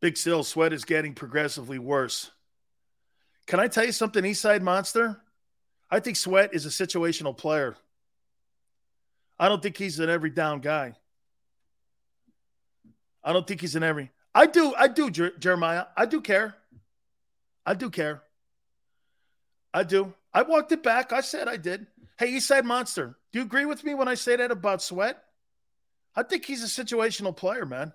Big 0.00 0.16
Sill 0.16 0.44
sweat 0.44 0.72
is 0.72 0.84
getting 0.84 1.14
progressively 1.14 1.78
worse. 1.78 2.30
Can 3.46 3.60
I 3.60 3.68
tell 3.68 3.84
you 3.84 3.92
something, 3.92 4.24
Eastside 4.24 4.62
Monster? 4.62 5.20
I 5.90 6.00
think 6.00 6.16
Sweat 6.16 6.50
is 6.52 6.66
a 6.66 6.68
situational 6.68 7.36
player. 7.36 7.76
I 9.38 9.48
don't 9.48 9.62
think 9.62 9.76
he's 9.76 9.98
an 9.98 10.08
every 10.08 10.30
down 10.30 10.60
guy. 10.60 10.94
I 13.22 13.32
don't 13.32 13.46
think 13.46 13.60
he's 13.60 13.76
an 13.76 13.82
every. 13.82 14.10
I 14.34 14.46
do. 14.46 14.74
I 14.76 14.88
do, 14.88 15.10
Jer- 15.10 15.36
Jeremiah. 15.38 15.86
I 15.96 16.06
do 16.06 16.20
care. 16.20 16.54
I 17.64 17.74
do 17.74 17.90
care. 17.90 18.22
I 19.74 19.82
do. 19.82 20.14
I 20.32 20.42
walked 20.42 20.72
it 20.72 20.82
back. 20.82 21.12
I 21.12 21.20
said 21.20 21.48
I 21.48 21.56
did. 21.56 21.86
Hey, 22.18 22.32
Eastside 22.32 22.64
Monster, 22.64 23.18
do 23.32 23.38
you 23.38 23.44
agree 23.44 23.66
with 23.66 23.84
me 23.84 23.94
when 23.94 24.08
I 24.08 24.14
say 24.14 24.36
that 24.36 24.50
about 24.50 24.80
Sweat? 24.80 25.22
I 26.14 26.22
think 26.22 26.46
he's 26.46 26.62
a 26.62 26.84
situational 26.84 27.36
player, 27.36 27.66
man. 27.66 27.92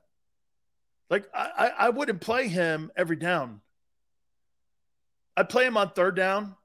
Like 1.09 1.27
I, 1.33 1.49
I, 1.57 1.85
I 1.85 1.89
wouldn't 1.89 2.21
play 2.21 2.47
him 2.47 2.91
every 2.95 3.15
down. 3.15 3.61
I'd 5.35 5.49
play 5.49 5.65
him 5.65 5.77
on 5.77 5.91
third 5.91 6.15
down. 6.15 6.55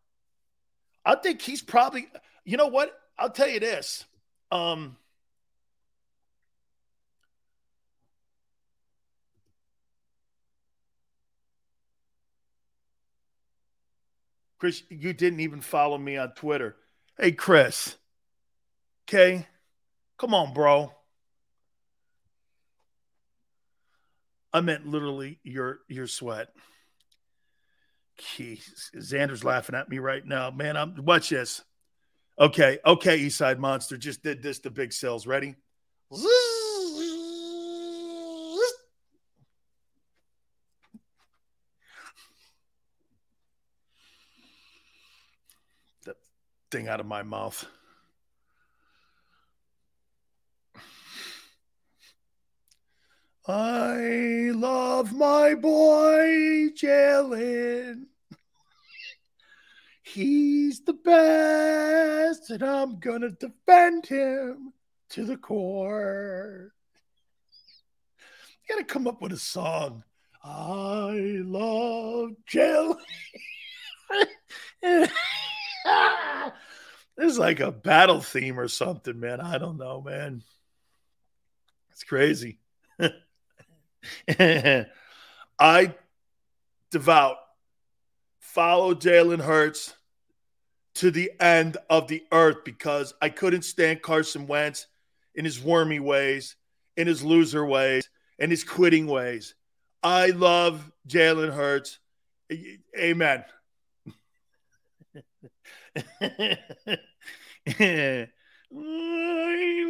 I 1.04 1.14
think 1.14 1.40
he's 1.40 1.62
probably. 1.62 2.08
You 2.44 2.56
know 2.56 2.66
what? 2.66 2.92
I'll 3.18 3.30
tell 3.30 3.48
you 3.48 3.60
this. 3.60 4.04
Um, 4.50 4.96
Chris, 14.58 14.82
you 14.88 15.12
didn't 15.12 15.40
even 15.40 15.60
follow 15.60 15.98
me 15.98 16.16
on 16.16 16.32
Twitter. 16.32 16.76
Hey, 17.18 17.32
Chris. 17.32 17.96
Okay. 19.08 19.46
Come 20.18 20.34
on, 20.34 20.54
bro. 20.54 20.92
I 24.52 24.60
meant 24.60 24.86
literally 24.86 25.38
your 25.42 25.80
your 25.88 26.06
sweat. 26.06 26.48
Jeez, 28.18 28.90
Xander's 28.96 29.44
laughing 29.44 29.74
at 29.74 29.90
me 29.90 29.98
right 29.98 30.24
now. 30.24 30.50
Man, 30.50 30.76
I'm 30.76 31.04
watch 31.04 31.28
this. 31.28 31.62
Okay, 32.38 32.78
okay, 32.84 33.18
Eastside 33.18 33.58
Monster 33.58 33.96
just 33.96 34.22
did 34.22 34.42
this 34.42 34.58
to 34.60 34.70
Big 34.70 34.92
Sills. 34.92 35.26
Ready? 35.26 35.54
That 46.04 46.16
thing 46.70 46.88
out 46.88 47.00
of 47.00 47.06
my 47.06 47.22
mouth. 47.22 47.64
I 53.48 54.50
love 54.52 55.14
my 55.14 55.54
boy 55.54 56.68
Jalen. 56.74 58.06
He's 60.16 60.80
the 60.80 60.94
best, 60.94 62.48
and 62.48 62.62
I'm 62.62 62.98
gonna 63.00 63.28
defend 63.28 64.06
him 64.06 64.72
to 65.10 65.26
the 65.26 65.36
core. 65.36 66.72
You 68.62 68.74
gotta 68.74 68.86
come 68.86 69.06
up 69.06 69.20
with 69.20 69.32
a 69.32 69.38
song. 69.38 70.04
I 70.42 71.42
love 71.44 72.30
Jalen. 72.50 72.96
There's 77.18 77.38
like 77.38 77.60
a 77.60 77.70
battle 77.70 78.22
theme 78.22 78.58
or 78.58 78.68
something, 78.68 79.20
man. 79.20 79.42
I 79.42 79.58
don't 79.58 79.76
know, 79.76 80.00
man. 80.00 80.42
It's 81.90 82.04
crazy. 82.04 82.58
I 85.58 85.94
devout 86.90 87.36
follow 88.40 88.94
Jalen 88.94 89.42
Hurts 89.42 89.92
to 90.96 91.10
the 91.10 91.30
end 91.40 91.76
of 91.90 92.08
the 92.08 92.24
earth 92.32 92.64
because 92.64 93.12
I 93.20 93.28
couldn't 93.28 93.62
stand 93.62 94.02
Carson 94.02 94.46
Wentz 94.46 94.86
in 95.34 95.44
his 95.44 95.62
wormy 95.62 96.00
ways, 96.00 96.56
in 96.96 97.06
his 97.06 97.22
loser 97.22 97.66
ways, 97.66 98.08
in 98.38 98.50
his 98.50 98.64
quitting 98.64 99.06
ways. 99.06 99.54
I 100.02 100.28
love 100.28 100.90
Jalen 101.06 101.52
Hurts. 101.52 101.98
Amen. 102.98 103.44
I 106.20 106.58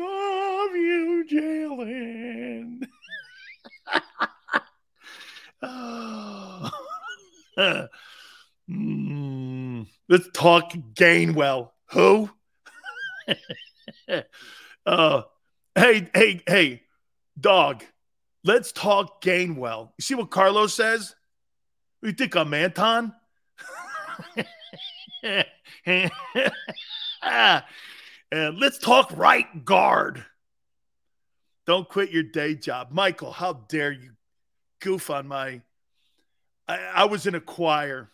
love 0.00 0.74
you, 0.74 1.24
Jalen. 1.30 2.88
mm, 8.68 9.25
let's 10.08 10.28
talk 10.32 10.72
Gainwell. 10.94 11.70
Who? 11.92 12.30
uh, 14.86 15.22
hey, 15.74 16.08
hey, 16.14 16.42
hey, 16.46 16.82
dog. 17.38 17.84
Let's 18.44 18.72
talk 18.72 19.22
Gainwell. 19.22 19.90
You 19.98 20.02
see 20.02 20.14
what 20.14 20.30
Carlos 20.30 20.74
says? 20.74 21.14
You 22.02 22.12
think 22.12 22.36
I'm 22.36 22.54
Anton? 22.54 23.12
and 25.82 26.10
let's 28.32 28.78
talk 28.78 29.10
right 29.16 29.64
guard. 29.64 30.24
Don't 31.66 31.88
quit 31.88 32.12
your 32.12 32.22
day 32.22 32.54
job. 32.54 32.92
Michael, 32.92 33.32
how 33.32 33.64
dare 33.68 33.90
you 33.90 34.12
goof 34.80 35.10
on 35.10 35.26
my 35.26 35.62
I, 36.68 36.78
I 36.94 37.04
was 37.04 37.26
in 37.26 37.34
a 37.34 37.40
choir. 37.40 38.10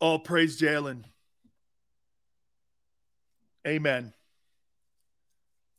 All 0.00 0.18
praise 0.18 0.60
Jalen. 0.60 1.04
Amen. 3.66 4.12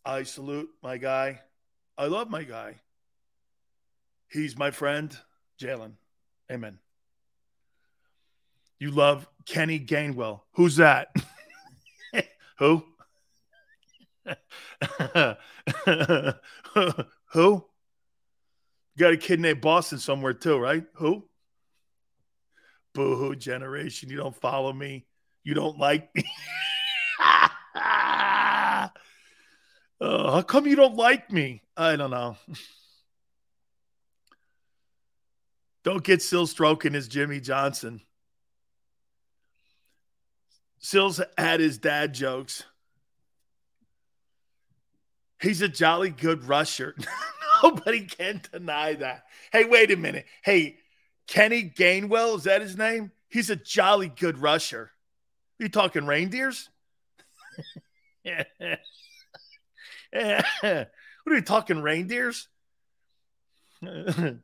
I 0.04 0.24
salute 0.24 0.70
my 0.82 0.98
guy. 0.98 1.42
I 1.98 2.06
love 2.08 2.30
my 2.30 2.44
guy. 2.44 2.76
He's 4.30 4.58
my 4.58 4.72
friend, 4.72 5.16
Jalen. 5.62 5.94
Amen. 6.52 6.80
You 8.80 8.92
love 8.92 9.28
Kenny 9.46 9.80
Gainwell. 9.80 10.42
Who's 10.54 10.76
that? 10.78 11.10
Who? 12.60 12.84
Who? 17.34 17.66
Got 18.98 19.14
a 19.14 19.18
kid 19.18 19.40
named 19.40 19.62
Boston 19.62 20.00
somewhere 20.00 20.34
too, 20.34 20.58
right? 20.58 20.84
Who? 20.96 21.24
Boo 22.98 23.16
hoo 23.16 23.36
generation. 23.36 24.10
You 24.10 24.18
don't 24.18 24.36
follow 24.36 24.74
me. 24.74 25.06
You 25.44 25.54
don't 25.54 25.78
like 25.78 26.10
me. 26.16 26.24
uh, 27.22 28.90
how 30.02 30.42
come 30.42 30.66
you 30.66 30.76
don't 30.76 30.96
like 30.96 31.32
me? 31.32 31.62
I 31.78 31.96
don't 31.96 32.10
know. 32.10 32.38
don't 35.84 36.04
get 36.04 36.24
Sill 36.24 36.48
stroking 36.48 36.96
his 36.96 37.08
Jimmy 37.08 37.40
Johnson. 37.40 38.02
Sills 40.80 41.22
had 41.38 41.60
his 41.60 41.78
dad 41.78 42.16
jokes. 42.16 42.64
He's 45.40 45.62
a 45.62 45.68
jolly 45.68 46.10
good 46.10 46.46
rusher. 46.46 46.96
Nobody 47.64 48.08
can 48.08 48.42
deny 48.52 48.96
that. 48.96 49.26
Hey, 49.52 49.66
wait 49.66 49.92
a 49.92 49.98
minute. 49.98 50.26
Hey, 50.42 50.78
Kenny 51.28 51.64
Gainwell, 51.64 52.38
is 52.38 52.44
that 52.44 52.62
his 52.62 52.78
name? 52.78 53.12
He's 53.30 53.50
a 53.50 53.56
jolly 53.56 54.08
good 54.08 54.38
rusher. 54.38 54.92
Are 55.60 55.64
you 55.64 55.70
talking 55.70 56.06
reindeers? 56.06 56.70
what 58.24 58.48
are 60.62 60.88
you 61.28 61.42
talking 61.42 61.82
reindeers? 61.82 62.48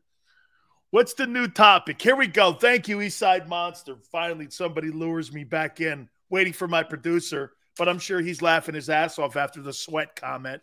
What's 0.92 1.14
the 1.16 1.26
new 1.26 1.48
topic? 1.48 2.02
Here 2.02 2.16
we 2.16 2.28
go. 2.28 2.54
Thank 2.54 2.88
you, 2.88 2.98
Eastside 2.98 3.48
Monster. 3.48 3.96
Finally, 4.12 4.50
somebody 4.52 4.92
lures 4.92 5.34
me 5.34 5.44
back 5.44 5.82
in, 5.82 6.08
waiting 6.30 6.54
for 6.54 6.68
my 6.68 6.84
producer, 6.84 7.54
but 7.78 7.90
I'm 7.90 7.98
sure 7.98 8.22
he's 8.22 8.44
laughing 8.44 8.76
his 8.76 8.90
ass 8.90 9.18
off 9.18 9.36
after 9.36 9.62
the 9.62 9.74
sweat 9.74 10.16
comment. 10.16 10.62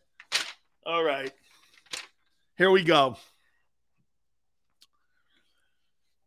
All 0.86 1.02
right. 1.02 1.32
Here 2.56 2.70
we 2.70 2.84
go. 2.84 3.16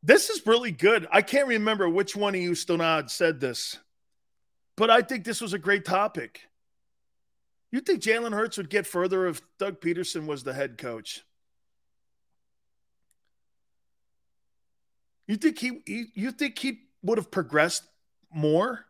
This 0.04 0.30
is 0.30 0.46
really 0.46 0.72
good. 0.72 1.08
I 1.12 1.22
can't 1.22 1.48
remember 1.48 1.88
which 1.88 2.14
one 2.14 2.36
of 2.36 2.42
you, 2.42 2.52
Stonad, 2.52 3.10
said 3.10 3.40
this, 3.40 3.80
but 4.76 4.90
I 4.90 5.02
think 5.02 5.24
this 5.24 5.40
was 5.40 5.54
a 5.54 5.60
great 5.60 5.86
topic. 5.86 6.42
You 7.72 7.80
think 7.80 8.04
Jalen 8.04 8.34
Hurts 8.34 8.58
would 8.58 8.70
get 8.70 8.86
further 8.86 9.28
if 9.28 9.42
Doug 9.58 9.80
Pederson 9.80 10.28
was 10.28 10.44
the 10.44 10.54
head 10.54 10.78
coach? 10.78 11.24
You 15.26 15.38
think 15.38 15.58
he, 15.58 15.82
he 15.86 16.06
you 16.14 16.32
think 16.32 16.60
he 16.60 16.82
would 17.02 17.18
have 17.18 17.32
progressed 17.32 17.84
more 18.32 18.86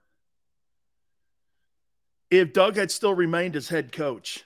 if 2.32 2.54
Doug 2.54 2.76
had 2.76 2.90
still 2.90 3.14
remained 3.14 3.56
as 3.56 3.70
head 3.70 3.92
coach? 3.92 4.46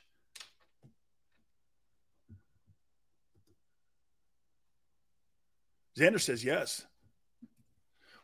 Xander 5.98 6.22
says 6.22 6.44
yes. 6.44 6.86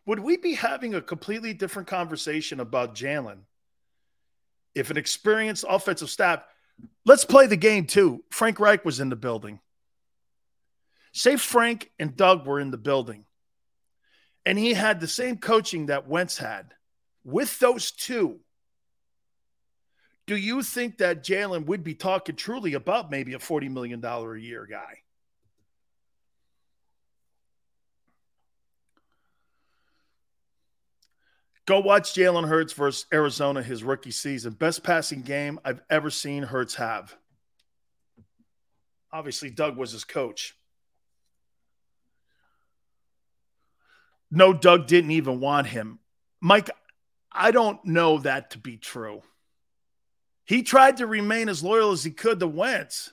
Would 0.05 0.19
we 0.19 0.37
be 0.37 0.53
having 0.53 0.93
a 0.93 1.01
completely 1.01 1.53
different 1.53 1.87
conversation 1.87 2.59
about 2.59 2.95
Jalen 2.95 3.39
if 4.75 4.91
an 4.91 4.97
experienced 4.97 5.65
offensive 5.67 6.09
staff? 6.09 6.43
Let's 7.05 7.25
play 7.25 7.47
the 7.47 7.57
game 7.57 7.85
too. 7.85 8.23
Frank 8.29 8.59
Reich 8.59 8.83
was 8.83 8.99
in 8.99 9.09
the 9.09 9.15
building. 9.15 9.59
Say 11.13 11.37
Frank 11.37 11.91
and 11.99 12.15
Doug 12.15 12.45
were 12.45 12.59
in 12.59 12.71
the 12.71 12.77
building, 12.77 13.25
and 14.45 14.57
he 14.57 14.73
had 14.73 14.99
the 14.99 15.07
same 15.07 15.37
coaching 15.37 15.85
that 15.85 16.07
Wentz 16.07 16.37
had. 16.37 16.73
With 17.23 17.59
those 17.59 17.91
two, 17.91 18.39
do 20.25 20.35
you 20.35 20.63
think 20.63 20.97
that 20.97 21.23
Jalen 21.23 21.67
would 21.67 21.83
be 21.83 21.93
talking 21.93 22.35
truly 22.35 22.73
about 22.73 23.11
maybe 23.11 23.35
a 23.35 23.39
$40 23.39 23.69
million 23.69 24.03
a 24.03 24.35
year 24.35 24.65
guy? 24.69 25.02
Go 31.65 31.79
watch 31.79 32.13
Jalen 32.13 32.47
Hurts 32.47 32.73
versus 32.73 33.05
Arizona 33.13 33.63
his 33.63 33.83
rookie 33.83 34.11
season. 34.11 34.53
Best 34.53 34.83
passing 34.83 35.21
game 35.21 35.59
I've 35.63 35.81
ever 35.89 36.09
seen 36.09 36.43
Hurts 36.43 36.75
have. 36.75 37.15
Obviously, 39.11 39.49
Doug 39.49 39.77
was 39.77 39.91
his 39.91 40.03
coach. 40.03 40.57
No, 44.29 44.51
Doug 44.51 44.87
didn't 44.87 45.11
even 45.11 45.39
want 45.39 45.67
him. 45.67 45.99
Mike, 46.41 46.69
I 47.31 47.51
don't 47.51 47.83
know 47.85 48.17
that 48.19 48.51
to 48.51 48.57
be 48.57 48.77
true. 48.77 49.21
He 50.43 50.63
tried 50.63 50.97
to 50.97 51.07
remain 51.07 51.47
as 51.47 51.63
loyal 51.63 51.91
as 51.91 52.03
he 52.03 52.11
could 52.11 52.39
to 52.39 52.47
Wentz. 52.47 53.11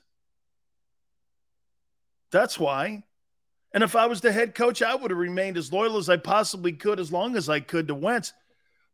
That's 2.33 2.59
why. 2.59 3.05
And 3.73 3.85
if 3.85 3.95
I 3.95 4.07
was 4.07 4.21
the 4.21 4.33
head 4.33 4.55
coach, 4.55 4.83
I 4.83 4.95
would 4.95 5.11
have 5.11 5.19
remained 5.19 5.57
as 5.57 5.73
loyal 5.73 5.97
as 5.97 6.09
I 6.09 6.17
possibly 6.17 6.73
could, 6.73 6.99
as 6.99 7.13
long 7.13 7.37
as 7.37 7.49
I 7.49 7.61
could 7.61 7.89
to 7.89 7.95
Wentz. 7.95 8.33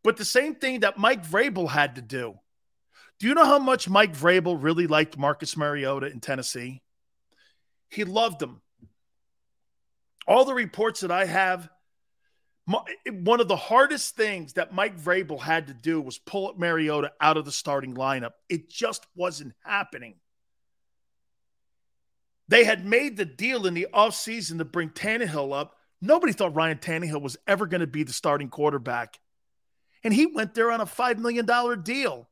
But 0.04 0.16
the 0.18 0.24
same 0.24 0.54
thing 0.54 0.80
that 0.80 0.98
Mike 0.98 1.26
Vrabel 1.26 1.68
had 1.68 1.94
to 1.96 2.02
do. 2.02 2.38
Do 3.18 3.26
you 3.26 3.34
know 3.34 3.46
how 3.46 3.58
much 3.58 3.88
Mike 3.88 4.14
Vrabel 4.14 4.62
really 4.62 4.86
liked 4.86 5.16
Marcus 5.16 5.56
Mariota 5.56 6.06
in 6.06 6.20
Tennessee? 6.20 6.82
He 7.88 8.04
loved 8.04 8.42
him. 8.42 8.60
All 10.28 10.44
the 10.44 10.52
reports 10.52 11.00
that 11.00 11.10
I 11.10 11.24
have, 11.24 11.70
one 12.66 13.40
of 13.40 13.48
the 13.48 13.56
hardest 13.56 14.16
things 14.16 14.54
that 14.54 14.74
Mike 14.74 15.00
Vrabel 15.00 15.40
had 15.40 15.68
to 15.68 15.74
do 15.74 16.00
was 16.00 16.18
pull 16.18 16.52
Mariota 16.58 17.12
out 17.20 17.36
of 17.36 17.44
the 17.44 17.52
starting 17.52 17.94
lineup. 17.94 18.32
It 18.50 18.68
just 18.68 19.06
wasn't 19.14 19.54
happening. 19.64 20.16
They 22.48 22.64
had 22.64 22.86
made 22.86 23.16
the 23.16 23.24
deal 23.24 23.66
in 23.66 23.74
the 23.74 23.88
offseason 23.92 24.58
to 24.58 24.64
bring 24.64 24.90
Tannehill 24.90 25.52
up. 25.52 25.76
Nobody 26.00 26.32
thought 26.32 26.54
Ryan 26.54 26.78
Tannehill 26.78 27.22
was 27.22 27.36
ever 27.46 27.66
going 27.66 27.80
to 27.80 27.86
be 27.86 28.04
the 28.04 28.12
starting 28.12 28.48
quarterback 28.48 29.18
and 30.06 30.14
he 30.14 30.26
went 30.26 30.54
there 30.54 30.70
on 30.70 30.80
a 30.80 30.86
$5 30.86 31.18
million 31.18 31.82
deal. 31.82 32.28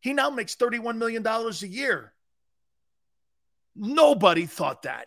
He 0.00 0.12
now 0.12 0.30
makes 0.30 0.56
$31 0.56 0.96
million 0.96 1.24
a 1.24 1.50
year. 1.64 2.12
Nobody 3.76 4.46
thought 4.46 4.82
that. 4.82 5.06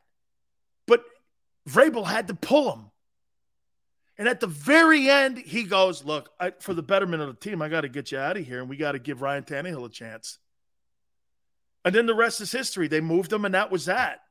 But 0.88 1.04
Vrabel 1.70 2.06
had 2.06 2.30
to 2.30 2.34
pull 2.34 2.72
him. 2.72 2.86
And 4.18 4.30
at 4.30 4.40
the 4.40 4.48
very 4.48 5.10
end, 5.10 5.38
he 5.38 5.64
goes, 5.64 6.06
Look, 6.06 6.30
I, 6.40 6.54
for 6.62 6.74
the 6.74 6.82
betterment 6.82 7.22
of 7.22 7.28
the 7.28 7.50
team, 7.50 7.62
I 7.62 7.68
got 7.68 7.82
to 7.82 7.90
get 7.90 8.14
you 8.14 8.18
out 8.18 8.38
of 8.38 8.46
here, 8.46 8.62
and 8.62 8.70
we 8.70 8.78
got 8.78 8.94
to 8.94 9.00
give 9.00 9.22
Ryan 9.22 9.44
Tannehill 9.44 9.86
a 9.86 9.90
chance. 9.90 10.40
And 11.84 11.94
then 11.94 12.06
the 12.06 12.16
rest 12.16 12.40
is 12.40 12.50
history. 12.50 12.88
They 12.88 13.02
moved 13.02 13.34
him, 13.34 13.44
and 13.44 13.56
that 13.56 13.72
was 13.72 13.86
that. 13.86 14.22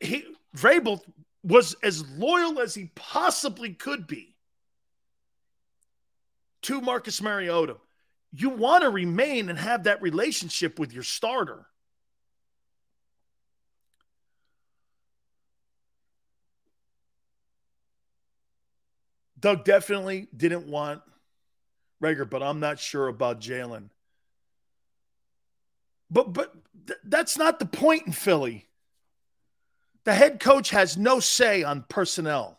He 0.00 0.24
Vrabel 0.56 1.00
was 1.42 1.74
as 1.82 2.08
loyal 2.10 2.60
as 2.60 2.74
he 2.74 2.90
possibly 2.94 3.72
could 3.74 4.06
be 4.06 4.34
to 6.62 6.80
Marcus 6.80 7.22
Mariota. 7.22 7.76
You 8.32 8.50
want 8.50 8.82
to 8.82 8.90
remain 8.90 9.48
and 9.48 9.58
have 9.58 9.84
that 9.84 10.02
relationship 10.02 10.78
with 10.78 10.92
your 10.92 11.02
starter. 11.02 11.66
Doug 19.40 19.64
definitely 19.64 20.26
didn't 20.36 20.66
want 20.66 21.00
Rager, 22.02 22.28
but 22.28 22.42
I'm 22.42 22.60
not 22.60 22.78
sure 22.78 23.08
about 23.08 23.40
Jalen. 23.40 23.90
But 26.10 26.32
but 26.32 26.54
th- 26.86 26.98
that's 27.04 27.36
not 27.36 27.58
the 27.58 27.66
point 27.66 28.06
in 28.06 28.12
Philly. 28.12 28.67
The 30.08 30.14
head 30.14 30.40
coach 30.40 30.70
has 30.70 30.96
no 30.96 31.20
say 31.20 31.64
on 31.64 31.84
personnel. 31.86 32.58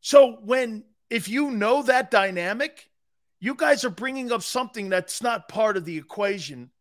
So 0.00 0.32
when 0.42 0.82
if 1.08 1.28
you 1.28 1.52
know 1.52 1.84
that 1.84 2.10
dynamic, 2.10 2.90
you 3.38 3.54
guys 3.54 3.84
are 3.84 3.90
bringing 3.90 4.32
up 4.32 4.42
something 4.42 4.88
that's 4.88 5.22
not 5.22 5.48
part 5.48 5.76
of 5.76 5.84
the 5.84 5.96
equation 5.96 6.72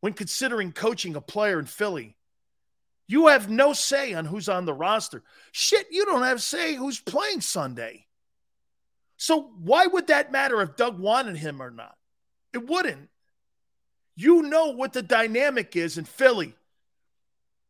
when 0.00 0.14
considering 0.14 0.72
coaching 0.72 1.14
a 1.14 1.20
player 1.20 1.60
in 1.60 1.66
Philly. 1.66 2.16
You 3.06 3.28
have 3.28 3.48
no 3.48 3.72
say 3.72 4.14
on 4.14 4.24
who's 4.24 4.48
on 4.48 4.64
the 4.64 4.74
roster. 4.74 5.22
Shit, 5.52 5.86
you 5.92 6.04
don't 6.04 6.24
have 6.24 6.42
say 6.42 6.74
who's 6.74 6.98
playing 6.98 7.40
Sunday. 7.40 8.04
So 9.16 9.52
why 9.62 9.86
would 9.86 10.08
that 10.08 10.32
matter 10.32 10.60
if 10.60 10.74
Doug 10.74 10.98
wanted 10.98 11.36
him 11.36 11.62
or 11.62 11.70
not? 11.70 11.94
It 12.52 12.66
wouldn't. 12.66 13.10
You 14.16 14.42
know 14.42 14.72
what 14.72 14.92
the 14.92 15.02
dynamic 15.02 15.76
is 15.76 15.98
in 15.98 16.04
Philly. 16.04 16.56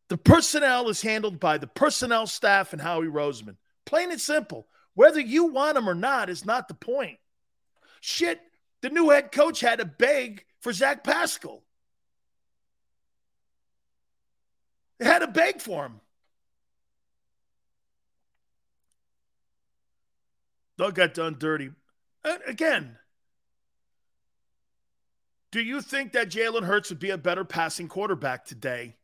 The 0.09 0.17
personnel 0.17 0.89
is 0.89 1.01
handled 1.01 1.39
by 1.39 1.57
the 1.57 1.67
personnel 1.67 2.27
staff 2.27 2.73
and 2.73 2.81
Howie 2.81 3.07
Roseman. 3.07 3.55
Plain 3.85 4.11
and 4.11 4.21
simple. 4.21 4.67
Whether 4.93 5.19
you 5.19 5.45
want 5.45 5.77
him 5.77 5.89
or 5.89 5.95
not 5.95 6.29
is 6.29 6.45
not 6.45 6.67
the 6.67 6.73
point. 6.73 7.17
Shit, 8.01 8.39
the 8.81 8.89
new 8.89 9.09
head 9.09 9.31
coach 9.31 9.61
had 9.61 9.79
to 9.79 9.85
beg 9.85 10.45
for 10.61 10.71
Zach 10.71 11.03
Pascal. 11.03 11.63
They 14.99 15.05
had 15.05 15.19
to 15.19 15.27
beg 15.27 15.59
for 15.59 15.85
him. 15.85 15.99
Doug 20.77 20.95
got 20.95 21.13
done 21.13 21.37
dirty. 21.39 21.71
And 22.23 22.39
again, 22.45 22.97
do 25.51 25.61
you 25.61 25.81
think 25.81 26.11
that 26.13 26.29
Jalen 26.29 26.63
Hurts 26.63 26.89
would 26.89 26.99
be 26.99 27.11
a 27.11 27.17
better 27.17 27.45
passing 27.45 27.87
quarterback 27.87 28.45
today? 28.45 28.97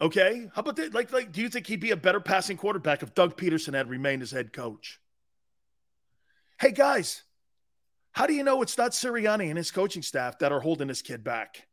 Okay. 0.00 0.48
How 0.54 0.60
about 0.60 0.76
that? 0.76 0.94
Like, 0.94 1.12
like, 1.12 1.32
do 1.32 1.42
you 1.42 1.48
think 1.48 1.66
he'd 1.66 1.80
be 1.80 1.90
a 1.90 1.96
better 1.96 2.20
passing 2.20 2.56
quarterback 2.56 3.02
if 3.02 3.14
Doug 3.14 3.36
Pederson 3.36 3.74
had 3.74 3.90
remained 3.90 4.22
as 4.22 4.30
head 4.30 4.52
coach? 4.52 4.98
Hey, 6.58 6.72
guys, 6.72 7.22
how 8.12 8.26
do 8.26 8.34
you 8.34 8.42
know 8.42 8.62
it's 8.62 8.78
not 8.78 8.92
Sirianni 8.92 9.48
and 9.48 9.58
his 9.58 9.70
coaching 9.70 10.02
staff 10.02 10.38
that 10.38 10.52
are 10.52 10.60
holding 10.60 10.88
this 10.88 11.02
kid 11.02 11.22
back? 11.22 11.66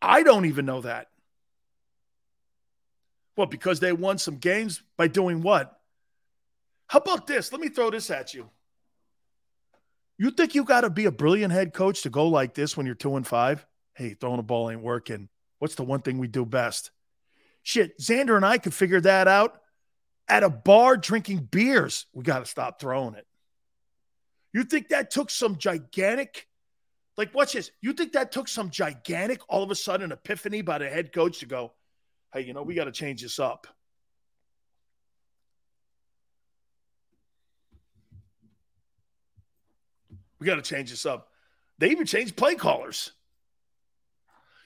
I 0.00 0.22
don't 0.22 0.44
even 0.44 0.66
know 0.66 0.80
that. 0.82 1.08
Well, 3.36 3.46
because 3.46 3.80
they 3.80 3.92
won 3.92 4.18
some 4.18 4.36
games 4.36 4.82
by 4.96 5.08
doing 5.08 5.42
what? 5.42 5.78
How 6.88 6.98
about 6.98 7.26
this? 7.26 7.52
Let 7.52 7.60
me 7.60 7.68
throw 7.68 7.90
this 7.90 8.10
at 8.10 8.34
you. 8.34 8.48
You 10.18 10.30
think 10.30 10.54
you 10.54 10.64
got 10.64 10.80
to 10.80 10.90
be 10.90 11.04
a 11.04 11.12
brilliant 11.12 11.52
head 11.52 11.72
coach 11.72 12.02
to 12.02 12.10
go 12.10 12.26
like 12.26 12.54
this 12.54 12.76
when 12.76 12.86
you're 12.86 12.94
two 12.96 13.16
and 13.16 13.26
five? 13.26 13.64
Hey, 13.94 14.14
throwing 14.14 14.40
a 14.40 14.42
ball 14.42 14.70
ain't 14.70 14.82
working. 14.82 15.28
What's 15.58 15.74
the 15.74 15.82
one 15.82 16.02
thing 16.02 16.18
we 16.18 16.28
do 16.28 16.44
best? 16.44 16.90
Shit, 17.62 17.98
Xander 17.98 18.36
and 18.36 18.46
I 18.46 18.58
could 18.58 18.74
figure 18.74 19.00
that 19.00 19.28
out 19.28 19.60
at 20.28 20.42
a 20.42 20.50
bar 20.50 20.96
drinking 20.96 21.48
beers. 21.50 22.06
We 22.12 22.22
got 22.22 22.40
to 22.40 22.46
stop 22.46 22.80
throwing 22.80 23.14
it. 23.14 23.26
You 24.52 24.64
think 24.64 24.88
that 24.88 25.10
took 25.10 25.30
some 25.30 25.56
gigantic, 25.56 26.48
like, 27.16 27.34
watch 27.34 27.52
this. 27.52 27.70
You 27.80 27.92
think 27.92 28.12
that 28.12 28.32
took 28.32 28.48
some 28.48 28.70
gigantic, 28.70 29.40
all 29.48 29.62
of 29.62 29.70
a 29.70 29.74
sudden, 29.74 30.12
epiphany 30.12 30.62
by 30.62 30.78
the 30.78 30.88
head 30.88 31.12
coach 31.12 31.40
to 31.40 31.46
go, 31.46 31.72
hey, 32.32 32.42
you 32.42 32.54
know, 32.54 32.62
we 32.62 32.74
got 32.74 32.84
to 32.84 32.92
change 32.92 33.22
this 33.22 33.38
up. 33.38 33.66
We 40.38 40.46
got 40.46 40.56
to 40.56 40.62
change 40.62 40.90
this 40.90 41.04
up. 41.04 41.28
They 41.78 41.90
even 41.90 42.06
changed 42.06 42.36
play 42.36 42.54
callers. 42.54 43.12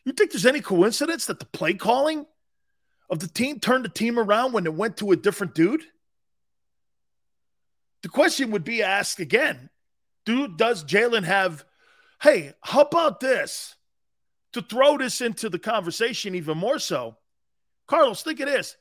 You 0.04 0.12
think 0.12 0.32
there's 0.32 0.46
any 0.46 0.60
coincidence 0.60 1.26
that 1.26 1.38
the 1.38 1.46
play 1.46 1.74
calling 1.74 2.26
of 3.08 3.20
the 3.20 3.28
team 3.28 3.60
turned 3.60 3.84
the 3.84 3.88
team 3.88 4.18
around 4.18 4.52
when 4.52 4.66
it 4.66 4.74
went 4.74 4.96
to 4.98 5.12
a 5.12 5.16
different 5.16 5.54
dude? 5.54 5.82
The 8.02 8.08
question 8.08 8.50
would 8.50 8.64
be 8.64 8.82
asked 8.82 9.20
again 9.20 9.70
Dude, 10.24 10.56
does 10.56 10.84
Jalen 10.84 11.24
have, 11.24 11.64
hey, 12.20 12.52
how 12.60 12.82
about 12.82 13.20
this? 13.20 13.76
To 14.52 14.62
throw 14.62 14.98
this 14.98 15.22
into 15.22 15.48
the 15.48 15.58
conversation 15.58 16.34
even 16.34 16.58
more 16.58 16.78
so, 16.78 17.16
Carlos, 17.86 18.22
think 18.22 18.40
of 18.40 18.46
this. 18.46 18.76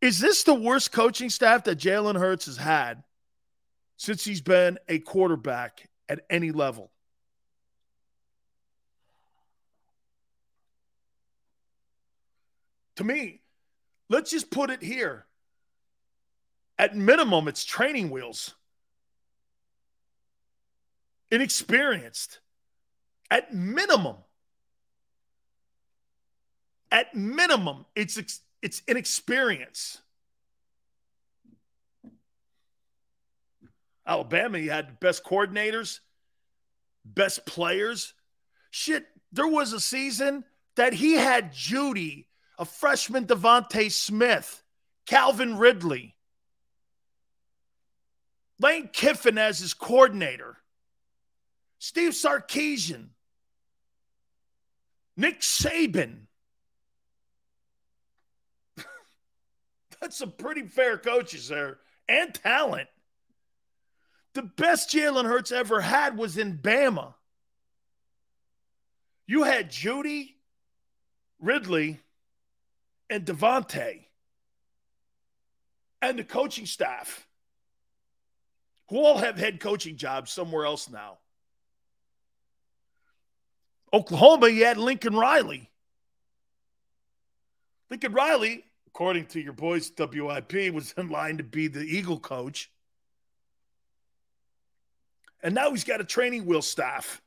Is 0.00 0.20
this 0.20 0.44
the 0.44 0.54
worst 0.54 0.92
coaching 0.92 1.28
staff 1.28 1.64
that 1.64 1.78
Jalen 1.78 2.18
Hurts 2.18 2.46
has 2.46 2.56
had 2.56 3.02
since 3.96 4.24
he's 4.24 4.40
been 4.40 4.78
a 4.88 5.00
quarterback 5.00 5.88
at 6.08 6.20
any 6.30 6.52
level? 6.52 6.91
To 13.02 13.08
me, 13.08 13.40
let's 14.08 14.30
just 14.30 14.48
put 14.48 14.70
it 14.70 14.80
here. 14.80 15.26
At 16.78 16.94
minimum, 16.94 17.48
it's 17.48 17.64
training 17.64 18.10
wheels. 18.10 18.54
Inexperienced. 21.32 22.38
At 23.28 23.52
minimum. 23.52 24.18
At 26.92 27.12
minimum, 27.12 27.86
it's 27.96 28.20
it's 28.62 28.82
inexperience. 28.86 30.00
Alabama, 34.06 34.58
you 34.58 34.70
had 34.70 35.00
best 35.00 35.24
coordinators, 35.24 35.98
best 37.04 37.46
players. 37.46 38.14
Shit, 38.70 39.06
there 39.32 39.48
was 39.48 39.72
a 39.72 39.80
season 39.80 40.44
that 40.76 40.92
he 40.92 41.14
had 41.14 41.52
Jeudy, 41.52 42.26
a 42.58 42.64
freshman 42.64 43.26
DeVonta 43.26 43.90
Smith, 43.90 44.62
Calvin 45.06 45.58
Ridley, 45.58 46.16
Lane 48.60 48.88
Kiffin 48.92 49.38
as 49.38 49.58
his 49.58 49.74
coordinator, 49.74 50.56
Steve 51.78 52.12
Sarkisian, 52.12 53.08
Nick 55.16 55.40
Saban. 55.40 56.26
That's 60.00 60.16
some 60.16 60.32
pretty 60.32 60.62
fair 60.62 60.96
coaches 60.98 61.48
there 61.48 61.78
and 62.08 62.32
talent. 62.32 62.88
The 64.34 64.42
best 64.42 64.90
Jalen 64.90 65.24
Hurts 65.24 65.52
ever 65.52 65.80
had 65.80 66.16
was 66.16 66.38
in 66.38 66.58
Bama. 66.58 67.14
You 69.26 69.42
had 69.42 69.70
Jeudy, 69.70 70.36
Ridley, 71.40 72.00
and 73.12 73.26
DeVonta, 73.26 74.00
and 76.00 76.18
the 76.18 76.24
coaching 76.24 76.64
staff, 76.64 77.28
who 78.88 78.96
all 78.96 79.18
have 79.18 79.36
head 79.36 79.60
coaching 79.60 79.96
jobs 79.96 80.32
somewhere 80.32 80.64
else 80.64 80.88
now. 80.88 81.18
Oklahoma, 83.92 84.48
you 84.48 84.64
had 84.64 84.78
Lincoln 84.78 85.14
Riley. 85.14 85.70
Lincoln 87.90 88.14
Riley, 88.14 88.64
according 88.86 89.26
to 89.26 89.40
your 89.40 89.52
boys 89.52 89.92
WIP, 89.96 90.72
was 90.72 90.94
in 90.96 91.10
line 91.10 91.36
to 91.36 91.44
be 91.44 91.68
the 91.68 91.82
Eagle 91.82 92.18
coach. 92.18 92.70
And 95.42 95.54
now 95.54 95.70
he's 95.70 95.84
got 95.84 96.00
a 96.00 96.04
training 96.04 96.46
wheel 96.46 96.62
staff. 96.62 97.20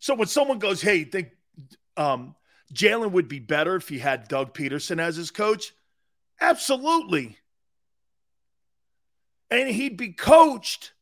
So 0.00 0.14
when 0.14 0.28
someone 0.28 0.58
goes, 0.58 0.82
hey, 0.82 1.04
think 1.04 1.30
um, 1.96 2.34
Jalen 2.72 3.12
would 3.12 3.28
be 3.28 3.38
better 3.38 3.76
if 3.76 3.88
he 3.88 3.98
had 3.98 4.28
Doug 4.28 4.54
Pederson 4.54 5.00
as 5.00 5.16
his 5.16 5.30
coach? 5.30 5.72
Absolutely. 6.40 7.38
And 9.50 9.68
he'd 9.68 9.96
be 9.96 10.12
coached 10.12 10.92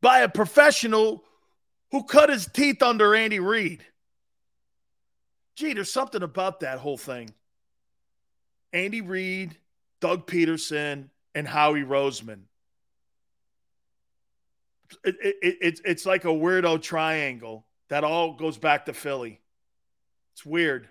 by 0.00 0.20
a 0.20 0.28
professional 0.28 1.24
who 1.90 2.04
cut 2.04 2.28
his 2.28 2.46
teeth 2.46 2.82
under 2.82 3.14
Andy 3.14 3.40
Reid. 3.40 3.84
Gee, 5.56 5.72
there's 5.72 5.92
something 5.92 6.22
about 6.22 6.60
that 6.60 6.78
whole 6.78 6.98
thing. 6.98 7.32
Andy 8.72 9.00
Reid, 9.00 9.56
Doug 10.00 10.26
Pederson, 10.26 11.08
and 11.34 11.48
Howie 11.48 11.84
Roseman. 11.84 12.40
It, 15.04 15.16
it, 15.22 15.36
it, 15.42 15.58
it's, 15.60 15.80
it's 15.84 16.06
like 16.06 16.24
a 16.24 16.28
weirdo 16.28 16.82
triangle 16.82 17.66
that 17.88 18.04
all 18.04 18.34
goes 18.34 18.58
back 18.58 18.86
to 18.86 18.92
Philly. 18.92 19.40
It's 20.34 20.44
weird. 20.44 20.88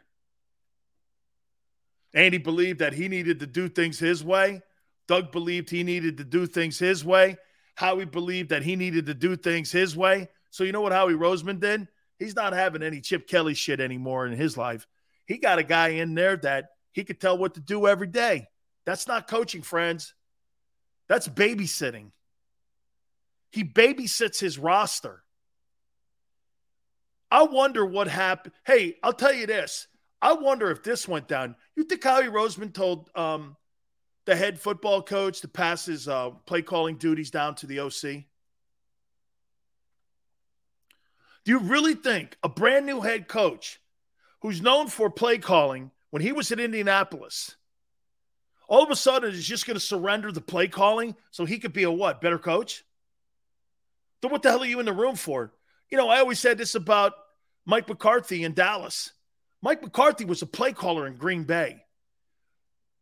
Andy 2.13 2.37
believed 2.37 2.79
that 2.79 2.93
he 2.93 3.07
needed 3.07 3.39
to 3.41 3.47
do 3.47 3.67
things 3.67 3.99
his 3.99 4.23
way. 4.23 4.61
Doug 5.07 5.31
believed 5.31 5.69
he 5.69 5.83
needed 5.83 6.17
to 6.17 6.23
do 6.23 6.45
things 6.45 6.79
his 6.79 7.03
way. 7.03 7.37
Howie 7.75 8.05
believed 8.05 8.49
that 8.49 8.63
he 8.63 8.75
needed 8.75 9.07
to 9.07 9.13
do 9.13 9.35
things 9.35 9.71
his 9.71 9.97
way. 9.97 10.29
So 10.51 10.63
you 10.63 10.71
know 10.71 10.81
what 10.81 10.91
Howie 10.91 11.13
Roseman 11.13 11.59
did? 11.59 11.87
He's 12.19 12.35
not 12.35 12.53
having 12.53 12.83
any 12.83 13.01
Chip 13.01 13.27
Kelly 13.27 13.53
shit 13.53 13.79
anymore 13.79 14.27
in 14.27 14.33
his 14.33 14.55
life. 14.55 14.87
He 15.25 15.37
got 15.37 15.59
a 15.59 15.63
guy 15.63 15.89
in 15.89 16.13
there 16.13 16.37
that 16.37 16.69
he 16.91 17.03
could 17.03 17.19
tell 17.19 17.37
what 17.37 17.55
to 17.55 17.59
do 17.59 17.87
every 17.87 18.07
day. 18.07 18.47
That's 18.85 19.07
not 19.07 19.27
coaching, 19.27 19.61
friends. 19.61 20.13
That's 21.09 21.27
babysitting. 21.27 22.11
He 23.51 23.63
babysits 23.63 24.39
his 24.39 24.57
roster. 24.59 25.22
I 27.33 27.41
wonder 27.41 27.83
what 27.83 28.07
happened. 28.07 28.53
Hey, 28.63 28.97
I'll 29.01 29.11
tell 29.11 29.33
you 29.33 29.47
this. 29.47 29.87
I 30.21 30.33
wonder 30.33 30.69
if 30.69 30.83
this 30.83 31.07
went 31.07 31.27
down. 31.27 31.55
You 31.75 31.83
think 31.83 32.03
Howie 32.03 32.27
Roseman 32.27 32.71
told 32.71 33.09
um, 33.15 33.57
the 34.25 34.35
head 34.35 34.59
football 34.59 35.01
coach 35.01 35.41
to 35.41 35.47
pass 35.47 35.87
his 35.87 36.07
uh, 36.07 36.29
play 36.45 36.61
calling 36.61 36.97
duties 36.97 37.31
down 37.31 37.55
to 37.55 37.65
the 37.65 37.79
OC? 37.79 38.25
Do 41.43 41.51
you 41.51 41.57
really 41.57 41.95
think 41.95 42.37
a 42.43 42.49
brand 42.49 42.85
new 42.85 43.01
head 43.01 43.27
coach 43.27 43.81
who's 44.41 44.61
known 44.61 44.85
for 44.85 45.09
play 45.09 45.39
calling 45.39 45.89
when 46.11 46.21
he 46.21 46.31
was 46.31 46.51
at 46.51 46.59
Indianapolis, 46.59 47.55
all 48.67 48.83
of 48.83 48.91
a 48.91 48.95
sudden 48.95 49.33
is 49.33 49.43
just 49.43 49.65
going 49.65 49.73
to 49.73 49.83
surrender 49.83 50.31
the 50.31 50.39
play 50.39 50.67
calling 50.67 51.15
so 51.31 51.45
he 51.45 51.57
could 51.57 51.73
be 51.73 51.81
a 51.81 51.91
what? 51.91 52.21
Better 52.21 52.37
coach? 52.37 52.85
Then 54.21 54.29
what 54.29 54.43
the 54.43 54.51
hell 54.51 54.61
are 54.61 54.67
you 54.67 54.79
in 54.79 54.85
the 54.85 54.93
room 54.93 55.15
for? 55.15 55.51
You 55.89 55.97
know, 55.97 56.09
I 56.09 56.19
always 56.19 56.39
said 56.39 56.59
this 56.59 56.75
about 56.75 57.13
Mike 57.65 57.87
McCarthy 57.87 58.43
in 58.43 58.53
Dallas. 58.53 59.11
Mike 59.61 59.81
McCarthy 59.81 60.25
was 60.25 60.41
a 60.41 60.45
play 60.45 60.73
caller 60.73 61.07
in 61.07 61.15
Green 61.15 61.43
Bay. 61.43 61.83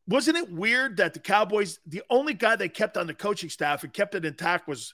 Wasn't 0.08 0.38
it 0.38 0.52
weird 0.52 0.98
that 0.98 1.14
the 1.14 1.20
Cowboys, 1.20 1.80
the 1.86 2.04
only 2.10 2.34
guy 2.34 2.56
they 2.56 2.70
kept 2.70 2.98
on 2.98 3.08
the 3.08 3.14
coaching 3.14 3.50
staff 3.50 3.84
and 3.84 3.94
kept 3.94 4.16
it 4.16 4.26
intact 4.26 4.68
was 4.68 4.94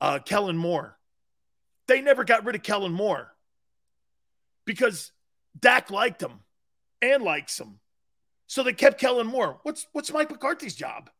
uh, 0.00 0.18
Kellen 0.20 0.56
Moore? 0.56 0.96
They 1.86 2.00
never 2.00 2.24
got 2.24 2.44
rid 2.44 2.54
of 2.54 2.62
Kellen 2.62 2.92
Moore 2.92 3.32
because 4.64 5.12
Dak 5.58 5.90
liked 5.90 6.22
him 6.22 6.40
and 7.00 7.22
likes 7.22 7.58
him. 7.58 7.80
So 8.46 8.62
they 8.62 8.72
kept 8.72 9.00
Kellen 9.00 9.26
Moore. 9.26 9.58
What's 9.62 9.86
what's 9.92 10.12
Mike 10.12 10.30
McCarthy's 10.30 10.74
job? 10.74 11.10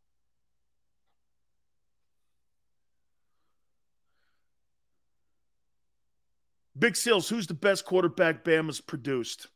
Big 6.79 6.97
Seals, 6.97 7.29
who's 7.29 7.47
the 7.47 7.55
best 7.55 7.85
quarterback 7.85 8.45
Bama's 8.45 8.81
produced? 8.81 9.49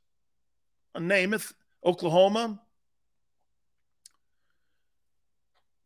A 0.94 1.00
Namath, 1.00 1.52
Oklahoma. 1.84 2.60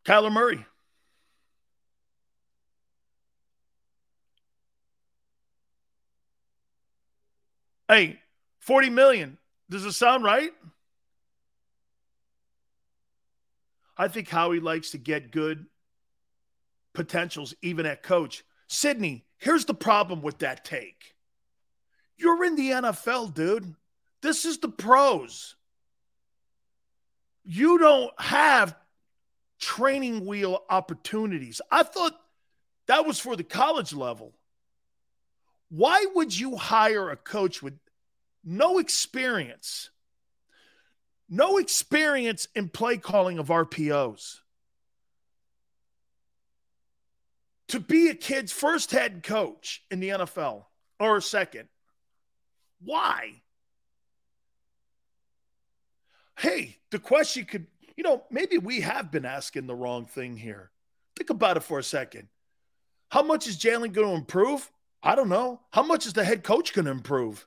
Kyler 0.04 0.32
Murray. 0.32 0.64
Hey, 7.88 8.20
40 8.60 8.90
million. 8.90 9.38
Does 9.68 9.84
it 9.84 9.92
sound 9.92 10.24
right? 10.24 10.50
I 13.96 14.08
think 14.08 14.28
Howie 14.28 14.60
likes 14.60 14.90
to 14.90 14.98
get 14.98 15.30
good 15.30 15.66
potentials 16.92 17.54
even 17.62 17.86
at 17.86 18.02
coach. 18.02 18.44
Sydney, 18.68 19.24
here's 19.38 19.64
the 19.64 19.74
problem 19.74 20.22
with 20.22 20.38
that 20.38 20.64
take. 20.64 21.15
You're 22.16 22.44
in 22.44 22.56
the 22.56 22.70
NFL, 22.70 23.34
dude. 23.34 23.74
This 24.22 24.44
is 24.44 24.58
the 24.58 24.68
pros. 24.68 25.54
You 27.44 27.78
don't 27.78 28.12
have 28.20 28.76
training 29.58 30.26
wheel 30.26 30.64
opportunities. 30.68 31.60
I 31.70 31.82
thought 31.82 32.18
that 32.86 33.06
was 33.06 33.18
for 33.18 33.36
the 33.36 33.44
college 33.44 33.92
level. 33.92 34.32
Why 35.68 36.06
would 36.14 36.36
you 36.36 36.56
hire 36.56 37.10
a 37.10 37.16
coach 37.16 37.62
with 37.62 37.74
no 38.44 38.78
experience, 38.78 39.90
no 41.28 41.58
experience 41.58 42.46
in 42.54 42.68
play 42.68 42.98
calling 42.98 43.38
of 43.38 43.48
RPOs? 43.48 44.40
To 47.68 47.80
be 47.80 48.08
a 48.08 48.14
kid's 48.14 48.52
first 48.52 48.92
head 48.92 49.24
coach 49.24 49.82
in 49.90 49.98
the 49.98 50.10
NFL 50.10 50.66
or 51.00 51.16
a 51.16 51.22
second. 51.22 51.68
Why? 52.82 53.42
Hey, 56.38 56.76
the 56.90 56.98
question 56.98 57.44
could, 57.44 57.66
you 57.96 58.04
know, 58.04 58.24
maybe 58.30 58.58
we 58.58 58.80
have 58.80 59.10
been 59.10 59.24
asking 59.24 59.66
the 59.66 59.74
wrong 59.74 60.06
thing 60.06 60.36
here. 60.36 60.70
Think 61.16 61.30
about 61.30 61.56
it 61.56 61.62
for 61.62 61.78
a 61.78 61.84
second. 61.84 62.28
How 63.10 63.22
much 63.22 63.46
is 63.46 63.56
Jalen 63.56 63.92
going 63.92 64.08
to 64.08 64.14
improve? 64.14 64.70
I 65.02 65.14
don't 65.14 65.28
know. 65.28 65.60
How 65.72 65.82
much 65.82 66.06
is 66.06 66.12
the 66.12 66.24
head 66.24 66.42
coach 66.42 66.74
going 66.74 66.84
to 66.84 66.90
improve? 66.90 67.46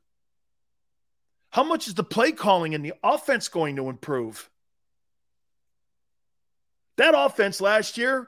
How 1.51 1.63
much 1.63 1.87
is 1.87 1.93
the 1.93 2.03
play 2.03 2.31
calling 2.31 2.73
and 2.73 2.83
the 2.83 2.93
offense 3.03 3.47
going 3.47 3.75
to 3.75 3.89
improve? 3.89 4.49
That 6.97 7.13
offense 7.15 7.61
last 7.61 7.97
year 7.97 8.27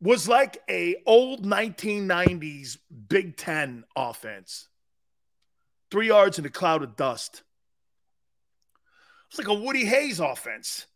was 0.00 0.28
like 0.28 0.58
a 0.68 0.96
old 1.06 1.44
1990s 1.44 2.78
Big 3.08 3.36
10 3.36 3.84
offense. 3.94 4.68
3 5.90 6.08
yards 6.08 6.38
in 6.38 6.44
a 6.44 6.50
cloud 6.50 6.82
of 6.82 6.96
dust. 6.96 7.42
It's 9.28 9.38
like 9.38 9.48
a 9.48 9.54
Woody 9.54 9.84
Hayes 9.84 10.20
offense. 10.20 10.86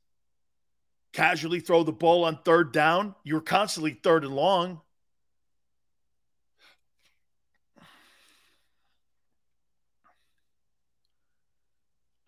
Casually 1.13 1.61
throw 1.61 1.83
the 1.83 1.93
ball 1.93 2.25
on 2.25 2.39
third 2.45 2.73
down. 2.73 3.15
You 3.25 3.35
were 3.35 3.41
constantly 3.41 3.93
third 3.93 4.25
and 4.25 4.35
long. 4.35 4.81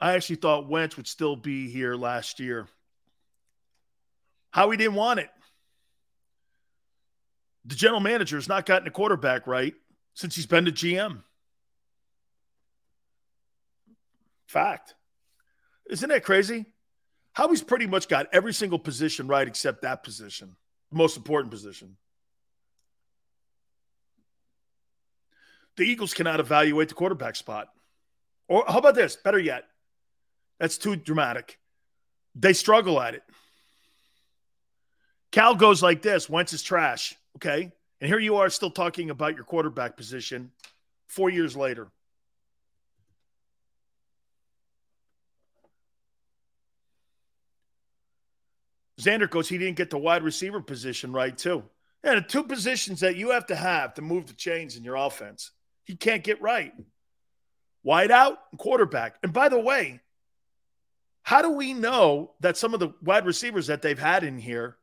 I 0.00 0.14
actually 0.14 0.36
thought 0.36 0.68
Wentz 0.68 0.96
would 0.96 1.06
still 1.06 1.36
be 1.36 1.70
here 1.70 1.94
last 1.94 2.40
year. 2.40 2.66
Howie 4.50 4.76
didn't 4.76 4.96
want 4.96 5.20
it. 5.20 5.30
The 7.64 7.74
general 7.74 8.01
manager 8.01 8.36
has 8.36 8.48
not 8.48 8.66
gotten 8.66 8.89
a 8.89 8.90
quarterback 8.90 9.47
right 9.47 9.74
since 10.14 10.34
he's 10.34 10.47
been 10.47 10.64
to 10.64 10.72
GM. 10.72 11.22
Fact. 14.47 14.94
Isn't 15.89 16.09
that 16.09 16.24
crazy? 16.24 16.66
Howie's 17.32 17.62
pretty 17.62 17.86
much 17.86 18.09
got 18.09 18.26
every 18.32 18.52
single 18.52 18.78
position 18.78 19.26
right 19.26 19.47
except 19.48 19.82
that 19.82 20.02
position, 20.02 20.56
the 20.90 20.98
most 20.98 21.16
important 21.16 21.51
position. 21.51 21.97
The 25.76 25.84
Eagles 25.84 26.12
cannot 26.12 26.40
evaluate 26.40 26.89
the 26.90 26.94
quarterback 26.94 27.36
spot. 27.36 27.68
Or 28.48 28.64
how 28.68 28.78
about 28.78 28.94
this? 28.94 29.16
Better 29.16 29.39
yet, 29.39 29.64
that's 30.59 30.76
too 30.76 30.97
dramatic. 30.97 31.59
They 32.34 32.52
struggle 32.52 33.01
at 33.01 33.14
it. 33.14 33.22
Cal 35.30 35.55
goes 35.55 35.82
like 35.82 36.02
this 36.02 36.28
Wentz 36.28 36.52
is 36.52 36.62
trash. 36.62 37.16
Okay. 37.36 37.72
And 38.00 38.09
here 38.09 38.18
you 38.18 38.36
are 38.36 38.50
still 38.50 38.70
talking 38.70 39.10
about 39.10 39.36
your 39.36 39.44
quarterback 39.44 39.96
position 39.96 40.50
four 41.06 41.30
years 41.30 41.56
later. 41.56 41.88
Xander 49.00 49.28
goes, 49.28 49.48
he 49.48 49.59
didn't 49.59 49.76
get 49.76 49.90
the 49.90 49.98
wide 49.98 50.22
receiver 50.22 50.60
position 50.60 51.12
right, 51.12 51.36
too. 51.36 51.64
Yeah, 52.04 52.16
the 52.16 52.22
two 52.22 52.44
positions 52.44 53.00
that 53.00 53.16
you 53.16 53.30
have 53.30 53.46
to 53.46 53.56
have 53.56 53.94
to 53.94 54.02
move 54.02 54.26
the 54.26 54.32
chains 54.32 54.76
in 54.76 54.84
your 54.84 54.96
offense, 54.96 55.50
he 55.84 55.96
can't 55.96 56.24
get 56.24 56.42
right. 56.42 56.72
Wide 57.84 58.10
out 58.10 58.38
and 58.50 58.59
quarterback. 58.59 59.16
And 59.22 59.32
by 59.32 59.48
the 59.48 59.59
way, 59.59 60.00
how 61.22 61.42
do 61.42 61.50
we 61.50 61.72
know 61.72 62.32
that 62.40 62.56
some 62.56 62.74
of 62.74 62.80
the 62.80 62.94
wide 63.02 63.26
receivers 63.26 63.68
that 63.68 63.82
they've 63.82 63.98
had 63.98 64.24
in 64.24 64.38
here 64.38 64.76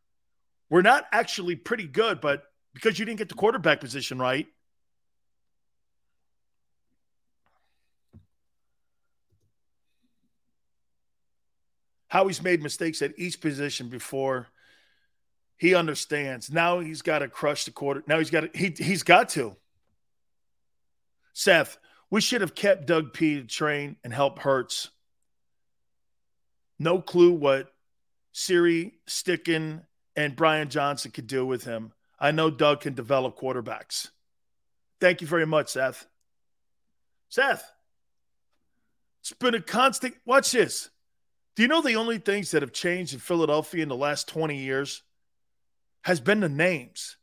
were 0.70 0.84
not 0.84 1.06
actually 1.12 1.56
pretty 1.56 1.88
good, 1.88 2.22
but 2.22 2.44
because 2.74 3.00
you 3.00 3.06
didn't 3.06 3.18
get 3.18 3.30
the 3.30 3.36
quarterback 3.36 3.80
position 3.80 4.20
right, 4.20 4.48
how 12.08 12.28
he's 12.28 12.42
made 12.42 12.62
mistakes 12.62 13.02
at 13.02 13.14
each 13.18 13.40
position 13.40 13.88
before 13.88 14.48
he 15.58 15.76
understands. 15.76 16.52
Now 16.52 16.80
he's 16.80 17.02
got 17.02 17.20
to 17.20 17.28
crush 17.28 17.66
the 17.66 17.72
quarter. 17.72 18.04
Now 18.08 18.18
he's 18.18 18.30
got 18.32 18.42
to, 18.42 18.50
he, 18.58 18.74
he's 18.78 19.04
got 19.04 19.30
to. 19.30 19.56
Seth, 21.34 21.78
we 22.10 22.22
should 22.22 22.42
have 22.42 22.56
kept 22.56 22.88
Doug 22.88 23.14
P 23.14 23.36
to 23.36 23.46
train 23.46 23.96
and 24.04 24.14
help 24.14 24.40
Hurts. 24.40 24.90
No 26.80 27.02
clue 27.02 27.32
what 27.32 27.72
Siri, 28.32 28.94
Steichen, 29.08 29.84
and 30.20 30.36
Brian 30.36 30.68
Johnson 30.68 31.12
could 31.12 31.28
do 31.28 31.46
with 31.46 31.64
him. 31.64 31.94
I 32.20 32.32
know 32.32 32.50
Doug 32.50 32.82
can 32.82 32.94
develop 32.94 33.40
quarterbacks. 33.40 34.10
Thank 35.00 35.22
you 35.22 35.28
very 35.28 35.46
much, 35.46 35.70
Seth. 35.70 36.08
Seth, 37.30 37.72
it's 39.22 39.32
been 39.32 39.56
a 39.56 39.62
constant. 39.62 40.16
Watch 40.26 40.52
this. 40.52 40.90
Do 41.56 41.62
you 41.62 41.70
know 41.70 41.82
the 41.82 41.96
only 41.96 42.18
things 42.18 42.52
that 42.52 42.64
have 42.64 42.74
changed 42.74 43.14
in 43.14 43.22
Philadelphia 43.22 43.82
in 43.82 43.88
the 43.88 43.96
last 43.96 44.28
20 44.28 44.58
years 44.58 45.04
has 46.04 46.20
been 46.20 46.42
the 46.42 46.50
names? 46.50 47.16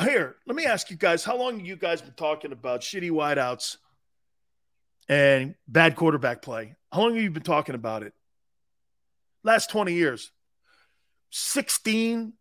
Here, 0.00 0.36
let 0.46 0.54
me 0.54 0.66
ask 0.66 0.90
you 0.90 0.96
guys 0.96 1.24
how 1.24 1.36
long 1.36 1.58
have 1.58 1.66
you 1.66 1.74
guys 1.74 2.00
been 2.00 2.14
talking 2.14 2.52
about 2.52 2.82
shitty 2.82 3.10
wideouts 3.10 3.78
and 5.08 5.56
bad 5.66 5.96
quarterback 5.96 6.40
play? 6.40 6.76
How 6.92 7.00
long 7.00 7.14
have 7.14 7.22
you 7.22 7.30
been 7.32 7.42
talking 7.42 7.74
about 7.74 8.04
it? 8.04 8.12
last 9.44 9.70
20 9.70 9.92
years, 9.92 10.32
16 11.36 12.32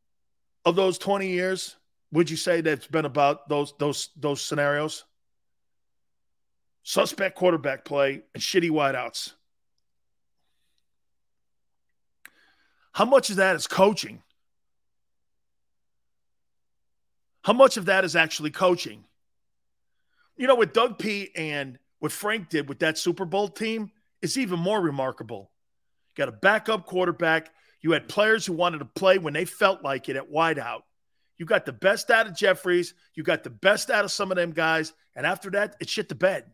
of 0.65 0.75
those 0.75 0.99
20 0.99 1.27
years, 1.27 1.77
would 2.11 2.29
you 2.29 2.37
say 2.37 2.61
that's 2.61 2.85
been 2.85 3.05
about 3.05 3.49
those 3.49 3.73
those 3.79 4.09
those 4.15 4.39
scenarios? 4.39 5.05
Suspect 6.83 7.35
quarterback 7.35 7.85
play 7.85 8.21
and 8.35 8.43
shitty 8.43 8.69
wideouts. 8.69 9.33
How 12.91 13.05
much 13.05 13.31
of 13.31 13.37
that 13.37 13.55
is 13.55 13.65
coaching? 13.65 14.21
How 17.41 17.53
much 17.53 17.77
of 17.77 17.85
that 17.85 18.03
is 18.03 18.15
actually 18.15 18.51
coaching? 18.51 19.05
You 20.37 20.45
know, 20.45 20.55
what 20.55 20.71
Doug 20.71 20.99
P 20.99 21.31
and 21.35 21.79
what 21.97 22.11
Frank 22.11 22.49
did 22.49 22.69
with 22.69 22.79
that 22.79 22.99
Super 22.99 23.25
Bowl 23.25 23.47
team 23.47 23.91
is 24.21 24.37
even 24.37 24.59
more 24.59 24.79
remarkable 24.79 25.49
got 26.15 26.29
a 26.29 26.33
backup 26.33 26.85
quarterback. 26.85 27.51
You 27.83 27.91
had 27.91 28.07
players 28.07 28.45
who 28.45 28.53
wanted 28.53 28.79
to 28.79 28.85
play 28.85 29.19
when 29.19 29.33
they 29.33 29.45
felt 29.45 29.83
like 29.83 30.09
it 30.09 30.15
at 30.15 30.31
wideout. 30.31 30.81
You 31.37 31.45
got 31.45 31.65
the 31.65 31.73
best 31.73 32.09
out 32.09 32.27
of 32.27 32.35
Jeffery. 32.35 32.83
You 33.13 33.23
got 33.23 33.43
the 33.43 33.49
best 33.49 33.91
out 33.91 34.05
of 34.05 34.11
some 34.11 34.31
of 34.31 34.37
them 34.37 34.51
guys. 34.51 34.93
And 35.15 35.25
after 35.25 35.51
that, 35.51 35.75
it 35.81 35.89
shit 35.89 36.07
the 36.07 36.15
bed. 36.15 36.45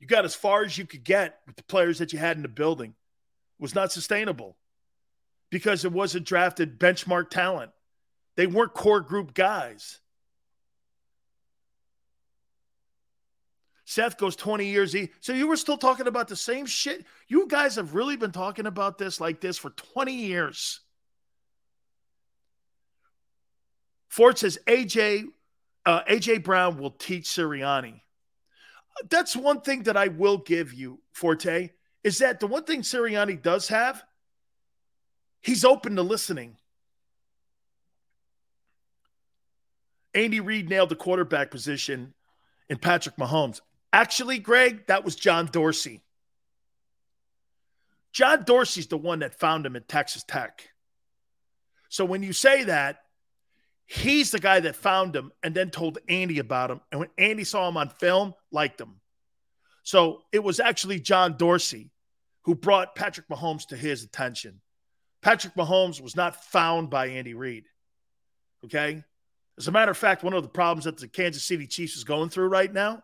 You 0.00 0.06
got 0.06 0.24
as 0.24 0.34
far 0.34 0.64
as 0.64 0.76
you 0.76 0.86
could 0.86 1.04
get 1.04 1.38
with 1.46 1.56
the 1.56 1.62
players 1.64 1.98
that 1.98 2.12
you 2.12 2.18
had 2.18 2.36
in 2.36 2.42
the 2.42 2.48
building. 2.48 2.90
It 2.90 3.62
was 3.62 3.74
not 3.74 3.92
sustainable 3.92 4.56
because 5.50 5.84
it 5.84 5.92
wasn't 5.92 6.26
drafted 6.26 6.78
benchmark 6.78 7.28
talent. 7.30 7.72
They 8.36 8.46
weren't 8.46 8.74
core 8.74 9.00
group 9.00 9.34
guys. 9.34 10.00
Seth 13.84 14.16
goes 14.16 14.34
20 14.36 14.66
years. 14.66 14.96
So 15.20 15.32
you 15.32 15.46
were 15.46 15.56
still 15.56 15.76
talking 15.76 16.06
about 16.06 16.28
the 16.28 16.36
same 16.36 16.66
shit. 16.66 17.04
You 17.28 17.46
guys 17.46 17.76
have 17.76 17.94
really 17.94 18.16
been 18.16 18.32
talking 18.32 18.66
about 18.66 18.98
this 18.98 19.20
like 19.20 19.40
this 19.40 19.58
for 19.58 19.70
20 19.70 20.12
years. 20.12 20.80
Ford 24.08 24.38
says 24.38 24.58
AJ 24.66 25.24
uh, 25.86 26.02
AJ 26.04 26.44
Brown 26.44 26.78
will 26.78 26.90
teach 26.90 27.24
Sirianni. 27.24 28.00
That's 29.10 29.36
one 29.36 29.60
thing 29.60 29.82
that 29.84 29.96
I 29.96 30.08
will 30.08 30.38
give 30.38 30.72
you, 30.72 31.00
Forte, 31.12 31.70
is 32.02 32.18
that 32.18 32.40
the 32.40 32.46
one 32.46 32.64
thing 32.64 32.82
Sirianni 32.82 33.42
does 33.42 33.68
have, 33.68 34.02
he's 35.42 35.64
open 35.64 35.96
to 35.96 36.02
listening. 36.02 36.56
Andy 40.14 40.40
Reid 40.40 40.68
nailed 40.68 40.90
the 40.90 40.96
quarterback 40.96 41.50
position 41.50 42.14
in 42.68 42.78
Patrick 42.78 43.16
Mahomes. 43.16 43.60
Actually, 43.94 44.40
Greg, 44.40 44.88
that 44.88 45.04
was 45.04 45.14
John 45.14 45.46
Dorsey. 45.46 46.02
John 48.12 48.42
Dorsey's 48.42 48.88
the 48.88 48.96
one 48.96 49.20
that 49.20 49.38
found 49.38 49.64
him 49.64 49.76
at 49.76 49.86
Texas 49.86 50.24
Tech. 50.26 50.68
So 51.90 52.04
when 52.04 52.24
you 52.24 52.32
say 52.32 52.64
that, 52.64 53.02
he's 53.86 54.32
the 54.32 54.40
guy 54.40 54.58
that 54.58 54.74
found 54.74 55.14
him 55.14 55.30
and 55.44 55.54
then 55.54 55.70
told 55.70 55.98
Andy 56.08 56.40
about 56.40 56.72
him. 56.72 56.80
And 56.90 56.98
when 56.98 57.10
Andy 57.16 57.44
saw 57.44 57.68
him 57.68 57.76
on 57.76 57.88
film, 57.88 58.34
liked 58.50 58.80
him. 58.80 58.96
So 59.84 60.22
it 60.32 60.42
was 60.42 60.58
actually 60.58 60.98
John 60.98 61.36
Dorsey 61.36 61.92
who 62.46 62.56
brought 62.56 62.96
Patrick 62.96 63.28
Mahomes 63.28 63.68
to 63.68 63.76
his 63.76 64.02
attention. 64.02 64.60
Patrick 65.22 65.54
Mahomes 65.54 66.00
was 66.00 66.16
not 66.16 66.44
found 66.46 66.90
by 66.90 67.10
Andy 67.10 67.34
Reid. 67.34 67.66
Okay. 68.64 69.04
As 69.56 69.68
a 69.68 69.72
matter 69.72 69.92
of 69.92 69.96
fact, 69.96 70.24
one 70.24 70.34
of 70.34 70.42
the 70.42 70.48
problems 70.48 70.86
that 70.86 70.96
the 70.96 71.06
Kansas 71.06 71.44
City 71.44 71.68
Chiefs 71.68 71.94
is 71.94 72.02
going 72.02 72.28
through 72.28 72.48
right 72.48 72.72
now 72.72 73.00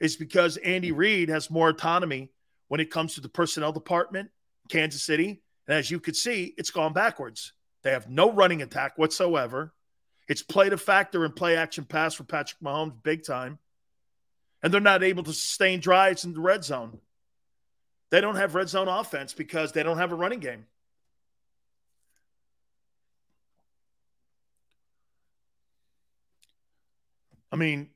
is 0.00 0.16
because 0.16 0.56
Andy 0.58 0.92
Reid 0.92 1.28
has 1.28 1.50
more 1.50 1.68
autonomy 1.68 2.30
when 2.68 2.80
it 2.80 2.90
comes 2.90 3.14
to 3.14 3.20
the 3.20 3.28
personnel 3.28 3.72
department, 3.72 4.30
Kansas 4.68 5.02
City. 5.02 5.42
And 5.66 5.76
as 5.76 5.90
you 5.90 6.00
could 6.00 6.16
see, 6.16 6.54
it's 6.56 6.70
gone 6.70 6.92
backwards. 6.92 7.52
They 7.82 7.90
have 7.90 8.08
no 8.08 8.32
running 8.32 8.62
attack 8.62 8.98
whatsoever. 8.98 9.72
It's 10.28 10.42
play 10.42 10.68
to 10.68 10.76
factor 10.76 11.24
and 11.24 11.34
play 11.34 11.56
action 11.56 11.84
pass 11.84 12.14
for 12.14 12.24
Patrick 12.24 12.60
Mahomes 12.60 13.02
big 13.02 13.24
time. 13.24 13.58
And 14.62 14.72
they're 14.72 14.80
not 14.80 15.02
able 15.02 15.22
to 15.22 15.32
sustain 15.32 15.80
drives 15.80 16.24
in 16.24 16.34
the 16.34 16.40
red 16.40 16.64
zone. 16.64 16.98
They 18.10 18.20
don't 18.20 18.36
have 18.36 18.54
red 18.54 18.68
zone 18.68 18.88
offense 18.88 19.32
because 19.34 19.72
they 19.72 19.82
don't 19.82 19.98
have 19.98 20.12
a 20.12 20.16
running 20.16 20.40
game. 20.40 20.66
I 27.50 27.56
mean, 27.56 27.88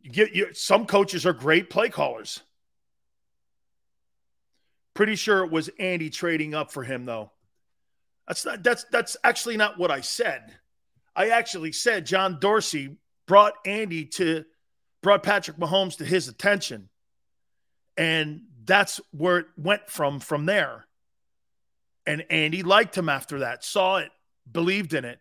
you 0.00 0.10
get 0.10 0.34
you, 0.34 0.54
some 0.54 0.86
coaches 0.86 1.26
are 1.26 1.32
great 1.32 1.70
play 1.70 1.88
callers. 1.88 2.40
Pretty 4.94 5.16
sure 5.16 5.44
it 5.44 5.50
was 5.50 5.70
Andy 5.78 6.10
trading 6.10 6.54
up 6.54 6.72
for 6.72 6.82
him 6.82 7.04
though. 7.04 7.30
That's 8.26 8.44
not 8.44 8.62
that's 8.62 8.84
that's 8.90 9.16
actually 9.24 9.56
not 9.56 9.78
what 9.78 9.90
I 9.90 10.00
said. 10.00 10.54
I 11.14 11.30
actually 11.30 11.72
said 11.72 12.06
John 12.06 12.38
Dorsey 12.40 12.96
brought 13.26 13.54
Andy 13.64 14.04
to 14.06 14.44
brought 15.02 15.22
Patrick 15.22 15.56
Mahomes 15.56 15.96
to 15.98 16.04
his 16.04 16.28
attention. 16.28 16.88
And 17.96 18.42
that's 18.64 19.00
where 19.10 19.38
it 19.38 19.46
went 19.56 19.88
from 19.88 20.20
from 20.20 20.46
there. 20.46 20.86
And 22.06 22.24
Andy 22.30 22.62
liked 22.62 22.96
him 22.96 23.08
after 23.08 23.40
that, 23.40 23.64
saw 23.64 23.98
it, 23.98 24.10
believed 24.50 24.94
in 24.94 25.04
it. 25.04 25.20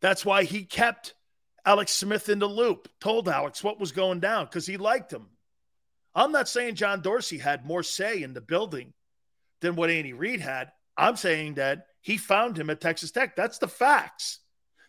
That's 0.00 0.24
why 0.24 0.44
he 0.44 0.64
kept 0.64 1.14
Alex 1.66 1.92
Smith 1.92 2.28
in 2.28 2.38
the 2.38 2.46
loop, 2.46 2.88
told 3.00 3.28
Alex 3.28 3.64
what 3.64 3.80
was 3.80 3.92
going 3.92 4.20
down 4.20 4.44
because 4.44 4.66
he 4.66 4.76
liked 4.76 5.12
him. 5.12 5.28
I'm 6.14 6.30
not 6.30 6.48
saying 6.48 6.76
John 6.76 7.00
Dorsey 7.00 7.38
had 7.38 7.66
more 7.66 7.82
say 7.82 8.22
in 8.22 8.34
the 8.34 8.40
building 8.40 8.92
than 9.60 9.74
what 9.74 9.90
Andy 9.90 10.12
Reid 10.12 10.40
had. 10.40 10.70
I'm 10.96 11.16
saying 11.16 11.54
that 11.54 11.86
he 12.00 12.18
found 12.18 12.58
him 12.58 12.70
at 12.70 12.80
Texas 12.80 13.10
Tech. 13.10 13.34
That's 13.34 13.58
the 13.58 13.66
facts. 13.66 14.40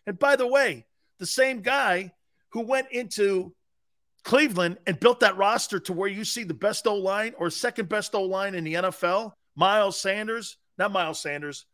And 0.05 0.19
by 0.19 0.35
the 0.35 0.45
way, 0.45 0.85
the 1.17 1.25
same 1.25 1.61
guy 1.61 2.11
who 2.49 2.61
went 2.61 2.91
into 2.91 3.55
Cleveland 4.23 4.77
and 4.85 4.99
built 4.99 5.21
that 5.21 5.37
roster 5.37 5.79
to 5.79 5.93
where 5.93 6.09
you 6.09 6.25
see 6.25 6.43
the 6.43 6.53
best 6.53 6.85
O 6.87 6.95
line 6.95 7.33
or 7.37 7.49
second 7.49 7.89
best 7.89 8.13
O 8.13 8.23
line 8.23 8.53
in 8.53 8.63
the 8.63 8.73
NFL, 8.73 9.31
Miles 9.55 9.99
Sanders, 9.99 10.57
not 10.77 10.91
Miles 10.91 11.19
Sanders, 11.19 11.65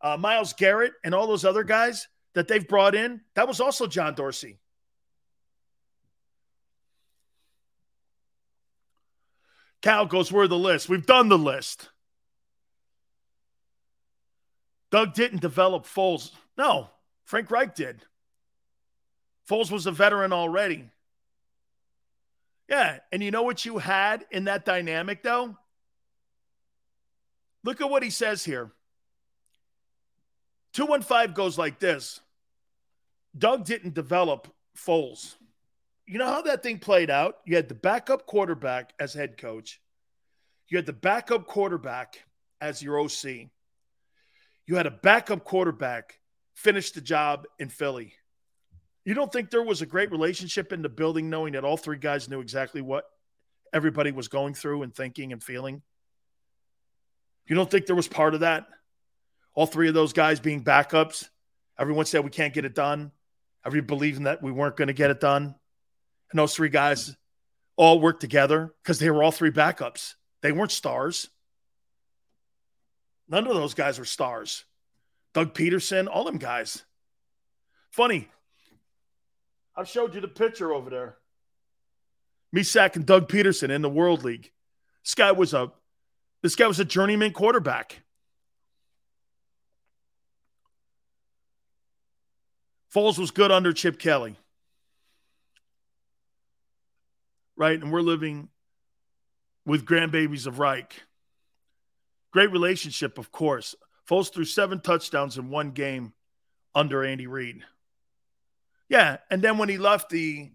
uh, 0.00 0.16
Myles 0.16 0.52
Garrett, 0.52 0.92
and 1.04 1.14
all 1.14 1.26
those 1.26 1.44
other 1.44 1.64
guys 1.64 2.06
that 2.34 2.48
they've 2.48 2.66
brought 2.66 2.94
in, 2.94 3.20
that 3.34 3.48
was 3.48 3.60
also 3.60 3.86
John 3.86 4.14
Dorsey. 4.14 4.58
Cal 9.82 10.06
goes, 10.06 10.30
Where 10.30 10.48
the 10.48 10.58
list? 10.58 10.88
We've 10.88 11.06
done 11.06 11.28
the 11.28 11.38
list. 11.38 11.88
Doug 14.90 15.14
didn't 15.14 15.40
develop 15.40 15.86
Foles. 15.86 16.30
No, 16.56 16.88
Frank 17.24 17.50
Reich 17.50 17.74
did. 17.74 18.02
Foles 19.48 19.70
was 19.70 19.86
a 19.86 19.90
veteran 19.90 20.32
already. 20.32 20.88
Yeah. 22.68 22.98
And 23.10 23.22
you 23.22 23.30
know 23.30 23.42
what 23.42 23.64
you 23.64 23.78
had 23.78 24.24
in 24.30 24.44
that 24.44 24.64
dynamic, 24.64 25.22
though? 25.22 25.56
Look 27.64 27.80
at 27.80 27.90
what 27.90 28.02
he 28.02 28.10
says 28.10 28.44
here. 28.44 28.70
215 30.72 31.34
goes 31.34 31.58
like 31.58 31.78
this 31.78 32.20
Doug 33.36 33.64
didn't 33.64 33.94
develop 33.94 34.48
Foles. 34.76 35.36
You 36.06 36.18
know 36.18 36.26
how 36.26 36.42
that 36.42 36.62
thing 36.62 36.78
played 36.78 37.10
out? 37.10 37.36
You 37.46 37.56
had 37.56 37.68
the 37.68 37.74
backup 37.74 38.26
quarterback 38.26 38.92
as 38.98 39.14
head 39.14 39.36
coach, 39.38 39.80
you 40.68 40.78
had 40.78 40.86
the 40.86 40.92
backup 40.92 41.46
quarterback 41.46 42.24
as 42.60 42.82
your 42.82 43.00
OC, 43.00 43.48
you 44.66 44.76
had 44.76 44.86
a 44.86 44.90
backup 44.90 45.44
quarterback 45.44 46.18
finish 46.54 46.92
the 46.92 47.00
job 47.00 47.46
in 47.58 47.68
Philly. 47.68 48.14
You 49.04 49.14
don't 49.14 49.32
think 49.32 49.50
there 49.50 49.62
was 49.62 49.82
a 49.82 49.86
great 49.86 50.12
relationship 50.12 50.72
in 50.72 50.82
the 50.82 50.88
building, 50.88 51.28
knowing 51.28 51.54
that 51.54 51.64
all 51.64 51.76
three 51.76 51.98
guys 51.98 52.28
knew 52.28 52.40
exactly 52.40 52.80
what 52.80 53.04
everybody 53.72 54.12
was 54.12 54.28
going 54.28 54.54
through 54.54 54.82
and 54.82 54.94
thinking 54.94 55.32
and 55.32 55.42
feeling? 55.42 55.82
You 57.48 57.56
don't 57.56 57.70
think 57.70 57.86
there 57.86 57.96
was 57.96 58.06
part 58.06 58.34
of 58.34 58.40
that? 58.40 58.66
All 59.54 59.66
three 59.66 59.88
of 59.88 59.94
those 59.94 60.12
guys 60.12 60.40
being 60.40 60.64
backups. 60.64 61.28
Everyone 61.78 62.06
said 62.06 62.24
we 62.24 62.30
can't 62.30 62.54
get 62.54 62.64
it 62.64 62.74
done. 62.74 63.12
Everybody 63.64 63.86
believing 63.86 64.24
that 64.24 64.42
we 64.42 64.52
weren't 64.52 64.76
going 64.76 64.88
to 64.88 64.94
get 64.94 65.10
it 65.10 65.20
done. 65.20 65.54
And 66.30 66.38
those 66.38 66.54
three 66.54 66.68
guys 66.68 67.16
all 67.76 68.00
worked 68.00 68.20
together 68.20 68.74
because 68.82 68.98
they 68.98 69.10
were 69.10 69.22
all 69.22 69.32
three 69.32 69.50
backups. 69.50 70.14
They 70.40 70.52
weren't 70.52 70.72
stars. 70.72 71.28
None 73.28 73.46
of 73.46 73.54
those 73.54 73.74
guys 73.74 73.98
were 73.98 74.04
stars. 74.04 74.64
Doug 75.34 75.54
Pederson, 75.54 76.08
all 76.10 76.24
them 76.24 76.38
guys. 76.38 76.84
Funny. 77.90 78.28
I've 79.76 79.88
showed 79.88 80.14
you 80.14 80.20
the 80.20 80.28
picture 80.28 80.72
over 80.72 80.90
there. 80.90 81.16
Me 82.52 82.62
and 82.76 83.06
Doug 83.06 83.28
Pederson 83.28 83.70
in 83.70 83.80
the 83.80 83.88
World 83.88 84.24
League. 84.24 84.50
This 85.02 85.14
guy 85.14 85.32
was 85.32 85.54
a 85.54 85.72
this 86.42 86.54
guy 86.54 86.66
was 86.66 86.80
a 86.80 86.84
journeyman 86.84 87.32
quarterback. 87.32 88.02
Foles 92.94 93.18
was 93.18 93.30
good 93.30 93.50
under 93.50 93.72
Chip 93.72 93.98
Kelly. 93.98 94.36
Right? 97.56 97.80
And 97.80 97.92
we're 97.92 98.02
living 98.02 98.48
with 99.64 99.86
grandbabies 99.86 100.46
of 100.46 100.58
Reich. 100.58 101.02
Great 102.32 102.50
relationship, 102.50 103.18
of 103.18 103.30
course. 103.32 103.74
Foles 104.08 104.32
threw 104.32 104.44
seven 104.44 104.80
touchdowns 104.80 105.38
in 105.38 105.50
one 105.50 105.70
game 105.70 106.12
under 106.74 107.04
Andy 107.04 107.26
Reid. 107.26 107.62
Yeah. 108.88 109.18
And 109.30 109.40
then 109.40 109.58
when 109.58 109.68
he 109.68 109.78
left 109.78 110.10
the 110.10 110.50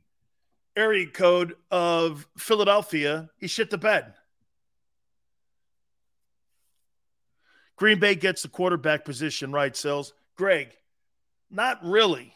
area 0.75 1.07
code 1.07 1.55
of 1.71 2.27
Philadelphia, 2.37 3.29
he 3.37 3.47
shit 3.47 3.69
the 3.69 3.77
bed. 3.77 4.13
Green 7.77 7.99
Bay 7.99 8.15
gets 8.15 8.41
the 8.41 8.47
quarterback 8.47 9.05
position 9.05 9.51
right, 9.51 9.75
Sills. 9.75 10.13
Greg, 10.35 10.69
not 11.49 11.83
really. 11.83 12.33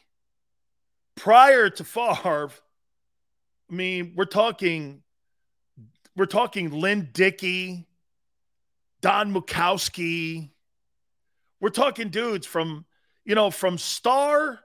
Prior 1.16 1.70
to 1.70 1.84
Favre, 1.84 2.52
I 3.70 3.74
mean, 3.74 4.14
we're 4.16 4.26
talking, 4.26 5.04
we're 6.16 6.26
talking 6.26 6.72
Lynn 6.72 7.10
Dickey, 7.14 7.88
Don 9.02 9.34
Majkowski. 9.34 10.52
We're 11.60 11.70
talking 11.70 12.10
dudes 12.10 12.48
from, 12.48 12.86
you 13.24 13.36
know, 13.36 13.52
from 13.52 13.78
star 13.78 14.62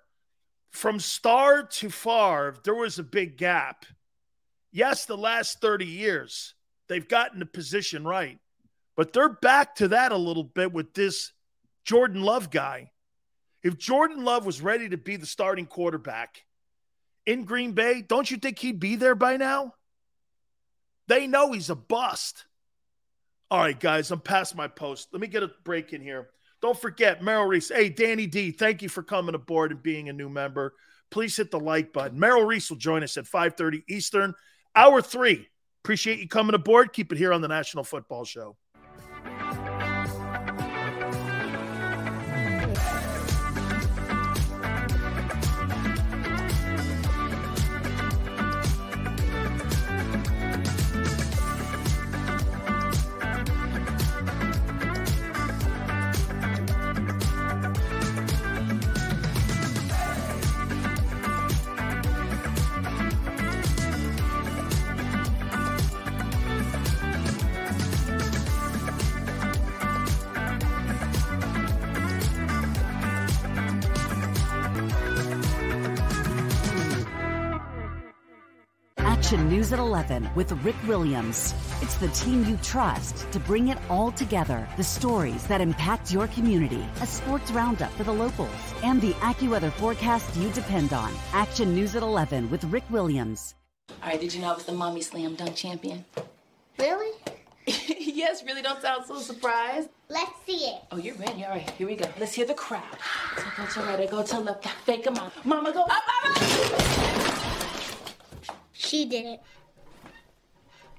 from 0.76 1.00
star 1.00 1.62
to 1.62 1.88
Favre, 1.88 2.54
there 2.62 2.74
was 2.74 2.98
a 2.98 3.02
big 3.02 3.38
gap. 3.38 3.86
Yes, 4.72 5.06
the 5.06 5.16
last 5.16 5.60
30 5.60 5.86
years, 5.86 6.54
they've 6.88 7.08
gotten 7.08 7.38
the 7.38 7.46
position 7.46 8.04
right. 8.04 8.38
But 8.94 9.12
they're 9.12 9.30
back 9.30 9.76
to 9.76 9.88
that 9.88 10.12
a 10.12 10.16
little 10.16 10.44
bit 10.44 10.72
with 10.72 10.92
this 10.92 11.32
Jordan 11.84 12.22
Love 12.22 12.50
guy. 12.50 12.90
If 13.66 13.78
Jordan 13.78 14.22
Love 14.24 14.46
was 14.46 14.62
ready 14.62 14.88
to 14.90 14.96
be 14.96 15.16
the 15.16 15.26
starting 15.26 15.66
quarterback 15.66 16.44
in 17.26 17.42
Green 17.42 17.72
Bay, 17.72 18.00
don't 18.00 18.30
you 18.30 18.36
think 18.36 18.60
he'd 18.60 18.78
be 18.78 18.94
there 18.94 19.16
by 19.16 19.38
now? 19.38 19.74
They 21.08 21.26
know 21.26 21.50
he's 21.50 21.68
a 21.68 21.74
bust. 21.74 22.44
All 23.50 23.58
right, 23.58 23.78
guys, 23.78 24.12
I'm 24.12 24.20
past 24.20 24.54
my 24.54 24.68
post. 24.68 25.08
Let 25.12 25.20
me 25.20 25.26
get 25.26 25.42
a 25.42 25.50
break 25.64 25.92
in 25.92 26.00
here. 26.00 26.28
Don't 26.62 26.80
forget, 26.80 27.24
Merrill 27.24 27.46
Reese. 27.46 27.70
Hey, 27.70 27.88
Danny 27.88 28.28
D, 28.28 28.52
thank 28.52 28.82
you 28.82 28.88
for 28.88 29.02
coming 29.02 29.34
aboard 29.34 29.72
and 29.72 29.82
being 29.82 30.08
a 30.08 30.12
new 30.12 30.28
member. 30.28 30.72
Please 31.10 31.36
hit 31.36 31.50
the 31.50 31.58
like 31.58 31.92
button. 31.92 32.20
Merrill 32.20 32.44
Reese 32.44 32.70
will 32.70 32.76
join 32.76 33.02
us 33.02 33.16
at 33.16 33.24
5:30 33.24 33.82
Eastern, 33.88 34.32
hour 34.76 35.02
three. 35.02 35.48
Appreciate 35.82 36.20
you 36.20 36.28
coming 36.28 36.54
aboard. 36.54 36.92
Keep 36.92 37.10
it 37.10 37.18
here 37.18 37.32
on 37.32 37.40
the 37.40 37.48
National 37.48 37.82
Football 37.82 38.24
Show. 38.24 38.56
11 79.96 80.28
with 80.34 80.52
Rick 80.62 80.76
Williams. 80.86 81.54
It's 81.80 81.94
the 81.94 82.08
team 82.08 82.44
you 82.44 82.58
trust 82.58 83.32
to 83.32 83.40
bring 83.40 83.68
it 83.68 83.78
all 83.88 84.12
together. 84.12 84.68
The 84.76 84.84
stories 84.84 85.46
that 85.46 85.62
impact 85.62 86.12
your 86.12 86.26
community, 86.28 86.84
a 87.00 87.06
sports 87.06 87.50
roundup 87.50 87.90
for 87.92 88.04
the 88.04 88.12
locals, 88.12 88.50
and 88.84 89.00
the 89.00 89.12
AccuWeather 89.28 89.72
forecast 89.72 90.36
you 90.36 90.50
depend 90.50 90.92
on. 90.92 91.10
Action 91.32 91.74
News 91.74 91.96
at 91.96 92.02
11 92.02 92.50
with 92.50 92.62
Rick 92.64 92.84
Williams. 92.90 93.54
All 94.02 94.10
right, 94.10 94.20
did 94.20 94.34
you 94.34 94.42
know 94.42 94.52
I 94.52 94.54
was 94.54 94.64
the 94.64 94.72
mommy 94.72 95.00
slam 95.00 95.34
dunk 95.34 95.54
champion? 95.56 96.04
Really? 96.78 97.12
yes, 97.66 98.44
really 98.44 98.60
don't 98.60 98.82
sound 98.82 99.06
so 99.06 99.18
surprised. 99.18 99.88
Let's 100.10 100.32
see 100.44 100.58
it. 100.58 100.82
Oh, 100.92 100.98
you're 100.98 101.14
ready. 101.14 101.42
All 101.42 101.52
right, 101.52 101.70
here 101.70 101.86
we 101.86 101.96
go. 101.96 102.06
Let's 102.20 102.34
hear 102.34 102.44
the 102.44 102.52
crowd. 102.52 102.98
So 103.38 103.44
go 103.56 103.66
to 103.66 103.80
right, 103.80 104.10
go 104.10 104.22
to 104.22 104.40
left, 104.40 104.62
got 104.62 104.74
fake 104.84 105.06
'em 105.06 105.16
out. 105.16 105.32
Mama 105.46 105.72
go 105.72 105.84
up, 105.84 105.90
up, 105.90 106.36
up. 106.36 106.96
She 108.74 109.06
did 109.06 109.24
it. 109.24 109.40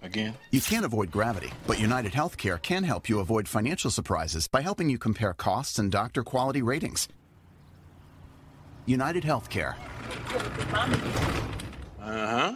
Again? 0.02 0.36
You 0.52 0.62
can't 0.62 0.86
avoid 0.86 1.12
gravity, 1.12 1.52
but 1.66 1.80
United 1.80 2.12
Healthcare 2.12 2.62
can 2.62 2.84
help 2.84 3.10
you 3.10 3.20
avoid 3.20 3.48
financial 3.48 3.92
surprises 3.92 4.48
by 4.48 4.62
helping 4.62 4.90
you 4.90 4.98
compare 4.98 5.34
costs 5.34 5.80
and 5.80 5.92
doctor 5.92 6.24
quality 6.24 6.62
ratings. 6.62 7.08
United 8.86 9.24
Healthcare. 9.24 9.76
Uh 12.00 12.28
huh. 12.28 12.56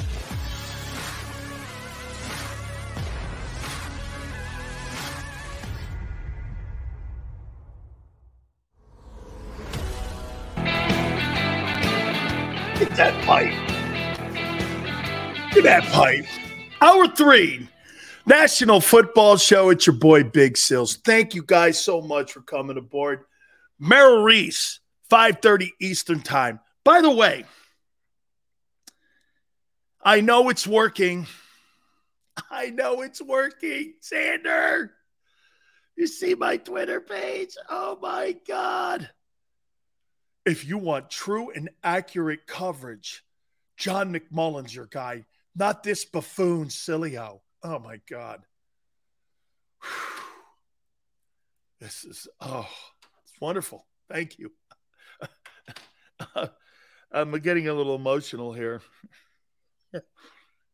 Get 15.51 15.65
that 15.65 15.83
pipe. 15.91 16.25
Hour 16.79 17.09
three, 17.09 17.67
National 18.25 18.79
Football 18.79 19.35
Show. 19.35 19.69
It's 19.69 19.85
your 19.85 19.97
boy 19.97 20.23
Big 20.23 20.55
Sills. 20.55 20.95
Thank 20.95 21.35
you 21.35 21.43
guys 21.43 21.77
so 21.77 21.99
much 21.99 22.31
for 22.31 22.41
coming 22.41 22.77
aboard. 22.77 23.25
Merrill 23.77 24.23
Reese, 24.23 24.79
5:30 25.09 25.73
Eastern 25.81 26.21
Time. 26.21 26.61
By 26.85 27.01
the 27.01 27.11
way, 27.11 27.43
I 30.01 30.21
know 30.21 30.47
it's 30.47 30.65
working. 30.65 31.27
I 32.49 32.69
know 32.69 33.01
it's 33.01 33.21
working. 33.21 33.95
Sander. 33.99 34.93
you 35.97 36.07
see 36.07 36.33
my 36.33 36.55
Twitter 36.55 37.01
page? 37.01 37.57
Oh 37.69 37.99
my 38.01 38.37
God. 38.47 39.09
If 40.45 40.65
you 40.65 40.77
want 40.77 41.09
true 41.09 41.51
and 41.51 41.69
accurate 41.83 42.47
coverage, 42.47 43.23
John 43.77 44.13
McMullen's 44.13 44.73
your 44.73 44.87
guy, 44.87 45.25
not 45.55 45.83
this 45.83 46.05
buffoon 46.05 46.67
Sileo. 46.67 47.41
Oh 47.63 47.79
my 47.79 47.99
God. 48.09 48.41
This 51.79 52.03
is, 52.05 52.27
oh, 52.39 52.69
it's 53.23 53.33
wonderful. 53.41 53.87
Thank 54.09 54.37
you. 54.37 54.51
I'm 57.11 57.31
getting 57.39 57.67
a 57.67 57.73
little 57.73 57.95
emotional 57.95 58.53
here. 58.53 58.81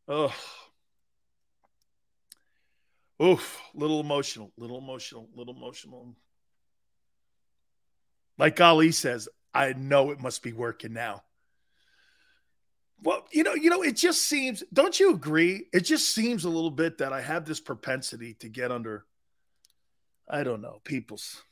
oh. 0.07 0.35
Oof, 3.23 3.59
little 3.73 3.99
emotional, 3.99 4.51
little 4.57 4.77
emotional, 4.77 5.27
little 5.33 5.55
emotional. 5.55 6.15
Like 8.37 8.61
Ali 8.61 8.91
says, 8.91 9.27
I 9.53 9.73
know 9.73 10.11
it 10.11 10.21
must 10.21 10.43
be 10.43 10.53
working 10.53 10.93
now. 10.93 11.23
Well, 13.03 13.25
you 13.31 13.43
know, 13.43 13.53
you 13.53 13.69
know, 13.69 13.83
it 13.83 13.95
just 13.95 14.23
seems, 14.23 14.63
don't 14.73 14.99
you 14.99 15.13
agree? 15.13 15.67
It 15.71 15.81
just 15.81 16.13
seems 16.13 16.45
a 16.45 16.49
little 16.49 16.71
bit 16.71 16.97
that 16.97 17.13
I 17.13 17.21
have 17.21 17.45
this 17.45 17.59
propensity 17.59 18.33
to 18.35 18.49
get 18.49 18.71
under, 18.71 19.05
I 20.27 20.43
don't 20.43 20.61
know, 20.61 20.81
people's 20.83 21.43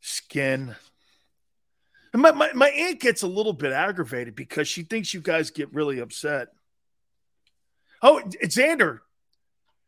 skin. 0.00 0.74
And 2.12 2.22
my, 2.22 2.32
my, 2.32 2.52
my 2.54 2.68
aunt 2.68 3.00
gets 3.00 3.22
a 3.22 3.28
little 3.28 3.52
bit 3.52 3.72
aggravated 3.72 4.34
because 4.34 4.68
she 4.68 4.82
thinks 4.82 5.14
you 5.14 5.20
guys 5.20 5.50
get 5.50 5.72
really 5.72 6.00
upset. 6.00 6.48
Oh, 8.02 8.20
Xander, 8.42 9.00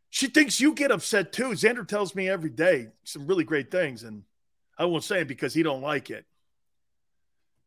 She 0.09 0.27
thinks 0.27 0.59
you 0.59 0.73
get 0.73 0.91
upset 0.91 1.31
too. 1.31 1.49
Xander 1.49 1.87
tells 1.87 2.15
me 2.15 2.29
every 2.29 2.49
day 2.49 2.87
some 3.03 3.27
really 3.27 3.43
great 3.43 3.69
things, 3.71 4.03
and 4.03 4.23
I 4.77 4.85
won't 4.85 5.03
say 5.03 5.21
it 5.21 5.27
because 5.27 5.53
he 5.53 5.63
don't 5.63 5.81
like 5.81 6.09
it. 6.09 6.25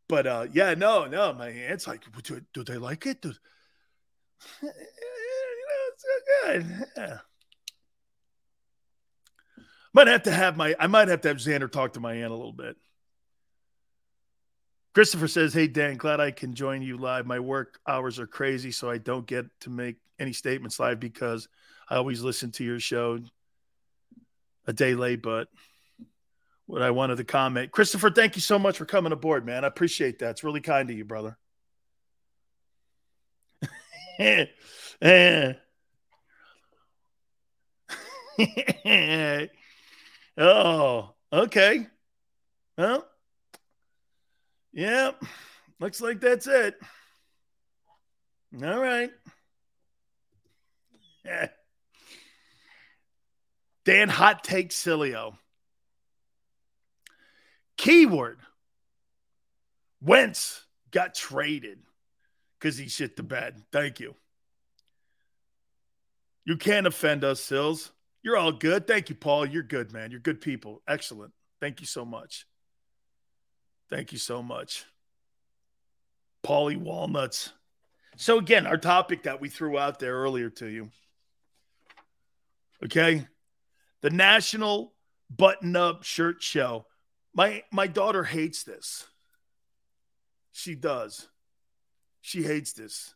But 0.09 0.27
uh, 0.27 0.47
yeah, 0.53 0.75
no, 0.75 1.07
no, 1.07 1.33
my 1.33 1.49
aunt's 1.49 1.87
like, 1.87 2.05
do, 2.23 2.41
do 2.53 2.65
they 2.65 2.77
like 2.77 3.07
it? 3.07 3.23
Do, 3.23 3.29
you 4.63 4.69
know, 4.69 4.73
it's 5.93 6.03
so 6.03 6.09
good. 6.45 6.87
Yeah. 6.97 7.19
Might 9.95 10.09
have 10.09 10.23
to 10.25 10.33
have 10.33 10.57
my 10.57 10.75
I 10.79 10.87
might 10.87 11.09
have 11.09 11.21
to 11.23 11.29
have 11.29 11.37
Xander 11.37 11.71
talk 11.71 11.95
to 11.95 12.01
my 12.01 12.15
aunt 12.15 12.33
a 12.33 12.37
little 12.37 12.53
bit. 12.53 12.77
Christopher 14.95 15.29
says, 15.29 15.55
Hey 15.55 15.69
Dan, 15.69 15.97
glad 15.97 16.21
I 16.21 16.31
can 16.31 16.55
join 16.55 16.83
you 16.83 16.99
live. 16.99 17.27
My 17.27 17.41
work 17.41 17.79
hours 17.87 18.19
are 18.19 18.27
crazy, 18.27 18.73
so 18.73 18.91
I 18.91 18.99
don't 18.99 19.27
get 19.27 19.47
to 19.61 19.71
make 19.71 19.97
any 20.19 20.33
statements 20.33 20.79
live 20.79 21.01
because 21.01 21.49
I 21.89 21.97
always 21.97 22.23
listen 22.23 22.53
to 22.53 22.65
your 22.65 22.81
show 22.81 23.19
a 24.67 24.73
day 24.73 24.95
late, 24.95 25.23
but 25.23 25.49
what 26.67 26.83
I 26.83 26.91
wanted 26.91 27.17
to 27.17 27.25
comment. 27.25 27.71
Christopher, 27.71 28.11
thank 28.11 28.37
you 28.37 28.43
so 28.43 28.59
much 28.59 28.79
for 28.79 28.85
coming 28.85 29.13
aboard, 29.13 29.45
man. 29.45 29.65
I 29.65 29.69
appreciate 29.69 30.19
that. 30.21 30.31
It's 30.31 30.45
really 30.45 30.61
kind 30.61 30.89
of 30.91 30.97
you, 30.97 31.05
brother. 31.05 31.37
oh, 40.39 41.11
okay. 41.33 41.87
Well, 42.79 43.07
yeah, 44.73 45.13
looks 45.81 46.01
like 46.01 46.21
that's 46.21 46.47
it. 46.47 46.77
All 48.63 48.79
right. 48.79 49.11
Dan 53.85 54.09
Hot 54.09 54.45
Take 54.45 54.71
Sileo. 54.71 55.37
Keyword 57.77 58.39
Wentz 60.01 60.67
got 60.91 61.15
traded 61.15 61.79
because 62.59 62.77
he 62.77 62.89
shit 62.89 63.17
the 63.17 63.23
bed. 63.23 63.63
Thank 63.73 64.01
you. 64.01 64.15
You 66.45 66.57
can't 66.57 66.87
offend 66.87 67.25
us, 67.25 67.41
Sills. 67.41 67.93
You're 68.23 68.37
all 68.37 68.53
good. 68.53 68.87
Thank 68.87 69.09
you, 69.09 69.15
Paul. 69.15 69.47
You're 69.47 69.63
good, 69.63 69.93
man. 69.93 70.11
You're 70.11 70.21
good 70.21 70.41
people. 70.41 70.83
Excellent. 70.87 71.33
Thank 71.61 71.81
you 71.81 71.87
so 71.87 72.05
much. 72.05 72.47
Thank 73.91 74.13
you 74.13 74.19
so 74.19 74.43
much. 74.43 74.85
Paulie 76.45 76.77
Walnuts. 76.77 77.53
So, 78.17 78.39
again, 78.39 78.67
our 78.67 78.77
topic 78.77 79.25
that 79.25 79.41
we 79.41 79.49
threw 79.49 79.79
out 79.79 79.99
there 79.99 80.15
earlier 80.15 80.51
to 80.51 80.67
you. 80.67 80.91
Okay. 82.85 83.27
The 84.01 84.11
National 84.11 84.93
Button 85.31 85.77
Up 85.77 86.03
Shirt 86.03 86.43
Show. 86.43 86.87
My 87.35 87.63
my 87.73 87.87
daughter 87.87 88.25
hates 88.25 88.63
this. 88.63 89.07
She 90.53 90.75
does. 90.75 91.29
She 92.21 92.43
hates 92.43 92.73
this. 92.73 93.15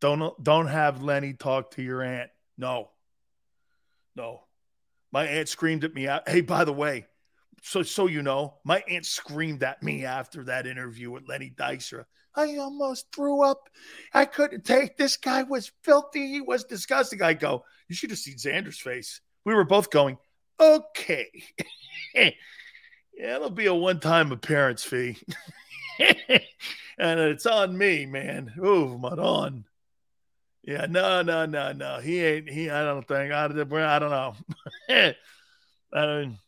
Don't 0.00 0.42
don't 0.42 0.66
have 0.66 1.02
Lenny 1.02 1.32
talk 1.32 1.72
to 1.72 1.82
your 1.82 2.02
aunt. 2.02 2.30
No. 2.58 2.90
No. 4.14 4.42
My 5.10 5.26
aunt 5.26 5.48
screamed 5.48 5.84
at 5.84 5.94
me. 5.94 6.08
Hey, 6.26 6.40
by 6.40 6.64
the 6.64 6.72
way, 6.72 7.06
so 7.62 7.82
so 7.82 8.06
you 8.06 8.22
know, 8.22 8.54
my 8.64 8.82
aunt 8.88 9.06
screamed 9.06 9.62
at 9.62 9.82
me 9.82 10.04
after 10.04 10.44
that 10.44 10.66
interview 10.66 11.10
with 11.10 11.28
Lenny 11.28 11.52
Dykstra. 11.56 12.04
I 12.34 12.56
almost 12.56 13.06
threw 13.14 13.42
up. 13.42 13.68
I 14.14 14.24
couldn't 14.24 14.64
take 14.64 14.96
this 14.96 15.16
guy 15.16 15.42
was 15.42 15.70
filthy. 15.82 16.28
He 16.28 16.40
was 16.40 16.64
disgusting. 16.64 17.22
I 17.22 17.34
go, 17.34 17.64
you 17.88 17.94
should 17.94 18.10
have 18.10 18.18
seen 18.18 18.36
Xander's 18.36 18.80
face. 18.80 19.20
We 19.44 19.54
were 19.54 19.64
both 19.64 19.90
going, 19.90 20.18
okay. 20.58 21.28
yeah, 23.22 23.36
it'll 23.36 23.50
be 23.50 23.66
a 23.66 23.74
one-time 23.74 24.32
appearance 24.32 24.82
fee. 24.82 25.16
and 26.98 27.20
it's 27.20 27.46
on 27.46 27.78
me, 27.78 28.04
man. 28.04 28.52
Ooh, 28.58 28.98
Madon. 29.00 29.62
Yeah, 30.64 30.86
no, 30.90 31.22
no, 31.22 31.46
no, 31.46 31.72
no. 31.72 32.00
He 32.00 32.20
ain't. 32.20 32.50
He. 32.50 32.68
I 32.68 32.82
don't 32.82 33.06
think. 33.06 33.32
I, 33.32 33.44
I 33.44 33.98
don't 33.98 34.10
know. 34.10 34.34
I 34.90 35.14
don't. 35.92 36.38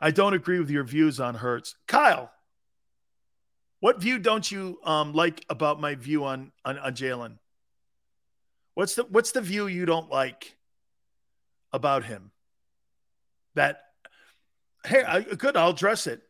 I 0.00 0.10
don't 0.10 0.34
agree 0.34 0.60
with 0.60 0.70
your 0.70 0.84
views 0.84 1.20
on 1.20 1.34
Hurts, 1.34 1.74
Kyle. 1.86 2.30
What 3.80 4.00
view 4.00 4.18
don't 4.18 4.50
you 4.50 4.78
um, 4.82 5.12
like 5.12 5.44
about 5.50 5.78
my 5.78 5.94
view 5.94 6.24
on 6.24 6.52
on, 6.64 6.78
on 6.78 6.94
Jalen? 6.94 7.36
What's 8.72 8.94
the 8.94 9.04
What's 9.04 9.32
the 9.32 9.42
view 9.42 9.66
you 9.66 9.84
don't 9.84 10.10
like 10.10 10.56
about 11.72 12.04
him? 12.04 12.30
That 13.54 13.85
hey, 14.86 15.02
I, 15.02 15.20
good. 15.22 15.56
I'll 15.56 15.70
address 15.70 16.06
it. 16.06 16.22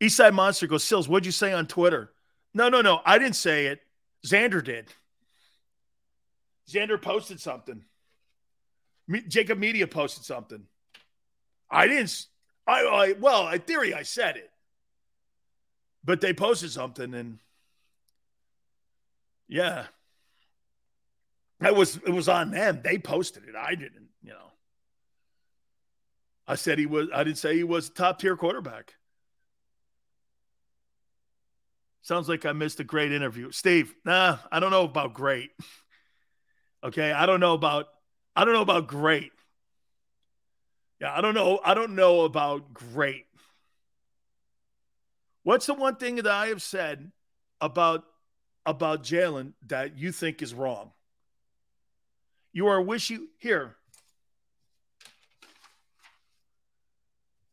Eastside 0.00 0.34
Monster 0.34 0.66
goes, 0.66 0.82
Sills, 0.82 1.08
what'd 1.08 1.26
you 1.26 1.32
say 1.32 1.52
on 1.52 1.66
Twitter? 1.66 2.10
No, 2.54 2.68
no, 2.68 2.80
no. 2.80 3.00
I 3.04 3.18
didn't 3.18 3.36
say 3.36 3.66
it. 3.66 3.80
Xander 4.26 4.62
did. 4.62 4.88
Xander 6.68 7.00
posted 7.00 7.40
something. 7.40 7.84
Me- 9.06 9.22
JAKIB 9.22 9.58
Media 9.58 9.86
posted 9.86 10.24
something. 10.24 10.64
I 11.70 11.86
didn't. 11.86 12.26
I, 12.66 12.82
I 12.82 13.12
well, 13.18 13.48
in 13.48 13.60
theory, 13.60 13.94
I 13.94 14.02
said 14.02 14.36
it, 14.36 14.50
but 16.04 16.20
they 16.20 16.32
posted 16.32 16.70
something, 16.70 17.12
and 17.14 17.38
yeah, 19.48 19.86
that 21.60 21.74
was 21.74 21.96
it 21.96 22.10
was 22.10 22.28
on 22.28 22.50
them. 22.52 22.80
They 22.84 22.98
posted 22.98 23.44
it. 23.48 23.56
I 23.56 23.74
didn't. 23.74 24.01
I 26.46 26.56
said 26.56 26.78
he 26.78 26.86
was. 26.86 27.08
I 27.14 27.24
didn't 27.24 27.38
say 27.38 27.56
he 27.56 27.64
was 27.64 27.88
top 27.88 28.18
tier 28.18 28.36
quarterback. 28.36 28.94
Sounds 32.02 32.28
like 32.28 32.44
I 32.44 32.52
missed 32.52 32.80
a 32.80 32.84
great 32.84 33.12
interview. 33.12 33.52
Steve, 33.52 33.94
nah, 34.04 34.38
I 34.50 34.58
don't 34.58 34.70
know 34.70 34.84
about 34.84 35.14
great. 35.14 35.50
Okay, 36.84 37.12
I 37.12 37.26
don't 37.26 37.38
know 37.38 37.54
about 37.54 37.86
I 38.34 38.44
don't 38.44 38.54
know 38.54 38.62
about 38.62 38.88
great. 38.88 39.30
Yeah, 41.00 41.16
I 41.16 41.20
don't 41.20 41.34
know. 41.34 41.60
I 41.64 41.74
don't 41.74 41.94
know 41.94 42.22
about 42.22 42.74
great. 42.74 43.26
What's 45.44 45.66
the 45.66 45.74
one 45.74 45.96
thing 45.96 46.16
that 46.16 46.26
I 46.26 46.48
have 46.48 46.62
said 46.62 47.12
about 47.60 48.04
about 48.66 49.04
Jalen 49.04 49.52
that 49.66 49.96
you 49.96 50.12
think 50.12 50.42
is 50.42 50.54
wrong? 50.54 50.92
You 52.52 52.66
are 52.66 52.80
wishy 52.80 53.18
here. 53.38 53.76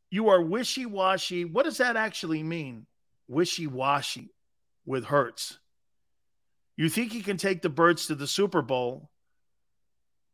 You 0.10 0.30
are 0.30 0.42
wishy 0.42 0.86
washy. 0.86 1.46
What 1.46 1.66
does 1.66 1.78
that 1.78 1.96
actually 1.96 2.44
mean? 2.44 2.88
Wishy 3.28 3.68
washy 3.68 4.34
with 4.86 5.06
Hurts. 5.06 5.60
You 6.76 6.90
think 6.90 7.12
he 7.12 7.22
can 7.22 7.38
take 7.38 7.62
the 7.62 7.70
Birds 7.70 8.08
to 8.08 8.16
the 8.16 8.26
Super 8.26 8.62
Bowl, 8.62 9.10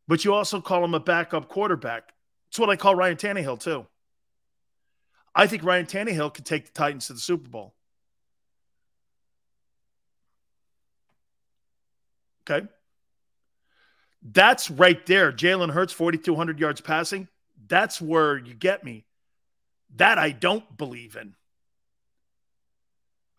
but 0.08 0.24
you 0.24 0.32
also 0.32 0.60
call 0.60 0.84
him 0.84 0.94
a 0.94 1.00
backup 1.00 1.48
quarterback. 1.48 2.12
It's 2.48 2.58
what 2.58 2.70
I 2.70 2.76
call 2.76 2.94
Ryan 2.94 3.16
Tannehill, 3.16 3.60
too. 3.60 3.86
I 5.34 5.46
think 5.46 5.64
Ryan 5.64 5.86
Tannehill 5.86 6.32
could 6.32 6.46
take 6.46 6.66
the 6.66 6.72
Titans 6.72 7.08
to 7.08 7.12
the 7.12 7.18
Super 7.18 7.48
Bowl. 7.50 7.74
Okay. 12.48 12.66
That's 14.22 14.70
right 14.70 15.04
there. 15.04 15.32
Jalen 15.32 15.70
Hurts, 15.72 15.92
4,200 15.92 16.58
yards 16.58 16.80
passing. 16.80 17.28
That's 17.68 18.00
where 18.00 18.38
you 18.38 18.54
get 18.54 18.84
me. 18.84 19.04
That 19.94 20.18
I 20.18 20.30
don't 20.30 20.76
believe 20.76 21.16
in. 21.16 21.34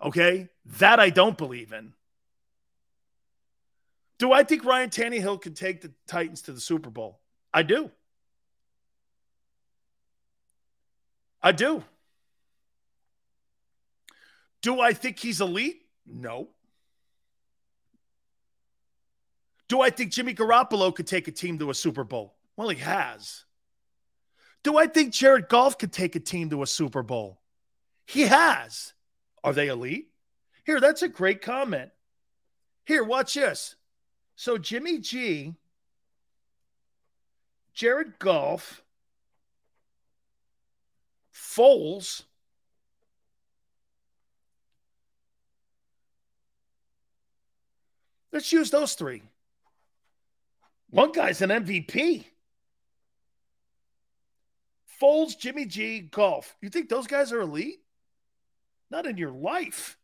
Okay. 0.02 0.50
That 0.78 1.00
I 1.00 1.10
don't 1.10 1.38
believe 1.38 1.74
in. 1.74 1.94
Do 4.18 4.34
I 4.34 4.44
think 4.44 4.66
Ryan 4.66 4.90
Tannehill 4.90 5.42
can 5.42 5.54
take 5.54 5.82
the 5.82 5.92
Titans 6.08 6.42
to 6.44 6.52
the 6.52 6.60
Super 6.60 6.90
Bowl? 6.90 7.20
I 7.54 7.64
do. 7.64 7.92
I 11.42 11.52
do. 11.52 11.84
Do 14.62 14.82
I 14.82 14.94
think 14.94 15.20
he's 15.20 15.40
elite? 15.40 15.84
No. 16.06 16.50
Do 19.68 19.82
I 19.82 19.90
think 19.90 20.12
Jimmy 20.12 20.34
Garoppolo 20.34 20.94
could 20.96 21.08
take 21.08 21.28
a 21.28 21.32
team 21.32 21.60
to 21.60 21.70
a 21.70 21.74
Super 21.74 22.04
Bowl? 22.04 22.36
Well, 22.56 22.70
he 22.70 22.80
has. 22.80 23.44
Do 24.68 24.76
I 24.76 24.86
think 24.88 25.14
Jared 25.14 25.48
Goff 25.48 25.78
could 25.78 25.94
take 25.94 26.18
a 26.18 26.20
team 26.20 26.50
to 26.50 26.62
a 26.62 26.68
Super 26.68 27.02
Bowl? 27.02 27.40
He 28.06 28.24
has. 28.24 28.92
Are 29.42 29.54
they 29.54 29.70
elite? 29.70 30.10
Here, 30.66 30.82
that's 30.82 31.04
a 31.04 31.08
great 31.08 31.42
comment. 31.42 31.90
Here, 32.84 33.02
watch 33.02 33.36
this. 33.36 33.78
So 34.36 34.58
Jimmy 34.58 34.98
G, 34.98 35.54
Jared 37.74 38.20
Goff, 38.20 38.84
Foles, 41.34 42.24
Let's 48.34 48.52
use 48.52 48.70
those 48.70 48.96
three. 48.96 49.24
One 50.90 51.14
guy's 51.14 51.42
an 51.42 51.52
MVP. 51.52 52.26
Foles, 55.02 55.38
Jimmy 55.38 55.66
G, 55.66 56.00
Goff. 56.00 56.56
You 56.62 56.70
think 56.70 56.90
those 56.90 57.08
guys 57.08 57.32
are 57.32 57.42
elite? 57.42 57.80
Not 58.90 59.06
in 59.06 59.18
your 59.18 59.32
life. 59.32 59.98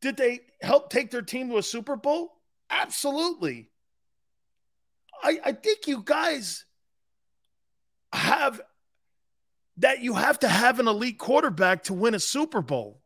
Did 0.00 0.16
they 0.16 0.40
help 0.60 0.90
take 0.90 1.10
their 1.10 1.22
team 1.22 1.48
to 1.48 1.58
a 1.58 1.62
Super 1.62 1.96
Bowl? 1.96 2.32
Absolutely. 2.70 3.70
I, 5.22 5.38
I 5.44 5.52
think 5.52 5.86
you 5.86 6.02
guys 6.04 6.64
have 8.12 8.60
that 9.78 10.02
you 10.02 10.14
have 10.14 10.38
to 10.40 10.48
have 10.48 10.78
an 10.78 10.86
elite 10.86 11.18
quarterback 11.18 11.84
to 11.84 11.94
win 11.94 12.14
a 12.14 12.20
Super 12.20 12.62
Bowl. 12.62 13.00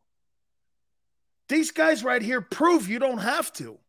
These 1.47 1.71
guys 1.71 2.03
right 2.03 2.21
here 2.21 2.41
prove 2.41 2.87
you 2.87 2.99
don't 2.99 3.17
have 3.19 3.51
to. 3.53 3.79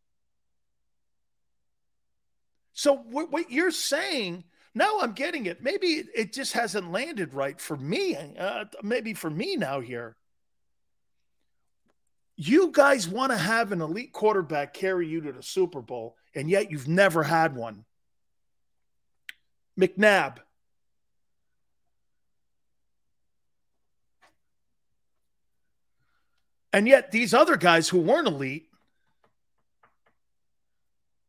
So 2.73 2.95
what, 2.95 3.31
what 3.31 3.51
you're 3.51 3.71
saying 3.71 4.45
now, 4.73 4.99
I'm 5.01 5.11
getting 5.11 5.47
it. 5.47 5.61
Maybe 5.61 6.03
it, 6.15 6.31
just 6.31 6.53
hasn't 6.53 6.91
landed 6.91 7.33
right 7.33 7.59
for 7.59 7.75
me. 7.75 8.15
Uh, 8.15 8.65
maybe 8.81 9.13
for 9.13 9.29
me 9.29 9.57
now 9.57 9.81
here. 9.81 10.15
You 12.37 12.71
guys 12.71 13.07
want 13.07 13.33
to 13.33 13.37
have 13.37 13.73
an 13.73 13.81
elite 13.81 14.13
quarterback 14.13 14.73
carry 14.73 15.07
you 15.07 15.21
to 15.21 15.33
the 15.33 15.43
Super 15.43 15.81
Bowl, 15.81 16.15
and 16.33 16.49
yet 16.49 16.71
you've 16.71 16.87
never 16.87 17.21
had 17.21 17.55
one. 17.55 17.83
McNabb. 19.77 20.37
And 26.73 26.87
yet, 26.87 27.11
these 27.11 27.33
other 27.33 27.57
guys 27.57 27.89
who 27.89 27.99
weren't 27.99 28.27
elite, 28.27 28.69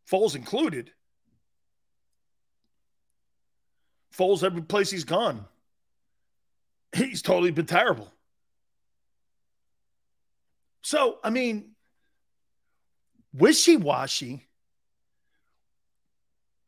Foles 0.09 0.37
included, 0.37 0.93
Foles 4.17 4.43
every 4.43 4.63
place 4.63 4.91
he's 4.91 5.05
gone. 5.05 5.45
He's 6.95 7.23
totally 7.23 7.51
been 7.51 7.67
terrible. 7.67 8.13
So, 10.83 11.19
I 11.25 11.31
mean, 11.31 11.71
wishy 13.33 13.77
washy. 13.77 14.47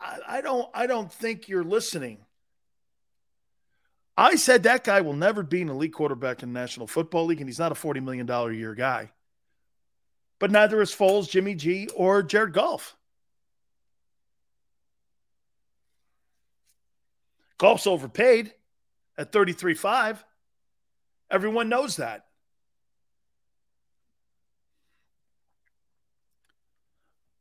I, 0.01 0.19
I 0.27 0.41
don't 0.41 0.69
I 0.73 0.87
don't 0.87 1.13
think 1.13 1.49
you're 1.49 1.65
listening. 1.65 2.19
I 4.17 4.37
said 4.37 4.63
that 4.63 4.85
guy 4.85 5.01
will 5.01 5.15
never 5.15 5.43
be 5.43 5.63
an 5.63 5.69
elite 5.69 5.93
quarterback 5.93 6.43
in 6.43 6.53
the 6.53 6.59
National 6.59 6.87
Football 6.87 7.27
League, 7.27 7.41
and 7.41 7.49
he's 7.49 7.59
not 7.59 7.73
a 7.73 7.75
$40 7.75 8.03
million 8.03 8.31
a 8.31 8.53
year 8.53 8.75
guy. 8.75 9.11
But 10.39 10.53
neither 10.53 10.81
is 10.81 10.95
Foles, 10.95 11.29
Jimmy 11.29 11.57
G, 11.57 11.89
or 11.97 12.23
Jared 12.23 12.53
Goff. 12.53 12.97
Goff's 17.59 17.87
overpaid 17.87 18.53
at 19.17 19.33
33.5. 19.33 20.19
Everyone 21.31 21.69
knows 21.69 21.97
that. 21.97 22.27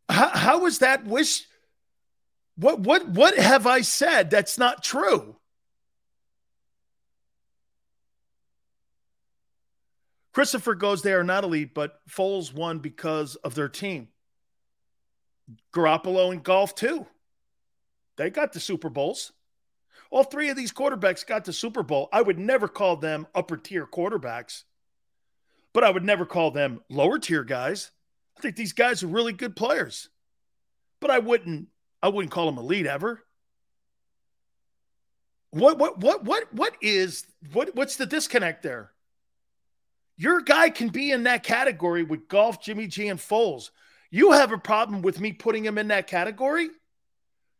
How, 0.09 0.29
how 0.29 0.65
is 0.65 0.79
that 0.79 1.05
wish? 1.05 1.45
What 2.55 2.81
what 2.81 3.07
what 3.09 3.35
have 3.37 3.65
I 3.65 3.81
said 3.81 4.29
that's 4.29 4.59
not 4.59 4.83
true? 4.83 5.35
Christopher 10.33 10.75
goes, 10.75 11.01
they 11.01 11.13
are 11.13 11.23
not 11.23 11.43
elite, 11.43 11.73
but 11.73 11.99
Foles 12.09 12.53
won 12.53 12.79
because 12.79 13.35
of 13.35 13.53
their 13.53 13.69
team. 13.69 14.07
Garoppolo 15.73 16.31
and 16.31 16.43
Goff 16.43 16.73
too. 16.73 17.05
They 18.17 18.29
got 18.29 18.53
the 18.53 18.59
Super 18.59 18.89
Bowls. 18.89 19.31
All 20.13 20.23
three 20.23 20.49
of 20.49 20.55
these 20.55 20.71
quarterbacks 20.71 21.25
got 21.25 21.45
to 21.45 21.53
Super 21.53 21.81
Bowl. 21.81 22.07
I 22.13 22.21
would 22.21 22.37
never 22.37 22.67
call 22.67 22.97
them 22.97 23.25
upper 23.33 23.57
tier 23.57 23.87
quarterbacks, 23.87 24.61
but 25.73 25.83
I 25.83 25.89
would 25.89 26.03
never 26.03 26.23
call 26.23 26.51
them 26.51 26.81
lower 26.87 27.17
tier 27.17 27.43
guys. 27.43 27.89
I 28.37 28.41
think 28.41 28.55
these 28.55 28.73
guys 28.73 29.01
are 29.01 29.07
really 29.07 29.33
good 29.33 29.55
players, 29.55 30.09
but 30.99 31.09
I 31.09 31.17
wouldn't. 31.17 31.69
I 32.03 32.09
wouldn't 32.09 32.31
call 32.31 32.45
them 32.45 32.59
elite 32.59 32.85
ever. 32.85 33.23
What 35.49 35.79
what 35.79 35.97
what 35.97 36.23
what 36.23 36.53
what 36.53 36.75
is 36.79 37.25
what 37.51 37.75
what's 37.75 37.95
the 37.95 38.05
disconnect 38.05 38.61
there? 38.61 38.91
Your 40.15 40.41
guy 40.41 40.69
can 40.69 40.89
be 40.89 41.09
in 41.09 41.23
that 41.23 41.41
category 41.41 42.03
with 42.03 42.27
Goff, 42.27 42.61
Jimmy 42.61 42.85
G, 42.85 43.07
and 43.07 43.19
Foles. 43.19 43.71
You 44.11 44.33
have 44.33 44.51
a 44.51 44.59
problem 44.59 45.01
with 45.01 45.19
me 45.19 45.33
putting 45.33 45.65
him 45.65 45.79
in 45.79 45.87
that 45.87 46.05
category? 46.05 46.69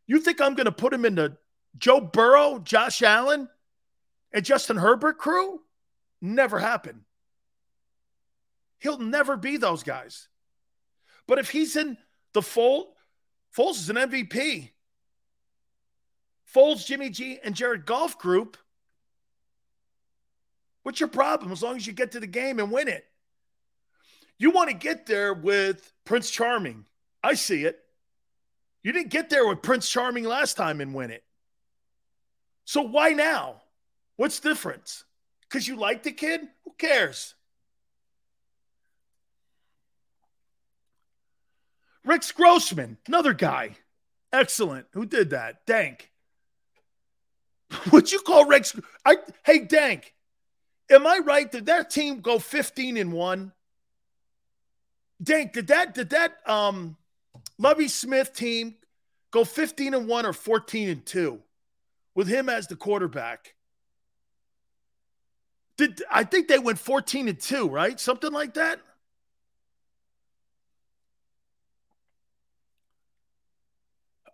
You 0.06 0.20
think 0.20 0.40
I'm 0.40 0.54
going 0.54 0.66
to 0.66 0.72
put 0.72 0.94
him 0.94 1.04
in 1.04 1.16
the 1.16 1.36
Joe 1.76 2.00
Burrow, 2.00 2.58
Josh 2.58 3.02
Allen, 3.02 3.48
and 4.32 4.44
Justin 4.44 4.76
Herbert 4.76 5.18
crew 5.18 5.60
never 6.20 6.58
happen. 6.58 7.04
He'll 8.78 8.98
never 8.98 9.36
be 9.36 9.56
those 9.56 9.82
guys. 9.82 10.28
But 11.26 11.38
if 11.38 11.50
he's 11.50 11.76
in 11.76 11.96
the 12.32 12.42
fold, 12.42 12.88
Foles 13.56 13.76
is 13.76 13.90
an 13.90 13.96
MVP. 13.96 14.70
Foles, 16.54 16.84
Jimmy 16.84 17.10
G, 17.10 17.38
and 17.42 17.54
Jared 17.54 17.86
Goff 17.86 18.18
group. 18.18 18.56
What's 20.82 21.00
your 21.00 21.08
problem 21.08 21.50
as 21.50 21.62
long 21.62 21.76
as 21.76 21.86
you 21.86 21.92
get 21.92 22.12
to 22.12 22.20
the 22.20 22.26
game 22.26 22.58
and 22.58 22.70
win 22.70 22.88
it? 22.88 23.04
You 24.38 24.50
want 24.50 24.70
to 24.70 24.76
get 24.76 25.06
there 25.06 25.32
with 25.32 25.92
Prince 26.04 26.30
Charming. 26.30 26.84
I 27.22 27.34
see 27.34 27.64
it. 27.64 27.80
You 28.82 28.92
didn't 28.92 29.10
get 29.10 29.30
there 29.30 29.46
with 29.46 29.62
Prince 29.62 29.88
Charming 29.88 30.24
last 30.24 30.56
time 30.56 30.80
and 30.80 30.92
win 30.92 31.10
it. 31.10 31.24
So 32.64 32.82
why 32.82 33.10
now? 33.10 33.62
What's 34.16 34.40
the 34.40 34.50
difference? 34.50 35.04
Because 35.42 35.68
you 35.68 35.76
like 35.76 36.02
the 36.02 36.12
kid? 36.12 36.40
Who 36.64 36.72
cares? 36.78 37.34
Rex 42.04 42.30
Grossman, 42.32 42.98
another 43.06 43.32
guy. 43.32 43.76
Excellent. 44.32 44.86
Who 44.92 45.06
did 45.06 45.30
that? 45.30 45.64
Dank. 45.66 46.10
What'd 47.90 48.12
you 48.12 48.20
call 48.20 48.46
Rex? 48.46 48.78
I 49.04 49.16
hey 49.44 49.60
Dank, 49.60 50.14
am 50.90 51.06
I 51.06 51.20
right? 51.24 51.50
Did 51.50 51.66
that 51.66 51.90
team 51.90 52.20
go 52.20 52.38
15 52.38 52.96
and 52.96 53.12
1? 53.12 53.52
Dank, 55.22 55.52
did 55.52 55.68
that 55.68 55.94
did 55.94 56.10
that 56.10 56.36
um 56.46 56.96
Lovie 57.58 57.88
Smith 57.88 58.34
team 58.34 58.74
go 59.30 59.44
15 59.44 59.94
and 59.94 60.08
1 60.08 60.26
or 60.26 60.32
14 60.32 60.88
and 60.88 61.06
2? 61.06 61.40
With 62.14 62.28
him 62.28 62.48
as 62.48 62.66
the 62.66 62.76
quarterback. 62.76 63.54
Did 65.76 66.02
I 66.10 66.24
think 66.24 66.48
they 66.48 66.58
went 66.58 66.78
14 66.78 67.28
and 67.28 67.38
2, 67.40 67.68
right? 67.68 67.98
Something 67.98 68.32
like 68.32 68.54
that. 68.54 68.80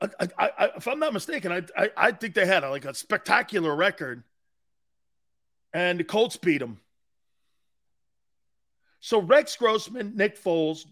I, 0.02 0.08
I, 0.38 0.50
I, 0.58 0.70
if 0.76 0.88
I'm 0.88 0.98
not 0.98 1.12
mistaken, 1.12 1.52
I, 1.76 1.90
I, 1.96 2.12
think 2.12 2.34
they 2.34 2.46
had 2.46 2.64
a, 2.64 2.70
like 2.70 2.86
a 2.86 2.94
spectacular 2.94 3.74
record, 3.74 4.22
and 5.74 6.00
the 6.00 6.04
Colts 6.04 6.36
beat 6.36 6.58
them. 6.58 6.80
So 9.00 9.20
Rex 9.20 9.56
Grossman, 9.56 10.16
Nick 10.16 10.42
Foles, 10.42 10.86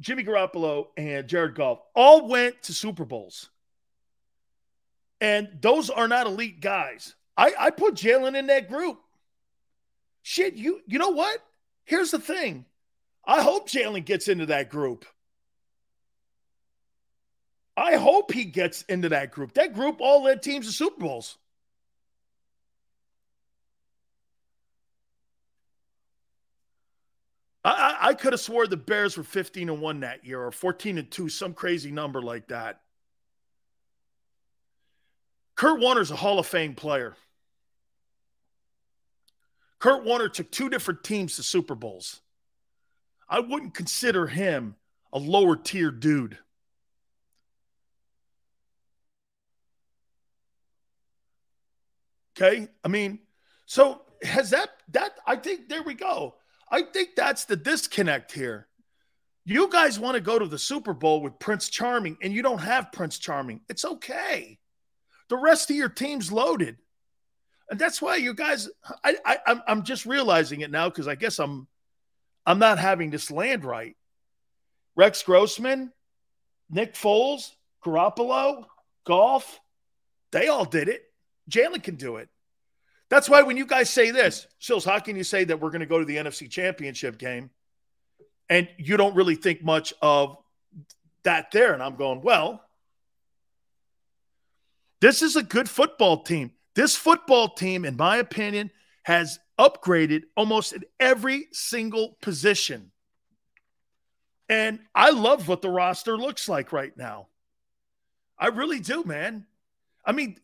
Jimmy 0.00 0.22
Garoppolo, 0.22 0.88
and 0.96 1.26
Jared 1.26 1.54
Goff 1.54 1.80
all 1.94 2.28
went 2.28 2.62
to 2.64 2.74
Super 2.74 3.04
Bowls. 3.04 3.48
And 5.20 5.48
those 5.60 5.90
are 5.90 6.08
not 6.08 6.26
elite 6.26 6.60
guys. 6.60 7.14
I, 7.36 7.52
I 7.58 7.70
put 7.70 7.94
Jalen 7.94 8.36
in 8.36 8.46
that 8.48 8.68
group. 8.68 9.00
Shit, 10.22 10.54
you 10.54 10.80
you 10.86 10.98
know 10.98 11.10
what? 11.10 11.38
Here's 11.84 12.10
the 12.10 12.18
thing. 12.18 12.66
I 13.24 13.42
hope 13.42 13.68
Jalen 13.68 14.04
gets 14.04 14.28
into 14.28 14.46
that 14.46 14.70
group. 14.70 15.04
I 17.76 17.96
hope 17.96 18.32
he 18.32 18.44
gets 18.44 18.82
into 18.82 19.10
that 19.10 19.30
group. 19.30 19.54
That 19.54 19.72
group 19.72 20.00
all 20.00 20.24
led 20.24 20.42
teams 20.42 20.66
to 20.66 20.72
Super 20.72 21.00
Bowls. 21.00 21.38
I, 27.64 27.70
I, 27.70 28.08
I 28.08 28.14
could 28.14 28.32
have 28.32 28.40
swore 28.40 28.66
the 28.66 28.76
Bears 28.76 29.16
were 29.16 29.22
15 29.22 29.68
and 29.68 29.80
1 29.80 30.00
that 30.00 30.24
year 30.24 30.42
or 30.42 30.50
14 30.50 30.98
and 30.98 31.10
2, 31.10 31.28
some 31.28 31.54
crazy 31.54 31.92
number 31.92 32.20
like 32.20 32.48
that. 32.48 32.80
Kurt 35.58 35.80
Warner's 35.80 36.12
a 36.12 36.16
Hall 36.16 36.38
of 36.38 36.46
Fame 36.46 36.76
player. 36.76 37.16
Kurt 39.80 40.04
Warner 40.04 40.28
took 40.28 40.52
two 40.52 40.70
different 40.70 41.02
teams 41.02 41.34
to 41.34 41.42
Super 41.42 41.74
Bowls. 41.74 42.20
I 43.28 43.40
wouldn't 43.40 43.74
consider 43.74 44.28
him 44.28 44.76
a 45.12 45.18
lower 45.18 45.56
tier 45.56 45.90
dude. 45.90 46.38
Okay? 52.40 52.68
I 52.84 52.88
mean, 52.88 53.18
so 53.66 54.02
has 54.22 54.50
that 54.50 54.70
that 54.92 55.18
I 55.26 55.34
think 55.34 55.68
there 55.68 55.82
we 55.82 55.94
go. 55.94 56.36
I 56.70 56.82
think 56.82 57.16
that's 57.16 57.46
the 57.46 57.56
disconnect 57.56 58.30
here. 58.30 58.68
You 59.44 59.68
guys 59.68 59.98
want 59.98 60.14
to 60.14 60.20
go 60.20 60.38
to 60.38 60.46
the 60.46 60.58
Super 60.58 60.94
Bowl 60.94 61.20
with 61.20 61.40
Prince 61.40 61.68
Charming, 61.68 62.16
and 62.22 62.32
you 62.32 62.42
don't 62.42 62.58
have 62.58 62.92
Prince 62.92 63.18
Charming. 63.18 63.62
It's 63.68 63.84
okay. 63.84 64.60
The 65.28 65.36
rest 65.36 65.70
of 65.70 65.76
your 65.76 65.88
team's 65.88 66.32
loaded, 66.32 66.76
and 67.70 67.78
that's 67.78 68.00
why 68.00 68.16
you 68.16 68.34
guys. 68.34 68.68
I, 69.04 69.16
I 69.24 69.38
I'm 69.46 69.62
I'm 69.66 69.82
just 69.82 70.06
realizing 70.06 70.62
it 70.62 70.70
now 70.70 70.88
because 70.88 71.08
I 71.08 71.14
guess 71.14 71.38
I'm 71.38 71.66
I'm 72.46 72.58
not 72.58 72.78
having 72.78 73.10
this 73.10 73.30
land 73.30 73.64
right. 73.64 73.96
Rex 74.96 75.22
Grossman, 75.22 75.92
Nick 76.70 76.94
Foles, 76.94 77.52
Garoppolo, 77.84 78.64
Goff, 79.04 79.60
they 80.32 80.48
all 80.48 80.64
did 80.64 80.88
it. 80.88 81.04
Jalen 81.50 81.82
can 81.82 81.96
do 81.96 82.16
it. 82.16 82.28
That's 83.08 83.28
why 83.28 83.42
when 83.42 83.56
you 83.56 83.64
guys 83.64 83.88
say 83.88 84.10
this, 84.10 84.46
Sills, 84.58 84.84
how 84.84 84.98
can 84.98 85.16
you 85.16 85.24
say 85.24 85.44
that 85.44 85.60
we're 85.60 85.70
going 85.70 85.80
to 85.80 85.86
go 85.86 85.98
to 85.98 86.04
the 86.04 86.16
NFC 86.16 86.50
Championship 86.50 87.16
game 87.16 87.50
and 88.50 88.68
you 88.76 88.96
don't 88.96 89.14
really 89.14 89.34
think 89.34 89.62
much 89.62 89.94
of 90.02 90.36
that 91.22 91.50
there? 91.50 91.72
And 91.72 91.82
I'm 91.82 91.96
going, 91.96 92.20
well, 92.20 92.62
this 95.00 95.22
is 95.22 95.36
a 95.36 95.42
good 95.42 95.68
football 95.68 96.22
team. 96.22 96.52
This 96.74 96.96
football 96.96 97.48
team, 97.48 97.84
in 97.84 97.96
my 97.96 98.18
opinion, 98.18 98.70
has 99.02 99.38
upgraded 99.58 100.22
almost 100.36 100.72
at 100.72 100.84
every 101.00 101.48
single 101.52 102.16
position. 102.20 102.92
And 104.48 104.80
I 104.94 105.10
love 105.10 105.48
what 105.48 105.62
the 105.62 105.70
roster 105.70 106.16
looks 106.16 106.48
like 106.48 106.72
right 106.72 106.96
now. 106.96 107.28
I 108.38 108.48
really 108.48 108.80
do, 108.80 109.04
man. 109.04 109.46
I 110.04 110.12
mean, 110.12 110.38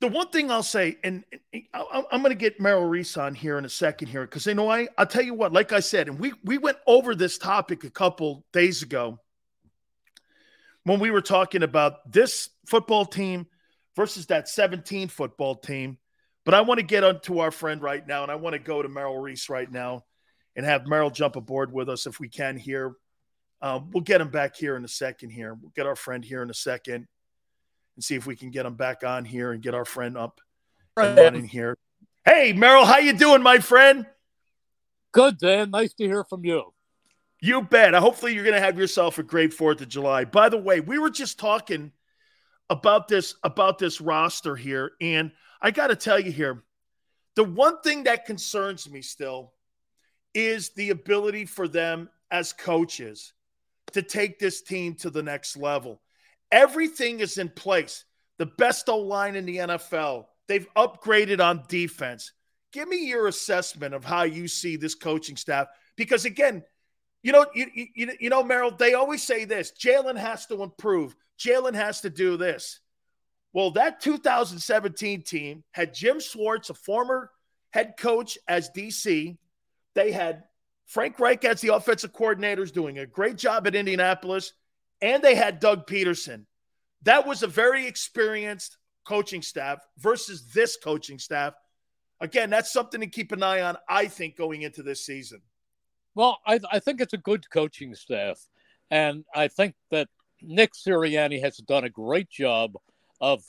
the 0.00 0.08
one 0.08 0.28
thing 0.28 0.50
I'll 0.50 0.62
say, 0.62 0.98
and, 1.04 1.24
I'm 1.72 2.22
going 2.22 2.30
to 2.30 2.34
get 2.34 2.60
Merrill 2.60 2.86
Reese 2.86 3.16
on 3.16 3.34
here 3.34 3.58
in 3.58 3.64
a 3.64 3.70
second 3.70 4.08
here, 4.08 4.22
because 4.22 4.46
you 4.46 4.54
know 4.54 4.70
I 4.70 4.88
I'll 4.98 5.06
tell 5.06 5.22
you 5.22 5.34
what, 5.34 5.52
like 5.52 5.72
I 5.72 5.80
said, 5.80 6.08
and 6.08 6.18
we 6.18 6.32
we 6.42 6.58
went 6.58 6.78
over 6.86 7.14
this 7.14 7.38
topic 7.38 7.84
a 7.84 7.90
couple 7.90 8.44
days 8.52 8.82
ago 8.82 9.18
when 10.82 11.00
we 11.00 11.10
were 11.10 11.22
talking 11.22 11.62
about 11.62 12.10
this 12.10 12.50
football 12.66 13.04
team 13.04 13.46
versus 13.96 14.26
that 14.26 14.48
17 14.48 15.08
football 15.08 15.54
team. 15.54 15.98
But 16.44 16.54
I 16.54 16.60
want 16.60 16.78
to 16.78 16.84
get 16.86 17.04
onto 17.04 17.38
our 17.38 17.50
friend 17.50 17.80
right 17.80 18.06
now, 18.06 18.22
and 18.22 18.30
I 18.30 18.34
want 18.34 18.54
to 18.54 18.58
go 18.58 18.82
to 18.82 18.88
Merrill 18.88 19.18
Reese 19.18 19.48
right 19.48 19.70
now 19.70 20.04
and 20.56 20.66
have 20.66 20.86
Merrill 20.86 21.10
jump 21.10 21.36
aboard 21.36 21.72
with 21.72 21.88
us 21.88 22.06
if 22.06 22.20
we 22.20 22.28
can 22.28 22.56
here. 22.56 22.94
Um, 23.62 23.90
we'll 23.92 24.02
get 24.02 24.20
him 24.20 24.28
back 24.28 24.56
here 24.56 24.76
in 24.76 24.84
a 24.84 24.88
second 24.88 25.30
here. 25.30 25.54
We'll 25.54 25.72
get 25.74 25.86
our 25.86 25.96
friend 25.96 26.22
here 26.22 26.42
in 26.42 26.50
a 26.50 26.54
second 26.54 27.06
and 27.96 28.04
see 28.04 28.14
if 28.14 28.26
we 28.26 28.36
can 28.36 28.50
get 28.50 28.66
him 28.66 28.74
back 28.74 29.04
on 29.04 29.24
here 29.24 29.52
and 29.52 29.62
get 29.62 29.74
our 29.74 29.86
friend 29.86 30.18
up 30.18 30.40
and 30.96 31.16
running 31.16 31.46
here. 31.46 31.78
Hey, 32.24 32.52
Merrill, 32.52 32.84
how 32.84 32.98
you 32.98 33.14
doing, 33.14 33.42
my 33.42 33.58
friend? 33.58 34.06
Good, 35.12 35.38
Dan. 35.38 35.70
Nice 35.70 35.94
to 35.94 36.04
hear 36.04 36.24
from 36.24 36.44
you. 36.44 36.74
You 37.40 37.62
bet. 37.62 37.94
Hopefully, 37.94 38.34
you're 38.34 38.44
going 38.44 38.54
to 38.56 38.60
have 38.60 38.78
yourself 38.78 39.18
a 39.18 39.22
great 39.22 39.54
Fourth 39.54 39.80
of 39.80 39.88
July. 39.88 40.24
By 40.24 40.48
the 40.48 40.58
way, 40.58 40.80
we 40.80 40.98
were 40.98 41.10
just 41.10 41.38
talking 41.38 41.92
about 42.70 43.08
this 43.08 43.34
about 43.42 43.78
this 43.78 44.00
roster 44.00 44.56
here, 44.56 44.92
and 45.00 45.32
I 45.60 45.70
got 45.70 45.88
to 45.88 45.96
tell 45.96 46.18
you 46.18 46.32
here, 46.32 46.62
the 47.36 47.44
one 47.44 47.80
thing 47.82 48.04
that 48.04 48.26
concerns 48.26 48.88
me 48.88 49.02
still 49.02 49.52
is 50.34 50.70
the 50.70 50.90
ability 50.90 51.46
for 51.46 51.68
them 51.68 52.08
as 52.30 52.52
coaches 52.52 53.32
to 53.92 54.02
take 54.02 54.38
this 54.38 54.62
team 54.62 54.94
to 54.96 55.10
the 55.10 55.22
next 55.22 55.56
level. 55.56 56.00
Everything 56.50 57.20
is 57.20 57.38
in 57.38 57.48
place. 57.48 58.04
The 58.38 58.46
best 58.46 58.88
O 58.88 58.98
line 58.98 59.36
in 59.36 59.46
the 59.46 59.58
NFL. 59.58 60.26
They've 60.48 60.66
upgraded 60.74 61.40
on 61.44 61.64
defense. 61.68 62.32
Give 62.72 62.88
me 62.88 63.06
your 63.06 63.28
assessment 63.28 63.94
of 63.94 64.04
how 64.04 64.24
you 64.24 64.48
see 64.48 64.76
this 64.76 64.94
coaching 64.94 65.36
staff. 65.36 65.68
Because 65.96 66.24
again, 66.24 66.64
you 67.22 67.32
know, 67.32 67.46
you, 67.54 67.66
you, 67.72 68.12
you 68.20 68.30
know, 68.30 68.42
Merrill, 68.42 68.72
they 68.72 68.94
always 68.94 69.22
say 69.22 69.44
this 69.44 69.72
Jalen 69.72 70.18
has 70.18 70.46
to 70.46 70.62
improve. 70.62 71.14
Jalen 71.38 71.74
has 71.74 72.00
to 72.02 72.10
do 72.10 72.36
this. 72.36 72.80
Well, 73.52 73.70
that 73.72 74.00
2017 74.00 75.22
team 75.22 75.64
had 75.72 75.94
Jim 75.94 76.20
Schwartz, 76.20 76.70
a 76.70 76.74
former 76.74 77.30
head 77.70 77.94
coach 77.98 78.36
as 78.48 78.70
DC. 78.70 79.36
They 79.94 80.12
had 80.12 80.44
Frank 80.86 81.18
Reich 81.18 81.44
as 81.44 81.60
the 81.60 81.74
offensive 81.74 82.12
coordinators 82.12 82.72
doing 82.72 82.98
a 82.98 83.06
great 83.06 83.36
job 83.36 83.66
at 83.66 83.74
Indianapolis 83.74 84.52
and 85.00 85.22
they 85.22 85.34
had 85.34 85.60
Doug 85.60 85.86
Pederson. 85.86 86.46
That 87.02 87.26
was 87.26 87.42
a 87.42 87.46
very 87.46 87.86
experienced 87.86 88.78
coaching 89.04 89.42
staff 89.42 89.78
versus 89.98 90.50
this 90.52 90.76
coaching 90.82 91.18
staff. 91.18 91.54
Again, 92.20 92.48
that's 92.48 92.72
something 92.72 93.00
to 93.00 93.06
keep 93.06 93.32
an 93.32 93.42
eye 93.42 93.60
on, 93.60 93.76
I 93.88 94.06
think, 94.06 94.36
going 94.36 94.62
into 94.62 94.82
this 94.82 95.04
season. 95.04 95.42
Well, 96.14 96.38
I, 96.46 96.60
I 96.72 96.78
think 96.78 97.00
it's 97.00 97.12
a 97.12 97.18
good 97.18 97.50
coaching 97.50 97.94
staff. 97.94 98.40
And 98.90 99.24
I 99.34 99.48
think 99.48 99.74
that 99.90 100.08
Nick 100.46 100.72
Sirianni 100.74 101.40
has 101.42 101.56
done 101.58 101.84
a 101.84 101.90
great 101.90 102.30
job 102.30 102.76
of 103.20 103.44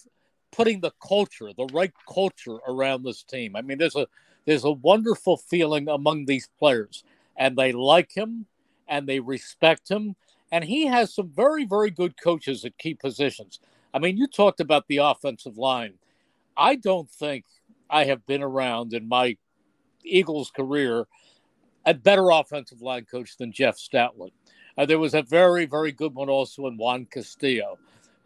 putting 0.51 0.79
the 0.79 0.93
culture, 1.05 1.51
the 1.57 1.69
right 1.73 1.91
culture 2.11 2.57
around 2.67 3.03
this 3.03 3.23
team. 3.23 3.55
I 3.55 3.61
mean, 3.61 3.77
there's 3.77 3.95
a 3.95 4.07
there's 4.45 4.63
a 4.63 4.71
wonderful 4.71 5.37
feeling 5.37 5.89
among 5.89 6.25
these 6.25 6.49
players, 6.59 7.03
and 7.35 7.57
they 7.57 7.71
like 7.71 8.11
him 8.15 8.45
and 8.87 9.07
they 9.07 9.19
respect 9.19 9.89
him 9.89 10.15
and 10.51 10.63
he 10.63 10.85
has 10.85 11.13
some 11.13 11.29
very, 11.29 11.65
very 11.65 11.89
good 11.89 12.15
coaches 12.21 12.63
at 12.65 12.77
key 12.77 12.93
positions. 12.93 13.59
I 13.93 13.99
mean, 13.99 14.17
you 14.17 14.27
talked 14.27 14.59
about 14.59 14.87
the 14.87 14.97
offensive 14.97 15.57
line. 15.57 15.95
I 16.55 16.75
don't 16.75 17.09
think 17.09 17.45
I 17.89 18.05
have 18.05 18.25
been 18.25 18.41
around 18.41 18.93
in 18.93 19.07
my 19.07 19.37
Eagles 20.03 20.51
career 20.51 21.07
a 21.85 21.93
better 21.93 22.29
offensive 22.29 22.81
line 22.81 23.05
coach 23.05 23.37
than 23.37 23.51
Jeff 23.51 23.77
Stoutland. 23.77 24.31
Uh, 24.77 24.85
there 24.85 24.99
was 24.99 25.13
a 25.13 25.21
very, 25.21 25.65
very 25.65 25.91
good 25.91 26.13
one 26.13 26.29
also 26.29 26.67
in 26.67 26.77
Juan 26.77 27.05
Castillo 27.05 27.77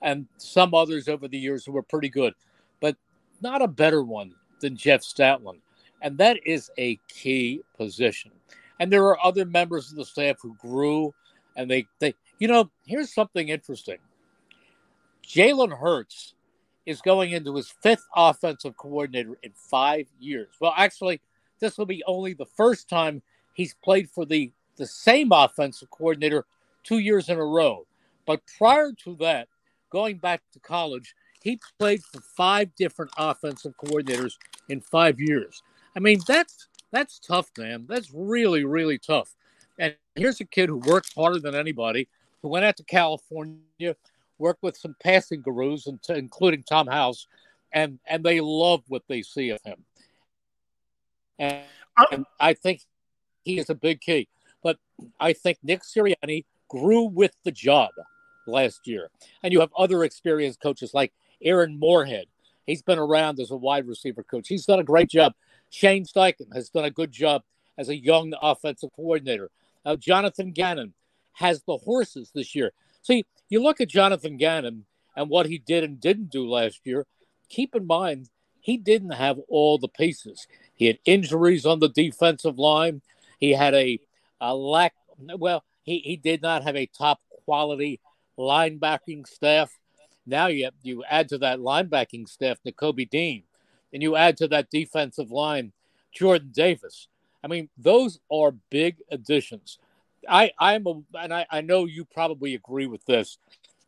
and 0.02 0.26
some 0.38 0.74
others 0.74 1.08
over 1.08 1.28
the 1.28 1.38
years 1.38 1.66
who 1.66 1.72
were 1.72 1.84
pretty 1.84 2.10
good, 2.10 2.34
but 2.80 2.96
not 3.42 3.62
a 3.62 3.68
better 3.68 4.04
one 4.04 4.34
than 4.62 4.76
Jeff 4.76 5.02
Stoutland. 5.02 5.60
And 6.02 6.18
that 6.18 6.40
is 6.46 6.72
a 6.78 6.98
key 7.08 7.62
position. 7.78 8.32
And 8.80 8.92
there 8.92 9.06
are 9.06 9.24
other 9.24 9.46
members 9.46 9.92
of 9.92 9.98
the 9.98 10.06
staff 10.06 10.38
who 10.42 10.56
grew 10.56 11.14
and 11.60 11.70
they 11.70 11.86
they 12.00 12.14
you 12.40 12.48
know 12.48 12.72
here's 12.86 13.14
something 13.14 13.50
interesting. 13.50 13.98
Jalen 15.28 15.78
Hurts 15.78 16.34
is 16.86 17.02
going 17.02 17.32
into 17.32 17.56
his 17.56 17.70
fifth 17.84 18.08
offensive 18.16 18.76
coordinator 18.78 19.38
in 19.44 19.52
five 19.54 20.08
years. 20.20 20.48
Well, 20.60 20.74
actually, 20.76 21.22
this 21.60 21.78
will 21.78 21.86
be 21.86 22.04
only 22.08 22.34
the 22.34 22.46
first 22.46 22.90
time 22.90 23.22
he's 23.54 23.76
played 23.84 24.10
for 24.10 24.26
the 24.26 24.52
the 24.80 24.88
same 24.88 25.32
offensive 25.32 25.92
coordinator 25.92 26.46
two 26.84 26.98
years 26.98 27.30
in 27.30 27.38
a 27.38 27.46
row. 27.46 27.86
But 28.26 28.42
prior 28.58 28.92
to 29.04 29.16
that, 29.18 29.48
going 29.92 30.18
back 30.18 30.42
to 30.54 30.60
college, 30.60 31.14
he 31.44 31.60
played 31.78 32.04
for 32.04 32.22
five 32.36 32.74
different 32.76 33.12
offensive 33.18 33.76
coordinators 33.78 34.34
in 34.70 34.82
five 34.82 35.20
years. 35.20 35.62
I 35.96 36.00
mean, 36.00 36.20
that's 36.28 36.68
that's 36.92 37.20
tough, 37.20 37.52
man. 37.58 37.86
That's 37.88 38.12
really, 38.14 38.64
really 38.64 38.98
tough. 38.98 39.36
And 39.78 39.96
here's 40.16 40.42
a 40.42 40.46
kid 40.46 40.70
who 40.70 40.78
worked 40.78 41.14
harder 41.16 41.40
than 41.40 41.56
anybody, 41.56 42.08
who 42.42 42.50
went 42.50 42.66
out 42.66 42.78
to 42.78 42.84
California, 42.84 43.96
worked 44.38 44.64
with 44.64 44.76
some 44.76 44.96
passing 45.02 45.42
gurus, 45.42 45.88
including 46.10 46.64
Tom 46.64 46.88
House, 46.88 47.28
and 47.72 48.00
and 48.08 48.24
they 48.24 48.42
love 48.42 48.84
what 48.88 49.04
they 49.08 49.22
see 49.22 49.50
of 49.52 49.62
him. 49.64 49.86
And, 51.38 51.64
uh, 51.98 52.06
and 52.12 52.26
I 52.40 52.54
think 52.54 52.82
he 53.44 53.60
is 53.60 53.70
a 53.70 53.76
big 53.76 54.02
key. 54.02 54.28
But 54.64 54.78
I 55.20 55.34
think 55.34 55.60
Nick 55.64 55.82
Sirianni 55.84 56.46
grew 56.68 57.04
with 57.04 57.36
the 57.44 57.52
job 57.52 57.92
last 58.48 58.88
year. 58.88 59.10
And 59.44 59.54
you 59.54 59.60
have 59.60 59.72
other 59.78 60.04
experienced 60.04 60.62
coaches 60.62 60.94
like 60.94 61.14
Aaron 61.42 61.80
Moorehead. 61.80 62.26
He's 62.66 62.82
been 62.82 63.00
around 63.00 63.40
as 63.40 63.52
a 63.52 63.58
wide 63.58 63.88
receiver 63.88 64.24
coach. 64.24 64.48
He's 64.48 64.66
done 64.66 64.80
a 64.80 64.84
great 64.84 65.10
job. 65.10 65.34
Shane 65.70 66.06
Steichen 66.06 66.54
has 66.54 66.70
done 66.70 66.86
a 66.86 66.92
good 66.92 67.12
job 67.12 67.44
as 67.78 67.90
a 67.90 67.96
young 67.96 68.34
offensive 68.42 68.92
coordinator. 68.96 69.50
Uh, 69.86 69.96
Jonathan 69.96 70.52
Gannon 70.52 70.94
has 71.34 71.64
the 71.64 71.78
horses 71.78 72.32
this 72.34 72.54
year. 72.54 72.72
See, 73.02 73.26
you 73.48 73.64
look 73.64 73.82
at 73.82 73.88
Jonathan 73.90 74.38
Gannon 74.38 74.86
and 75.16 75.30
what 75.30 75.46
he 75.46 75.58
did 75.58 75.84
and 75.84 76.00
didn't 76.00 76.30
do 76.30 76.48
last 76.48 76.82
year. 76.84 77.06
Keep 77.50 77.76
in 77.76 77.88
mind, 77.88 78.30
he 78.60 78.78
didn't 78.78 79.12
have 79.12 79.40
all 79.48 79.78
the 79.78 79.88
pieces. 79.88 80.46
He 80.76 80.86
had 80.86 81.00
injuries 81.06 81.66
on 81.66 81.80
the 81.80 81.90
defensive 81.90 82.60
line. 82.60 83.02
He 83.40 83.54
had 83.54 83.74
a, 83.74 84.00
a 84.42 84.56
lack, 84.56 84.94
well, 85.38 85.64
he, 85.84 86.00
he 86.00 86.18
did 86.18 86.42
not 86.42 86.64
have 86.64 86.76
a 86.76 86.86
top 86.86 87.20
quality 87.46 88.00
linebacking 88.38 89.28
staff. 89.28 89.78
Now 90.26 90.48
you, 90.48 90.70
you 90.84 91.04
add 91.10 91.30
to 91.30 91.38
that 91.40 91.60
linebacking 91.60 92.28
staff, 92.30 92.60
Nakobe 92.66 93.10
Dean, 93.10 93.44
and 93.94 94.02
you 94.04 94.16
add 94.16 94.38
to 94.38 94.48
that 94.50 94.70
defensive 94.70 95.32
line, 95.32 95.72
Jordan 96.12 96.52
Davis. 96.54 97.08
I 97.44 97.48
mean, 97.48 97.70
those 97.78 98.20
are 98.32 98.52
big 98.70 98.98
additions. 99.12 99.80
I 100.28 100.52
I'm 100.60 100.86
a, 100.86 101.02
and 101.18 101.34
I, 101.34 101.46
I 101.50 101.62
know 101.62 101.86
you 101.86 102.06
probably 102.06 102.56
agree 102.56 102.88
with 102.88 103.06
this. 103.06 103.38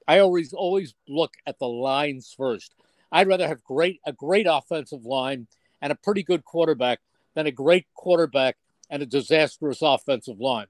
I 0.08 0.20
always 0.20 0.54
always 0.54 0.96
look 1.08 1.34
at 1.46 1.60
the 1.60 1.68
lines 1.68 2.34
first. 2.36 2.74
I'd 3.12 3.28
rather 3.28 3.48
have 3.48 3.64
great 3.64 4.00
a 4.06 4.14
great 4.14 4.48
offensive 4.50 5.06
line 5.06 5.48
and 5.82 5.92
a 5.92 5.96
pretty 5.96 6.24
good 6.24 6.46
quarterback 6.46 7.00
than 7.36 7.48
a 7.48 7.52
great 7.52 7.86
quarterback 7.94 8.58
and 8.92 9.02
a 9.02 9.08
disastrous 9.08 9.82
offensive 9.82 10.40
line. 10.40 10.68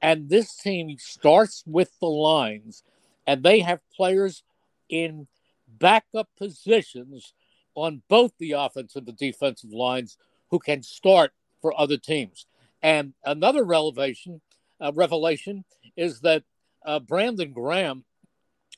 And 0.00 0.28
this 0.28 0.54
team 0.54 0.96
starts 0.98 1.64
with 1.66 1.90
the 2.00 2.06
lines, 2.06 2.84
and 3.26 3.42
they 3.42 3.60
have 3.60 3.80
players 3.96 4.44
in 4.88 5.26
backup 5.66 6.28
positions 6.36 7.32
on 7.74 8.02
both 8.08 8.32
the 8.38 8.52
offensive 8.52 9.00
and 9.00 9.06
the 9.06 9.12
defensive 9.12 9.72
lines 9.72 10.18
who 10.50 10.58
can 10.58 10.82
start 10.82 11.32
for 11.60 11.78
other 11.80 11.96
teams. 11.96 12.46
And 12.82 13.14
another 13.24 13.64
revelation, 13.64 14.42
uh, 14.80 14.92
revelation 14.94 15.64
is 15.96 16.20
that 16.20 16.42
uh, 16.84 16.98
Brandon 16.98 17.52
Graham, 17.52 18.04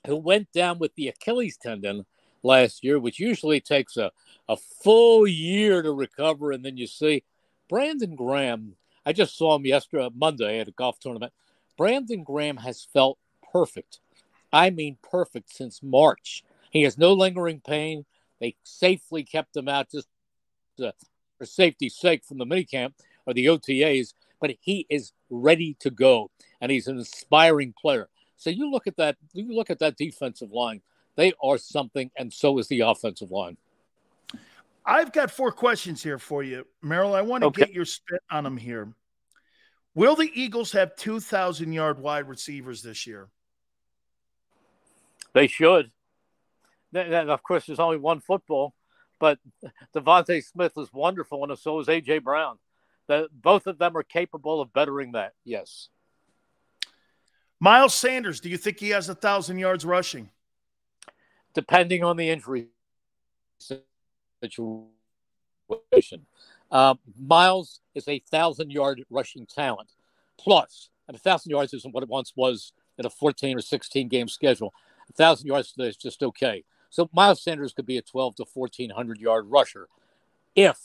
who 0.06 0.16
went 0.16 0.52
down 0.52 0.78
with 0.78 0.94
the 0.94 1.08
Achilles 1.08 1.56
tendon 1.56 2.04
last 2.42 2.84
year, 2.84 3.00
which 3.00 3.18
usually 3.18 3.60
takes 3.60 3.96
a, 3.96 4.12
a 4.48 4.56
full 4.56 5.26
year 5.26 5.82
to 5.82 5.90
recover, 5.90 6.52
and 6.52 6.64
then 6.64 6.76
you 6.76 6.86
see 6.86 7.24
Brandon 7.68 8.14
Graham. 8.14 8.76
I 9.06 9.12
just 9.12 9.36
saw 9.36 9.56
him 9.56 9.66
yesterday, 9.66 10.08
Monday, 10.14 10.60
at 10.60 10.68
a 10.68 10.72
golf 10.72 10.98
tournament. 10.98 11.32
Brandon 11.76 12.22
Graham 12.22 12.58
has 12.58 12.86
felt 12.92 13.18
perfect. 13.52 14.00
I 14.52 14.70
mean, 14.70 14.96
perfect 15.02 15.50
since 15.50 15.82
March. 15.82 16.44
He 16.70 16.82
has 16.82 16.96
no 16.96 17.12
lingering 17.12 17.60
pain. 17.60 18.04
They 18.40 18.56
safely 18.62 19.22
kept 19.24 19.56
him 19.56 19.68
out 19.68 19.90
just 19.90 20.08
uh, 20.82 20.92
for 21.38 21.44
safety's 21.44 21.96
sake 21.96 22.24
from 22.24 22.38
the 22.38 22.46
minicamp 22.46 22.92
or 23.26 23.34
the 23.34 23.46
OTAs, 23.46 24.14
but 24.40 24.54
he 24.60 24.86
is 24.90 25.12
ready 25.30 25.76
to 25.80 25.90
go, 25.90 26.30
and 26.60 26.70
he's 26.70 26.86
an 26.86 26.98
inspiring 26.98 27.74
player. 27.80 28.08
So 28.36 28.50
you 28.50 28.70
look 28.70 28.86
at 28.86 28.96
that. 28.96 29.16
You 29.32 29.54
look 29.54 29.70
at 29.70 29.78
that 29.78 29.96
defensive 29.96 30.50
line. 30.50 30.82
They 31.16 31.32
are 31.42 31.58
something, 31.58 32.10
and 32.18 32.32
so 32.32 32.58
is 32.58 32.68
the 32.68 32.80
offensive 32.80 33.30
line. 33.30 33.56
I've 34.86 35.12
got 35.12 35.30
four 35.30 35.50
questions 35.50 36.02
here 36.02 36.18
for 36.18 36.42
you, 36.42 36.66
Merrill. 36.82 37.14
I 37.14 37.22
want 37.22 37.42
to 37.42 37.48
okay. 37.48 37.62
get 37.62 37.72
your 37.72 37.86
spit 37.86 38.20
on 38.30 38.44
them 38.44 38.56
here. 38.56 38.92
Will 39.94 40.16
the 40.16 40.30
Eagles 40.34 40.72
have 40.72 40.96
2,000 40.96 41.72
yard 41.72 41.98
wide 41.98 42.28
receivers 42.28 42.82
this 42.82 43.06
year? 43.06 43.28
They 45.32 45.46
should. 45.46 45.90
And 46.92 47.30
of 47.30 47.42
course, 47.42 47.66
there's 47.66 47.80
only 47.80 47.96
one 47.96 48.20
football, 48.20 48.74
but 49.18 49.38
DeVonta 49.94 50.42
Smith 50.44 50.72
is 50.76 50.92
wonderful, 50.92 51.42
and 51.44 51.58
so 51.58 51.80
is 51.80 51.88
A.J. 51.88 52.18
Brown. 52.18 52.58
The, 53.06 53.28
both 53.32 53.66
of 53.66 53.78
them 53.78 53.96
are 53.96 54.02
capable 54.02 54.60
of 54.60 54.72
bettering 54.72 55.12
that, 55.12 55.32
yes. 55.44 55.88
Miles 57.60 57.94
Sanders, 57.94 58.40
do 58.40 58.48
you 58.48 58.56
think 58.56 58.78
he 58.80 58.90
has 58.90 59.08
a 59.08 59.14
thousand 59.14 59.58
yards 59.58 59.84
rushing? 59.84 60.30
Depending 61.54 62.02
on 62.04 62.16
the 62.16 62.28
injury 62.30 62.68
situation. 64.50 66.26
Uh, 66.70 66.94
Miles 67.20 67.80
is 67.94 68.08
a 68.08 68.18
thousand 68.18 68.70
yard 68.70 69.04
rushing 69.10 69.46
talent. 69.46 69.90
Plus, 70.38 70.90
a 71.08 71.18
thousand 71.18 71.50
yards 71.50 71.74
isn't 71.74 71.94
what 71.94 72.02
it 72.02 72.08
once 72.08 72.32
was 72.34 72.72
in 72.98 73.06
a 73.06 73.10
14 73.10 73.56
or 73.56 73.60
16 73.60 74.08
game 74.08 74.28
schedule. 74.28 74.72
A 75.08 75.12
thousand 75.12 75.46
yards 75.46 75.72
today 75.72 75.88
is 75.88 75.96
just 75.96 76.22
okay. 76.22 76.64
So 76.90 77.10
Miles 77.12 77.42
Sanders 77.42 77.72
could 77.72 77.86
be 77.86 77.98
a 77.98 78.02
12 78.02 78.36
to 78.36 78.44
1400 78.52 79.20
yard 79.20 79.46
rusher 79.48 79.88
if 80.54 80.78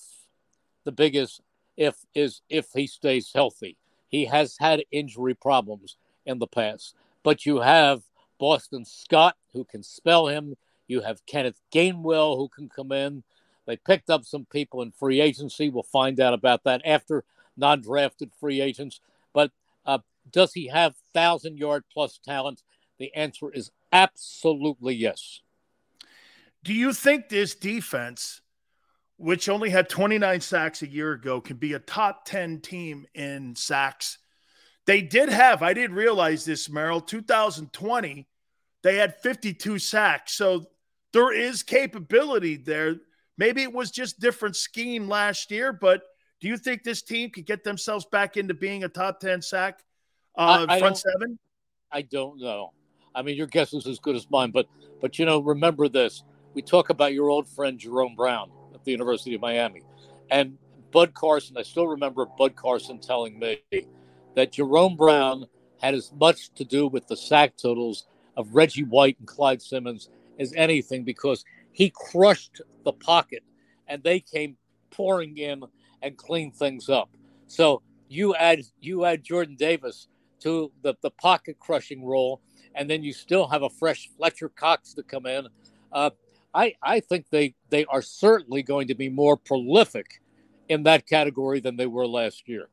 the 0.84 0.92
biggest 0.92 1.42
if 1.78 1.98
is 2.14 2.42
if 2.50 2.68
he 2.74 2.88
stays 2.88 3.32
healthy. 3.34 3.78
He 4.08 4.26
has 4.26 4.58
had 4.60 4.84
injury 4.92 5.36
problems 5.36 5.98
in 6.26 6.40
the 6.40 6.48
past, 6.48 6.96
but 7.24 7.46
you 7.46 7.60
have 7.60 8.02
Boston 8.40 8.86
Scott 8.86 9.36
who 9.54 9.64
can 9.64 9.84
spell 9.84 10.28
him. 10.28 10.56
You 10.88 11.02
have 11.02 11.26
Kenneth 11.28 11.62
Gainwell 11.72 12.38
who 12.38 12.50
can 12.50 12.70
come 12.70 12.92
in. 12.92 13.24
They 13.70 13.78
picked 13.78 14.10
up 14.10 14.26
some 14.26 14.46
people 14.46 14.82
in 14.82 14.90
free 14.90 15.22
agency. 15.22 15.70
We'll 15.70 15.84
find 15.84 16.20
out 16.20 16.34
about 16.34 16.64
that 16.64 16.82
after 16.84 17.24
non 17.56 17.82
drafted 17.82 18.32
free 18.40 18.62
agents. 18.62 19.00
But 19.32 19.52
uh, 19.86 20.00
does 20.32 20.54
he 20.54 20.70
have 20.70 20.96
thousand 21.14 21.60
yard 21.60 21.84
plus 21.94 22.18
talent? 22.18 22.64
The 22.98 23.14
answer 23.14 23.54
is 23.54 23.70
absolutely 23.94 24.96
yes. 24.96 25.42
Do 26.64 26.74
you 26.74 26.94
think 26.94 27.30
this 27.30 27.54
defense, 27.54 28.42
which 29.18 29.48
only 29.48 29.70
had 29.70 29.88
29 29.88 30.42
sacks 30.42 30.82
a 30.82 30.90
year 30.90 31.12
ago, 31.12 31.40
can 31.40 31.58
be 31.58 31.74
a 31.74 31.80
top 31.80 32.26
10 32.26 32.62
team 32.62 33.06
in 33.14 33.56
sacks? 33.56 34.18
They 34.88 35.04
did 35.04 35.30
have, 35.30 35.62
I 35.62 35.76
didn't 35.76 35.96
realize 35.96 36.44
this, 36.44 36.72
Merrill, 36.72 37.02
2020, 37.02 38.28
they 38.82 38.96
had 38.96 39.22
52 39.22 39.78
sacks. 39.78 40.34
So 40.34 40.66
there 41.14 41.32
is 41.32 41.62
capability 41.62 42.58
there. 42.58 42.96
Maybe 43.40 43.64
it 43.64 43.72
was 43.72 43.90
just 43.90 44.20
different 44.20 44.58
scheme 44.58 45.08
last 45.08 45.50
year, 45.50 45.72
but 45.72 46.04
do 46.42 46.50
you 46.50 46.58
think 46.58 46.84
this 46.84 47.02
team 47.02 47.30
could 47.30 47.46
get 47.46 47.64
themselves 47.64 48.06
back 48.06 48.36
into 48.36 48.54
being 48.54 48.84
a 48.84 48.90
top 48.90 49.22
10 49.22 49.42
sack 49.42 49.80
uh, 50.38 50.66
I, 50.68 50.76
I 50.76 50.80
front 50.80 50.98
seven? 50.98 51.40
I 51.90 52.02
don't 52.02 52.38
know. 52.40 52.74
I 53.16 53.22
mean, 53.22 53.38
your 53.38 53.48
guess 53.48 53.74
is 53.74 53.88
as 53.88 53.98
good 53.98 54.18
as 54.18 54.30
mine, 54.30 54.52
but 54.52 54.68
but 55.00 55.18
you 55.18 55.26
know, 55.26 55.40
remember 55.40 55.88
this. 55.88 56.24
We 56.54 56.62
talk 56.62 56.90
about 56.90 57.14
your 57.14 57.30
old 57.30 57.48
friend 57.48 57.80
Jerome 57.80 58.14
Brown 58.14 58.52
at 58.74 58.84
the 58.84 58.92
University 58.92 59.36
of 59.36 59.42
Miami. 59.42 59.84
And 60.30 60.58
Bud 60.92 61.14
Carson, 61.14 61.56
I 61.58 61.64
still 61.64 61.88
remember 61.88 62.26
Bud 62.26 62.58
Carson 62.58 63.00
telling 63.00 63.40
me 63.40 63.62
that 64.36 64.52
Jerome 64.52 64.98
Brown 64.98 65.46
had 65.82 65.94
as 65.94 66.12
much 66.20 66.54
to 66.56 66.66
do 66.66 66.88
with 66.88 67.08
the 67.08 67.16
sack 67.16 67.56
totals 67.56 68.06
of 68.36 68.54
Reggie 68.54 68.84
White 68.84 69.18
and 69.20 69.28
Clyde 69.28 69.62
Simmons 69.62 70.10
as 70.40 70.54
anything 70.56 71.04
because 71.04 71.46
he 71.80 71.90
crushed 71.96 72.62
the 72.84 72.92
pocket 72.92 73.42
and 73.88 74.04
they 74.04 74.20
came 74.20 74.58
pouring 74.92 75.38
in 75.38 75.64
and 76.02 76.18
cleaned 76.18 76.54
things 76.54 76.90
up. 76.90 77.10
So 77.48 77.82
you 78.10 78.36
add 78.36 78.62
you 78.82 79.06
add 79.06 79.24
Jordan 79.24 79.56
Davis 79.56 80.10
to 80.42 80.72
the, 80.84 80.94
the 81.02 81.12
pocket 81.12 81.58
crushing 81.60 82.06
role, 82.06 82.42
and 82.76 82.90
then 82.90 83.02
you 83.02 83.14
still 83.14 83.48
have 83.48 83.64
a 83.64 83.70
fresh 83.70 84.10
Fletcher 84.18 84.50
Cox 84.50 84.94
to 84.94 85.04
come 85.04 85.26
in. 85.26 85.48
Uh, 85.92 86.12
I, 86.54 86.76
I 86.82 87.00
think 87.00 87.30
they, 87.30 87.56
they 87.70 87.86
are 87.86 88.02
certainly 88.02 88.64
going 88.64 88.88
to 88.88 88.96
be 88.96 89.10
more 89.10 89.38
prolific 89.38 90.22
in 90.68 90.84
that 90.84 91.08
category 91.08 91.60
than 91.60 91.78
they 91.78 91.86
were 91.88 92.08
last 92.08 92.48
year. 92.48 92.70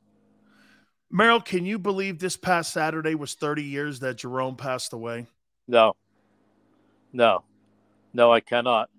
Merrill, 1.09 1.41
can 1.41 1.65
you 1.65 1.79
believe 1.79 2.19
this 2.19 2.37
past 2.37 2.73
Saturday 2.73 3.15
was 3.15 3.33
30 3.33 3.63
years 3.63 3.99
that 3.99 4.17
Jerome 4.17 4.55
passed 4.55 4.93
away? 4.93 5.27
No. 5.67 5.95
No. 7.13 7.43
No, 8.13 8.31
I 8.31 8.39
cannot. 8.39 8.89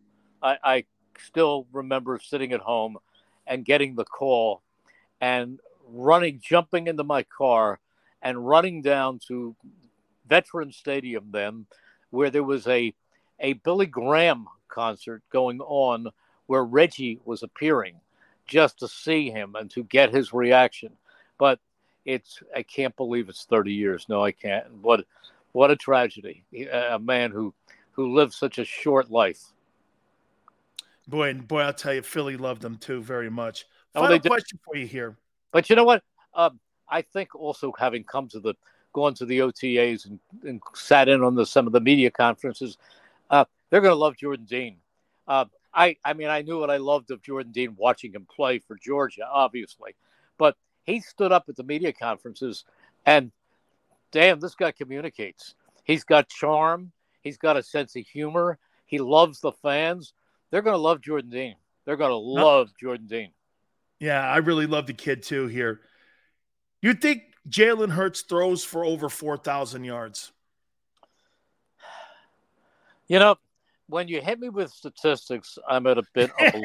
I, 0.43 0.59
I 0.63 0.85
still 1.19 1.67
remember 1.73 2.19
sitting 2.23 2.53
at 2.53 2.61
home 2.61 2.99
and 3.47 3.65
getting 3.65 3.95
the 3.95 4.05
call 4.05 4.63
and 5.21 5.59
running, 5.89 6.41
jumping 6.43 6.87
into 6.87 7.05
my 7.05 7.23
car 7.25 7.81
and 8.23 8.47
running 8.47 8.83
down 8.83 9.21
to 9.29 9.55
Veteran 10.29 10.73
Stadium 10.73 11.29
then, 11.31 11.67
where 12.11 12.31
there 12.31 12.43
was 12.43 12.67
a, 12.67 12.95
a 13.41 13.55
Billy 13.55 13.87
Graham 13.87 14.47
concert 14.69 15.23
going 15.31 15.61
on 15.61 16.09
where 16.47 16.65
Reggie 16.65 17.21
was 17.25 17.43
appearing 17.43 17.97
just 18.47 18.79
to 18.81 18.89
see 18.89 19.31
him 19.31 19.55
and 19.55 19.71
to 19.71 19.85
get 19.85 20.13
his 20.13 20.33
reaction. 20.33 20.93
But 21.39 21.61
it's 22.05 22.43
I 22.57 22.63
can't 22.63 22.97
believe 22.97 23.29
it's 23.29 23.45
30 23.45 23.73
years. 23.73 24.07
No, 24.09 24.25
I 24.25 24.33
can't. 24.33 24.73
What 24.83 25.05
what 25.53 25.71
a 25.71 25.77
tragedy. 25.77 26.45
A 26.73 26.99
man 26.99 27.31
who 27.31 27.55
who 27.93 28.15
lived 28.15 28.33
such 28.33 28.59
a 28.59 28.65
short 28.65 29.11
life. 29.11 29.53
Boy, 31.09 31.31
and 31.31 31.49
boy, 31.49 31.63
I'll 31.63 31.73
tell 31.73 31.95
you, 31.95 32.03
Philly 32.03 32.37
loved 32.37 32.61
them 32.61 32.77
too 32.77 33.01
very 33.01 33.31
much. 33.31 33.67
Oh, 33.95 34.03
Final 34.03 34.17
oh, 34.17 34.29
question 34.29 34.59
for 34.65 34.77
you 34.77 34.87
here. 34.87 35.17
But 35.53 35.71
you 35.71 35.77
know 35.77 35.85
what? 35.85 36.03
Um, 36.35 36.61
I 36.89 37.03
think 37.03 37.35
also 37.35 37.73
having 37.79 38.05
come 38.05 38.29
to 38.29 38.41
the 38.41 38.55
gone 38.93 39.15
to 39.15 39.27
the 39.27 39.39
OTAs 39.41 40.07
and, 40.07 40.19
and 40.45 40.61
sat 40.75 41.09
in 41.09 41.23
on 41.23 41.35
the, 41.35 41.47
some 41.47 41.67
of 41.67 41.73
the 41.73 41.81
media 41.81 42.11
conferences, 42.11 42.79
uh, 43.31 43.45
they're 43.71 43.81
going 43.81 43.93
to 43.93 43.99
love 43.99 44.17
Jordan 44.17 44.47
Dean. 44.47 44.77
Uh, 45.27 45.47
I, 45.75 45.97
I 46.05 46.15
mean, 46.15 46.29
I 46.29 46.43
knew 46.43 46.59
what 46.59 46.71
I 46.71 46.79
loved 46.79 47.11
of 47.11 47.23
Jordan 47.23 47.53
Dean 47.53 47.75
watching 47.77 48.13
him 48.13 48.27
play 48.35 48.59
for 48.59 48.77
Georgia, 48.77 49.29
obviously, 49.31 49.95
but 50.39 50.57
he 50.85 51.01
stood 51.01 51.33
up 51.33 51.45
at 51.49 51.57
the 51.57 51.63
media 51.63 51.93
conferences 51.93 52.65
and, 53.05 53.31
damn, 54.11 54.41
this 54.41 54.55
guy 54.55 54.73
communicates. 54.73 55.55
He's 55.85 56.05
got 56.05 56.29
charm. 56.29 56.93
He's 57.23 57.37
got 57.37 57.57
a 57.57 57.63
sense 57.63 57.95
of 57.95 58.07
humor. 58.07 58.59
He 58.87 58.99
loves 58.99 59.41
the 59.41 59.53
fans. 59.53 60.15
They're 60.51 60.63
going 60.63 60.75
to 60.75 60.81
love 60.81 61.01
Jordan 61.01 61.31
Dean. 61.31 61.55
They're 61.85 61.97
going 61.97 62.11
to 62.11 62.17
love 62.17 62.71
Jordan 62.81 63.07
Dean. 63.07 63.31
Yeah, 63.99 64.21
I 64.21 64.39
really 64.39 64.67
love 64.67 64.87
the 64.87 64.93
kid 64.93 65.23
too. 65.23 65.47
Here, 65.47 65.81
you 66.83 66.95
think 66.95 67.23
Jalen 67.49 67.91
Hurts 67.91 68.23
throws 68.23 68.65
for 68.65 68.85
over 68.85 69.09
four 69.09 69.37
thousand 69.37 69.85
yards? 69.85 70.31
You 73.09 73.19
know, 73.19 73.37
when 73.89 74.07
you 74.07 74.21
hit 74.21 74.39
me 74.39 74.51
with 74.51 74.71
statistics, 74.71 75.59
I'm 75.69 75.87
at 75.87 75.99
a 75.99 76.05
bit 76.15 76.31
of 76.39 76.63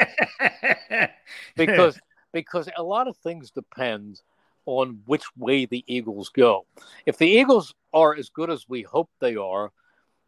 a 0.92 1.10
because 1.56 2.00
because 2.34 2.70
a 2.78 2.84
lot 2.84 3.08
of 3.08 3.18
things 3.18 3.50
depend 3.50 4.22
on 4.66 5.02
which 5.06 5.24
way 5.38 5.66
the 5.66 5.84
Eagles 5.88 6.30
go. 6.30 6.66
If 7.06 7.18
the 7.18 7.28
Eagles 7.28 7.74
are 7.94 8.16
as 8.16 8.30
good 8.30 8.50
as 8.50 8.68
we 8.68 8.82
hope 8.82 9.10
they 9.20 9.36
are, 9.36 9.72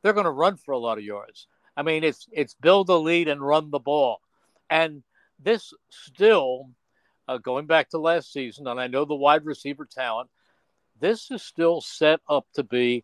they're 0.01 0.13
going 0.13 0.25
to 0.25 0.31
run 0.31 0.57
for 0.57 0.71
a 0.71 0.77
lot 0.77 0.97
of 0.97 1.03
yards. 1.03 1.47
I 1.77 1.83
mean, 1.83 2.03
it's 2.03 2.27
it's 2.31 2.53
build 2.53 2.87
the 2.87 2.99
lead 2.99 3.27
and 3.27 3.41
run 3.41 3.71
the 3.71 3.79
ball, 3.79 4.21
and 4.69 5.03
this 5.39 5.73
still 5.89 6.69
uh, 7.27 7.37
going 7.37 7.65
back 7.65 7.89
to 7.89 7.97
last 7.97 8.31
season, 8.31 8.67
and 8.67 8.79
I 8.79 8.87
know 8.87 9.05
the 9.05 9.15
wide 9.15 9.45
receiver 9.45 9.85
talent. 9.85 10.29
this 10.99 11.29
is 11.31 11.43
still 11.43 11.81
set 11.81 12.21
up 12.29 12.45
to 12.53 12.63
be 12.63 13.03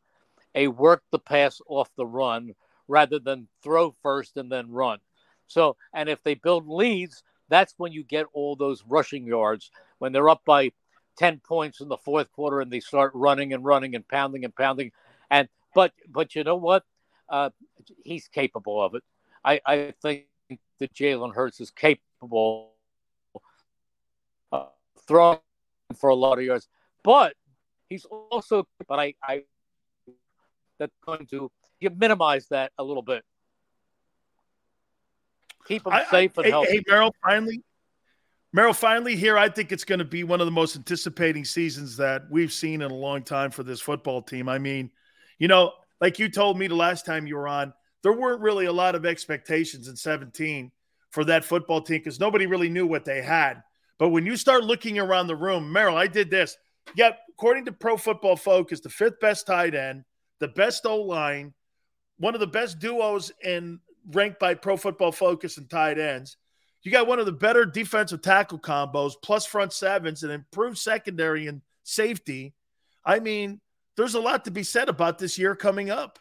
a 0.55 0.67
work 0.67 1.03
the 1.11 1.19
pass 1.19 1.61
off 1.67 1.89
the 1.97 2.05
run 2.05 2.53
rather 2.87 3.19
than 3.19 3.47
throw 3.63 3.95
first 4.01 4.37
and 4.37 4.51
then 4.51 4.71
run. 4.71 4.99
So, 5.47 5.75
and 5.93 6.09
if 6.09 6.23
they 6.23 6.35
build 6.35 6.67
leads, 6.67 7.23
that's 7.49 7.73
when 7.77 7.91
you 7.91 8.03
get 8.03 8.27
all 8.33 8.55
those 8.55 8.83
rushing 8.87 9.25
yards 9.25 9.71
when 9.99 10.11
they're 10.13 10.29
up 10.29 10.41
by 10.45 10.71
10 11.17 11.39
points 11.39 11.81
in 11.81 11.89
the 11.89 11.97
fourth 11.97 12.31
quarter 12.31 12.61
and 12.61 12.71
they 12.71 12.79
start 12.79 13.11
running 13.13 13.53
and 13.53 13.65
running 13.65 13.95
and 13.95 14.07
pounding 14.07 14.45
and 14.45 14.55
pounding. 14.55 14.91
And, 15.29 15.49
but, 15.75 15.91
but 16.09 16.35
you 16.35 16.43
know 16.43 16.55
what? 16.55 16.83
Uh, 17.31 17.49
he's 18.03 18.27
capable 18.27 18.83
of 18.83 18.93
it. 18.93 19.03
I, 19.43 19.61
I 19.65 19.93
think 20.01 20.25
that 20.79 20.93
Jalen 20.93 21.33
Hurts 21.33 21.61
is 21.61 21.71
capable 21.71 22.73
of 24.51 24.67
throwing 25.07 25.39
for 25.97 26.09
a 26.09 26.15
lot 26.15 26.37
of 26.37 26.43
yards, 26.43 26.67
but 27.03 27.33
he's 27.89 28.05
also, 28.05 28.67
but 28.87 28.99
I, 28.99 29.15
I, 29.23 29.43
that's 30.77 30.93
going 31.05 31.25
to 31.27 31.49
you 31.79 31.89
minimize 31.89 32.47
that 32.49 32.73
a 32.77 32.83
little 32.83 33.01
bit. 33.01 33.23
Keep 35.67 35.85
them 35.85 35.93
I, 35.93 36.03
safe 36.05 36.37
I, 36.37 36.41
and 36.41 36.51
healthy. 36.51 36.71
Hey, 36.71 36.83
Merrill, 36.87 37.15
finally, 37.23 37.63
Merrill, 38.51 38.73
finally 38.73 39.15
here. 39.15 39.37
I 39.37 39.47
think 39.47 39.71
it's 39.71 39.85
going 39.85 39.99
to 39.99 40.05
be 40.05 40.23
one 40.23 40.41
of 40.41 40.45
the 40.47 40.51
most 40.51 40.75
anticipating 40.75 41.45
seasons 41.45 41.97
that 41.97 42.23
we've 42.29 42.51
seen 42.51 42.81
in 42.81 42.91
a 42.91 42.93
long 42.93 43.23
time 43.23 43.51
for 43.51 43.63
this 43.63 43.79
football 43.79 44.21
team. 44.21 44.49
I 44.49 44.59
mean, 44.59 44.91
you 45.39 45.47
know, 45.47 45.73
like 46.01 46.19
you 46.19 46.27
told 46.27 46.57
me 46.57 46.67
the 46.67 46.75
last 46.75 47.05
time 47.05 47.27
you 47.27 47.35
were 47.35 47.47
on, 47.47 47.73
there 48.03 48.11
weren't 48.11 48.41
really 48.41 48.65
a 48.65 48.73
lot 48.73 48.95
of 48.95 49.05
expectations 49.05 49.87
in 49.87 49.95
17 49.95 50.71
for 51.11 51.23
that 51.25 51.45
football 51.45 51.81
team 51.81 51.99
because 51.99 52.19
nobody 52.19 52.47
really 52.47 52.69
knew 52.69 52.87
what 52.87 53.05
they 53.05 53.21
had. 53.21 53.61
But 53.99 54.09
when 54.09 54.25
you 54.25 54.35
start 54.35 54.63
looking 54.63 54.97
around 54.97 55.27
the 55.27 55.35
room, 55.35 55.71
Merrill, 55.71 55.95
I 55.95 56.07
did 56.07 56.31
this. 56.31 56.57
Yep, 56.95 57.19
according 57.29 57.65
to 57.65 57.71
Pro 57.71 57.95
Football 57.95 58.35
Focus, 58.35 58.79
the 58.79 58.89
fifth 58.89 59.19
best 59.19 59.45
tight 59.45 59.75
end, 59.75 60.03
the 60.39 60.47
best 60.47 60.85
O 60.87 61.01
line, 61.01 61.53
one 62.17 62.33
of 62.33 62.39
the 62.39 62.47
best 62.47 62.79
duos 62.79 63.31
in 63.43 63.79
ranked 64.11 64.39
by 64.39 64.55
Pro 64.55 64.77
Football 64.77 65.11
Focus 65.11 65.57
and 65.57 65.69
tight 65.69 65.99
ends. 65.99 66.37
You 66.81 66.91
got 66.91 67.05
one 67.05 67.19
of 67.19 67.27
the 67.27 67.31
better 67.31 67.63
defensive 67.63 68.23
tackle 68.23 68.57
combos, 68.57 69.13
plus 69.21 69.45
front 69.45 69.71
sevens, 69.71 70.23
and 70.23 70.31
improved 70.31 70.79
secondary 70.79 71.45
and 71.45 71.61
safety. 71.83 72.55
I 73.05 73.19
mean, 73.19 73.61
there's 74.01 74.15
a 74.15 74.19
lot 74.19 74.45
to 74.45 74.51
be 74.51 74.63
said 74.63 74.89
about 74.89 75.19
this 75.19 75.37
year 75.37 75.55
coming 75.55 75.91
up. 75.91 76.17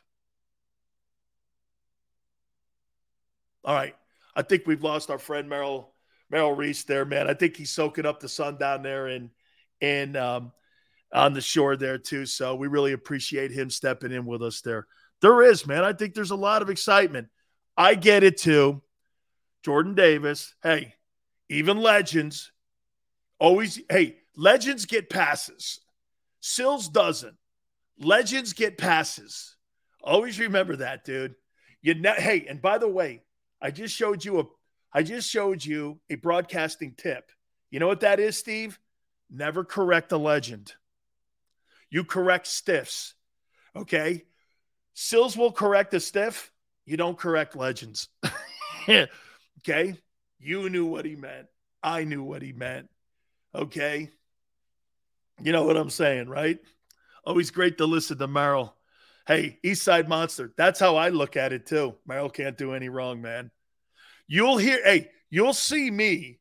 All 3.65 3.75
right. 3.75 3.95
I 4.37 4.43
think 4.43 4.67
we've 4.67 4.83
lost 4.83 5.09
our 5.09 5.19
friend 5.19 5.49
Merrill 5.49 5.95
Merrill 6.29 6.53
Reese 6.53 6.85
there, 6.85 7.07
man. 7.07 7.27
I 7.27 7.33
think 7.33 7.57
he's 7.57 7.71
soaking 7.71 8.05
up 8.05 8.21
the 8.21 8.29
sun 8.29 8.59
down 8.59 8.83
there 8.83 9.07
and 9.07 9.31
in 9.81 10.15
um, 10.15 10.53
on 11.11 11.33
the 11.33 11.41
shore 11.41 11.75
there 11.75 11.97
too. 11.97 12.27
So 12.27 12.55
we 12.55 12.69
really 12.69 12.93
appreciate 12.93 13.51
him 13.51 13.71
stepping 13.71 14.13
in 14.13 14.27
with 14.27 14.43
us 14.43 14.61
there. 14.61 14.87
There 15.23 15.43
is, 15.43 15.67
man. 15.67 15.83
I 15.83 15.95
think 15.95 16.13
there's 16.13 16.33
a 16.33 16.37
lot 16.37 16.61
of 16.61 16.69
excitement. 16.69 17.29
I 17.79 17.95
get 17.95 18.23
it 18.23 18.37
too. 18.37 18.83
Jordan 19.65 19.95
Davis, 19.95 20.55
hey, 20.63 20.97
even 21.49 21.79
legends 21.79 22.53
always, 23.39 23.81
hey, 23.89 24.17
legends 24.37 24.85
get 24.85 25.09
passes. 25.09 25.81
Sills 26.41 26.87
doesn't. 26.87 27.37
Legends 28.01 28.55
get 28.55 28.79
passes. 28.79 29.57
Always 30.03 30.41
remember 30.41 30.77
that, 30.77 31.05
dude. 31.05 31.35
You 31.83 31.95
ne- 31.95 32.21
hey, 32.21 32.47
and 32.49 32.61
by 32.61 32.79
the 32.79 32.89
way, 32.89 33.23
I 33.61 33.71
just 33.71 33.95
showed 33.95 34.25
you 34.25 34.41
a 34.41 34.45
I 34.93 35.03
just 35.03 35.31
showed 35.31 35.65
you 35.65 36.01
a 36.11 36.17
broadcasting 36.17 36.95
tip. 36.97 37.31
You 37.71 37.79
know 37.79 37.87
what 37.87 38.01
that 38.01 38.19
is, 38.19 38.37
Steve? 38.37 38.79
Never 39.31 39.65
correct 39.65 40.11
a 40.11 40.17
legend. 40.17 40.73
You 41.91 42.05
correct 42.05 42.49
stiffs. 42.49 43.15
Okay? 43.77 44.25
Sills 44.95 45.37
will 45.37 45.53
correct 45.53 45.95
a 45.95 46.01
stiff. 46.01 46.51
You 46.87 46.97
don't 46.97 47.17
correct 47.17 47.55
legends. 47.55 48.09
okay? 48.89 49.97
You 50.41 50.69
knew 50.69 50.87
what 50.87 51.05
he 51.05 51.15
meant. 51.15 51.47
I 51.83 52.03
knew 52.03 52.25
what 52.25 52.43
he 52.43 52.53
meant. 52.53 52.89
Okay? 53.55 54.11
You 55.41 55.53
know 55.53 55.65
what 55.65 55.77
I'm 55.77 55.91
saying, 55.91 56.29
right? 56.29 56.59
Always 57.25 57.51
great 57.51 57.79
to 57.79 57.87
listen 57.87 58.19
to 58.19 58.27
Merrill. 58.27 58.75
Hey, 59.27 59.59
East 59.63 59.83
Side 59.83 60.09
Monster. 60.09 60.53
That's 60.57 60.81
how 60.81 60.97
I 60.97 61.11
look 61.11 61.37
at 61.37 61.53
it 61.53 61.67
too. 61.67 61.95
Merrill 62.07 62.31
can't 62.31 62.57
do 62.57 62.75
any 62.75 62.89
wrong, 62.89 63.21
man. 63.21 63.51
You'll 64.27 64.59
hear, 64.59 64.83
hey, 64.83 65.11
you'll 65.29 65.53
see 65.53 65.91
me 65.91 66.41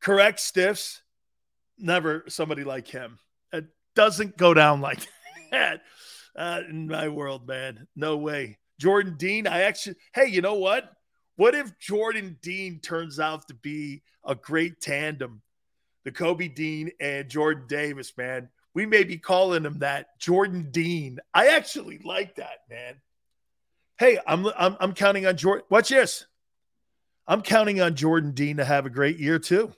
correct 0.00 0.40
stiffs. 0.40 1.02
Never 1.78 2.24
somebody 2.28 2.64
like 2.64 2.86
him. 2.86 3.18
It 3.52 3.66
doesn't 3.96 4.36
go 4.36 4.54
down 4.54 4.80
like 4.80 5.00
that 5.50 5.80
uh, 6.36 6.60
in 6.68 6.86
my 6.88 7.08
world, 7.08 7.46
man. 7.48 7.86
No 7.96 8.16
way. 8.16 8.58
Jordan 8.80 9.16
Dean, 9.16 9.46
I 9.46 9.62
actually, 9.62 9.96
hey, 10.14 10.26
you 10.26 10.42
know 10.42 10.54
what? 10.54 10.90
What 11.36 11.54
if 11.54 11.78
Jordan 11.78 12.38
Dean 12.42 12.80
turns 12.80 13.18
out 13.18 13.48
to 13.48 13.54
be 13.54 14.02
a 14.24 14.34
great 14.34 14.80
tandem? 14.80 15.42
Nakobe 16.06 16.54
Dean 16.54 16.90
and 17.00 17.28
Jordan 17.28 17.64
Davis, 17.66 18.12
man. 18.16 18.50
We 18.74 18.86
may 18.86 19.04
be 19.04 19.18
calling 19.18 19.64
him 19.64 19.78
that 19.78 20.18
Jordan 20.18 20.68
Dean. 20.70 21.20
I 21.32 21.48
actually 21.48 21.98
like 21.98 22.36
that, 22.36 22.58
man. 22.68 22.96
Hey, 23.98 24.18
I'm 24.26 24.46
I'm, 24.46 24.76
I'm 24.80 24.92
counting 24.94 25.26
on 25.26 25.36
Jordan. 25.36 25.64
Watch 25.70 25.90
this. 25.90 26.26
I'm 27.26 27.42
counting 27.42 27.80
on 27.80 27.94
Jordan 27.94 28.32
Dean 28.32 28.58
to 28.58 28.64
have 28.64 28.84
a 28.84 28.90
great 28.90 29.18
year 29.18 29.38
too. 29.38 29.72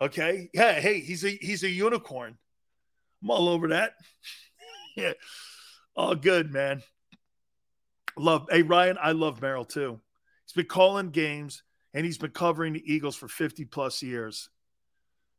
Okay. 0.00 0.50
Yeah. 0.52 0.80
Hey, 0.80 1.00
he's 1.00 1.24
a 1.24 1.30
he's 1.30 1.62
a 1.64 1.70
unicorn. 1.70 2.36
I'm 3.22 3.30
all 3.30 3.48
over 3.48 3.68
that. 3.68 3.94
yeah. 4.96 5.12
All 5.96 6.14
good, 6.14 6.52
man. 6.52 6.82
Love. 8.16 8.48
Hey, 8.50 8.62
Ryan, 8.62 8.98
I 9.00 9.12
love 9.12 9.40
Merrill 9.40 9.64
too. 9.64 10.00
He's 10.44 10.52
been 10.52 10.66
calling 10.66 11.10
games 11.10 11.62
and 11.94 12.04
he's 12.04 12.18
been 12.18 12.32
covering 12.32 12.74
the 12.74 12.92
Eagles 12.92 13.16
for 13.16 13.28
50 13.28 13.64
plus 13.64 14.02
years. 14.02 14.50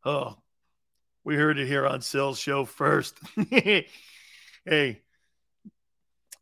Oh, 0.04 0.38
we 1.26 1.36
heard 1.36 1.58
it 1.58 1.68
here 1.68 1.86
on 1.86 2.02
Sill's 2.02 2.40
show 2.40 2.64
first. 2.64 3.18
hey, 3.50 5.02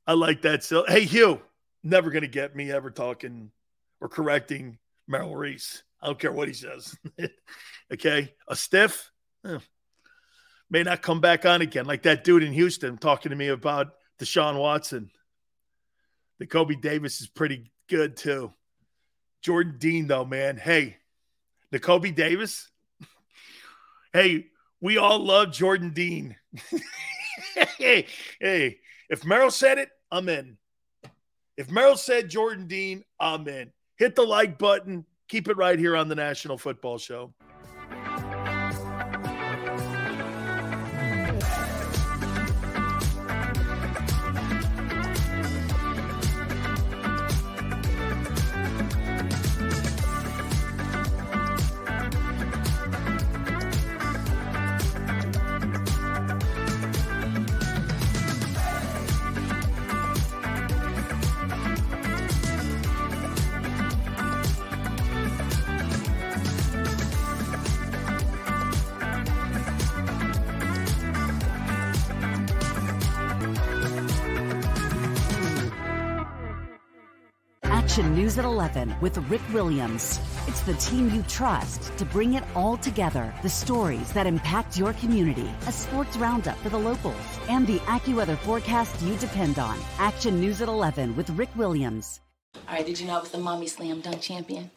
I 0.05 0.13
like 0.13 0.41
that. 0.43 0.63
Sill. 0.63 0.85
Hey, 0.85 1.05
Hugh, 1.05 1.41
never 1.83 2.11
going 2.11 2.23
to 2.23 2.27
get 2.27 2.55
me 2.55 2.69
ever 2.69 2.91
talking 2.91 3.49
or 4.01 4.09
correcting 4.09 4.77
Merrill 5.07 5.35
Reese. 5.35 5.81
I 6.01 6.07
don't 6.07 6.19
care 6.19 6.33
what 6.33 6.49
he 6.49 6.53
says. 6.53 6.95
okay. 7.93 8.33
A 8.49 8.55
stiff 8.57 9.09
eh, 9.45 9.59
may 10.69 10.83
not 10.83 11.01
come 11.01 11.21
back 11.21 11.45
on 11.45 11.61
again, 11.61 11.85
like 11.85 12.03
that 12.03 12.25
dude 12.25 12.43
in 12.43 12.51
Houston 12.51 12.97
talking 12.97 13.29
to 13.29 13.35
me 13.37 13.47
about 13.47 13.93
Deshaun 14.19 14.59
Watson. 14.59 15.09
The 16.39 16.45
Kobe 16.45 16.75
Davis 16.75 17.21
is 17.21 17.27
pretty 17.27 17.71
good 17.87 18.17
too. 18.17 18.51
Jordan 19.41 19.77
Dean, 19.77 20.07
though, 20.07 20.25
man. 20.25 20.57
Hey, 20.57 20.97
the 21.71 21.79
Kobe 21.79 22.11
Davis. 22.11 22.69
hey, 24.13 24.47
we 24.83 24.97
all 24.97 25.17
love 25.17 25.53
Jordan 25.53 25.91
Dean. 25.91 26.35
hey, 27.77 28.05
hey, 28.41 28.79
if 29.09 29.23
Merrill 29.23 29.49
said 29.49 29.77
it, 29.77 29.89
I'm 30.11 30.27
in. 30.27 30.57
If 31.55 31.71
Merrill 31.71 31.95
said 31.95 32.29
Jordan 32.29 32.67
Dean, 32.67 33.05
I'm 33.17 33.47
in. 33.47 33.71
Hit 33.95 34.15
the 34.15 34.23
like 34.23 34.59
button. 34.59 35.05
Keep 35.29 35.47
it 35.47 35.55
right 35.55 35.79
here 35.79 35.95
on 35.95 36.09
the 36.09 36.15
National 36.15 36.57
Football 36.57 36.97
Show. 36.97 37.33
11 78.73 78.95
with 79.01 79.17
Rick 79.29 79.41
Williams. 79.53 80.19
It's 80.47 80.61
the 80.61 80.73
team 80.75 81.09
you 81.11 81.21
trust 81.23 81.95
to 81.97 82.05
bring 82.05 82.33
it 82.33 82.43
all 82.55 82.77
together. 82.77 83.33
The 83.41 83.49
stories 83.49 84.11
that 84.13 84.27
impact 84.27 84.77
your 84.77 84.93
community, 84.93 85.49
a 85.67 85.71
sports 85.71 86.17
roundup 86.17 86.57
for 86.57 86.69
the 86.69 86.77
locals, 86.77 87.15
and 87.49 87.67
the 87.67 87.77
AccuWeather 87.79 88.37
forecast 88.39 89.01
you 89.01 89.15
depend 89.17 89.59
on. 89.59 89.77
Action 89.99 90.39
News 90.39 90.61
at 90.61 90.67
11 90.67 91.15
with 91.15 91.29
Rick 91.31 91.49
Williams. 91.55 92.19
All 92.67 92.75
right, 92.75 92.85
did 92.85 92.99
you 92.99 93.07
know 93.07 93.17
I 93.17 93.21
was 93.21 93.31
the 93.31 93.37
mommy 93.37 93.67
slam 93.67 94.01
dunk 94.01 94.21
champion? 94.21 94.71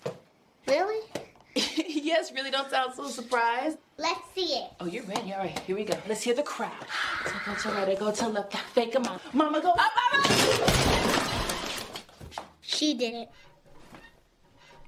Really? 0.67 1.03
yes, 1.55 2.33
really 2.33 2.51
don't 2.51 2.71
sound 2.71 2.95
so 2.95 3.09
surprised. 3.09 3.79
Let's 3.97 4.21
see 4.35 4.59
it. 4.61 4.71
Oh, 4.81 4.87
you're 4.87 5.05
ready. 5.05 5.33
All 5.33 5.39
right, 5.39 5.59
here 5.61 5.77
we 5.77 5.85
go. 5.85 5.97
Let's 6.07 6.23
hear 6.23 6.35
the 6.35 6.43
crowd. 6.43 6.73
So 7.25 7.33
go 7.47 7.55
to 7.55 7.69
right, 7.71 7.99
go 7.99 8.11
to 8.11 8.29
left, 8.29 8.57
fake 8.75 8.95
a 8.95 9.01
mama. 9.01 9.21
Mama, 9.33 9.61
go 9.63 9.71
up, 9.71 9.93
mama! 10.13 10.77
She 12.61 12.95
did 12.95 13.15
it. 13.15 13.31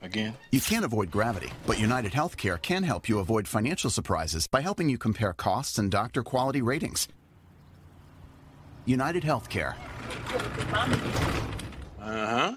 Again? 0.00 0.34
You 0.52 0.60
can't 0.60 0.84
avoid 0.84 1.10
gravity, 1.10 1.50
but 1.66 1.78
United 1.80 2.12
Healthcare 2.12 2.60
can 2.60 2.82
help 2.82 3.08
you 3.08 3.18
avoid 3.18 3.48
financial 3.48 3.90
surprises 3.90 4.46
by 4.46 4.60
helping 4.60 4.88
you 4.88 4.98
compare 4.98 5.32
costs 5.32 5.78
and 5.78 5.90
doctor 5.90 6.22
quality 6.22 6.62
ratings. 6.62 7.08
United 8.84 9.22
Healthcare. 9.22 9.74
Uh 12.00 12.26
huh. 12.26 12.56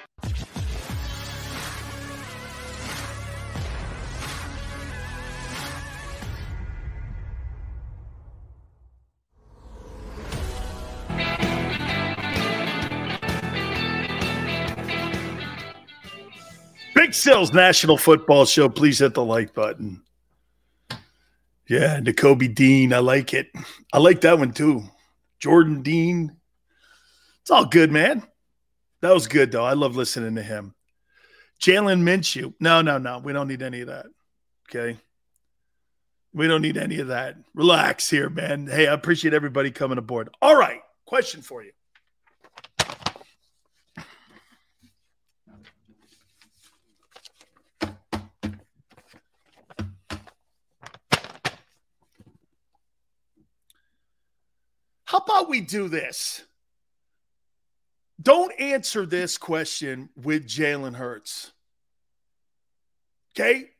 Sales 17.21 17.53
National 17.53 17.97
Football 17.97 18.45
Show. 18.45 18.67
Please 18.67 18.97
hit 18.97 19.13
the 19.13 19.23
like 19.23 19.53
button. 19.53 20.01
Yeah, 21.67 21.99
Nakobe 21.99 22.53
Dean. 22.55 22.93
I 22.93 22.97
like 22.97 23.35
it. 23.35 23.51
I 23.93 23.99
like 23.99 24.21
that 24.21 24.39
one 24.39 24.53
too. 24.53 24.83
Jordan 25.39 25.83
Dean. 25.83 26.35
It's 27.41 27.51
all 27.51 27.65
good, 27.65 27.91
man. 27.91 28.23
That 29.01 29.13
was 29.13 29.27
good 29.27 29.51
though. 29.51 29.63
I 29.63 29.73
love 29.73 29.95
listening 29.95 30.33
to 30.35 30.41
him. 30.41 30.73
Jalen 31.61 32.01
Minshew. 32.01 32.55
No, 32.59 32.81
no, 32.81 32.97
no. 32.97 33.19
We 33.19 33.33
don't 33.33 33.47
need 33.47 33.61
any 33.61 33.81
of 33.81 33.87
that. 33.87 34.07
Okay. 34.67 34.97
We 36.33 36.47
don't 36.47 36.63
need 36.63 36.77
any 36.77 36.99
of 37.01 37.09
that. 37.09 37.35
Relax 37.53 38.09
here, 38.09 38.31
man. 38.31 38.65
Hey, 38.65 38.87
I 38.87 38.93
appreciate 38.93 39.35
everybody 39.35 39.69
coming 39.69 39.99
aboard. 39.99 40.29
All 40.41 40.55
right. 40.55 40.81
Question 41.05 41.43
for 41.43 41.61
you. 41.63 41.71
How 55.11 55.17
about 55.17 55.49
we 55.49 55.59
do 55.59 55.89
this? 55.89 56.41
Don't 58.21 58.57
answer 58.57 59.05
this 59.05 59.37
question 59.37 60.07
with 60.15 60.47
Jalen 60.47 60.95
Hurts. 60.95 61.51
Okay? 63.33 63.71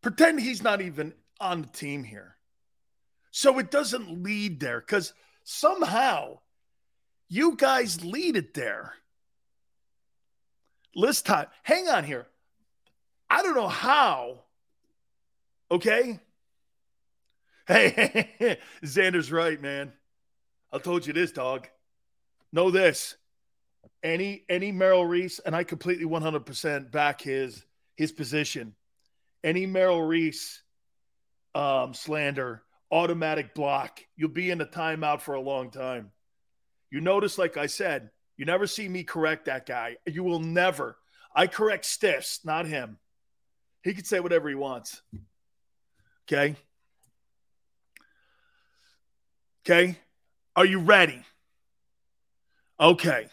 Pretend 0.00 0.40
he's 0.40 0.60
not 0.60 0.80
even 0.80 1.14
on 1.38 1.62
the 1.62 1.68
team 1.68 2.02
here. 2.02 2.34
So 3.30 3.60
it 3.60 3.70
doesn't 3.70 4.24
lead 4.24 4.58
there 4.58 4.80
because 4.80 5.12
somehow 5.44 6.40
you 7.28 7.54
guys 7.54 8.04
lead 8.04 8.34
it 8.34 8.52
there. 8.52 8.94
List 10.96 11.26
time. 11.26 11.46
Hang 11.62 11.86
on 11.86 12.02
here. 12.02 12.26
I 13.30 13.44
don't 13.44 13.54
know 13.54 13.68
how. 13.68 14.40
Okay? 15.70 16.18
Hey, 17.68 18.58
Xander's 18.82 19.30
right, 19.30 19.62
man. 19.62 19.92
I 20.72 20.78
told 20.78 21.06
you 21.06 21.12
this, 21.12 21.32
dog. 21.32 21.68
Know 22.52 22.70
this. 22.70 23.16
Any 24.02 24.44
any 24.48 24.72
Merrill 24.72 25.04
Reese, 25.04 25.38
and 25.38 25.54
I 25.54 25.64
completely 25.64 26.06
100% 26.06 26.90
back 26.90 27.20
his 27.20 27.64
his 27.96 28.12
position. 28.12 28.74
Any 29.44 29.66
Merrill 29.66 30.02
Reese 30.02 30.62
um, 31.54 31.94
slander, 31.94 32.62
automatic 32.90 33.54
block. 33.54 34.00
You'll 34.16 34.30
be 34.30 34.50
in 34.50 34.60
a 34.60 34.66
timeout 34.66 35.20
for 35.20 35.34
a 35.34 35.40
long 35.40 35.70
time. 35.70 36.10
You 36.90 37.00
notice, 37.00 37.38
like 37.38 37.56
I 37.56 37.66
said, 37.66 38.10
you 38.36 38.44
never 38.44 38.66
see 38.66 38.88
me 38.88 39.04
correct 39.04 39.46
that 39.46 39.66
guy. 39.66 39.96
You 40.06 40.24
will 40.24 40.40
never. 40.40 40.96
I 41.34 41.46
correct 41.46 41.84
stiffs, 41.84 42.40
not 42.44 42.66
him. 42.66 42.98
He 43.82 43.94
can 43.94 44.04
say 44.04 44.20
whatever 44.20 44.48
he 44.48 44.54
wants. 44.54 45.02
Okay. 46.26 46.56
Okay. 49.64 49.98
Are 50.54 50.66
you 50.66 50.80
ready? 50.80 51.22
Okay. 52.78 53.28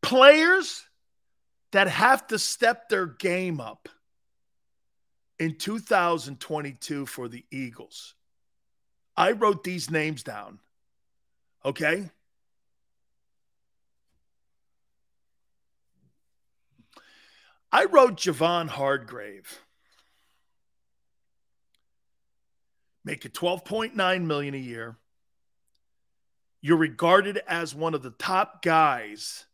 Players 0.00 0.84
that 1.72 1.88
have 1.88 2.26
to 2.28 2.38
step 2.38 2.88
their 2.88 3.06
game 3.06 3.60
up 3.60 3.88
in 5.38 5.56
2022 5.56 7.06
for 7.06 7.28
the 7.28 7.44
Eagles. 7.50 8.14
I 9.16 9.32
wrote 9.32 9.64
these 9.64 9.90
names 9.90 10.22
down. 10.22 10.58
Okay. 11.64 12.10
I 17.70 17.84
wrote 17.86 18.16
Javon 18.16 18.68
Hargrave. 18.68 19.60
Make 23.04 23.24
it 23.24 23.32
12.9 23.32 24.24
million 24.24 24.54
a 24.54 24.58
year. 24.58 24.96
You're 26.62 26.78
regarded 26.78 27.40
as 27.48 27.74
one 27.74 27.92
of 27.92 28.02
the 28.02 28.10
top 28.10 28.62
guys 28.62 29.46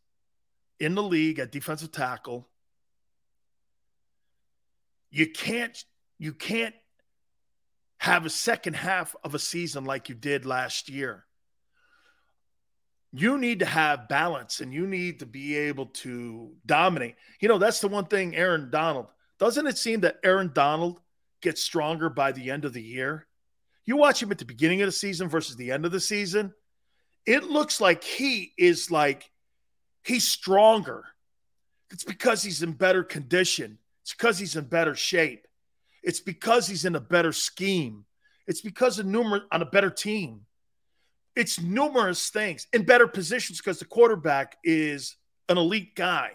in 0.79 0.93
the 0.95 1.03
league 1.03 1.39
at 1.39 1.51
defensive 1.51 1.91
tackle. 1.91 2.47
You 5.09 5.27
can't 5.27 5.83
you 6.19 6.33
can't 6.33 6.75
have 7.97 8.25
a 8.25 8.29
second 8.29 8.75
half 8.75 9.15
of 9.23 9.33
a 9.33 9.39
season 9.39 9.85
like 9.85 10.07
you 10.07 10.15
did 10.15 10.45
last 10.45 10.87
year. 10.87 11.25
You 13.11 13.39
need 13.39 13.59
to 13.59 13.65
have 13.65 14.07
balance 14.07 14.59
and 14.59 14.71
you 14.71 14.85
need 14.85 15.19
to 15.19 15.25
be 15.25 15.57
able 15.57 15.87
to 15.87 16.51
dominate. 16.65 17.15
You 17.39 17.47
know, 17.47 17.57
that's 17.57 17.79
the 17.79 17.87
one 17.87 18.05
thing 18.05 18.35
Aaron 18.35 18.69
Donald. 18.69 19.07
Doesn't 19.39 19.65
it 19.65 19.79
seem 19.79 20.01
that 20.01 20.19
Aaron 20.23 20.51
Donald 20.53 20.99
gets 21.41 21.63
stronger 21.63 22.09
by 22.09 22.31
the 22.31 22.51
end 22.51 22.65
of 22.65 22.73
the 22.73 22.83
year? 22.83 23.25
You 23.85 23.97
watch 23.97 24.21
him 24.21 24.29
at 24.29 24.37
the 24.37 24.45
beginning 24.45 24.81
of 24.83 24.85
the 24.85 24.91
season 24.91 25.27
versus 25.27 25.55
the 25.55 25.71
end 25.71 25.85
of 25.85 25.91
the 25.91 25.99
season, 25.99 26.53
it 27.25 27.43
looks 27.43 27.79
like 27.79 28.03
he 28.03 28.53
is 28.57 28.91
like 28.91 29.29
he's 30.03 30.27
stronger. 30.27 31.05
It's 31.91 32.03
because 32.03 32.43
he's 32.43 32.61
in 32.61 32.73
better 32.73 33.03
condition. 33.03 33.79
It's 34.03 34.13
because 34.13 34.39
he's 34.39 34.55
in 34.55 34.65
better 34.65 34.95
shape. 34.95 35.47
It's 36.03 36.19
because 36.19 36.67
he's 36.67 36.85
in 36.85 36.95
a 36.95 37.01
better 37.01 37.31
scheme. 37.31 38.05
It's 38.47 38.61
because 38.61 38.99
of 38.99 39.05
numerous 39.05 39.43
on 39.51 39.61
a 39.61 39.65
better 39.65 39.89
team. 39.89 40.41
It's 41.35 41.59
numerous 41.59 42.29
things 42.29 42.67
in 42.73 42.83
better 42.83 43.07
positions 43.07 43.59
because 43.59 43.79
the 43.79 43.85
quarterback 43.85 44.57
is 44.63 45.15
an 45.47 45.57
elite 45.57 45.95
guy. 45.95 46.31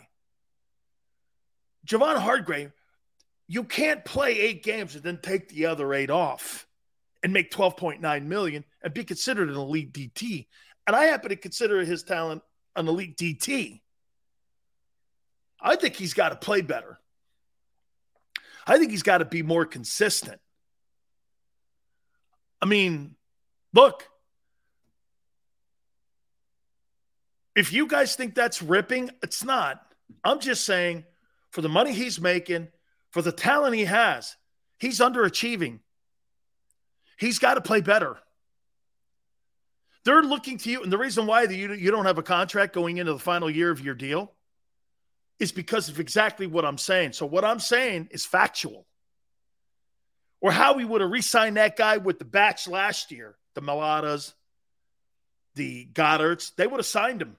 Javon 1.87 2.17
Hargrave, 2.17 2.73
you 3.47 3.65
can't 3.65 4.05
play 4.05 4.39
eight 4.39 4.63
games 4.63 4.95
and 4.95 5.05
then 5.05 5.19
take 5.21 5.49
the 5.49 5.67
other 5.67 5.93
eight 5.93 6.11
off 6.11 6.67
and 7.23 7.33
make 7.33 7.51
12.9 7.51 8.25
million 8.25 8.65
and 8.83 8.95
be 8.95 9.05
considered 9.05 9.49
an 9.49 9.57
elite 9.57 9.93
DT. 9.93 10.47
And 10.87 10.95
I 10.95 11.05
happen 11.05 11.31
to 11.31 11.37
consider 11.37 11.85
his 11.85 12.03
talent 12.03 12.43
an 12.77 12.89
elite 12.89 13.17
DT. 13.17 13.81
I 15.61 15.77
think 15.77 15.95
he's 15.95 16.15
got 16.15 16.31
to 16.31 16.37
play 16.37 16.61
better. 16.61 16.99
I 18.67 18.79
think 18.79 18.91
he's 18.91 19.03
got 19.03 19.19
to 19.19 19.25
be 19.25 19.43
more 19.43 19.65
consistent. 19.65 20.41
I 22.61 22.67
mean, 22.67 23.15
look, 23.73 24.09
if 27.55 27.73
you 27.73 27.87
guys 27.87 28.17
think 28.17 28.35
that's 28.35 28.63
ripping, 28.63 29.11
it's 29.23 29.45
not. 29.45 29.81
I'm 30.25 30.41
just 30.41 30.65
saying 30.65 31.05
for 31.51 31.61
the 31.61 31.69
money 31.69 31.93
he's 31.93 32.21
making, 32.21 32.69
for 33.11 33.23
the 33.23 33.33
talent 33.33 33.75
he 33.75 33.85
has, 33.85 34.37
he's 34.79 34.99
underachieving. 34.99 35.81
He's 37.19 37.39
got 37.39 37.55
to 37.55 37.61
play 37.61 37.81
better. 37.81 38.17
They're 40.05 40.23
looking 40.23 40.59
to 40.59 40.71
you, 40.71 40.83
and 40.83 40.93
the 40.93 40.99
reason 40.99 41.27
why 41.27 41.45
you, 41.45 41.73
you 41.73 41.91
don't 41.91 42.05
have 42.05 42.19
a 42.19 42.23
contract 42.23 42.75
going 42.75 42.99
into 42.99 43.13
the 43.13 43.19
final 43.19 43.49
year 43.49 43.71
of 43.71 43.81
your 43.81 43.95
deal 43.95 44.33
is 45.39 45.51
because 45.51 45.89
of 45.89 45.99
exactly 45.99 46.47
what 46.47 46.65
I'm 46.65 46.79
saying. 46.79 47.13
So, 47.13 47.27
what 47.27 47.45
I'm 47.45 47.61
saying 47.61 48.09
is 48.11 48.27
factual. 48.27 48.87
Or 50.41 50.53
how 50.53 50.75
we 50.75 50.85
would 50.85 51.01
have 51.01 51.11
re 51.11 51.23
signed 51.23 51.57
that 51.57 51.77
guy 51.77 51.97
with 51.97 52.19
the 52.19 52.27
batch 52.27 52.69
last 52.69 53.11
year, 53.11 53.35
the 53.55 53.63
Mailata's, 53.63 54.35
the 55.55 55.89
Goederts, 55.93 56.55
they 56.55 56.67
would 56.67 56.79
have 56.79 56.87
signed 56.87 57.23
him. 57.23 57.37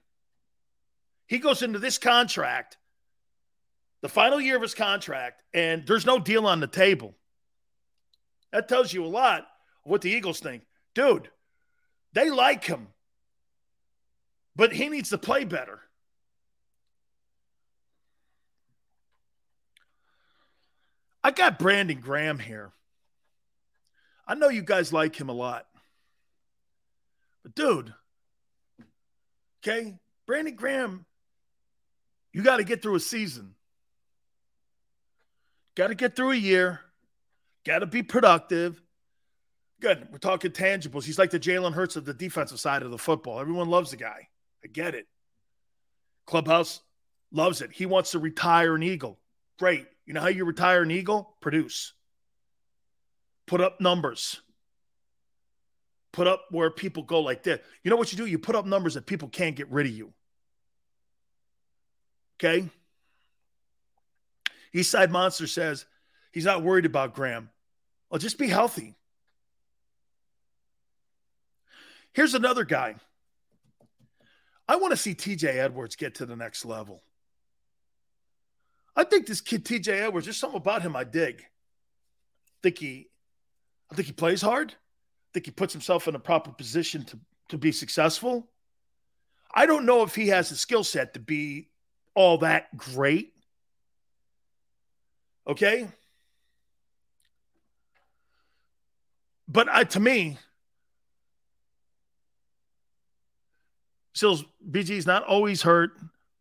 He 1.27 1.37
goes 1.37 1.61
into 1.61 1.77
this 1.77 1.99
contract, 1.99 2.77
the 4.01 4.09
final 4.09 4.41
year 4.41 4.55
of 4.55 4.61
his 4.63 4.73
contract, 4.73 5.43
and 5.53 5.85
there's 5.85 6.05
no 6.05 6.17
deal 6.17 6.47
on 6.47 6.59
the 6.59 6.67
table. 6.67 7.15
That 8.51 8.67
tells 8.67 8.91
you 8.91 9.05
a 9.05 9.07
lot 9.07 9.41
of 9.41 9.91
what 9.91 10.01
the 10.01 10.09
Eagles 10.09 10.39
think. 10.39 10.63
Dude, 10.95 11.29
they 12.15 12.31
like 12.31 12.63
him, 12.63 12.87
but 14.55 14.73
he 14.73 14.89
needs 14.89 15.09
to 15.09 15.17
play 15.17 15.43
better. 15.43 15.81
I 21.23 21.31
got 21.31 21.59
Brandon 21.59 21.99
Graham 21.99 22.39
here. 22.39 22.71
I 24.27 24.35
know 24.35 24.49
you 24.49 24.61
guys 24.61 24.93
like 24.93 25.15
him 25.15 25.29
a 25.29 25.33
lot. 25.33 25.67
But, 27.43 27.53
dude, 27.53 27.93
okay, 29.61 29.95
Brandon 30.25 30.55
Graham, 30.55 31.05
you 32.31 32.43
got 32.43 32.57
to 32.57 32.63
get 32.63 32.81
through 32.81 32.95
a 32.95 32.99
season. 32.99 33.55
Got 35.75 35.87
to 35.87 35.95
get 35.95 36.15
through 36.15 36.31
a 36.31 36.35
year. 36.35 36.79
Got 37.65 37.79
to 37.79 37.87
be 37.87 38.03
productive. 38.03 38.81
Good. 39.81 40.07
We're 40.11 40.17
talking 40.17 40.51
tangibles. 40.51 41.03
He's 41.03 41.19
like 41.19 41.31
the 41.31 41.39
Jalen 41.39 41.73
Hurts 41.73 41.95
of 41.95 42.05
the 42.05 42.13
defensive 42.13 42.59
side 42.59 42.81
of 42.81 42.91
the 42.91 42.97
football. 42.97 43.39
Everyone 43.39 43.69
loves 43.69 43.91
the 43.91 43.97
guy. 43.97 44.29
I 44.63 44.67
get 44.67 44.95
it. 44.95 45.07
Clubhouse 46.25 46.81
loves 47.31 47.61
it. 47.61 47.71
He 47.71 47.85
wants 47.85 48.11
to 48.11 48.19
retire 48.19 48.75
an 48.75 48.83
Eagle. 48.83 49.19
Great. 49.59 49.85
You 50.05 50.13
know 50.13 50.21
how 50.21 50.27
you 50.27 50.45
retire 50.45 50.81
an 50.81 50.91
Eagle? 50.91 51.35
Produce. 51.41 51.93
Put 53.45 53.61
up 53.61 53.79
numbers. 53.81 54.41
Put 56.11 56.27
up 56.27 56.45
where 56.49 56.71
people 56.71 57.03
go 57.03 57.19
like 57.19 57.43
this. 57.43 57.59
You 57.83 57.91
know 57.91 57.97
what 57.97 58.11
you 58.11 58.17
do? 58.17 58.25
You 58.25 58.39
put 58.39 58.55
up 58.55 58.65
numbers 58.65 58.93
that 58.93 59.05
people 59.05 59.27
can't 59.27 59.55
get 59.55 59.69
rid 59.69 59.85
of 59.85 59.91
you. 59.91 60.13
Okay? 62.39 62.69
Eastside 64.73 65.09
Monster 65.09 65.47
says 65.47 65.85
he's 66.31 66.45
not 66.45 66.63
worried 66.63 66.85
about 66.85 67.13
Graham. 67.13 67.49
Well, 68.09 68.19
just 68.19 68.37
be 68.37 68.47
healthy. 68.47 68.95
Here's 72.15 72.33
another 72.33 72.63
guy. 72.63 72.95
I 74.69 74.77
want 74.77 74.91
to 74.91 74.97
see 74.97 75.13
TJ 75.13 75.57
Edwards 75.57 75.97
get 75.97 76.15
to 76.15 76.25
the 76.25 76.37
next 76.37 76.63
level. 76.63 77.03
I 78.95 79.03
think 79.03 79.27
this 79.27 79.41
kid 79.41 79.65
TJ 79.65 79.89
Edwards, 79.89 80.25
there's 80.25 80.37
something 80.37 80.57
about 80.57 80.81
him 80.81 80.95
I 80.95 81.03
dig. 81.03 81.41
I 81.41 82.57
think 82.63 82.77
he 82.79 83.09
I 83.91 83.95
think 83.95 84.07
he 84.07 84.13
plays 84.13 84.41
hard. 84.41 84.71
I 84.71 85.29
think 85.33 85.45
he 85.45 85.51
puts 85.51 85.73
himself 85.73 86.07
in 86.07 86.15
a 86.15 86.19
proper 86.19 86.51
position 86.51 87.03
to, 87.03 87.19
to 87.49 87.57
be 87.57 87.73
successful. 87.73 88.47
I 89.53 89.65
don't 89.65 89.85
know 89.85 90.01
if 90.03 90.15
he 90.15 90.29
has 90.29 90.49
the 90.49 90.55
skill 90.55 90.85
set 90.85 91.15
to 91.15 91.19
be 91.19 91.67
all 92.13 92.37
that 92.39 92.75
great. 92.77 93.33
Okay? 95.47 95.89
But 99.49 99.67
I, 99.69 99.83
to 99.83 99.99
me, 99.99 100.37
Sills 104.15 104.45
BG's 104.67 105.05
not 105.05 105.23
always 105.23 105.61
hurt. 105.61 105.91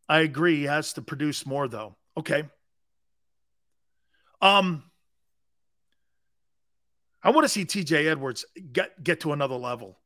I 0.09 0.21
agree. 0.21 0.59
He 0.59 0.65
has 0.65 0.93
to 0.95 1.03
produce 1.03 1.45
more, 1.45 1.67
though. 1.67 1.97
Okay. 2.17 2.45
Um, 4.41 4.85
I 7.23 7.31
want 7.31 7.45
to 7.45 7.49
see 7.49 7.65
TJ 7.65 8.07
Edwards 8.07 8.45
get 8.73 9.03
get 9.03 9.21
to 9.21 9.33
another 9.33 9.57
level, 9.57 9.99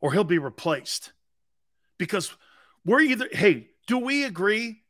or 0.00 0.12
he'll 0.12 0.24
be 0.24 0.38
replaced. 0.38 1.12
Because 1.96 2.34
we're 2.84 3.00
either 3.00 3.28
hey, 3.30 3.68
do 3.86 3.98
we 3.98 4.24
agree? 4.24 4.80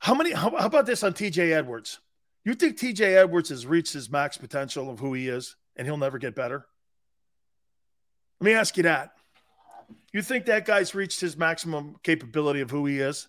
How 0.00 0.14
many? 0.14 0.32
How, 0.32 0.50
how 0.50 0.66
about 0.66 0.84
this 0.84 1.02
on 1.02 1.14
TJ 1.14 1.52
Edwards? 1.52 2.00
You 2.44 2.54
think 2.54 2.76
TJ 2.76 3.16
Edwards 3.16 3.48
has 3.48 3.66
reached 3.66 3.94
his 3.94 4.10
max 4.10 4.36
potential 4.36 4.90
of 4.90 4.98
who 4.98 5.14
he 5.14 5.28
is, 5.28 5.56
and 5.76 5.86
he'll 5.86 5.96
never 5.96 6.18
get 6.18 6.34
better? 6.34 6.66
Let 8.40 8.44
me 8.44 8.52
ask 8.52 8.76
you 8.76 8.82
that. 8.82 9.12
You 10.14 10.22
think 10.22 10.46
that 10.46 10.64
guy's 10.64 10.94
reached 10.94 11.20
his 11.20 11.36
maximum 11.36 11.96
capability 12.04 12.60
of 12.60 12.70
who 12.70 12.86
he 12.86 13.00
is? 13.00 13.26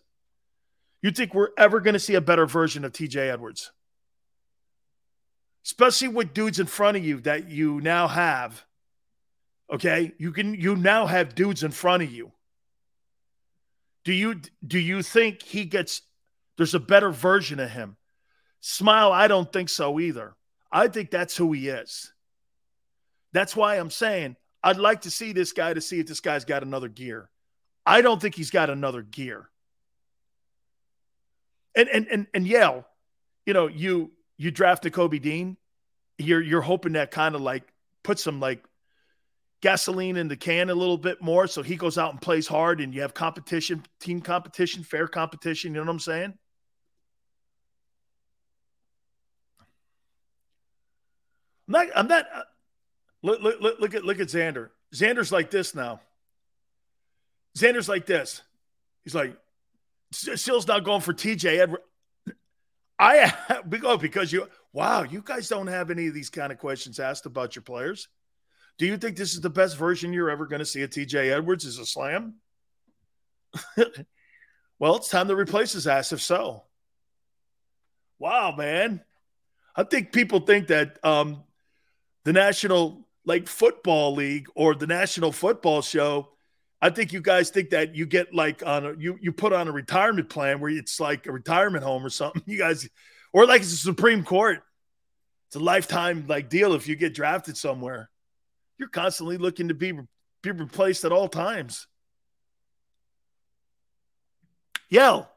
You 1.01 1.09
think 1.09 1.33
we're 1.33 1.49
ever 1.57 1.79
going 1.79 1.95
to 1.95 1.99
see 1.99 2.13
a 2.13 2.21
better 2.21 2.45
version 2.45 2.85
of 2.85 2.91
TJ 2.91 3.31
Edwards? 3.31 3.71
Especially 5.65 6.09
with 6.09 6.35
dudes 6.35 6.59
in 6.59 6.67
front 6.67 6.95
of 6.95 7.03
you 7.03 7.21
that 7.21 7.49
you 7.49 7.81
now 7.81 8.07
have. 8.07 8.63
Okay? 9.73 10.13
You 10.19 10.31
can 10.31 10.53
you 10.53 10.75
now 10.75 11.07
have 11.07 11.33
dudes 11.33 11.63
in 11.63 11.71
front 11.71 12.03
of 12.03 12.11
you. 12.11 12.31
Do 14.03 14.13
you 14.13 14.41
do 14.65 14.77
you 14.77 15.01
think 15.01 15.41
he 15.41 15.65
gets 15.65 16.03
there's 16.55 16.75
a 16.75 16.79
better 16.79 17.09
version 17.09 17.59
of 17.59 17.71
him? 17.71 17.97
Smile, 18.59 19.11
I 19.11 19.27
don't 19.27 19.51
think 19.51 19.69
so 19.69 19.99
either. 19.99 20.35
I 20.71 20.87
think 20.87 21.09
that's 21.09 21.35
who 21.35 21.51
he 21.51 21.67
is. 21.67 22.13
That's 23.33 23.55
why 23.55 23.77
I'm 23.77 23.89
saying 23.89 24.35
I'd 24.65 24.77
like 24.77 25.01
to 25.01 25.11
see 25.11 25.31
this 25.31 25.53
guy 25.53 25.73
to 25.75 25.79
see 25.79 25.99
if 25.99 26.07
this 26.07 26.19
guy's 26.19 26.43
got 26.43 26.63
another 26.63 26.89
gear. 26.89 27.29
I 27.85 28.01
don't 28.01 28.19
think 28.19 28.33
he's 28.33 28.49
got 28.49 28.71
another 28.71 29.03
gear. 29.03 29.47
And 31.75 31.87
and 31.87 32.07
and 32.07 32.27
and 32.33 32.47
Yale, 32.47 32.83
you 33.45 33.53
know, 33.53 33.67
you 33.67 34.11
you 34.37 34.49
draft 34.49 34.91
Kobe 34.91 35.19
Dean, 35.19 35.55
you're 36.17 36.41
you're 36.41 36.61
hoping 36.61 36.93
that 36.93 37.11
kind 37.11 37.35
of 37.35 37.41
like 37.41 37.63
put 38.01 38.17
some 38.17 38.39
like 38.39 38.63
gasoline 39.61 40.17
in 40.17 40.27
the 40.27 40.35
can 40.35 40.71
a 40.71 40.75
little 40.75 40.97
bit 40.97 41.21
more 41.21 41.47
so 41.47 41.61
he 41.61 41.75
goes 41.75 41.97
out 41.97 42.11
and 42.11 42.21
plays 42.21 42.47
hard 42.47 42.81
and 42.81 42.93
you 42.93 43.01
have 43.01 43.13
competition, 43.13 43.83
team 43.99 44.21
competition, 44.21 44.83
fair 44.83 45.07
competition, 45.07 45.73
you 45.73 45.79
know 45.79 45.85
what 45.85 45.93
I'm 45.93 45.99
saying? 45.99 46.33
I'm 51.67 51.71
not, 51.71 51.87
I'm 51.95 52.07
not, 52.07 52.25
Look, 53.25 53.41
look, 53.41 53.59
look, 53.59 53.79
look 53.79 53.95
at 53.95 54.05
look 54.05 54.19
at 54.19 54.27
Xander. 54.27 54.69
Xander's 54.93 55.31
like 55.31 55.49
this 55.49 55.73
now. 55.73 55.99
Xander's 57.57 57.89
like 57.89 58.05
this. 58.05 58.43
He's 59.03 59.15
like, 59.15 59.35
Still's 60.11 60.67
not 60.67 60.83
going 60.83 61.01
for 61.01 61.11
TJ 61.11 61.59
Edward. 61.59 61.81
I 62.99 63.33
go 63.81 63.97
because 63.97 64.31
you 64.31 64.47
wow, 64.73 65.01
you 65.01 65.23
guys 65.25 65.49
don't 65.49 65.65
have 65.65 65.89
any 65.89 66.05
of 66.05 66.13
these 66.13 66.29
kind 66.29 66.51
of 66.51 66.59
questions 66.59 66.99
asked 66.99 67.25
about 67.25 67.55
your 67.55 67.63
players. 67.63 68.09
Do 68.77 68.85
you 68.85 68.95
think 68.95 69.17
this 69.17 69.33
is 69.33 69.41
the 69.41 69.49
best 69.49 69.75
version 69.75 70.13
you're 70.13 70.29
ever 70.29 70.45
going 70.45 70.59
to 70.59 70.65
see 70.65 70.83
of 70.83 70.91
TJ 70.91 71.35
Edwards 71.35 71.65
is 71.65 71.79
a 71.79 71.85
slam? 71.87 72.35
well, 74.77 74.97
it's 74.97 75.09
time 75.09 75.29
to 75.29 75.35
replace 75.35 75.71
his 75.73 75.87
ass 75.87 76.11
if 76.11 76.21
so. 76.21 76.61
Wow, 78.19 78.53
man. 78.55 79.01
I 79.75 79.81
think 79.83 80.11
people 80.11 80.41
think 80.41 80.67
that 80.67 80.99
um, 81.03 81.41
the 82.23 82.33
national 82.33 83.04
like 83.25 83.47
football 83.47 84.13
league 84.13 84.47
or 84.55 84.75
the 84.75 84.87
national 84.87 85.31
football 85.31 85.81
show, 85.81 86.29
I 86.81 86.89
think 86.89 87.13
you 87.13 87.21
guys 87.21 87.49
think 87.49 87.71
that 87.71 87.95
you 87.95 88.05
get 88.05 88.33
like 88.33 88.65
on 88.65 88.85
a 88.85 88.93
you 88.97 89.17
you 89.21 89.31
put 89.31 89.53
on 89.53 89.67
a 89.67 89.71
retirement 89.71 90.29
plan 90.29 90.59
where 90.59 90.69
it's 90.69 90.99
like 90.99 91.25
a 91.25 91.31
retirement 91.31 91.83
home 91.83 92.05
or 92.05 92.09
something. 92.09 92.43
You 92.45 92.57
guys 92.57 92.87
or 93.33 93.45
like 93.45 93.61
it's 93.61 93.73
a 93.73 93.77
Supreme 93.77 94.23
Court. 94.23 94.61
It's 95.47 95.55
a 95.55 95.59
lifetime 95.59 96.25
like 96.27 96.49
deal 96.49 96.73
if 96.73 96.87
you 96.87 96.95
get 96.95 97.13
drafted 97.13 97.57
somewhere. 97.57 98.09
You're 98.77 98.89
constantly 98.89 99.37
looking 99.37 99.69
to 99.69 99.73
be 99.73 99.93
be 100.43 100.51
replaced 100.51 101.05
at 101.05 101.11
all 101.11 101.27
times. 101.27 101.87
Yell. 104.89 105.31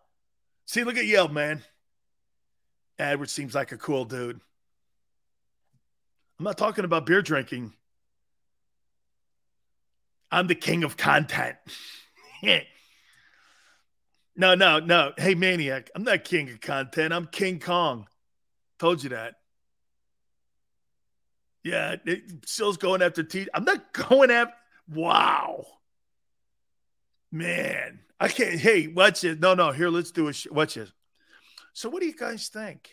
See, 0.67 0.85
look 0.85 0.99
at 0.99 1.07
Yell, 1.07 1.29
man. 1.29 1.63
edward 2.99 3.31
seems 3.31 3.55
like 3.55 3.73
a 3.73 3.79
cool 3.79 4.05
dude. 4.05 4.41
I'm 6.39 6.45
not 6.45 6.59
talking 6.59 6.85
about 6.85 7.07
beer 7.07 7.23
drinking. 7.23 7.73
I'm 10.31 10.47
the 10.47 10.55
king 10.55 10.85
of 10.85 10.97
content. 10.97 11.57
no, 14.37 14.55
no, 14.55 14.79
no. 14.79 15.13
Hey, 15.17 15.35
Maniac, 15.35 15.91
I'm 15.95 16.05
not 16.05 16.25
king 16.25 16.51
of 16.51 16.61
content. 16.61 17.13
I'm 17.13 17.27
King 17.27 17.61
Kong. 17.61 18.07
Told 18.79 19.03
you 19.03 19.11
that. 19.11 19.35
Yeah, 21.65 21.97
it, 22.07 22.79
going 22.79 23.03
after 23.03 23.23
T. 23.23 23.49
I'm 23.53 23.65
not 23.65 23.93
going 24.09 24.31
after. 24.31 24.55
Wow. 24.89 25.67
Man, 27.31 28.01
I 28.19 28.29
can't. 28.29 28.59
Hey, 28.59 28.87
watch 28.87 29.23
it. 29.25 29.39
No, 29.41 29.55
no. 29.55 29.71
Here, 29.73 29.91
let's 29.91 30.13
do 30.13 30.29
a. 30.29 30.33
Sh- 30.33 30.47
watch 30.51 30.77
it. 30.79 30.91
So, 31.75 31.91
what 31.91 32.01
do 32.01 32.07
you 32.07 32.17
guys 32.17 32.49
think? 32.49 32.91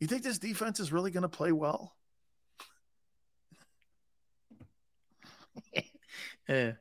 You 0.00 0.06
think 0.06 0.22
this 0.22 0.38
defense 0.38 0.80
is 0.80 0.92
really 0.92 1.10
going 1.10 1.22
to 1.22 1.28
play 1.28 1.52
well? 1.52 1.94
yeah. 6.48 6.72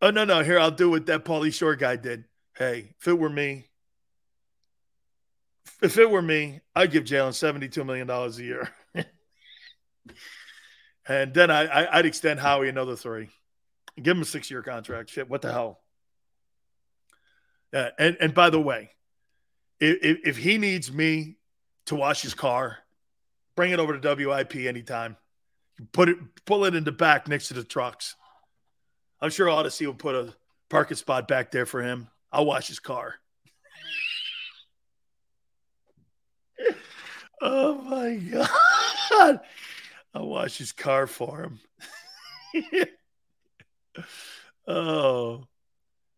Oh 0.00 0.10
no, 0.10 0.24
no. 0.24 0.42
Here, 0.42 0.58
I'll 0.58 0.70
do 0.70 0.90
what 0.90 1.06
that 1.06 1.24
Pauly 1.24 1.52
Shore 1.52 1.76
guy 1.76 1.96
did. 1.96 2.24
Hey, 2.56 2.94
if 3.00 3.08
it 3.08 3.18
were 3.18 3.30
me, 3.30 3.68
if 5.80 5.96
it 5.98 6.10
were 6.10 6.22
me, 6.22 6.60
I'd 6.74 6.90
give 6.90 7.04
Jalen 7.04 7.34
seventy-two 7.34 7.84
million 7.84 8.06
dollars 8.06 8.38
a 8.38 8.44
year, 8.44 8.68
and 11.08 11.32
then 11.32 11.50
I, 11.50 11.96
would 11.96 12.06
extend 12.06 12.40
Howie 12.40 12.68
another 12.68 12.96
three, 12.96 13.28
give 14.00 14.16
him 14.16 14.22
a 14.22 14.26
six-year 14.26 14.62
contract. 14.62 15.10
Shit, 15.10 15.30
what 15.30 15.42
the 15.42 15.52
hell? 15.52 15.80
And 17.72 18.16
and 18.20 18.34
by 18.34 18.50
the 18.50 18.60
way, 18.60 18.90
if 19.80 20.18
if 20.24 20.36
he 20.36 20.58
needs 20.58 20.92
me 20.92 21.36
to 21.86 21.94
wash 21.94 22.22
his 22.22 22.34
car, 22.34 22.78
bring 23.56 23.72
it 23.72 23.78
over 23.78 23.98
to 23.98 24.14
WIP 24.14 24.56
anytime. 24.56 25.16
Put 25.92 26.08
it 26.08 26.18
pull 26.44 26.64
it 26.64 26.74
in 26.74 26.84
the 26.84 26.92
back 26.92 27.28
next 27.28 27.48
to 27.48 27.54
the 27.54 27.64
trucks. 27.64 28.14
I'm 29.22 29.30
sure 29.30 29.46
Audacy 29.46 29.86
will 29.86 29.94
put 29.94 30.16
a 30.16 30.34
parking 30.68 30.96
spot 30.96 31.28
back 31.28 31.52
there 31.52 31.64
for 31.64 31.80
him. 31.80 32.08
I'll 32.32 32.44
wash 32.44 32.66
his 32.66 32.80
car. 32.80 33.14
oh 37.40 37.80
my 37.82 38.16
god. 38.16 39.40
I'll 40.12 40.26
wash 40.26 40.58
his 40.58 40.72
car 40.72 41.06
for 41.06 41.44
him. 41.44 41.60
oh. 44.66 45.44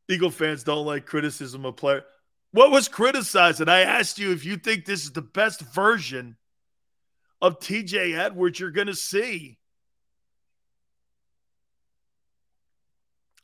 Eagle 0.08 0.30
fans 0.30 0.64
don't 0.64 0.86
like 0.86 1.04
criticism 1.04 1.66
of 1.66 1.76
player. 1.76 2.04
What 2.52 2.70
was 2.70 2.88
criticized? 2.88 3.60
And 3.60 3.70
I 3.70 3.80
asked 3.80 4.18
you 4.18 4.32
if 4.32 4.46
you 4.46 4.56
think 4.56 4.86
this 4.86 5.04
is 5.04 5.12
the 5.12 5.20
best 5.20 5.60
version 5.60 6.36
of 7.42 7.58
TJ 7.58 8.18
Edwards 8.18 8.58
you're 8.58 8.70
going 8.70 8.86
to 8.86 8.94
see. 8.94 9.58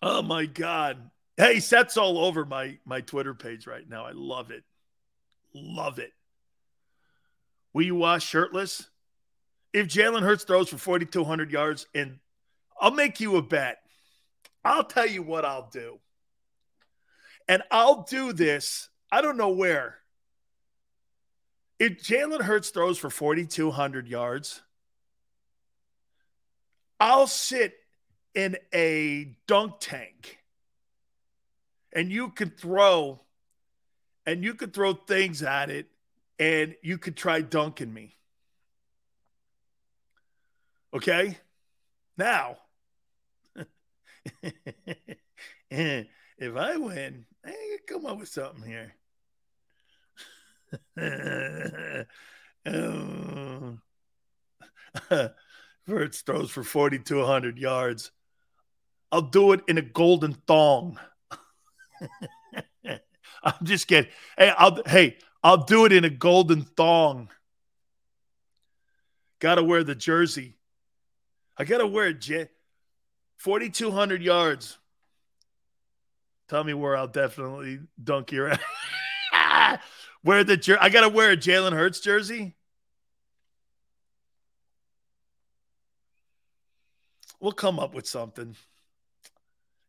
Oh 0.02 0.22
my 0.22 0.46
God. 0.46 1.10
Hey, 1.36 1.60
Seth's 1.60 1.96
all 1.96 2.18
over 2.18 2.44
my 2.44 2.78
my 2.84 3.00
Twitter 3.00 3.34
page 3.34 3.66
right 3.66 3.88
now. 3.88 4.04
I 4.04 4.12
love 4.12 4.50
it. 4.50 4.64
Love 5.54 5.98
it. 5.98 6.12
Will 7.72 7.82
you 7.82 7.94
watch 7.94 8.22
shirtless? 8.22 8.88
If 9.72 9.86
Jalen 9.86 10.22
Hurts 10.22 10.44
throws 10.44 10.68
for 10.68 10.78
4,200 10.78 11.50
yards, 11.50 11.86
and 11.94 12.18
I'll 12.80 12.90
make 12.90 13.20
you 13.20 13.36
a 13.36 13.42
bet. 13.42 13.78
I'll 14.64 14.84
tell 14.84 15.06
you 15.06 15.22
what 15.22 15.44
I'll 15.44 15.68
do. 15.70 16.00
And 17.48 17.62
I'll 17.70 18.02
do 18.02 18.32
this, 18.32 18.88
I 19.10 19.20
don't 19.22 19.36
know 19.36 19.50
where. 19.50 19.96
If 21.78 22.02
Jalen 22.02 22.42
Hurts 22.42 22.70
throws 22.70 22.98
for 22.98 23.10
4,200 23.10 24.06
yards, 24.06 24.60
I'll 26.98 27.26
sit 27.26 27.74
in 28.34 28.56
a 28.72 29.36
dunk 29.46 29.74
tank 29.80 30.38
and 31.92 32.10
you 32.10 32.30
could 32.30 32.58
throw 32.58 33.20
and 34.26 34.44
you 34.44 34.54
could 34.54 34.72
throw 34.72 34.94
things 34.94 35.42
at 35.42 35.70
it 35.70 35.86
and 36.38 36.74
you 36.82 36.98
could 36.98 37.16
try 37.16 37.40
dunking 37.40 37.92
me. 37.92 38.16
Okay? 40.94 41.38
Now, 42.16 42.56
if 45.70 46.06
I 46.56 46.76
win, 46.76 47.26
I 47.44 47.78
come 47.86 48.06
up 48.06 48.18
with 48.18 48.28
something 48.28 48.64
here. 48.64 48.94
Hurts 55.86 56.20
throws 56.22 56.50
for 56.50 56.62
4,200 56.62 57.58
yards. 57.58 58.12
I'll 59.12 59.22
do 59.22 59.52
it 59.52 59.60
in 59.68 59.78
a 59.78 59.82
golden 59.82 60.34
thong. 60.46 60.98
I'm 63.42 63.64
just 63.64 63.86
kidding. 63.88 64.10
Hey, 64.36 64.52
I'll 64.56 64.82
hey, 64.86 65.16
I'll 65.42 65.64
do 65.64 65.84
it 65.84 65.92
in 65.92 66.04
a 66.04 66.10
golden 66.10 66.62
thong. 66.62 67.30
Gotta 69.40 69.62
wear 69.62 69.82
the 69.82 69.94
jersey. 69.94 70.56
I 71.56 71.64
gotta 71.64 71.86
wear 71.86 72.08
it. 72.08 72.20
Jay. 72.20 72.48
4,200 73.38 74.22
yards. 74.22 74.76
Tell 76.48 76.62
me 76.62 76.74
where 76.74 76.94
I'll 76.94 77.08
definitely 77.08 77.80
dunk 78.02 78.32
your 78.32 78.54
ass. 79.32 79.78
wear 80.24 80.44
the 80.44 80.58
jer- 80.58 80.78
I 80.80 80.90
gotta 80.90 81.08
wear 81.08 81.30
a 81.30 81.36
Jalen 81.36 81.72
Hurts 81.72 82.00
jersey. 82.00 82.54
We'll 87.40 87.52
come 87.52 87.78
up 87.78 87.94
with 87.94 88.06
something. 88.06 88.56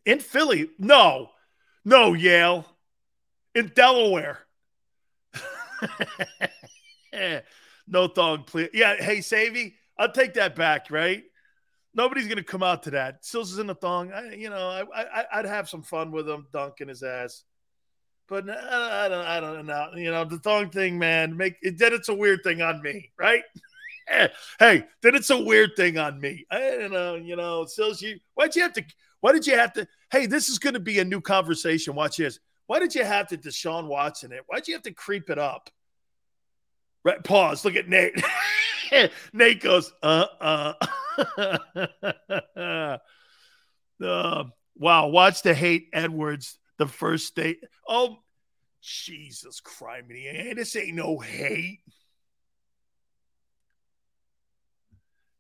In 0.06 0.20
Philly, 0.20 0.70
no, 0.80 1.30
no, 1.86 2.14
Yale. 2.14 2.66
In 3.54 3.72
Delaware. 3.76 4.40
no 7.88 8.08
thong, 8.08 8.44
please. 8.46 8.70
Yeah, 8.74 8.96
hey, 8.96 9.22
Savvy, 9.22 9.76
I'll 9.98 10.12
take 10.12 10.36
that 10.36 10.56
back, 10.56 10.90
right? 10.90 11.24
Nobody's 11.94 12.28
going 12.28 12.38
to 12.38 12.44
come 12.44 12.64
out 12.64 12.84
to 12.84 12.92
that. 12.92 13.26
Sills 13.26 13.52
is 13.52 13.60
in 13.60 13.68
the 13.68 13.76
thong. 13.76 14.14
I, 14.14 14.34
you 14.34 14.50
know, 14.50 14.70
I, 14.94 15.26
I, 15.32 15.42
would 15.42 15.46
have 15.46 15.68
some 15.68 15.84
fun 15.84 16.12
with 16.12 16.30
him 16.30 16.48
dunking 16.54 16.88
his 16.88 17.04
ass. 17.04 17.44
But 18.30 18.50
I, 18.50 19.06
I 19.06 19.10
don't, 19.10 19.26
I 19.26 19.40
don't 19.42 19.66
know. 19.66 19.90
You 19.96 20.12
know, 20.12 20.24
the 20.24 20.40
thong 20.40 20.70
thing, 20.70 20.98
man, 20.98 21.36
make 21.36 21.58
it, 21.62 21.78
then 21.78 21.94
it's 21.94 22.08
a 22.08 22.14
weird 22.14 22.40
thing 22.44 22.62
on 22.62 22.82
me, 22.82 23.12
right? 23.20 23.44
hey, 24.60 24.86
then 25.02 25.16
it's 25.16 25.30
a 25.30 25.42
weird 25.42 25.72
thing 25.76 25.98
on 25.98 26.20
me. 26.20 26.46
I 26.50 26.60
don't 26.60 26.94
know, 26.94 27.16
you 27.16 27.36
know, 27.36 27.66
Sills, 27.66 28.02
you, 28.02 28.20
why'd 28.36 28.56
you 28.56 28.62
have 28.62 28.74
to, 28.74 28.86
why 29.22 29.32
did 29.32 29.48
you 29.48 29.56
have 29.56 29.72
to? 29.74 29.88
Hey, 30.12 30.26
this 30.26 30.50
is 30.50 30.60
going 30.60 30.74
to 30.74 30.80
be 30.80 31.00
a 31.00 31.06
new 31.06 31.22
conversation. 31.22 31.96
Watch 31.96 32.18
this. 32.18 32.40
Why 32.68 32.80
did 32.80 32.94
you 32.96 33.04
have 33.04 33.28
to 33.30 33.38
Deshaun 33.38 33.88
Watson 33.88 34.32
it? 34.32 34.42
Why'd 34.48 34.68
you 34.68 34.74
have 34.74 34.84
to 34.84 34.94
creep 34.94 35.30
it 35.30 35.38
up? 35.38 35.70
Right. 37.04 37.24
Pause. 37.24 37.66
Look 37.66 37.76
at 37.76 37.88
Nate. 37.88 38.22
Nate 39.34 39.62
goes, 39.62 39.94
uh, 40.04 40.26
uh. 40.42 40.74
uh. 42.58 42.98
Wow. 44.78 45.08
Watch 45.10 45.44
the 45.44 45.54
hate 45.54 45.90
Edwards, 45.94 46.58
the 46.80 46.88
first 46.88 47.28
state. 47.28 47.60
Oh, 47.88 48.18
Jesus 48.82 49.60
Christ. 49.60 50.06
This 50.10 50.76
ain't 50.76 50.96
no 50.96 51.20
hate. 51.20 51.82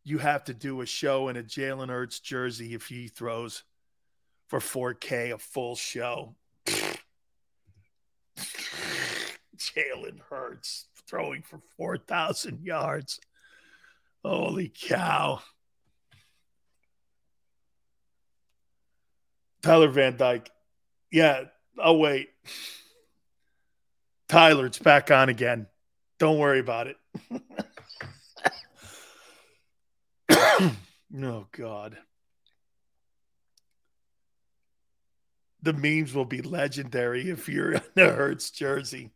You 0.03 0.19
have 0.19 0.43
to 0.45 0.53
do 0.53 0.81
a 0.81 0.85
show 0.85 1.29
in 1.29 1.37
a 1.37 1.43
Jalen 1.43 1.89
Hurts 1.89 2.19
jersey 2.19 2.75
if 2.75 2.87
he 2.87 3.07
throws 3.07 3.63
for 4.51 4.59
4K, 4.59 5.33
a 5.33 5.37
full 5.37 5.77
show. 5.77 6.35
Jalen 9.55 10.19
Hurts 10.29 10.87
throwing 11.07 11.41
for 11.41 11.61
4,000 11.77 12.61
yards. 12.61 13.21
Holy 14.25 14.69
cow. 14.77 15.39
Tyler 19.61 19.87
Van 19.87 20.17
Dyke. 20.17 20.49
Yeah, 21.09 21.45
I'll 21.79 21.97
wait. 21.97 22.31
Tyler, 24.27 24.65
it's 24.65 24.79
back 24.79 25.11
on 25.11 25.29
again. 25.29 25.67
Don't 26.19 26.39
worry 26.39 26.59
about 26.59 26.87
it. 26.87 26.97
oh, 31.23 31.47
God. 31.53 31.97
the 35.61 35.73
memes 35.73 36.13
will 36.13 36.25
be 36.25 36.41
legendary 36.41 37.29
if 37.29 37.47
you're 37.47 37.73
in 37.73 37.81
a 37.97 38.09
Hurts 38.09 38.51
jersey. 38.51 39.11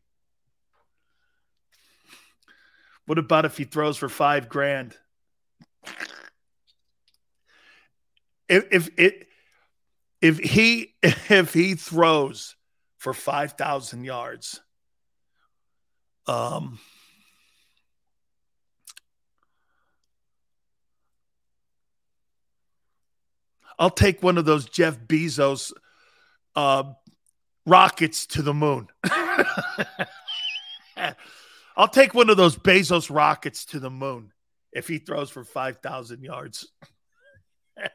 What 3.06 3.20
about 3.20 3.46
if 3.46 3.58
he 3.58 3.64
throws 3.66 3.98
for 3.98 4.10
five 4.10 4.50
grand? 4.50 4.98
If 8.48 8.68
if 8.72 8.90
it 8.98 9.28
if 10.22 10.40
he 10.40 10.96
if 11.04 11.54
he 11.54 11.76
throws 11.76 12.56
for 12.98 13.14
five 13.14 13.54
thousand 13.54 14.06
yards, 14.06 14.62
um, 16.28 16.80
I'll 23.78 23.90
take 23.92 24.24
one 24.24 24.38
of 24.38 24.46
those 24.46 24.66
Jeff 24.66 24.98
Bezos 25.00 25.72
uh, 26.56 26.84
rockets 27.66 28.25
to 28.27 28.42
the 28.42 28.53
moon. 28.53 28.88
I'll 31.77 31.90
take 31.90 32.14
one 32.14 32.30
of 32.30 32.38
those 32.38 32.56
Bezos 32.56 33.14
rockets 33.14 33.66
to 33.66 33.80
the 33.80 33.90
moon 33.90 34.32
if 34.72 34.88
he 34.88 35.00
throws 35.00 35.30
for 35.30 35.43
5,000 35.43 36.24
yards. 36.24 36.69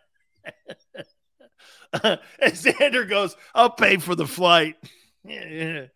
and 1.92 2.20
Xander 2.42 3.08
goes, 3.08 3.34
I'll 3.54 3.70
pay 3.70 3.96
for 3.96 4.14
the 4.14 4.26
flight. 4.26 4.76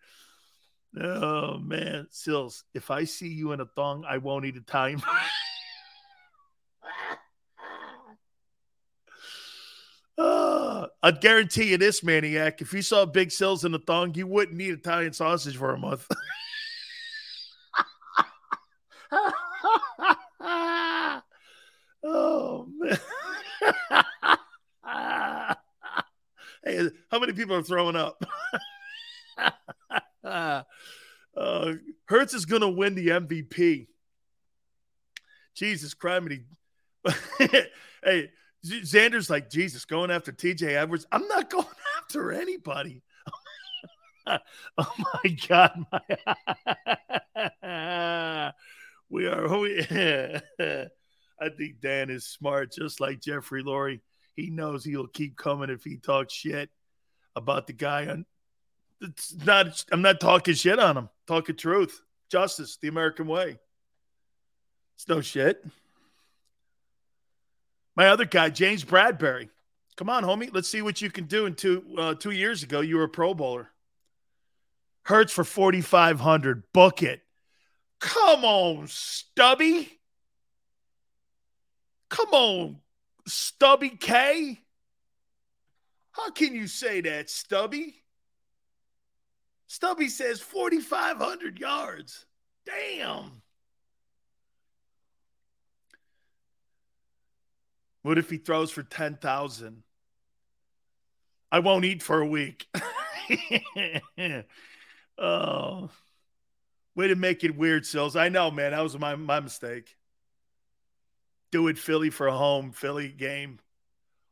oh, 1.00 1.58
man. 1.58 2.06
Sills, 2.10 2.64
if 2.74 2.90
I 2.90 3.04
see 3.04 3.28
you 3.28 3.52
in 3.52 3.60
a 3.60 3.66
thong, 3.66 4.04
I 4.08 4.16
won't 4.18 4.46
eat 4.46 4.56
Italian. 4.56 5.02
Uh, 10.16 10.86
I'd 11.02 11.20
guarantee 11.20 11.70
you 11.70 11.78
this, 11.78 12.02
Maniac. 12.02 12.60
If 12.60 12.72
you 12.72 12.82
saw 12.82 13.04
Big 13.04 13.30
Sills 13.30 13.64
in 13.64 13.74
a 13.74 13.78
thong, 13.78 14.14
you 14.14 14.26
wouldn't 14.26 14.56
need 14.56 14.70
Italian 14.70 15.12
sausage 15.12 15.56
for 15.56 15.72
a 15.72 15.78
month. 15.78 16.06
oh 22.04 22.68
man. 22.78 22.98
hey, 26.64 26.88
how 27.10 27.18
many 27.18 27.32
people 27.32 27.56
are 27.56 27.62
throwing 27.62 27.96
up? 27.96 28.22
uh, 30.24 30.62
Hurts 32.06 32.34
is 32.34 32.46
going 32.46 32.62
to 32.62 32.68
win 32.68 32.94
the 32.94 33.08
MVP. 33.08 33.88
Jesus 35.54 35.94
Christ. 35.94 36.28
hey, 37.38 38.30
Xander's 38.64 39.28
like, 39.28 39.50
Jesus, 39.50 39.84
going 39.84 40.10
after 40.10 40.32
TJ 40.32 40.74
Edwards. 40.74 41.06
I'm 41.12 41.28
not 41.28 41.50
going 41.50 41.66
after 41.98 42.32
anybody. 42.32 43.02
oh 44.26 44.38
my 44.98 45.36
God. 45.48 45.84
My 45.92 46.00
we 49.10 49.26
are. 49.26 49.46
Oh, 49.46 49.60
we, 49.60 49.86
I 51.40 51.48
think 51.56 51.80
Dan 51.80 52.10
is 52.10 52.26
smart, 52.26 52.72
just 52.72 53.00
like 53.00 53.20
Jeffrey 53.20 53.62
Lurie. 53.62 54.00
He 54.34 54.50
knows 54.50 54.84
he'll 54.84 55.06
keep 55.06 55.36
coming 55.36 55.70
if 55.70 55.84
he 55.84 55.98
talks 55.98 56.32
shit 56.32 56.70
about 57.36 57.66
the 57.66 57.74
guy. 57.74 58.06
On, 58.06 58.24
it's 59.00 59.34
not. 59.44 59.84
I'm 59.92 60.02
not 60.02 60.20
talking 60.20 60.54
shit 60.54 60.78
on 60.78 60.96
him. 60.96 61.08
Talking 61.26 61.56
truth, 61.56 62.00
justice, 62.30 62.78
the 62.80 62.88
American 62.88 63.26
way. 63.26 63.58
It's 64.96 65.08
no 65.08 65.20
shit. 65.20 65.62
My 67.96 68.08
other 68.08 68.24
guy, 68.24 68.50
James 68.50 68.84
Bradberry. 68.84 69.48
Come 69.96 70.10
on, 70.10 70.24
homie. 70.24 70.50
Let's 70.52 70.68
see 70.68 70.82
what 70.82 71.00
you 71.00 71.10
can 71.10 71.26
do. 71.26 71.46
In 71.46 71.54
two 71.54 71.84
uh, 71.96 72.14
two 72.14 72.32
years 72.32 72.62
ago, 72.62 72.80
you 72.80 72.96
were 72.96 73.04
a 73.04 73.08
Pro 73.08 73.34
Bowler. 73.34 73.70
Hurts 75.02 75.32
for 75.32 75.44
forty 75.44 75.80
five 75.80 76.20
hundred. 76.20 76.64
Book 76.72 77.02
it. 77.02 77.22
Come 78.00 78.44
on, 78.44 78.86
Stubby. 78.88 79.88
Come 82.08 82.30
on, 82.30 82.80
Stubby 83.26 83.90
K. 83.90 84.58
How 86.12 86.30
can 86.30 86.54
you 86.54 86.68
say 86.68 87.00
that, 87.00 87.28
Stubby? 87.28 88.04
Stubby 89.66 90.08
says 90.08 90.40
4,500 90.40 91.58
yards. 91.58 92.26
Damn. 92.64 93.42
What 98.04 98.18
if 98.18 98.28
he 98.28 98.36
throws 98.36 98.70
for 98.70 98.82
10,000? 98.82 99.82
I 101.50 101.58
won't 101.60 101.86
eat 101.86 102.02
for 102.02 102.20
a 102.20 102.26
week. 102.26 102.66
oh, 105.18 105.88
way 106.94 107.08
to 107.08 107.14
make 107.14 107.44
it 107.44 107.56
weird, 107.56 107.86
Sills. 107.86 108.14
I 108.14 108.28
know, 108.28 108.50
man. 108.50 108.72
That 108.72 108.82
was 108.82 108.98
my, 108.98 109.16
my 109.16 109.40
mistake. 109.40 109.96
Do 111.50 111.68
it, 111.68 111.78
Philly, 111.78 112.10
for 112.10 112.26
a 112.26 112.36
home 112.36 112.72
Philly 112.72 113.08
game. 113.08 113.58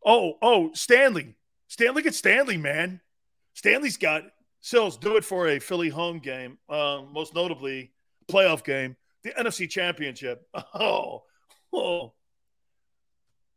Oh, 0.05 0.34
oh, 0.42 0.73
Stanley. 0.75 1.34
Stanley 1.68 2.02
get 2.02 2.15
Stanley, 2.15 2.59
man. 2.59 3.01
Stanley's 3.55 3.97
got 3.97 4.25
Sills. 4.60 4.99
Do 4.99 5.17
it 5.17 5.25
for 5.25 5.49
a 5.49 5.59
Philly 5.59 5.89
home 5.89 6.18
game. 6.18 6.59
Uh, 6.68 7.01
most 7.10 7.34
notably, 7.34 7.92
playoff 8.31 8.65
game, 8.65 8.97
the 9.23 9.31
NFC 9.31 9.67
Championship. 9.70 10.47
Oh, 10.75 11.23
oh. 11.73 12.12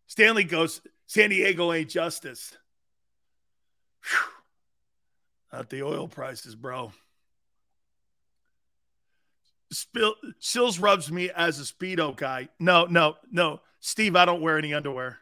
Stanley 0.08 0.44
goes, 0.44 0.82
San 1.06 1.30
Diego 1.30 1.72
ain't 1.74 1.90
justice. 1.90 2.58
Whew. 4.04 4.18
Not 5.54 5.70
the 5.70 5.84
oil 5.84 6.08
prices, 6.08 6.56
bro. 6.56 6.92
Spill, 9.72 10.16
Sills 10.40 10.80
rubs 10.80 11.12
me 11.12 11.30
as 11.32 11.60
a 11.60 11.64
Speedo 11.64 12.16
guy. 12.16 12.50
No, 12.60 12.86
no, 12.86 13.16
no. 13.32 13.62
Steve, 13.80 14.16
I 14.16 14.26
don't 14.26 14.42
wear 14.42 14.58
any 14.58 14.74
underwear. 14.74 15.20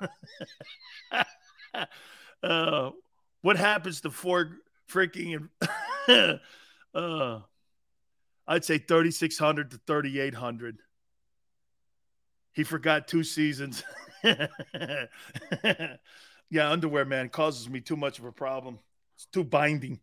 uh, 2.42 2.90
what 3.42 3.56
happens 3.56 4.00
to 4.02 4.10
four 4.10 4.58
freaking 4.90 5.48
uh, 6.94 7.38
I'd 8.46 8.64
say 8.64 8.78
3600 8.78 9.70
to 9.70 9.80
3800 9.86 10.78
he 12.54 12.62
forgot 12.62 13.08
two 13.08 13.24
seasons. 13.24 13.82
yeah, 16.50 16.70
underwear, 16.70 17.04
man, 17.04 17.28
causes 17.28 17.68
me 17.68 17.80
too 17.80 17.96
much 17.96 18.18
of 18.18 18.24
a 18.24 18.32
problem. 18.32 18.78
It's 19.16 19.26
too 19.26 19.44
binding. 19.44 20.00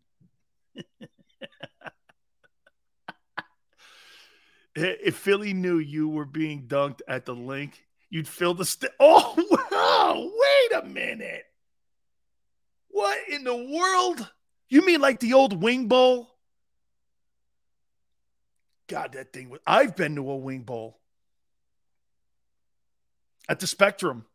if 4.75 5.15
Philly 5.15 5.53
knew 5.53 5.79
you 5.79 6.09
were 6.09 6.25
being 6.25 6.67
dunked 6.67 7.01
at 7.07 7.25
the 7.25 7.33
link, 7.33 7.85
you'd 8.09 8.27
fill 8.27 8.53
the 8.53 8.65
st- 8.65 8.91
Oh, 8.99 9.35
wow, 9.71 10.15
wait 10.21 10.83
a 10.83 10.85
minute. 10.85 11.45
What 12.89 13.17
in 13.29 13.45
the 13.45 13.55
world? 13.55 14.29
You 14.69 14.85
mean 14.85 14.99
like 15.01 15.19
the 15.21 15.33
old 15.33 15.61
wing 15.61 15.87
bowl? 15.87 16.27
God, 18.87 19.13
that 19.13 19.31
thing 19.31 19.49
was. 19.49 19.61
I've 19.65 19.95
been 19.95 20.15
to 20.15 20.29
a 20.29 20.35
wing 20.35 20.63
bowl 20.63 21.00
at 23.49 23.59
the 23.59 23.67
Spectrum. 23.67 24.25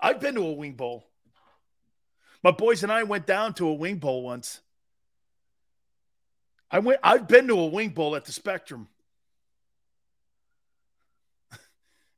I've 0.00 0.20
been 0.20 0.34
to 0.34 0.42
a 0.42 0.52
wing 0.52 0.72
bowl. 0.72 1.06
My 2.42 2.50
boys 2.50 2.82
and 2.82 2.90
I 2.90 3.04
went 3.04 3.26
down 3.26 3.54
to 3.54 3.68
a 3.68 3.74
wing 3.74 3.98
bowl 3.98 4.22
once. 4.22 4.60
I 6.70 6.80
went. 6.80 7.00
I've 7.02 7.28
been 7.28 7.46
to 7.48 7.58
a 7.58 7.66
wing 7.66 7.90
bowl 7.90 8.16
at 8.16 8.24
the 8.24 8.32
Spectrum. 8.32 8.88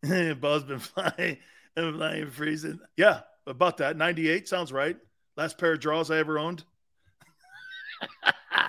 Buzz 0.40 0.64
been 0.64 0.78
flying, 0.78 1.38
been 1.74 1.96
flying, 1.96 2.30
freezing. 2.30 2.80
Yeah, 2.96 3.20
about 3.46 3.78
that. 3.78 3.96
Ninety-eight 3.96 4.48
sounds 4.48 4.72
right. 4.72 4.96
Last 5.36 5.58
pair 5.58 5.72
of 5.72 5.80
draws 5.80 6.10
I 6.10 6.18
ever 6.18 6.38
owned. 6.38 6.64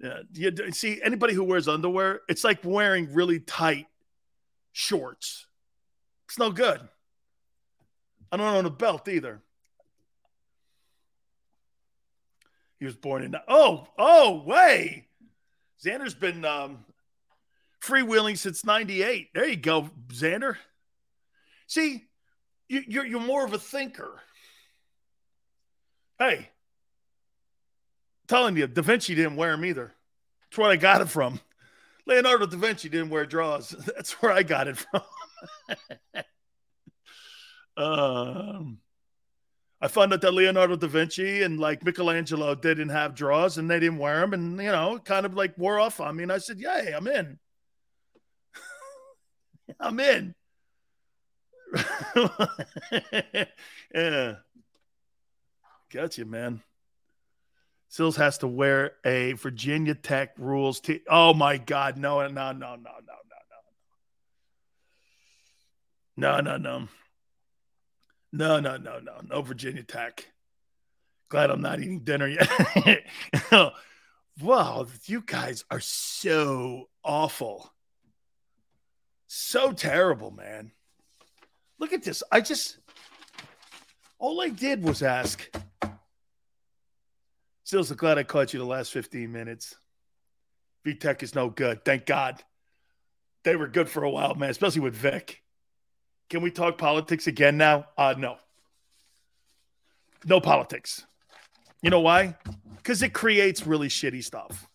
yeah, 0.00 0.20
you 0.32 0.72
see 0.72 1.02
anybody 1.02 1.34
who 1.34 1.44
wears 1.44 1.68
underwear, 1.68 2.22
it's 2.28 2.44
like 2.44 2.60
wearing 2.64 3.12
really 3.12 3.40
tight 3.40 3.86
shorts. 4.72 5.47
It's 6.28 6.38
no 6.38 6.50
good. 6.50 6.80
I 8.30 8.36
don't 8.36 8.54
own 8.54 8.66
a 8.66 8.70
belt 8.70 9.08
either. 9.08 9.40
He 12.78 12.84
was 12.84 12.94
born 12.94 13.24
in. 13.24 13.34
Oh, 13.48 13.88
oh, 13.98 14.42
way. 14.44 15.06
Xander's 15.84 16.14
been 16.14 16.44
um, 16.44 16.84
freewheeling 17.82 18.36
since 18.36 18.64
98. 18.64 19.30
There 19.34 19.48
you 19.48 19.56
go, 19.56 19.90
Xander. 20.08 20.56
See, 21.66 22.04
you, 22.68 22.82
you're, 22.86 23.06
you're 23.06 23.20
more 23.20 23.44
of 23.44 23.52
a 23.52 23.58
thinker. 23.58 24.20
Hey, 26.18 26.50
telling 28.26 28.56
you, 28.56 28.66
Da 28.66 28.82
Vinci 28.82 29.14
didn't 29.14 29.36
wear 29.36 29.52
them 29.52 29.64
either. 29.64 29.94
That's 30.42 30.58
where 30.58 30.70
I 30.70 30.76
got 30.76 31.00
it 31.00 31.08
from. 31.08 31.40
Leonardo 32.06 32.46
da 32.46 32.56
Vinci 32.56 32.88
didn't 32.88 33.10
wear 33.10 33.26
draws. 33.26 33.68
That's 33.86 34.12
where 34.22 34.32
I 34.32 34.42
got 34.42 34.66
it 34.66 34.78
from. 34.78 35.02
um, 37.76 38.78
I 39.80 39.88
found 39.88 40.12
out 40.12 40.20
that 40.22 40.34
Leonardo 40.34 40.76
da 40.76 40.88
Vinci 40.88 41.42
and 41.42 41.60
like 41.60 41.84
Michelangelo 41.84 42.54
didn't 42.54 42.88
have 42.88 43.14
draws 43.14 43.58
and 43.58 43.70
they 43.70 43.78
didn't 43.78 43.98
wear 43.98 44.20
them, 44.20 44.32
and 44.32 44.58
you 44.58 44.72
know, 44.72 44.98
kind 45.04 45.24
of 45.24 45.34
like 45.34 45.56
wore 45.56 45.78
off 45.78 46.00
on 46.00 46.16
me. 46.16 46.24
And 46.24 46.32
I 46.32 46.38
said, 46.38 46.58
"Yay, 46.58 46.92
I'm 46.96 47.06
in. 47.06 47.38
I'm 49.80 50.00
in." 50.00 50.34
yeah, 53.94 54.34
got 55.92 56.18
you, 56.18 56.24
man. 56.24 56.62
Sills 57.88 58.16
has 58.16 58.38
to 58.38 58.48
wear 58.48 58.92
a 59.04 59.32
Virginia 59.34 59.94
Tech 59.94 60.34
rules. 60.38 60.80
T- 60.80 61.02
oh 61.08 61.32
my 61.34 61.56
God, 61.56 61.96
no, 61.96 62.20
no, 62.26 62.52
no, 62.52 62.52
no, 62.52 62.74
no, 62.76 62.92
no, 66.18 66.40
no, 66.40 66.56
no, 66.56 66.88
no, 68.32 68.60
no. 68.60 68.76
No, 68.76 68.98
no, 68.98 69.20
no, 69.28 69.42
Virginia 69.42 69.82
Tech. 69.82 70.26
Glad 71.28 71.50
I'm 71.50 71.60
not 71.60 71.78
eating 71.78 72.00
dinner 72.00 72.26
yet. 72.26 73.04
wow, 74.42 74.86
you 75.04 75.22
guys 75.24 75.64
are 75.70 75.80
so 75.80 76.88
awful. 77.04 77.72
So 79.28 79.72
terrible, 79.72 80.30
man. 80.30 80.72
Look 81.78 81.92
at 81.92 82.02
this. 82.02 82.22
I 82.32 82.40
just 82.40 82.78
all 84.18 84.40
I 84.40 84.48
did 84.48 84.82
was 84.82 85.02
ask. 85.02 85.48
Still 87.62 87.84
so 87.84 87.94
glad 87.94 88.18
I 88.18 88.22
caught 88.22 88.52
you 88.52 88.58
the 88.58 88.66
last 88.66 88.92
15 88.92 89.30
minutes. 89.30 89.76
VTech 90.86 91.22
is 91.22 91.34
no 91.34 91.50
good. 91.50 91.84
Thank 91.84 92.06
God. 92.06 92.42
They 93.44 93.54
were 93.56 93.68
good 93.68 93.88
for 93.88 94.02
a 94.02 94.10
while, 94.10 94.34
man, 94.34 94.50
especially 94.50 94.80
with 94.80 94.94
Vick. 94.94 95.42
Can 96.28 96.42
we 96.42 96.50
talk 96.50 96.78
politics 96.78 97.26
again 97.26 97.56
now? 97.56 97.86
Uh 97.96 98.14
no. 98.16 98.36
No 100.24 100.40
politics. 100.40 101.04
You 101.82 101.90
know 101.90 102.00
why? 102.00 102.36
Because 102.76 103.02
it 103.02 103.12
creates 103.12 103.66
really 103.66 103.88
shitty 103.88 104.24
stuff. 104.24 104.68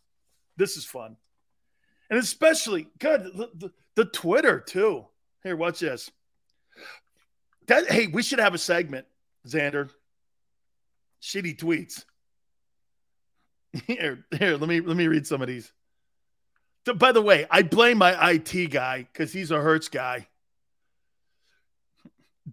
This 0.56 0.78
is 0.78 0.86
fun. 0.86 1.18
And 2.10 2.20
especially, 2.20 2.88
good, 3.00 3.24
the, 3.24 3.50
the, 3.56 3.72
the 3.96 4.06
Twitter 4.06 4.60
too. 4.60 5.06
Here, 5.44 5.56
watch 5.56 5.80
this. 5.80 6.12
That, 7.68 7.90
hey, 7.90 8.08
we 8.08 8.24
should 8.24 8.40
have 8.40 8.54
a 8.54 8.58
segment, 8.58 9.06
Xander. 9.48 9.90
Shitty 11.22 11.58
tweets. 11.58 12.06
Here, 13.88 14.24
here, 14.38 14.56
let 14.56 14.70
me 14.70 14.82
let 14.82 14.96
me 14.96 15.08
read 15.08 15.26
some 15.26 15.42
of 15.42 15.48
these. 15.48 15.74
By 16.96 17.12
the 17.12 17.24
way, 17.24 17.48
I 17.50 17.64
blame 17.64 17.98
my 17.98 18.34
IT 18.34 18.70
guy 18.70 19.08
because 19.12 19.34
he's 19.34 19.50
a 19.50 19.60
Hurts 19.60 19.90
guy. 19.90 20.28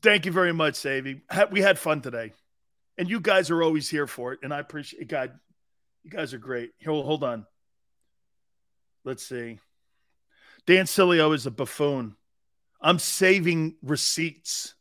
Thank 0.03 0.25
you 0.27 0.33
very 0.33 0.53
much, 0.53 0.77
Savy. 0.77 1.21
We 1.51 1.61
had 1.61 1.79
fun 1.79 2.01
today, 2.01 2.33
and 2.97 3.09
you 3.09 3.21
guys 3.21 3.51
are 3.51 3.63
always 3.63 3.89
here 3.89 4.07
for 4.07 4.33
it, 4.33 4.41
and 4.43 4.53
I 4.53 4.59
appreciate. 4.59 5.09
God, 5.09 5.33
you 6.05 6.11
guys 6.11 6.33
are 6.33 6.39
great. 6.39 6.71
Here, 6.79 6.93
hold 6.93 7.23
on. 7.23 7.47
Let's 9.05 9.25
see. 9.27 9.59
Dan 10.67 10.87
Sileo 10.87 11.35
is 11.35 11.47
a 11.47 11.51
buffoon. 11.51 12.17
I'm 12.81 12.99
saving 12.99 13.77
receipts. 13.83 14.75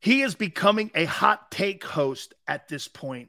He 0.00 0.22
is 0.22 0.34
becoming 0.34 0.90
a 0.94 1.04
hot 1.04 1.50
take 1.50 1.84
host 1.84 2.34
at 2.46 2.68
this 2.68 2.88
point. 2.88 3.28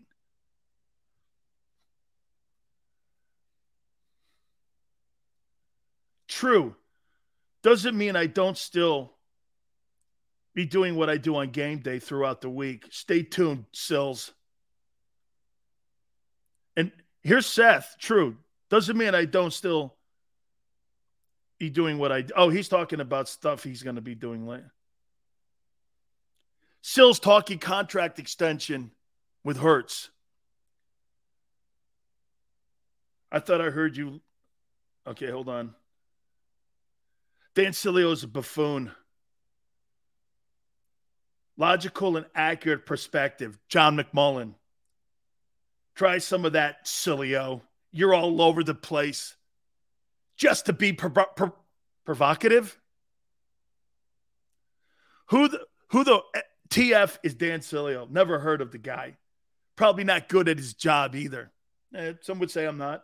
True. 6.44 6.76
Doesn't 7.62 7.98
mean 7.98 8.18
I 8.18 8.26
don't 8.26 8.58
still 8.58 9.14
be 10.54 10.66
doing 10.66 10.98
what 10.98 11.10
I 11.10 11.16
do 11.16 11.38
on 11.38 11.52
game 11.52 11.78
day 11.78 12.00
throughout 12.00 12.42
the 12.42 12.50
week. 12.50 12.86
Stay 12.90 13.24
tuned, 13.24 13.64
Sills. 13.72 14.34
And 16.76 16.92
here's 17.22 17.46
Seth. 17.46 17.96
True. 17.98 18.36
Doesn't 18.70 18.98
mean 18.98 19.16
I 19.16 19.24
don't 19.24 19.54
still 19.54 19.96
be 21.60 21.70
doing 21.70 21.98
what 21.98 22.12
I 22.12 22.26
Oh, 22.36 22.50
he's 22.50 22.68
talking 22.68 23.00
about 23.00 23.30
stuff 23.30 23.64
he's 23.64 23.82
going 23.82 23.96
to 23.96 24.02
be 24.02 24.14
doing 24.14 24.46
later. 24.46 24.74
Sills 26.82 27.22
talking 27.22 27.58
contract 27.58 28.20
extension 28.20 28.92
with 29.46 29.56
Hurts. 29.56 30.10
I 33.32 33.40
thought 33.40 33.62
I 33.62 33.70
heard 33.70 33.96
you. 33.96 34.20
Okay, 35.08 35.32
hold 35.32 35.48
on. 35.48 35.74
Dan 37.56 37.72
Sileo 37.72 38.12
is 38.12 38.24
a 38.24 38.28
buffoon. 38.28 38.92
Logical 41.56 42.18
and 42.18 42.26
accurate 42.34 42.86
perspective. 42.86 43.60
John 43.68 43.96
McMullen. 43.96 44.56
Try 45.96 46.18
some 46.18 46.46
of 46.46 46.54
that, 46.54 46.86
Sileo. 46.86 47.62
You're 47.92 48.16
all 48.16 48.42
over 48.42 48.64
the 48.64 48.74
place 48.74 49.36
just 50.36 50.66
to 50.66 50.74
be 50.74 50.94
provocative. 50.94 52.80
Who 55.28 55.48
the 55.48 55.62
who 55.90 56.04
the 56.04 56.22
TF 56.70 57.20
is 57.22 57.36
Dan 57.36 57.60
Sileo? 57.60 58.10
Never 58.10 58.40
heard 58.40 58.62
of 58.62 58.72
the 58.72 58.80
guy. 58.80 59.18
Probably 59.76 60.04
not 60.04 60.28
good 60.28 60.50
at 60.50 60.58
his 60.58 60.74
job 60.74 61.16
either. 61.16 61.52
Eh, 61.94 62.14
some 62.22 62.40
would 62.40 62.50
say 62.50 62.66
I'm 62.66 62.80
not. 62.80 63.04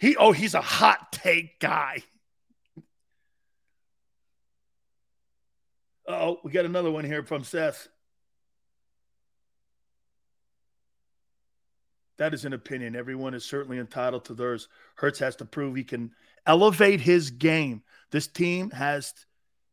He 0.00 0.16
oh, 0.16 0.32
he's 0.32 0.54
a 0.54 0.62
hot 0.62 1.12
take 1.12 1.60
guy. 1.60 2.02
Oh, 6.08 6.38
we 6.42 6.50
got 6.50 6.64
another 6.64 6.90
one 6.90 7.04
here 7.04 7.22
from 7.22 7.44
Seth. 7.44 7.86
That 12.16 12.32
is 12.32 12.46
an 12.46 12.54
opinion. 12.54 12.96
Everyone 12.96 13.34
is 13.34 13.44
certainly 13.44 13.78
entitled 13.78 14.24
to 14.26 14.34
theirs. 14.34 14.68
Hurts 14.94 15.18
has 15.18 15.36
to 15.36 15.44
prove 15.44 15.76
he 15.76 15.84
can 15.84 16.12
elevate 16.46 17.00
his 17.00 17.30
game. 17.30 17.82
This 18.10 18.26
team 18.26 18.70
has 18.70 19.14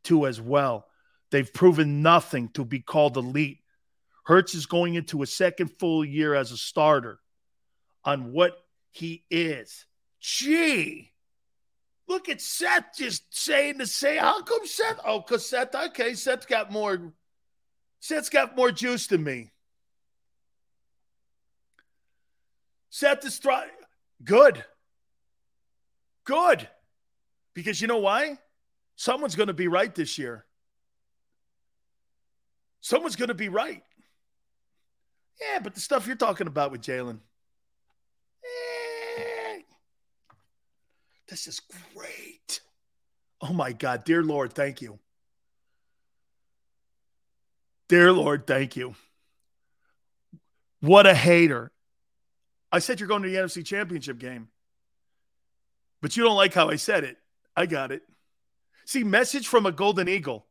to 0.06 0.28
as 0.28 0.40
well. 0.40 0.88
They've 1.32 1.52
proven 1.52 2.02
nothing 2.02 2.50
to 2.50 2.64
be 2.66 2.80
called 2.80 3.18
elite. 3.18 3.60
Hurts 4.26 4.56
is 4.56 4.66
going 4.66 4.96
into 4.96 5.24
a 5.24 5.26
second 5.26 5.70
full 5.80 6.04
year 6.04 6.36
as 6.36 6.52
a 6.52 6.58
starter 6.58 7.20
on 8.04 8.34
what 8.34 8.58
he 8.92 9.24
is. 9.32 9.87
Gee, 10.30 11.14
look 12.06 12.28
at 12.28 12.42
Seth 12.42 12.98
just 12.98 13.24
saying 13.34 13.78
to 13.78 13.88
say, 13.88 14.18
how 14.18 14.42
come 14.42 14.66
Seth? 14.66 15.00
Oh, 15.06 15.22
because 15.22 15.46
Seth, 15.46 15.74
okay, 15.74 16.16
Seth's 16.16 16.46
got 16.46 16.70
more, 16.70 17.14
Seth's 18.02 18.28
got 18.28 18.58
more 18.58 18.70
juice 18.70 19.08
than 19.08 19.24
me. 19.24 19.52
Seth 22.90 23.24
is 23.26 23.40
trying. 23.40 23.70
Good. 24.22 24.66
Good. 26.26 26.68
Because 27.54 27.80
you 27.80 27.88
know 27.88 28.00
why? 28.00 28.38
Someone's 28.98 29.36
going 29.36 29.48
to 29.48 29.54
be 29.54 29.70
right 29.70 29.96
this 29.96 30.18
year. 30.18 30.46
Someone's 32.82 33.16
going 33.16 33.30
to 33.30 33.34
be 33.34 33.48
right. 33.48 33.82
Yeah, 35.40 35.60
but 35.60 35.74
the 35.74 35.80
stuff 35.80 36.06
you're 36.06 36.18
talking 36.18 36.48
about 36.48 36.72
with 36.72 36.82
Jalen. 36.82 37.20
Eh, 38.44 39.62
this 41.28 41.48
is 41.48 41.62
great. 41.96 42.62
Oh 43.42 43.54
my 43.54 43.72
God. 43.74 44.04
Dear 44.04 44.24
Lord, 44.24 44.54
thank 44.54 44.82
you. 44.82 45.00
Dear 47.88 48.12
Lord, 48.12 48.48
thank 48.48 48.76
you. 48.76 48.96
What 50.82 51.08
a 51.08 51.14
hater. 51.14 51.72
I 52.72 52.80
said 52.80 53.00
you're 53.00 53.08
going 53.08 53.24
to 53.24 53.30
the 53.30 53.36
NFC 53.36 53.66
Championship 53.66 54.20
game, 54.20 54.50
but 56.02 56.18
you 56.18 56.24
don't 56.24 56.36
like 56.36 56.54
how 56.54 56.70
I 56.70 56.76
said 56.76 57.04
it. 57.04 57.18
I 57.56 57.66
got 57.66 57.92
it. 57.92 58.04
See, 58.86 59.04
message 59.04 59.48
from 59.48 59.66
a 59.66 59.72
golden 59.72 60.08
eagle. 60.08 60.46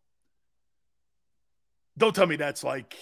Don't 1.98 2.14
tell 2.14 2.26
me 2.26 2.36
that's 2.36 2.64
like 2.64 2.96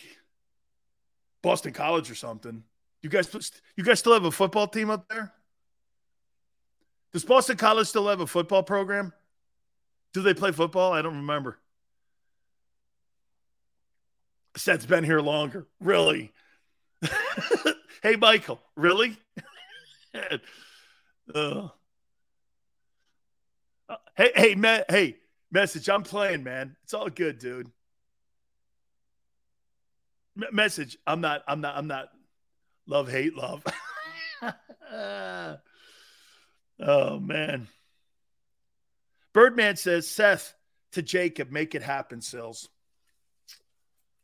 Boston 1.43 1.73
College 1.73 2.11
or 2.11 2.15
something. 2.15 2.65
You 3.03 3.11
guys, 3.11 3.53
you 3.77 3.85
guys 3.85 3.99
still 3.99 4.15
have 4.15 4.25
a 4.25 4.31
football 4.31 4.67
team 4.67 4.91
up 4.91 5.09
there? 5.09 5.33
Does 7.15 7.25
Boston 7.25 7.57
College 7.57 7.87
still 7.87 8.09
have 8.09 8.21
a 8.21 8.27
football 8.27 8.63
program? 8.63 9.15
Do 10.13 10.21
they 10.21 10.35
play 10.35 10.53
football? 10.53 10.93
I 10.93 11.01
don't 11.01 11.17
remember. 11.17 11.59
Seth's 14.57 14.85
been 14.85 15.05
here 15.05 15.21
longer. 15.21 15.67
Really? 15.81 16.33
hey, 18.03 18.17
Michael. 18.17 18.61
Really? 18.77 19.17
uh. 21.35 21.69
Hey, 24.17 24.31
hey, 24.37 24.55
man. 24.55 24.85
Hey, 24.89 25.17
Message, 25.55 25.89
I'm 25.89 26.03
playing, 26.03 26.43
man. 26.43 26.75
It's 26.83 26.95
all 26.95 27.09
good, 27.09 27.39
dude. 27.39 27.71
M- 30.37 30.49
message, 30.53 30.99
I'm 31.07 31.21
not, 31.21 31.45
I'm 31.47 31.61
not, 31.61 31.77
I'm 31.77 31.87
not. 31.87 32.09
Love, 32.89 33.09
hate, 33.09 33.37
love. 33.37 33.63
oh, 36.81 37.19
man. 37.19 37.69
Birdman 39.33 39.77
says, 39.77 40.09
Seth 40.09 40.55
to 40.93 41.03
JAKIB, 41.03 41.51
make 41.51 41.75
it 41.75 41.83
happen, 41.83 42.21
Sills. 42.21 42.69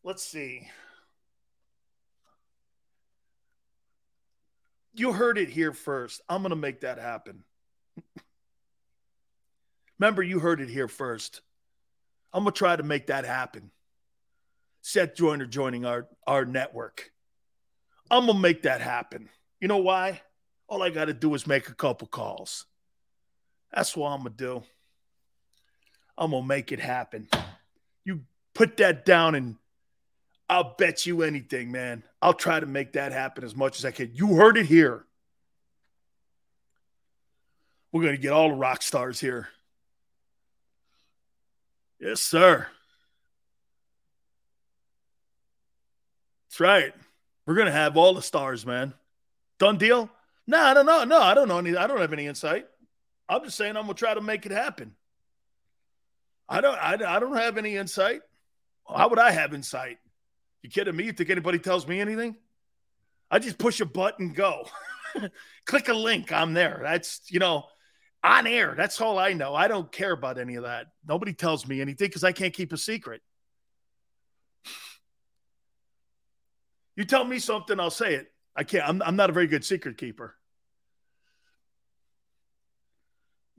Let's 0.02 0.24
see. 0.24 0.68
You 4.94 5.12
heard 5.12 5.38
it 5.38 5.48
here 5.48 5.72
first. 5.72 6.20
I'm 6.28 6.42
going 6.42 6.50
to 6.50 6.56
make 6.56 6.80
that 6.80 6.98
happen. 6.98 7.44
Remember, 9.98 10.22
you 10.22 10.38
heard 10.38 10.60
it 10.60 10.68
here 10.68 10.88
first. 10.88 11.42
I'm 12.32 12.44
going 12.44 12.52
to 12.52 12.58
try 12.58 12.76
to 12.76 12.82
make 12.82 13.08
that 13.08 13.24
happen. 13.24 13.70
Seth 14.82 15.14
Joyner 15.14 15.46
joining 15.46 15.84
our, 15.84 16.08
our 16.26 16.44
network. 16.44 17.10
I'm 18.10 18.26
going 18.26 18.36
to 18.36 18.42
make 18.42 18.62
that 18.62 18.80
happen. 18.80 19.28
You 19.60 19.68
know 19.68 19.78
why? 19.78 20.22
All 20.70 20.84
I 20.84 20.90
got 20.90 21.06
to 21.06 21.12
do 21.12 21.34
is 21.34 21.48
make 21.48 21.68
a 21.68 21.74
couple 21.74 22.06
calls. 22.06 22.64
That's 23.74 23.96
what 23.96 24.10
I'm 24.10 24.20
going 24.20 24.32
to 24.32 24.36
do. 24.36 24.62
I'm 26.16 26.30
going 26.30 26.44
to 26.44 26.48
make 26.48 26.70
it 26.70 26.78
happen. 26.78 27.28
You 28.04 28.20
put 28.54 28.76
that 28.76 29.04
down 29.04 29.34
and 29.34 29.56
I'll 30.48 30.74
bet 30.78 31.06
you 31.06 31.22
anything, 31.22 31.72
man. 31.72 32.04
I'll 32.22 32.34
try 32.34 32.60
to 32.60 32.66
make 32.66 32.92
that 32.92 33.10
happen 33.10 33.42
as 33.42 33.56
much 33.56 33.78
as 33.78 33.84
I 33.84 33.90
can. 33.90 34.12
You 34.14 34.34
heard 34.34 34.56
it 34.56 34.66
here. 34.66 35.04
We're 37.90 38.02
going 38.02 38.14
to 38.14 38.22
get 38.22 38.32
all 38.32 38.50
the 38.50 38.54
rock 38.54 38.82
stars 38.82 39.18
here. 39.18 39.48
Yes, 41.98 42.20
sir. 42.20 42.68
That's 46.48 46.60
right. 46.60 46.94
We're 47.44 47.54
going 47.54 47.66
to 47.66 47.72
have 47.72 47.96
all 47.96 48.14
the 48.14 48.22
stars, 48.22 48.64
man. 48.64 48.94
Done 49.58 49.76
deal? 49.76 50.08
No, 50.50 50.58
I 50.58 50.74
don't 50.74 50.84
know. 50.84 51.04
No, 51.04 51.22
I 51.22 51.32
don't 51.34 51.46
know 51.46 51.58
any. 51.58 51.76
I 51.76 51.86
don't 51.86 52.00
have 52.00 52.12
any 52.12 52.26
insight. 52.26 52.66
I'm 53.28 53.44
just 53.44 53.56
saying 53.56 53.76
I'm 53.76 53.86
to 53.86 53.94
try 53.94 54.14
to 54.14 54.20
make 54.20 54.46
it 54.46 54.50
happen. 54.50 54.96
I 56.48 56.60
don't. 56.60 56.74
I, 56.74 56.94
I 56.94 57.20
don't 57.20 57.36
have 57.36 57.56
any 57.56 57.76
insight. 57.76 58.22
How 58.84 59.08
would 59.08 59.20
I 59.20 59.30
have 59.30 59.54
insight? 59.54 59.98
You 60.62 60.70
kidding 60.70 60.96
me? 60.96 61.04
You 61.04 61.12
think 61.12 61.30
anybody 61.30 61.60
tells 61.60 61.86
me 61.86 62.00
anything? 62.00 62.34
I 63.30 63.38
just 63.38 63.58
push 63.58 63.80
a 63.80 63.84
button, 63.84 64.32
go. 64.32 64.66
Click 65.66 65.88
a 65.88 65.94
link. 65.94 66.32
I'm 66.32 66.52
there. 66.52 66.80
That's 66.82 67.20
you 67.28 67.38
know, 67.38 67.66
on 68.24 68.48
air. 68.48 68.74
That's 68.76 69.00
all 69.00 69.20
I 69.20 69.34
know. 69.34 69.54
I 69.54 69.68
don't 69.68 69.92
care 69.92 70.10
about 70.10 70.36
any 70.36 70.56
of 70.56 70.64
that. 70.64 70.88
Nobody 71.06 71.32
tells 71.32 71.64
me 71.64 71.80
anything 71.80 72.08
because 72.08 72.24
I 72.24 72.32
can't 72.32 72.52
keep 72.52 72.72
a 72.72 72.76
secret. 72.76 73.22
You 76.96 77.04
tell 77.04 77.24
me 77.24 77.38
something, 77.38 77.78
I'll 77.78 77.88
say 77.88 78.14
it. 78.14 78.32
I 78.56 78.64
can't. 78.64 78.88
I'm, 78.88 79.00
I'm 79.00 79.14
not 79.14 79.30
a 79.30 79.32
very 79.32 79.46
good 79.46 79.64
secret 79.64 79.96
keeper. 79.96 80.34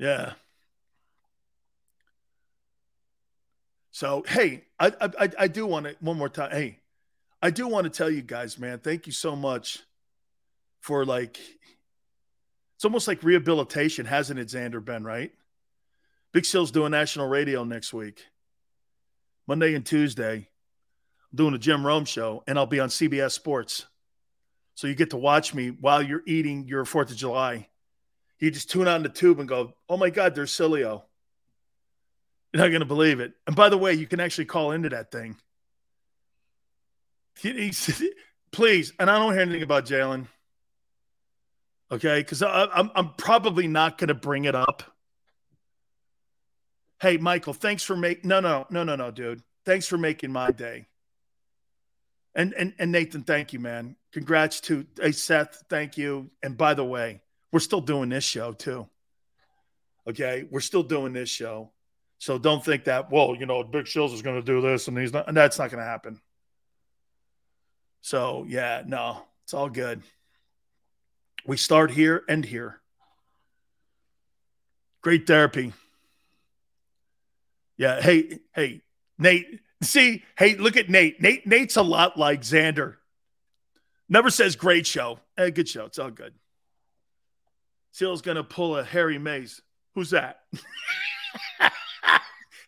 Yeah. 0.02 0.34
So 3.92 4.24
hey, 4.28 4.64
I 4.80 4.92
I, 5.00 5.30
I 5.42 5.48
do 5.48 5.68
want 5.68 5.86
to 5.86 5.96
one 6.00 6.18
more 6.18 6.28
time. 6.28 6.50
Hey, 6.50 6.80
I 7.40 7.52
do 7.52 7.68
want 7.68 7.84
to 7.84 7.92
tell 7.92 8.10
you 8.10 8.24
guys, 8.24 8.58
man, 8.58 8.80
thank 8.80 9.06
you 9.06 9.14
so 9.14 9.36
much 9.36 9.84
for 10.80 11.06
like 11.06 11.40
it's 12.76 12.84
almost 12.84 13.08
like 13.08 13.22
rehabilitation, 13.22 14.08
hasn't 14.08 14.40
it, 14.40 14.48
Xander 14.48 14.84
Ben, 14.84 15.04
right? 15.04 15.32
Big 16.32 16.46
Seal's 16.46 16.72
doing 16.72 16.90
national 16.90 17.28
radio 17.28 17.64
next 17.64 17.94
week. 17.94 18.26
Monday 19.48 19.76
and 19.76 19.86
Tuesday. 19.86 20.48
I'm 21.32 21.36
doing 21.36 21.54
a 21.54 21.60
Jim 21.60 21.86
Rome 21.86 22.06
show, 22.06 22.44
and 22.48 22.58
I'll 22.58 22.66
be 22.66 22.80
on 22.80 22.90
CBS 22.90 23.34
Sports. 23.34 23.86
So 24.74 24.88
you 24.88 24.96
get 24.96 25.12
to 25.12 25.18
watch 25.18 25.54
me 25.54 25.70
while 25.70 26.02
you're 26.02 26.24
eating 26.26 26.66
your 26.68 26.86
Fourth 26.86 27.12
of 27.12 27.18
July. 27.18 27.68
You 28.42 28.52
just 28.52 28.70
tune 28.72 28.88
on 28.88 29.03
the 29.03 29.10
tube 29.10 29.40
and 29.40 29.48
go, 29.48 29.76
oh 29.88 29.98
my 29.98 30.10
God, 30.10 30.36
there's 30.36 30.52
Sileo. 30.52 31.03
You're 32.52 32.64
not 32.64 32.70
going 32.70 32.82
to 32.82 32.86
believe 32.86 33.20
it. 33.22 33.34
And 33.48 33.56
by 33.56 33.70
the 33.70 33.78
way, 33.78 33.94
you 33.94 34.08
can 34.08 34.20
actually 34.20 34.45
call 34.45 34.72
into 34.72 34.90
that 34.90 35.11
thing. 35.11 35.38
Please, 38.52 38.94
and 39.00 39.10
I 39.10 39.18
don't 39.18 39.32
hear 39.32 39.42
anything 39.42 39.64
about 39.64 39.86
Jalen. 39.86 40.28
Okay, 41.92 42.20
because 42.20 42.42
I'm 42.42 42.92
I'm 42.95 43.14
probably 43.16 43.68
not 43.68 43.98
going 43.98 44.10
to 44.10 44.14
bring 44.14 44.45
it 44.45 44.56
up. 44.56 44.84
Hey, 47.02 47.18
Michael, 47.18 47.53
thanks 47.53 47.84
for 47.84 47.95
making 47.95 48.28
no 48.28 48.40
no 48.40 48.66
no 48.70 48.84
no 48.84 48.95
no, 48.95 49.11
dude. 49.11 49.42
Thanks 49.66 49.88
for 49.88 49.98
making 49.98 50.32
my 50.32 50.52
day. 50.52 50.88
And 52.36 52.53
and 52.53 52.74
and 52.80 52.92
Nathan, 52.92 53.24
thank 53.24 53.53
you, 53.53 53.60
man. 53.60 53.95
Congrats 54.14 54.61
to 54.61 54.86
hey 55.00 55.11
Seth, 55.11 55.64
thank 55.70 55.98
you. 55.98 56.32
And 56.44 56.58
by 56.58 56.74
the 56.74 56.86
way, 56.86 57.22
we're 57.52 57.60
still 57.60 57.82
doing 57.82 58.10
this 58.10 58.24
show 58.24 58.54
too. 58.54 58.88
Okay, 60.08 60.46
we're 60.50 60.62
still 60.62 60.84
doing 60.84 61.14
this 61.14 61.30
show. 61.30 61.72
So 62.18 62.38
don't 62.38 62.64
think 62.64 62.86
that, 62.86 63.12
well, 63.12 63.36
you 63.36 63.46
know, 63.46 63.64
Big 63.64 63.86
Shills 63.86 64.14
is 64.14 64.22
going 64.22 64.36
to 64.36 64.46
do 64.46 64.62
this 64.62 64.88
and 64.88 64.98
he's 64.98 65.14
not, 65.14 65.28
and 65.28 65.36
that's 65.36 65.58
not 65.58 65.72
going 65.72 65.84
to 65.84 65.90
happen. 65.90 66.20
So, 68.02 68.46
yeah, 68.48 68.84
no, 68.86 69.24
it's 69.44 69.54
all 69.54 69.70
good. 69.70 70.02
We 71.46 71.58
start 71.58 71.92
here, 71.92 72.24
end 72.30 72.46
here. 72.46 72.80
Great 75.02 75.26
therapy. 75.26 75.74
Yeah. 77.78 78.02
Hey, 78.02 78.40
hey, 78.54 78.82
Nate. 79.18 79.60
See, 79.82 80.24
hey, 80.38 80.56
look 80.56 80.78
at 80.78 80.90
Nate. 80.90 81.20
Nate, 81.20 81.48
Nate's 81.48 81.76
a 81.76 81.82
lot 81.82 82.18
like 82.18 82.42
Xander. 82.42 82.98
Never 84.08 84.30
says 84.30 84.56
great 84.56 84.86
show. 84.86 85.20
Hey, 85.36 85.50
good 85.50 85.68
show. 85.68 85.86
It's 85.86 85.98
all 85.98 86.12
good. 86.12 86.34
Seal's 87.92 88.22
gonna 88.22 88.44
pull 88.44 88.78
a 88.78 88.84
Harry 88.84 89.18
Mayes. 89.18 89.61
Who's 89.95 90.11
that? 90.11 90.40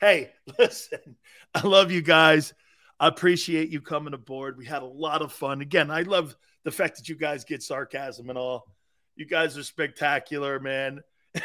hey, 0.02 0.32
listen, 0.60 1.16
I 1.54 1.66
love 1.66 1.92
you 1.92 2.02
guys. 2.02 2.54
I 3.00 3.08
appreciate 3.08 3.70
you 3.70 3.82
coming 3.82 4.14
aboard. 4.14 4.58
We 4.58 4.66
had 4.66 4.82
a 4.82 4.88
lot 4.88 5.22
of 5.22 5.32
fun. 5.32 5.62
Again, 5.62 5.92
I 5.92 6.02
love 6.04 6.36
the 6.64 6.72
fact 6.72 6.98
that 6.98 7.10
you 7.10 7.16
guys 7.16 7.44
get 7.44 7.64
sarcasm 7.64 8.30
and 8.30 8.38
all. 8.38 8.66
You 9.16 9.26
guys 9.26 9.58
are 9.58 9.64
spectacular, 9.64 10.60
man. 10.60 11.02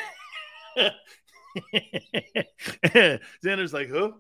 Xander's 3.45 3.73
like, 3.73 3.89
who? 3.89 4.15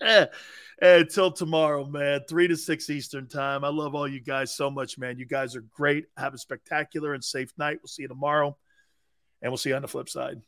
Until 0.80 1.30
tomorrow, 1.30 1.86
man. 1.86 2.20
Three 2.28 2.48
to 2.48 2.56
six 2.56 2.90
Eastern 2.90 3.28
time. 3.28 3.64
I 3.64 3.68
love 3.68 3.94
all 3.94 4.08
you 4.08 4.20
guys 4.20 4.54
so 4.54 4.70
much, 4.70 4.98
man. 4.98 5.18
You 5.18 5.26
guys 5.26 5.54
are 5.56 5.64
great. 5.72 6.06
Have 6.16 6.34
a 6.34 6.38
spectacular 6.38 7.14
and 7.14 7.22
safe 7.22 7.52
night. 7.56 7.78
We'll 7.80 7.88
see 7.88 8.02
you 8.02 8.08
tomorrow. 8.08 8.56
And 9.40 9.50
we'll 9.52 9.58
see 9.58 9.70
you 9.70 9.76
on 9.76 9.82
the 9.82 9.88
flip 9.88 10.08
side. 10.08 10.42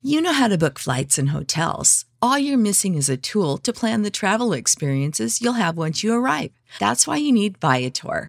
You 0.00 0.20
know 0.20 0.32
how 0.32 0.46
to 0.46 0.56
book 0.56 0.78
flights 0.78 1.18
and 1.18 1.30
hotels. 1.30 2.04
All 2.22 2.38
you're 2.38 2.56
missing 2.58 2.94
is 2.94 3.08
a 3.08 3.16
tool 3.16 3.58
to 3.58 3.72
plan 3.72 4.02
the 4.02 4.10
travel 4.10 4.52
experiences 4.52 5.40
you'll 5.40 5.54
have 5.54 5.76
once 5.76 6.04
you 6.04 6.14
arrive. 6.14 6.52
That's 6.78 7.06
why 7.06 7.16
you 7.16 7.32
need 7.32 7.58
Viator. 7.58 8.28